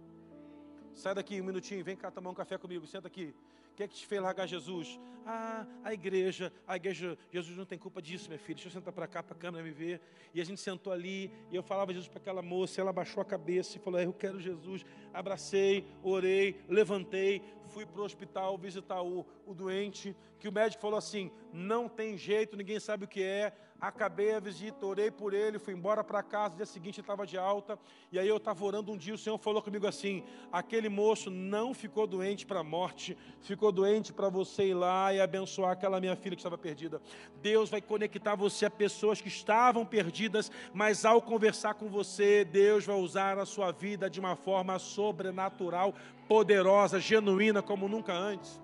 Sai 0.93 1.13
daqui 1.13 1.39
um 1.41 1.43
minutinho, 1.43 1.83
vem 1.83 1.95
cá 1.95 2.09
tomar 2.09 2.29
um 2.29 2.33
café 2.33 2.57
comigo, 2.57 2.87
senta 2.87 3.07
aqui. 3.07 3.35
O 3.75 3.77
que 3.77 3.83
é 3.83 3.87
que 3.89 3.95
te 3.95 4.07
fez 4.07 4.21
largar 4.21 4.47
Jesus? 4.47 4.97
Ah, 5.25 5.65
a 5.83 5.93
igreja, 5.93 6.49
a 6.65 6.77
igreja, 6.77 7.17
Jesus 7.29 7.57
não 7.57 7.65
tem 7.65 7.77
culpa 7.77 8.01
disso, 8.01 8.29
minha 8.29 8.39
filha. 8.39 8.55
Deixa 8.55 8.69
eu 8.69 8.71
sentar 8.71 8.93
para 8.93 9.05
cá, 9.05 9.21
para 9.21 9.35
a 9.35 9.37
câmera 9.37 9.61
me 9.61 9.71
ver. 9.71 9.99
E 10.33 10.39
a 10.39 10.45
gente 10.45 10.61
sentou 10.61 10.93
ali, 10.93 11.29
e 11.51 11.57
eu 11.57 11.61
falava 11.61 11.91
Jesus 11.91 12.07
para 12.07 12.19
aquela 12.19 12.41
moça, 12.41 12.79
ela 12.79 12.93
baixou 12.93 13.21
a 13.21 13.25
cabeça 13.25 13.75
e 13.75 13.81
falou: 13.81 13.99
Eu 13.99 14.13
quero 14.13 14.39
Jesus. 14.39 14.85
Abracei, 15.13 15.85
orei, 16.01 16.63
levantei, 16.69 17.41
fui 17.65 17.85
para 17.85 17.99
o 17.99 18.05
hospital 18.05 18.57
visitar 18.57 19.01
o, 19.01 19.25
o 19.45 19.53
doente, 19.53 20.15
que 20.39 20.47
o 20.47 20.53
médico 20.53 20.81
falou 20.81 20.97
assim: 20.97 21.29
Não 21.51 21.89
tem 21.89 22.17
jeito, 22.17 22.55
ninguém 22.55 22.79
sabe 22.79 23.03
o 23.03 23.09
que 23.09 23.21
é 23.21 23.51
acabei 23.87 24.33
a 24.33 24.39
visita, 24.39 24.85
orei 24.85 25.11
por 25.11 25.33
ele, 25.33 25.59
fui 25.59 25.73
embora 25.73 26.03
para 26.03 26.23
casa, 26.23 26.51
no 26.51 26.57
dia 26.57 26.65
seguinte 26.65 26.99
estava 26.99 27.25
de 27.25 27.37
alta, 27.37 27.77
e 28.11 28.17
aí 28.17 28.27
eu 28.27 28.37
estava 28.37 28.63
orando 28.65 28.91
um 28.91 28.97
dia, 28.97 29.13
o 29.13 29.17
Senhor 29.17 29.37
falou 29.37 29.61
comigo 29.61 29.85
assim: 29.85 30.23
aquele 30.51 30.89
moço 30.89 31.29
não 31.29 31.73
ficou 31.73 32.07
doente 32.07 32.45
para 32.45 32.61
a 32.61 32.63
morte, 32.63 33.17
ficou 33.41 33.71
doente 33.71 34.11
para 34.11 34.27
você 34.27 34.69
ir 34.69 34.73
lá 34.73 35.13
e 35.13 35.21
abençoar 35.21 35.71
aquela 35.71 35.99
minha 35.99 36.15
filha 36.15 36.35
que 36.35 36.39
estava 36.39 36.57
perdida. 36.57 37.01
Deus 37.41 37.69
vai 37.69 37.81
conectar 37.81 38.35
você 38.35 38.65
a 38.65 38.69
pessoas 38.69 39.21
que 39.21 39.27
estavam 39.27 39.85
perdidas, 39.85 40.51
mas 40.73 41.05
ao 41.05 41.21
conversar 41.21 41.75
com 41.75 41.87
você, 41.87 42.43
Deus 42.43 42.85
vai 42.85 42.95
usar 42.95 43.37
a 43.37 43.45
sua 43.45 43.71
vida 43.71 44.09
de 44.09 44.19
uma 44.19 44.35
forma 44.35 44.79
sobrenatural, 44.79 45.93
poderosa, 46.27 46.99
genuína, 46.99 47.61
como 47.61 47.87
nunca 47.87 48.13
antes. 48.13 48.59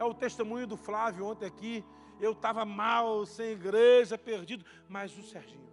É 0.00 0.04
o 0.04 0.14
testemunho 0.14 0.66
do 0.66 0.76
Flávio 0.76 1.26
ontem 1.26 1.44
aqui 1.44 1.84
eu 2.20 2.32
estava 2.32 2.64
mal, 2.64 3.24
sem 3.26 3.50
igreja, 3.50 4.18
perdido. 4.18 4.64
Mas 4.88 5.16
o 5.16 5.22
Serginho, 5.22 5.68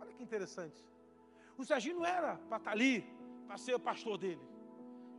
olha 0.00 0.12
que 0.12 0.22
interessante. 0.22 0.84
O 1.56 1.64
Serginho 1.64 1.96
não 1.96 2.06
era 2.06 2.36
para 2.48 2.56
estar 2.56 2.60
tá 2.60 2.70
ali, 2.70 3.04
para 3.46 3.58
ser 3.58 3.74
o 3.74 3.80
pastor 3.80 4.16
dele. 4.16 4.40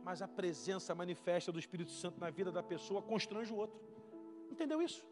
Mas 0.04 0.20
a 0.20 0.26
presença 0.26 0.94
manifesta 0.94 1.52
do 1.52 1.58
Espírito 1.58 1.92
Santo 1.92 2.18
na 2.18 2.30
vida 2.30 2.50
da 2.50 2.62
pessoa 2.62 3.00
constrange 3.00 3.52
o 3.52 3.56
outro. 3.56 3.80
Entendeu 4.50 4.82
isso? 4.82 5.06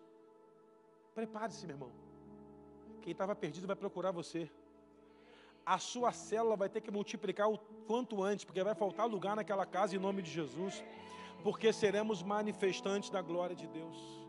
Prepare-se, 1.15 1.67
meu 1.67 1.77
irmão. 1.77 1.93
Quem 3.01 3.13
estava 3.13 3.35
perdido 3.35 3.67
vai 3.67 3.77
procurar 3.77 4.11
você. 4.11 4.51
A 5.65 5.79
sua 5.79 6.13
célula 6.13 6.57
vai 6.57 6.69
ter 6.69 6.81
que 6.81 6.91
multiplicar 6.91 7.49
o 7.49 7.59
quanto 7.87 8.23
antes, 8.23 8.45
porque 8.45 8.63
vai 8.63 8.75
faltar 8.75 9.07
lugar 9.07 9.37
naquela 9.37 9.65
casa 9.65 9.95
em 9.95 9.99
nome 9.99 10.23
de 10.23 10.31
Jesus. 10.31 10.83
Porque 11.45 11.73
seremos 11.73 12.23
manifestantes 12.23 13.09
da 13.09 13.23
glória 13.23 13.55
de 13.55 13.67
Deus. 13.69 14.20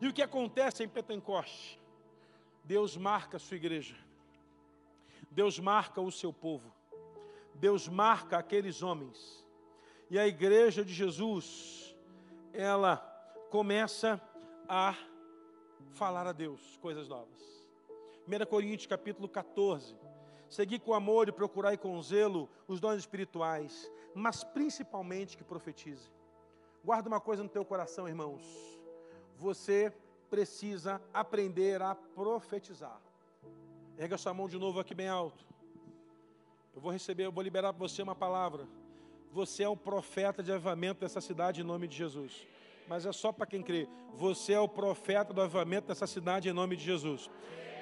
E 0.00 0.08
o 0.08 0.12
que 0.12 0.22
acontece 0.22 0.82
em 0.82 0.88
Pentecoste? 0.88 1.78
Deus 2.64 2.96
marca 2.96 3.36
a 3.36 3.40
sua 3.40 3.56
igreja. 3.56 3.94
Deus 5.30 5.58
marca 5.58 6.00
o 6.00 6.10
seu 6.10 6.32
povo. 6.32 6.72
Deus 7.54 7.86
marca 7.86 8.38
aqueles 8.38 8.82
homens. 8.82 9.44
E 10.08 10.18
a 10.18 10.26
igreja 10.26 10.82
de 10.82 10.94
Jesus, 10.94 11.94
ela 12.52 12.96
começa 13.50 14.20
a 14.66 14.96
falar 15.92 16.26
a 16.26 16.32
Deus 16.32 16.78
coisas 16.78 17.06
novas. 17.06 17.38
1 18.26 18.46
Coríntios 18.46 18.86
capítulo 18.86 19.28
14. 19.28 19.94
Seguir 20.48 20.80
com 20.80 20.94
amor 20.94 21.28
e 21.28 21.32
procurar 21.32 21.76
com 21.76 22.00
zelo 22.02 22.48
os 22.66 22.80
dons 22.80 22.98
espirituais, 22.98 23.90
mas 24.14 24.42
principalmente 24.42 25.36
que 25.36 25.44
profetize. 25.44 26.10
Guarda 26.82 27.08
uma 27.08 27.20
coisa 27.20 27.42
no 27.42 27.48
teu 27.48 27.64
coração, 27.64 28.08
irmãos 28.08 28.79
você 29.40 29.90
precisa 30.28 31.00
aprender 31.14 31.80
a 31.80 31.94
profetizar. 31.94 33.00
Erga 33.96 34.18
sua 34.18 34.34
mão 34.34 34.46
de 34.46 34.58
novo 34.58 34.78
aqui 34.78 34.94
bem 34.94 35.08
alto. 35.08 35.42
Eu 36.74 36.80
vou 36.80 36.92
receber, 36.92 37.24
eu 37.24 37.32
vou 37.32 37.42
liberar 37.42 37.72
para 37.72 37.80
você 37.80 38.02
uma 38.02 38.14
palavra. 38.14 38.68
Você 39.32 39.62
é 39.62 39.68
o 39.68 39.76
profeta 39.76 40.42
de 40.42 40.52
avivamento 40.52 41.00
dessa 41.00 41.22
cidade 41.22 41.62
em 41.62 41.64
nome 41.64 41.88
de 41.88 41.96
Jesus. 41.96 42.46
Mas 42.86 43.06
é 43.06 43.12
só 43.12 43.32
para 43.32 43.46
quem 43.46 43.62
crê. 43.62 43.88
Você 44.14 44.52
é 44.52 44.60
o 44.60 44.68
profeta 44.68 45.32
do 45.32 45.40
avivamento 45.40 45.88
dessa 45.88 46.06
cidade 46.06 46.48
em 46.48 46.52
nome 46.52 46.76
de 46.76 46.84
Jesus. 46.84 47.30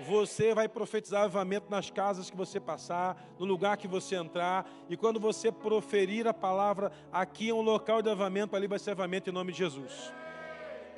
Você 0.07 0.55
vai 0.55 0.69
profetizar 0.69 1.25
avivamento 1.25 1.69
nas 1.69 1.91
casas 1.91 2.31
que 2.31 2.37
você 2.37 2.61
passar, 2.61 3.21
no 3.37 3.45
lugar 3.45 3.77
que 3.77 3.89
você 3.89 4.15
entrar. 4.15 4.71
E 4.89 4.97
quando 4.97 5.19
você 5.19 5.51
proferir 5.51 6.29
a 6.29 6.35
palavra, 6.35 6.93
aqui 7.11 7.51
é 7.51 7.55
um 7.55 7.63
local 7.63 8.01
de 8.01 8.09
avivamento, 8.09 8.55
ali 8.55 8.69
vai 8.69 8.79
ser 8.79 8.93
avivamento 8.93 9.29
em 9.29 9.33
nome 9.33 9.51
de 9.51 9.59
Jesus. 9.59 10.13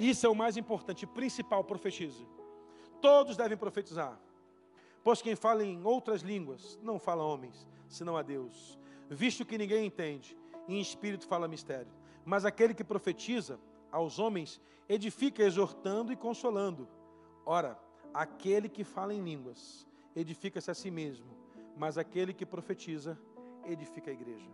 Isso 0.00 0.26
é 0.26 0.30
o 0.30 0.34
mais 0.34 0.56
importante, 0.56 1.06
principal, 1.06 1.62
profetize. 1.62 2.26
Todos 3.02 3.36
devem 3.36 3.58
profetizar. 3.58 4.18
Pois 5.04 5.20
quem 5.20 5.36
fala 5.36 5.62
em 5.62 5.84
outras 5.84 6.22
línguas 6.22 6.78
não 6.82 6.98
fala 6.98 7.22
a 7.22 7.26
homens, 7.26 7.68
senão 7.86 8.16
a 8.16 8.22
Deus. 8.22 8.78
Visto 9.10 9.44
que 9.44 9.58
ninguém 9.58 9.84
entende, 9.84 10.34
e 10.66 10.76
em 10.76 10.80
espírito 10.80 11.26
fala 11.26 11.46
mistério. 11.46 11.92
Mas 12.24 12.46
aquele 12.46 12.72
que 12.72 12.82
profetiza 12.82 13.60
aos 13.92 14.18
homens 14.18 14.58
edifica 14.88 15.42
exortando 15.42 16.14
e 16.14 16.16
consolando. 16.16 16.88
Ora, 17.44 17.78
aquele 18.14 18.70
que 18.70 18.84
fala 18.84 19.12
em 19.12 19.22
línguas 19.22 19.86
edifica-se 20.16 20.70
a 20.70 20.74
si 20.74 20.90
mesmo, 20.90 21.30
mas 21.76 21.98
aquele 21.98 22.32
que 22.32 22.46
profetiza 22.46 23.18
edifica 23.66 24.10
a 24.10 24.14
igreja. 24.14 24.50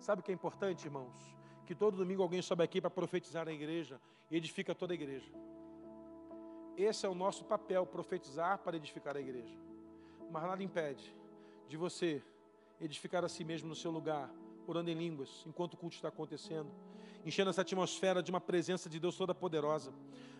Sabe 0.00 0.22
o 0.22 0.24
que 0.24 0.32
é 0.32 0.34
importante, 0.34 0.86
irmãos? 0.86 1.38
que 1.68 1.74
todo 1.74 1.98
domingo 1.98 2.22
alguém 2.22 2.40
sobe 2.40 2.64
aqui 2.64 2.80
para 2.80 2.88
profetizar 2.88 3.44
na 3.44 3.52
igreja 3.52 4.00
e 4.30 4.36
edifica 4.36 4.74
toda 4.74 4.92
a 4.92 4.96
igreja. 4.96 5.30
Esse 6.76 7.06
é 7.06 7.08
o 7.08 7.14
nosso 7.14 7.44
papel, 7.44 7.84
profetizar 7.86 8.58
para 8.58 8.76
edificar 8.76 9.16
a 9.16 9.20
igreja. 9.20 9.56
Mas 10.30 10.42
nada 10.42 10.62
impede 10.62 11.14
de 11.66 11.76
você 11.76 12.22
edificar 12.80 13.24
a 13.24 13.28
si 13.28 13.44
mesmo 13.44 13.68
no 13.68 13.74
seu 13.74 13.90
lugar, 13.90 14.30
orando 14.66 14.90
em 14.90 14.94
línguas, 14.94 15.42
enquanto 15.46 15.74
o 15.74 15.76
culto 15.76 15.96
está 15.96 16.08
acontecendo, 16.08 16.70
enchendo 17.24 17.50
essa 17.50 17.62
atmosfera 17.62 18.22
de 18.22 18.30
uma 18.30 18.40
presença 18.40 18.88
de 18.88 19.00
Deus 19.00 19.16
toda 19.16 19.34
poderosa. 19.34 19.92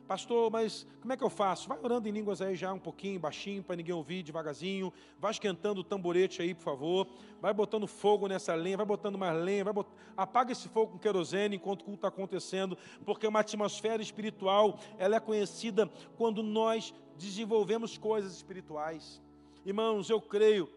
Pastor, 0.09 0.51
mas 0.51 0.86
como 1.02 1.12
é 1.12 1.18
que 1.18 1.22
eu 1.22 1.28
faço? 1.28 1.68
Vai 1.68 1.78
orando 1.82 2.09
em 2.09 2.10
línguas 2.10 2.40
aí 2.40 2.56
já 2.56 2.72
um 2.72 2.78
pouquinho, 2.78 3.20
baixinho, 3.20 3.62
para 3.62 3.76
ninguém 3.76 3.94
ouvir, 3.94 4.22
devagarzinho. 4.22 4.90
Vai 5.20 5.32
esquentando 5.32 5.82
o 5.82 5.85
tamborete 5.85 6.40
aí, 6.40 6.55
por 6.55 6.62
favor. 6.62 7.06
Vai 7.43 7.52
botando 7.52 7.86
fogo 7.86 8.26
nessa 8.26 8.55
lenha, 8.55 8.78
vai 8.78 8.86
botando 8.86 9.18
mais 9.18 9.36
lenha, 9.39 9.64
vai 9.64 9.74
bot... 9.74 9.86
apaga 10.16 10.51
esse 10.51 10.66
fogo 10.70 10.93
com 10.93 10.98
querosene 10.98 11.56
enquanto 11.56 11.82
o 11.82 11.85
culto 11.85 11.98
está 11.98 12.09
acontecendo, 12.09 12.78
porque 13.05 13.26
uma 13.26 13.40
atmosfera 13.40 14.01
espiritual, 14.01 14.78
ela 14.97 15.16
é 15.16 15.20
conhecida 15.20 15.90
quando 16.16 16.43
nós 16.43 16.94
desenvolvemos 17.18 17.98
coisas 17.98 18.35
espirituais. 18.35 19.20
Irmãos, 19.62 20.09
eu 20.09 20.22
creio 20.22 20.70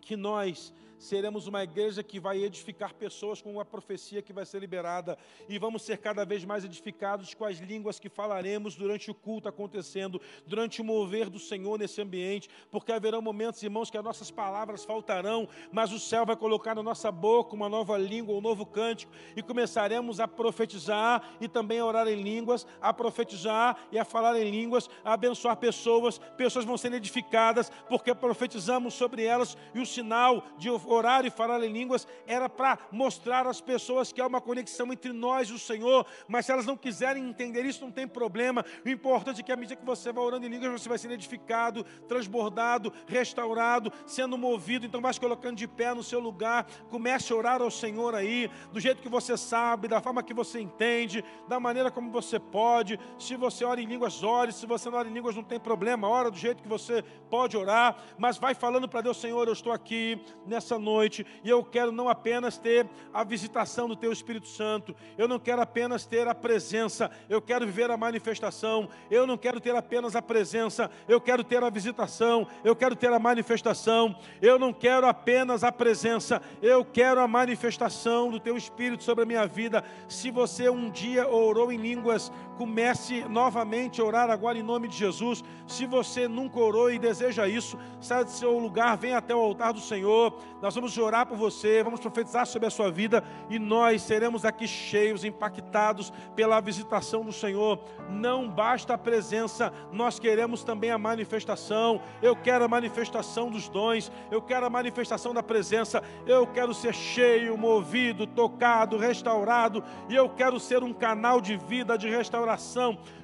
que 0.00 0.16
nós 0.16 0.72
seremos 0.98 1.46
uma 1.46 1.62
igreja 1.62 2.02
que 2.02 2.18
vai 2.18 2.42
edificar 2.42 2.94
pessoas 2.94 3.40
com 3.40 3.52
uma 3.52 3.64
profecia 3.64 4.22
que 4.22 4.32
vai 4.32 4.44
ser 4.44 4.58
liberada. 4.58 5.16
E 5.48 5.58
vamos 5.58 5.82
ser 5.82 5.98
cada 5.98 6.24
vez 6.24 6.44
mais 6.44 6.64
edificados 6.64 7.34
com 7.34 7.44
as 7.44 7.58
línguas 7.58 7.98
que 7.98 8.08
falaremos 8.08 8.74
durante 8.74 9.10
o 9.10 9.14
culto 9.14 9.48
acontecendo, 9.48 10.20
durante 10.46 10.80
o 10.80 10.84
mover 10.84 11.30
do 11.30 11.38
Senhor 11.38 11.78
nesse 11.78 12.00
ambiente, 12.00 12.48
porque 12.70 12.92
haverão 12.92 13.22
momentos, 13.22 13.62
irmãos, 13.62 13.90
que 13.90 13.96
as 13.96 14.04
nossas 14.04 14.30
palavras 14.30 14.84
faltarão, 14.84 15.48
mas 15.72 15.92
o 15.92 15.98
céu 15.98 16.26
vai 16.26 16.36
colocar 16.36 16.74
na 16.74 16.82
nossa 16.82 17.10
boca 17.10 17.54
uma 17.54 17.68
nova 17.68 17.96
língua, 17.96 18.34
um 18.34 18.40
novo 18.40 18.66
cântico 18.66 19.12
e 19.36 19.42
começaremos 19.42 20.20
a 20.20 20.28
profetizar 20.28 21.22
e 21.40 21.48
também 21.48 21.78
a 21.78 21.84
orar 21.84 22.08
em 22.08 22.20
línguas, 22.20 22.66
a 22.80 22.92
profetizar 22.92 23.76
e 23.92 23.98
a 23.98 24.04
falar 24.04 24.38
em 24.40 24.50
línguas, 24.50 24.88
a 25.04 25.12
abençoar 25.12 25.56
pessoas, 25.56 26.18
pessoas 26.36 26.64
vão 26.64 26.76
ser 26.76 26.92
edificadas 26.92 27.70
porque 27.88 28.14
profetizamos 28.14 28.94
sobre 28.94 29.24
elas 29.24 29.56
e 29.74 29.80
o 29.80 29.86
sinal 29.86 30.44
de 30.58 30.68
orar 30.94 31.24
e 31.24 31.30
falar 31.30 31.62
em 31.64 31.72
línguas 31.72 32.06
era 32.26 32.48
para 32.48 32.78
mostrar 32.90 33.46
às 33.46 33.60
pessoas 33.60 34.12
que 34.12 34.20
há 34.20 34.26
uma 34.26 34.40
conexão 34.40 34.92
entre 34.92 35.12
nós 35.12 35.48
e 35.48 35.52
o 35.52 35.58
Senhor, 35.58 36.06
mas 36.26 36.46
se 36.46 36.52
elas 36.52 36.66
não 36.66 36.76
quiserem 36.76 37.28
entender 37.28 37.64
isso, 37.64 37.84
não 37.84 37.90
tem 37.90 38.06
problema. 38.06 38.64
O 38.84 38.88
importante 38.88 39.40
é 39.40 39.44
que 39.44 39.52
à 39.52 39.56
medida 39.56 39.76
que 39.76 39.86
você 39.86 40.12
vai 40.12 40.24
orando 40.24 40.46
em 40.46 40.48
línguas, 40.48 40.82
você 40.82 40.88
vai 40.88 40.98
ser 40.98 41.10
edificado, 41.10 41.84
transbordado, 42.06 42.92
restaurado, 43.06 43.92
sendo 44.06 44.38
movido. 44.38 44.86
Então, 44.86 45.00
vai 45.00 45.12
se 45.12 45.20
colocando 45.20 45.56
de 45.56 45.66
pé 45.66 45.94
no 45.94 46.02
seu 46.02 46.20
lugar, 46.20 46.66
comece 46.90 47.32
a 47.32 47.36
orar 47.36 47.62
ao 47.62 47.70
Senhor 47.70 48.14
aí, 48.14 48.50
do 48.72 48.80
jeito 48.80 49.02
que 49.02 49.08
você 49.08 49.36
sabe, 49.36 49.88
da 49.88 50.00
forma 50.00 50.22
que 50.22 50.34
você 50.34 50.60
entende, 50.60 51.24
da 51.48 51.60
maneira 51.60 51.90
como 51.90 52.10
você 52.10 52.38
pode. 52.38 52.98
Se 53.18 53.36
você 53.36 53.64
ora 53.64 53.80
em 53.80 53.86
línguas, 53.86 54.22
ore. 54.22 54.52
Se 54.52 54.66
você 54.66 54.90
não 54.90 54.98
ora 54.98 55.08
em 55.08 55.12
línguas, 55.12 55.36
não 55.36 55.42
tem 55.42 55.58
problema. 55.58 56.08
Ora 56.08 56.30
do 56.30 56.36
jeito 56.36 56.62
que 56.62 56.68
você 56.68 57.02
pode 57.28 57.56
orar, 57.56 57.96
mas 58.18 58.38
vai 58.38 58.54
falando 58.54 58.88
para 58.88 59.00
Deus, 59.00 59.20
Senhor, 59.20 59.46
eu 59.46 59.52
estou 59.52 59.72
aqui 59.72 60.20
nessa 60.46 60.77
noite 60.78 61.26
e 61.42 61.48
eu 61.48 61.62
quero 61.64 61.92
não 61.92 62.08
apenas 62.08 62.58
ter 62.58 62.86
a 63.12 63.24
visitação 63.24 63.88
do 63.88 63.96
Teu 63.96 64.12
Espírito 64.12 64.48
Santo, 64.48 64.94
eu 65.16 65.28
não 65.28 65.38
quero 65.38 65.62
apenas 65.62 66.06
ter 66.06 66.26
a 66.28 66.34
presença, 66.34 67.10
eu 67.28 67.40
quero 67.40 67.66
viver 67.66 67.90
a 67.90 67.96
manifestação, 67.96 68.88
eu 69.10 69.26
não 69.26 69.36
quero 69.36 69.60
ter 69.60 69.74
apenas 69.74 70.14
a 70.16 70.22
presença, 70.22 70.90
eu 71.08 71.20
quero 71.20 71.42
ter 71.44 71.62
a 71.62 71.70
visitação, 71.70 72.46
eu 72.64 72.74
quero 72.74 72.96
ter 72.96 73.12
a 73.12 73.18
manifestação, 73.18 74.16
eu 74.40 74.58
não 74.58 74.72
quero 74.72 75.06
apenas 75.06 75.64
a 75.64 75.72
presença, 75.72 76.40
eu 76.62 76.84
quero 76.84 77.20
a 77.20 77.28
manifestação 77.28 78.30
do 78.30 78.40
Teu 78.40 78.56
Espírito 78.56 79.04
sobre 79.04 79.24
a 79.24 79.26
minha 79.26 79.46
vida. 79.46 79.84
Se 80.08 80.30
você 80.30 80.68
um 80.68 80.90
dia 80.90 81.28
orou 81.28 81.70
em 81.72 81.76
línguas, 81.76 82.32
comece 82.58 83.24
novamente 83.28 84.00
a 84.00 84.04
orar 84.04 84.28
agora 84.28 84.58
em 84.58 84.62
nome 84.64 84.88
de 84.88 84.96
Jesus. 84.96 85.44
Se 85.64 85.86
você 85.86 86.26
nunca 86.26 86.58
orou 86.58 86.90
e 86.90 86.98
deseja 86.98 87.46
isso, 87.46 87.78
saia 88.00 88.24
do 88.24 88.30
seu 88.30 88.58
lugar, 88.58 88.96
venha 88.96 89.18
até 89.18 89.32
o 89.32 89.38
altar 89.38 89.72
do 89.72 89.80
Senhor. 89.80 90.36
Nós 90.60 90.74
vamos 90.74 90.98
orar 90.98 91.24
por 91.24 91.36
você, 91.36 91.84
vamos 91.84 92.00
profetizar 92.00 92.44
sobre 92.46 92.66
a 92.66 92.70
sua 92.70 92.90
vida 92.90 93.22
e 93.48 93.60
nós 93.60 94.02
seremos 94.02 94.44
aqui 94.44 94.66
cheios, 94.66 95.24
impactados 95.24 96.12
pela 96.34 96.60
visitação 96.60 97.24
do 97.24 97.32
Senhor. 97.32 97.78
Não 98.10 98.48
basta 98.48 98.94
a 98.94 98.98
presença, 98.98 99.72
nós 99.92 100.18
queremos 100.18 100.64
também 100.64 100.90
a 100.90 100.98
manifestação. 100.98 102.00
Eu 102.20 102.34
quero 102.34 102.64
a 102.64 102.68
manifestação 102.68 103.50
dos 103.50 103.68
dons, 103.68 104.10
eu 104.32 104.42
quero 104.42 104.66
a 104.66 104.70
manifestação 104.70 105.32
da 105.32 105.44
presença, 105.44 106.02
eu 106.26 106.44
quero 106.44 106.74
ser 106.74 106.92
cheio, 106.92 107.56
movido, 107.56 108.26
tocado, 108.26 108.98
restaurado 108.98 109.84
e 110.08 110.16
eu 110.16 110.28
quero 110.28 110.58
ser 110.58 110.82
um 110.82 110.92
canal 110.92 111.40
de 111.40 111.56
vida, 111.56 111.96
de 111.96 112.08
restauração, 112.08 112.47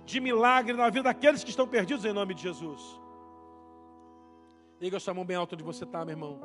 de 0.04 0.20
milagre 0.20 0.76
na 0.76 0.90
vida 0.90 1.04
daqueles 1.04 1.42
que 1.42 1.50
estão 1.50 1.66
perdidos 1.66 2.04
em 2.04 2.12
nome 2.12 2.34
de 2.34 2.42
Jesus. 2.42 3.00
Liga 4.80 5.00
sua 5.00 5.14
mão 5.14 5.24
bem 5.24 5.36
alto 5.36 5.54
onde 5.54 5.64
você 5.64 5.84
está, 5.84 6.04
meu 6.04 6.12
irmão. 6.12 6.40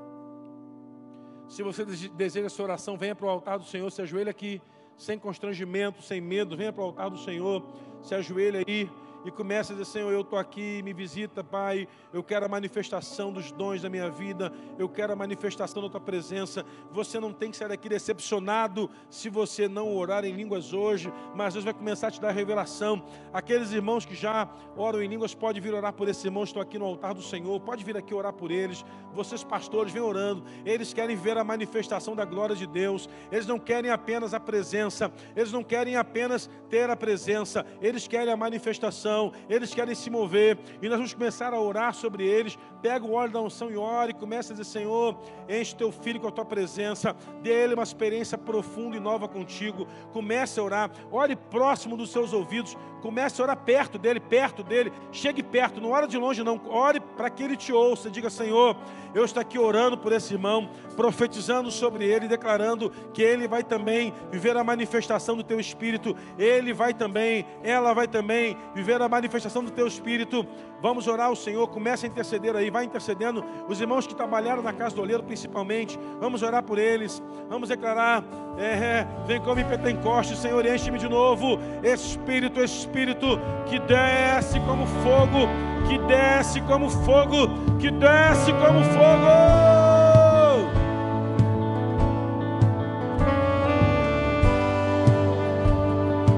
Se 1.48 1.64
você 1.64 1.84
deseja 1.84 2.46
essa 2.46 2.62
oração, 2.62 2.96
venha 2.96 3.16
para 3.16 3.26
o 3.26 3.30
altar 3.30 3.58
do 3.58 3.66
Senhor, 3.66 3.90
se 3.92 4.02
ajoelha 4.02 4.30
aqui, 4.30 4.62
sem 4.96 5.18
constrangimento, 5.18 6.02
sem 6.02 6.22
medo, 6.22 6.56
venha 6.56 6.72
para 6.72 6.84
o 6.84 6.86
altar 6.86 7.10
do 7.10 7.18
Senhor, 7.18 7.66
se 8.04 8.14
ajoelha 8.14 8.64
aí 8.66 8.90
e 9.26 9.32
começa 9.32 9.74
a 9.74 9.76
dizer: 9.76 9.90
Senhor, 9.90 10.12
eu 10.12 10.22
estou 10.22 10.38
aqui, 10.38 10.82
me 10.84 10.94
visita, 10.94 11.44
Pai. 11.44 11.88
Eu 12.14 12.24
quero 12.24 12.46
a 12.46 12.50
manifestação 12.50 13.32
dos 13.32 13.52
dons 13.52 13.82
da 13.82 13.90
minha 13.90 14.10
vida, 14.10 14.52
eu 14.78 14.88
quero 14.88 15.14
a 15.14 15.16
manifestação 15.16 15.82
da 15.82 15.90
tua 15.90 16.00
presença. 16.00 16.66
Você 16.92 17.20
não 17.20 17.34
tem 17.34 17.52
que 17.52 17.58
sair 17.58 17.70
daqui 17.70 17.90
decepcionado 17.90 18.90
se 19.10 19.30
você 19.30 19.68
não 19.68 19.96
orar 19.96 20.26
em 20.26 20.32
línguas 20.32 20.74
hoje, 20.74 21.12
mas 21.36 21.54
Deus 21.54 21.66
vai 21.66 21.74
começar 21.74 22.08
a 22.08 22.12
te 22.12 22.22
dar 22.22 22.32
revelação. 22.32 23.04
Aqueles 23.34 23.72
irmãos 23.72 24.06
que 24.06 24.16
já 24.16 24.48
oram 24.76 25.02
em 25.02 25.08
línguas, 25.08 25.34
pode 25.34 25.60
vir 25.60 25.74
orar 25.74 25.94
por 25.94 26.08
esses 26.08 26.24
irmãos, 26.24 26.50
estão 26.50 26.62
aqui 26.62 26.78
no 26.78 26.86
altar 26.86 27.14
do 27.14 27.22
Senhor, 27.22 27.60
pode 27.60 27.84
vir 27.84 27.98
aqui 27.98 28.14
orar 28.14 28.34
por 28.34 28.52
eles. 28.52 28.86
Vocês, 29.14 29.44
pastores, 29.44 29.92
vêm 29.92 30.02
orando, 30.02 30.44
eles 30.66 30.94
querem 30.94 31.16
ver 31.16 31.38
a 31.38 31.44
manifestação 31.44 32.16
da 32.16 32.26
glória 32.26 32.56
de 32.56 32.68
Deus, 32.68 33.10
eles 33.32 33.46
não 33.46 33.60
querem 33.60 33.92
apenas 33.92 34.34
a 34.34 34.40
presença, 34.40 35.12
eles 35.36 35.52
não 35.52 35.64
querem 35.64 35.96
apenas 35.96 36.50
ter 36.70 36.90
a 36.90 36.96
presença, 36.96 37.66
eles 37.82 38.08
querem 38.08 38.32
a 38.32 38.38
manifestação 38.38 39.09
eles 39.50 39.74
querem 39.74 39.96
se 39.96 40.10
mover, 40.10 40.58
e 40.82 40.88
nós 40.88 40.98
vamos 40.98 41.14
começar 41.14 41.54
a 41.54 41.60
orar 41.60 41.94
sobre 41.94 42.26
eles. 42.26 42.58
Pega 42.82 43.06
o 43.06 43.14
óleo 43.14 43.34
da 43.34 43.42
unção 43.42 43.70
e 43.70 43.76
ore, 43.76 44.14
começa 44.14 44.54
a 44.54 44.56
dizer: 44.56 44.70
Senhor, 44.70 45.18
enche 45.50 45.76
teu 45.76 45.92
filho 45.92 46.20
com 46.20 46.28
a 46.28 46.32
tua 46.32 46.46
presença, 46.46 47.16
dê 47.42 47.52
ele 47.52 47.74
uma 47.74 47.84
experiência 47.84 48.38
profunda 48.38 48.96
e 48.96 49.00
nova 49.00 49.28
contigo. 49.28 49.86
Comece 50.14 50.60
a 50.60 50.64
orar, 50.64 50.92
ore 51.12 51.36
próximo 51.36 51.98
dos 51.98 52.10
seus 52.10 52.32
ouvidos, 52.32 52.78
comece 53.02 53.42
a 53.42 53.44
orar 53.44 53.58
perto 53.58 53.98
dele, 53.98 54.20
perto 54.20 54.64
dele, 54.64 54.94
chegue 55.12 55.44
perto, 55.44 55.82
não 55.82 55.92
ore 55.92 56.08
de 56.08 56.18
longe, 56.18 56.44
não, 56.44 56.60
ore 56.70 57.00
para 57.00 57.30
que 57.30 57.44
ele 57.44 57.58
te 57.58 57.74
ouça. 57.74 58.10
Diga: 58.10 58.30
Senhor, 58.30 58.78
eu 59.14 59.26
estou 59.26 59.42
aqui 59.42 59.58
orando 59.58 59.98
por 59.98 60.12
esse 60.12 60.34
irmão, 60.34 60.70
profetizando 60.96 61.72
sobre 61.72 62.06
ele, 62.06 62.28
declarando 62.28 62.90
que 63.14 63.22
ele 63.22 63.48
vai 63.48 63.64
também 63.64 64.14
viver 64.32 64.56
a 64.56 64.64
manifestação 64.64 65.36
do 65.36 65.44
teu 65.44 65.60
espírito, 65.60 66.16
ele 66.38 66.74
vai 66.74 66.94
também, 66.94 67.46
ela 67.64 67.94
vai 67.94 68.08
também 68.08 68.56
viver 68.74 69.02
a 69.02 69.10
manifestação 69.10 69.64
do 69.64 69.72
teu 69.72 69.88
espírito. 69.88 70.46
Vamos 70.82 71.08
orar 71.08 71.28
ao 71.28 71.36
Senhor, 71.36 71.68
começa 71.68 72.06
a 72.06 72.10
interceder 72.10 72.56
aí, 72.56 72.69
vai 72.70 72.86
intercedendo. 72.86 73.44
Os 73.68 73.80
irmãos 73.80 74.06
que 74.06 74.16
trabalharam 74.16 74.62
na 74.62 74.74
casa 74.74 74.96
do 74.96 75.02
oleiro, 75.02 75.24
principalmente, 75.24 76.00
vamos 76.20 76.44
orar 76.44 76.64
por 76.64 76.78
eles, 76.78 77.22
vamos 77.50 77.70
declarar: 77.70 78.24
é, 78.58 78.66
é, 78.66 79.08
vem 79.26 79.40
como 79.42 79.60
em 79.60 79.66
Pentecoste, 79.66 80.36
Senhor, 80.36 80.66
enche-me 80.66 80.98
de 80.98 81.08
novo, 81.08 81.60
Espírito, 81.84 82.62
Espírito, 82.62 83.40
que 83.68 83.80
desce 83.80 84.60
como 84.62 84.86
fogo, 84.86 85.48
que 85.88 85.98
desce 86.00 86.62
como 86.62 86.90
fogo, 86.90 87.78
que 87.80 87.90
desce 87.92 88.52
como 88.54 88.84
fogo. 88.84 89.70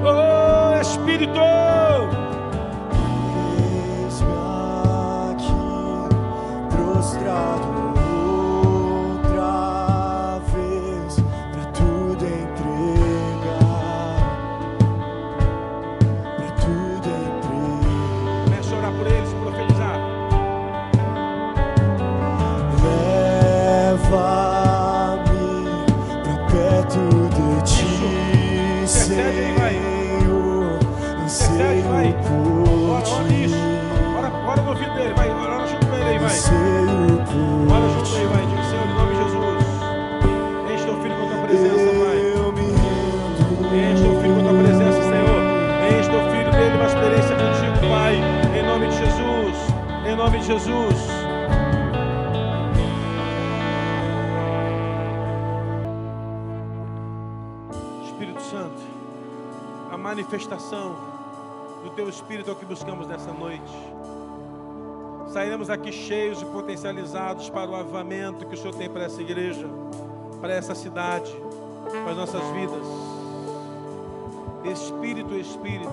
Oh, 0.04 0.82
Espírito. 0.82 2.21
God. 7.32 7.71
Jesus. 50.62 50.96
Espírito 58.06 58.42
Santo, 58.44 58.82
a 59.92 59.98
manifestação 59.98 60.96
do 61.84 61.90
Teu 61.92 62.08
Espírito 62.08 62.52
é 62.52 62.54
o 62.54 62.56
que 62.56 62.66
buscamos 62.66 63.08
nessa 63.08 63.34
noite. 63.34 63.72
Sairemos 65.30 65.70
aqui 65.70 65.92
cheios 65.92 66.42
e 66.44 66.46
potencializados 66.46 67.50
para 67.50 67.72
o 67.72 67.76
avivamento 67.76 68.46
que 68.46 68.54
o 68.54 68.58
Senhor 68.58 68.76
tem 68.76 68.90
para 68.90 69.06
essa 69.06 69.22
igreja, 69.22 69.68
para 70.40 70.54
essa 70.54 70.76
cidade, 70.76 71.34
para 72.04 72.12
as 72.12 72.18
nossas 72.18 72.44
vidas. 72.52 72.86
Espírito, 74.64 75.34
Espírito, 75.34 75.92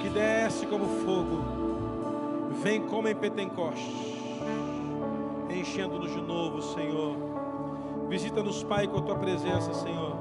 que 0.00 0.08
desce 0.08 0.66
como 0.66 0.86
fogo 1.04 1.61
Vem 2.62 2.80
como 2.82 3.08
em 3.08 3.14
Pentecostes, 3.16 3.92
enchendo-nos 5.50 6.12
de 6.12 6.20
novo, 6.20 6.62
Senhor. 6.62 7.16
Visita-nos, 8.08 8.62
Pai, 8.62 8.86
com 8.86 8.98
a 8.98 9.02
tua 9.02 9.16
presença, 9.16 9.74
Senhor. 9.74 10.16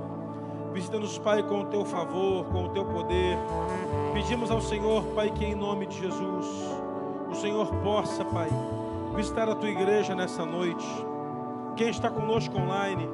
Visita-nos, 0.74 1.20
Pai, 1.20 1.44
com 1.44 1.62
o 1.62 1.66
teu 1.66 1.86
favor, 1.86 2.46
com 2.46 2.64
o 2.64 2.70
teu 2.70 2.84
poder. 2.84 3.38
Pedimos 4.16 4.50
ao 4.50 4.60
Senhor, 4.60 5.04
Pai, 5.14 5.30
que 5.30 5.46
em 5.46 5.54
nome 5.54 5.86
de 5.86 6.00
Jesus, 6.00 6.48
o 7.30 7.36
Senhor 7.36 7.68
possa, 7.84 8.26
Pai, 8.26 8.50
visitar 9.16 9.48
a 9.48 9.54
tua 9.54 9.70
igreja 9.70 10.16
nessa 10.16 10.44
noite. 10.44 10.88
Quem 11.76 11.90
está 11.90 12.10
conosco 12.10 12.58
online, 12.58 13.08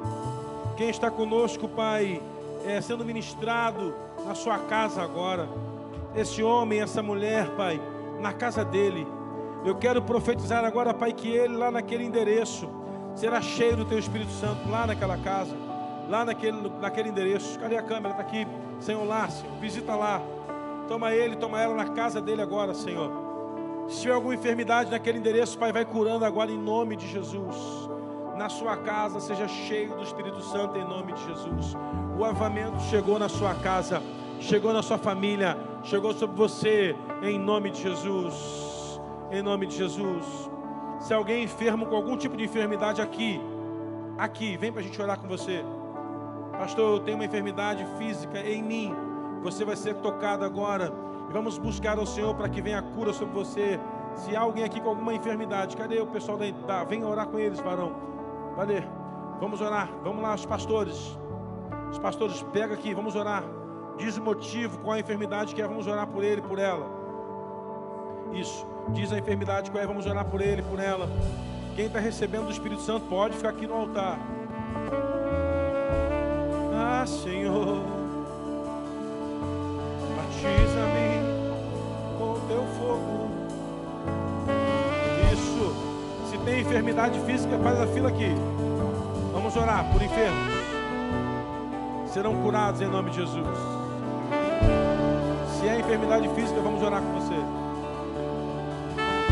quem 0.74 0.88
está 0.88 1.10
conosco, 1.10 1.68
Pai, 1.68 2.22
é, 2.64 2.80
sendo 2.80 3.04
ministrado 3.04 3.94
na 4.24 4.34
sua 4.34 4.58
casa 4.58 5.02
agora. 5.02 5.46
Esse 6.16 6.42
homem, 6.42 6.80
essa 6.80 7.02
mulher, 7.02 7.50
Pai, 7.56 7.78
na 8.20 8.32
casa 8.32 8.64
dele. 8.64 9.17
Eu 9.64 9.74
quero 9.74 10.00
profetizar 10.02 10.64
agora, 10.64 10.94
Pai, 10.94 11.12
que 11.12 11.28
ele 11.28 11.56
lá 11.56 11.70
naquele 11.70 12.04
endereço 12.04 12.68
será 13.14 13.40
cheio 13.40 13.76
do 13.76 13.84
Teu 13.84 13.98
Espírito 13.98 14.30
Santo, 14.32 14.68
lá 14.68 14.86
naquela 14.86 15.16
casa, 15.18 15.54
lá 16.08 16.24
naquele, 16.24 16.70
naquele 16.80 17.08
endereço. 17.08 17.58
Cadê 17.58 17.76
a 17.76 17.82
câmera? 17.82 18.10
Está 18.10 18.22
aqui, 18.22 18.46
Senhor 18.80 19.04
lá, 19.04 19.28
Senhor. 19.28 19.54
Visita 19.56 19.94
lá. 19.94 20.22
Toma 20.86 21.12
ele, 21.12 21.36
toma 21.36 21.60
ela 21.60 21.74
na 21.74 21.90
casa 21.90 22.20
dele 22.20 22.40
agora, 22.40 22.72
Senhor. 22.74 23.10
Se 23.88 24.02
tiver 24.02 24.14
alguma 24.14 24.34
enfermidade 24.34 24.90
naquele 24.90 25.18
endereço, 25.18 25.58
Pai, 25.58 25.72
vai 25.72 25.84
curando 25.84 26.24
agora 26.24 26.50
em 26.50 26.58
nome 26.58 26.96
de 26.96 27.06
Jesus 27.08 27.88
na 28.38 28.48
sua 28.48 28.76
casa 28.76 29.18
seja 29.18 29.48
cheio 29.48 29.96
do 29.96 30.02
Espírito 30.02 30.40
Santo 30.40 30.78
em 30.78 30.84
nome 30.84 31.12
de 31.12 31.24
Jesus. 31.26 31.74
O 32.16 32.24
avamento 32.24 32.80
chegou 32.82 33.18
na 33.18 33.28
sua 33.28 33.52
casa, 33.56 34.00
chegou 34.38 34.72
na 34.72 34.80
sua 34.80 34.96
família, 34.96 35.58
chegou 35.82 36.14
sobre 36.14 36.36
você 36.36 36.94
em 37.20 37.36
nome 37.36 37.70
de 37.70 37.82
Jesus. 37.82 38.67
Em 39.30 39.42
nome 39.42 39.66
de 39.66 39.76
Jesus. 39.76 40.50
Se 41.00 41.12
alguém 41.12 41.44
enfermo 41.44 41.84
com 41.84 41.94
algum 41.94 42.16
tipo 42.16 42.34
de 42.34 42.44
enfermidade 42.44 43.02
aqui, 43.02 43.38
aqui, 44.16 44.56
vem 44.56 44.72
para 44.72 44.80
a 44.80 44.82
gente 44.82 45.00
orar 45.00 45.20
com 45.20 45.28
você. 45.28 45.62
Pastor, 46.52 46.94
eu 46.96 47.00
tenho 47.00 47.18
uma 47.18 47.26
enfermidade 47.26 47.86
física 47.98 48.40
em 48.40 48.62
mim. 48.62 48.94
Você 49.42 49.66
vai 49.66 49.76
ser 49.76 49.96
tocado 49.96 50.46
agora. 50.46 50.90
E 51.28 51.32
vamos 51.32 51.58
buscar 51.58 51.98
ao 51.98 52.06
Senhor 52.06 52.34
para 52.34 52.48
que 52.48 52.62
venha 52.62 52.78
a 52.78 52.82
cura 52.82 53.12
sobre 53.12 53.34
você. 53.34 53.78
Se 54.14 54.34
há 54.34 54.40
alguém 54.40 54.64
aqui 54.64 54.80
com 54.80 54.88
alguma 54.88 55.12
enfermidade, 55.12 55.76
cadê 55.76 56.00
o 56.00 56.06
pessoal 56.06 56.38
da. 56.38 56.50
da 56.66 56.84
venha 56.84 57.06
orar 57.06 57.26
com 57.28 57.38
eles, 57.38 57.60
varão. 57.60 57.92
Cadê? 58.56 58.82
Vamos 59.38 59.60
orar. 59.60 59.90
Vamos 60.02 60.22
lá, 60.22 60.34
os 60.34 60.46
pastores. 60.46 61.18
Os 61.90 61.98
pastores, 61.98 62.42
pega 62.44 62.72
aqui, 62.72 62.94
vamos 62.94 63.14
orar. 63.14 63.44
Diz 63.98 64.16
o 64.16 64.22
motivo, 64.22 64.78
qual 64.78 64.94
a 64.94 65.00
enfermidade 65.00 65.54
que 65.54 65.60
é, 65.60 65.68
vamos 65.68 65.86
orar 65.86 66.06
por 66.06 66.24
ele, 66.24 66.40
por 66.40 66.58
ela. 66.58 66.97
Isso. 68.32 68.66
Diz 68.90 69.12
a 69.12 69.18
enfermidade 69.18 69.70
qual 69.70 69.82
é, 69.82 69.86
vamos 69.86 70.06
orar 70.06 70.24
por 70.24 70.40
ele, 70.40 70.62
por 70.62 70.78
ela. 70.78 71.08
Quem 71.76 71.86
está 71.86 72.00
recebendo 72.00 72.46
do 72.46 72.52
Espírito 72.52 72.82
Santo 72.82 73.06
pode 73.06 73.36
ficar 73.36 73.50
aqui 73.50 73.66
no 73.66 73.74
altar. 73.74 74.18
Ah, 76.74 77.04
Senhor, 77.06 77.82
batiza-me 80.16 81.18
com 82.18 82.34
teu 82.48 82.64
fogo. 82.78 83.30
Isso. 85.32 86.30
Se 86.30 86.38
tem 86.38 86.60
enfermidade 86.60 87.20
física, 87.20 87.58
faz 87.58 87.80
a 87.80 87.86
fila 87.86 88.08
aqui. 88.08 88.34
Vamos 89.32 89.56
orar 89.56 89.84
por 89.92 90.02
enfermos. 90.02 90.48
Serão 92.12 92.42
curados 92.42 92.80
em 92.80 92.88
nome 92.88 93.10
de 93.10 93.18
Jesus. 93.18 93.46
Se 95.60 95.68
é 95.68 95.78
enfermidade 95.78 96.28
física, 96.30 96.60
vamos 96.60 96.82
orar 96.82 97.00
com 97.00 97.20
você. 97.20 97.37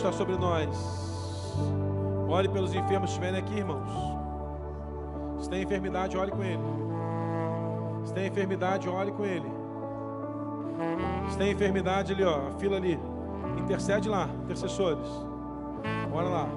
está 0.00 0.12
sobre 0.12 0.36
nós. 0.36 0.68
Ore 2.28 2.48
pelos 2.48 2.74
enfermos 2.74 3.10
que 3.10 3.18
estiverem 3.18 3.38
aqui, 3.38 3.54
irmãos. 3.58 3.88
Se 5.38 5.48
tem 5.48 5.62
enfermidade, 5.62 6.16
ore 6.16 6.30
com 6.30 6.42
ele. 6.42 6.62
Se 8.04 8.14
tem 8.14 8.26
enfermidade, 8.26 8.88
ore 8.88 9.12
com 9.12 9.24
ele. 9.24 9.50
Se 11.28 11.38
tem 11.38 11.52
enfermidade 11.52 12.12
ali, 12.12 12.24
ó, 12.24 12.48
a 12.48 12.52
fila 12.52 12.76
ali. 12.76 12.98
Intercede 13.58 14.08
lá, 14.08 14.28
intercessores. 14.44 15.08
Bora 16.10 16.28
lá. 16.28 16.48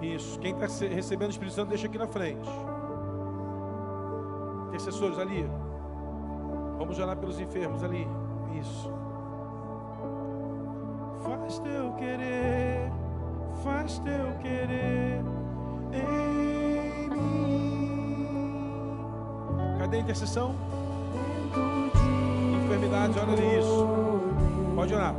Isso. 0.00 0.38
Quem 0.38 0.52
está 0.52 0.66
recebendo 0.86 1.28
o 1.28 1.32
Espírito 1.32 1.54
Santo, 1.54 1.68
deixa 1.68 1.86
aqui 1.86 1.98
na 1.98 2.06
frente. 2.06 2.48
Intercessores 4.68 5.18
ali. 5.18 5.48
Vamos 6.78 6.98
orar 6.98 7.16
pelos 7.16 7.38
enfermos 7.40 7.84
ali. 7.84 8.06
Isso. 8.58 9.01
Faz 11.24 11.58
teu 11.60 11.92
querer, 11.92 12.90
faz 13.62 13.98
teu 13.98 14.32
querer 14.42 15.22
em 15.92 17.08
mim. 17.10 18.66
Cadê 19.78 19.98
a 19.98 20.00
intercessão? 20.00 20.54
Enfermidades, 22.64 23.16
olha 23.16 23.58
isso. 23.58 23.86
Pode 24.74 24.94
orar. 24.94 25.14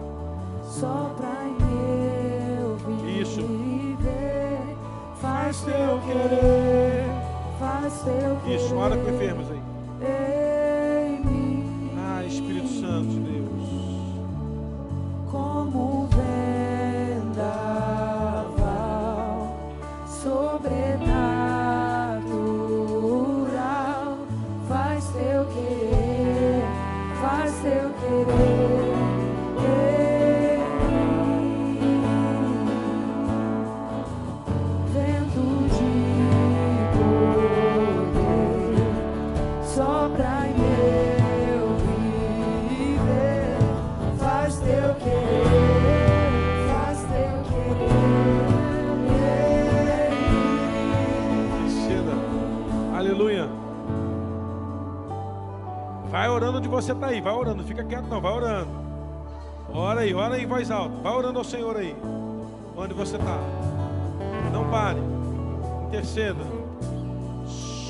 Só 0.64 1.14
pra 1.16 1.46
eu 1.72 2.76
viver. 2.78 3.22
Isso. 3.22 3.42
Faz 5.22 5.62
teu 5.62 6.00
querer, 6.06 7.06
faz 7.60 8.02
teu 8.02 8.36
querer. 8.44 8.56
Isso, 8.56 8.76
ora 8.76 8.98
com 8.98 9.10
enfermos 9.10 9.50
aí. 9.52 9.62
Ah, 11.98 12.24
Espírito 12.26 12.68
Santo 12.68 13.08
de 13.08 13.20
Deus. 13.20 13.33
Você 56.74 56.92
está 56.92 57.08
aí, 57.08 57.22
vai 57.22 57.34
orando, 57.34 57.64
fica 57.64 57.84
quieto 57.84 58.08
não, 58.08 58.20
vai 58.20 58.34
orando. 58.34 58.72
Ora 59.72 60.02
aí, 60.02 60.14
ora 60.14 60.36
aí 60.36 60.44
em 60.44 60.48
voz 60.48 60.72
alta, 60.72 60.96
vai 61.04 61.14
orando 61.14 61.38
ao 61.38 61.46
Senhor 61.46 61.78
aí, 61.78 61.96
onde 62.76 62.96
você 62.96 63.16
está. 63.16 63.38
Não 64.52 64.70
pare, 64.72 65.00
interceda. 65.88 66.44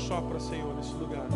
Sopra, 0.06 0.38
Senhor, 0.38 0.74
nesse 0.74 0.92
lugar. 0.94 1.26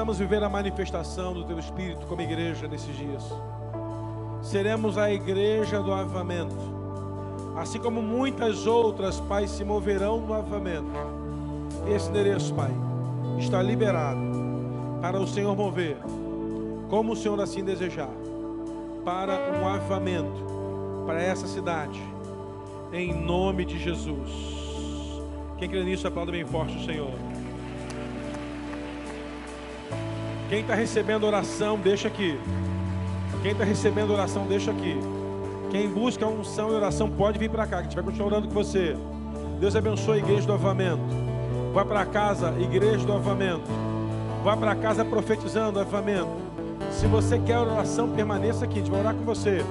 Possamos 0.00 0.18
viver 0.18 0.42
a 0.42 0.48
manifestação 0.48 1.34
do 1.34 1.44
Teu 1.44 1.58
Espírito 1.58 2.06
como 2.06 2.22
igreja 2.22 2.66
nesses 2.66 2.96
dias. 2.96 3.22
Seremos 4.40 4.96
a 4.96 5.12
igreja 5.12 5.82
do 5.82 5.92
avivamento. 5.92 6.56
Assim 7.54 7.78
como 7.78 8.00
muitas 8.00 8.66
outras, 8.66 9.20
Pai, 9.20 9.46
se 9.46 9.62
moverão 9.62 10.18
no 10.18 10.32
avivamento. 10.32 10.88
Esse 11.94 12.08
endereço, 12.08 12.54
Pai, 12.54 12.70
está 13.38 13.60
liberado 13.60 14.22
para 15.02 15.20
o 15.20 15.26
Senhor 15.26 15.54
mover, 15.54 15.98
como 16.88 17.12
o 17.12 17.16
Senhor 17.16 17.38
assim 17.38 17.62
desejar 17.62 18.08
para 19.04 19.52
um 19.60 19.68
avivamento 19.68 20.46
para 21.04 21.20
essa 21.20 21.46
cidade, 21.46 22.00
em 22.90 23.12
nome 23.12 23.66
de 23.66 23.78
Jesus. 23.78 24.30
Quem 25.58 25.68
crê 25.68 25.84
nisso, 25.84 26.08
aplauda 26.08 26.32
bem 26.32 26.46
forte 26.46 26.74
o 26.78 26.84
Senhor. 26.86 27.29
Quem 30.50 30.62
está 30.62 30.74
recebendo 30.74 31.22
oração, 31.22 31.78
deixa 31.78 32.08
aqui. 32.08 32.36
Quem 33.40 33.52
está 33.52 33.62
recebendo 33.62 34.12
oração, 34.12 34.48
deixa 34.48 34.72
aqui. 34.72 34.98
Quem 35.70 35.88
busca 35.88 36.26
unção 36.26 36.72
e 36.72 36.74
oração, 36.74 37.08
pode 37.08 37.38
vir 37.38 37.48
para 37.48 37.68
cá, 37.68 37.76
que 37.76 37.82
a 37.82 37.82
gente 37.84 37.94
vai 37.94 38.02
continuar 38.02 38.26
orando 38.26 38.48
com 38.48 38.54
você. 38.54 38.96
Deus 39.60 39.76
abençoe 39.76 40.16
a 40.16 40.18
igreja 40.18 40.48
do 40.48 40.52
avivamento. 40.52 41.04
Vá 41.72 41.84
para 41.84 42.04
casa, 42.04 42.52
igreja 42.58 43.06
do 43.06 43.12
avivamento. 43.12 43.70
Vá 44.42 44.56
para 44.56 44.74
casa 44.74 45.04
profetizando 45.04 45.78
avivamento. 45.78 46.32
Se 46.90 47.06
você 47.06 47.38
quer 47.38 47.58
oração, 47.58 48.10
permaneça 48.10 48.64
aqui, 48.64 48.80
a 48.80 48.82
gente 48.82 48.90
vai 48.90 49.00
orar 49.02 49.14
com 49.14 49.24
você. 49.24 49.64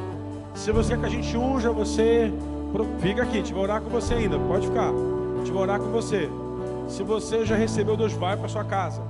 Se 0.56 0.72
você 0.72 0.96
quer 0.96 1.00
que 1.02 1.06
a 1.08 1.10
gente 1.10 1.36
unja 1.36 1.72
você, 1.74 2.32
fica 3.02 3.24
aqui, 3.24 3.34
a 3.34 3.42
gente 3.42 3.54
vai 3.54 3.64
orar 3.64 3.82
com 3.82 3.90
você 3.90 4.14
ainda, 4.14 4.40
pode 4.40 4.66
ficar. 4.66 4.92
A 4.92 5.40
gente 5.40 5.52
vai 5.52 5.62
orar 5.62 5.78
com 5.82 5.92
você. 5.92 6.30
Se 6.88 7.04
você 7.04 7.46
já 7.46 7.58
recebeu, 7.58 7.98
Deus 7.98 8.14
vai 8.14 8.38
para 8.38 8.48
sua 8.48 8.64
casa. 8.64 9.02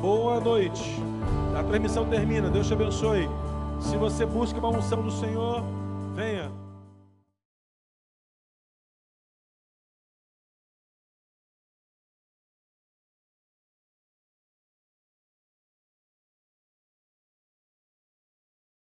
Boa 0.00 0.40
noite. 0.40 1.09
A 1.56 1.62
transmissão 1.62 2.06
termina, 2.06 2.48
Deus 2.48 2.66
te 2.66 2.72
abençoe. 2.72 3.28
Se 3.80 3.96
você 3.96 4.24
busca 4.24 4.58
uma 4.58 4.68
unção 4.68 5.02
do 5.02 5.10
Senhor, 5.10 5.62
venha. 6.14 6.59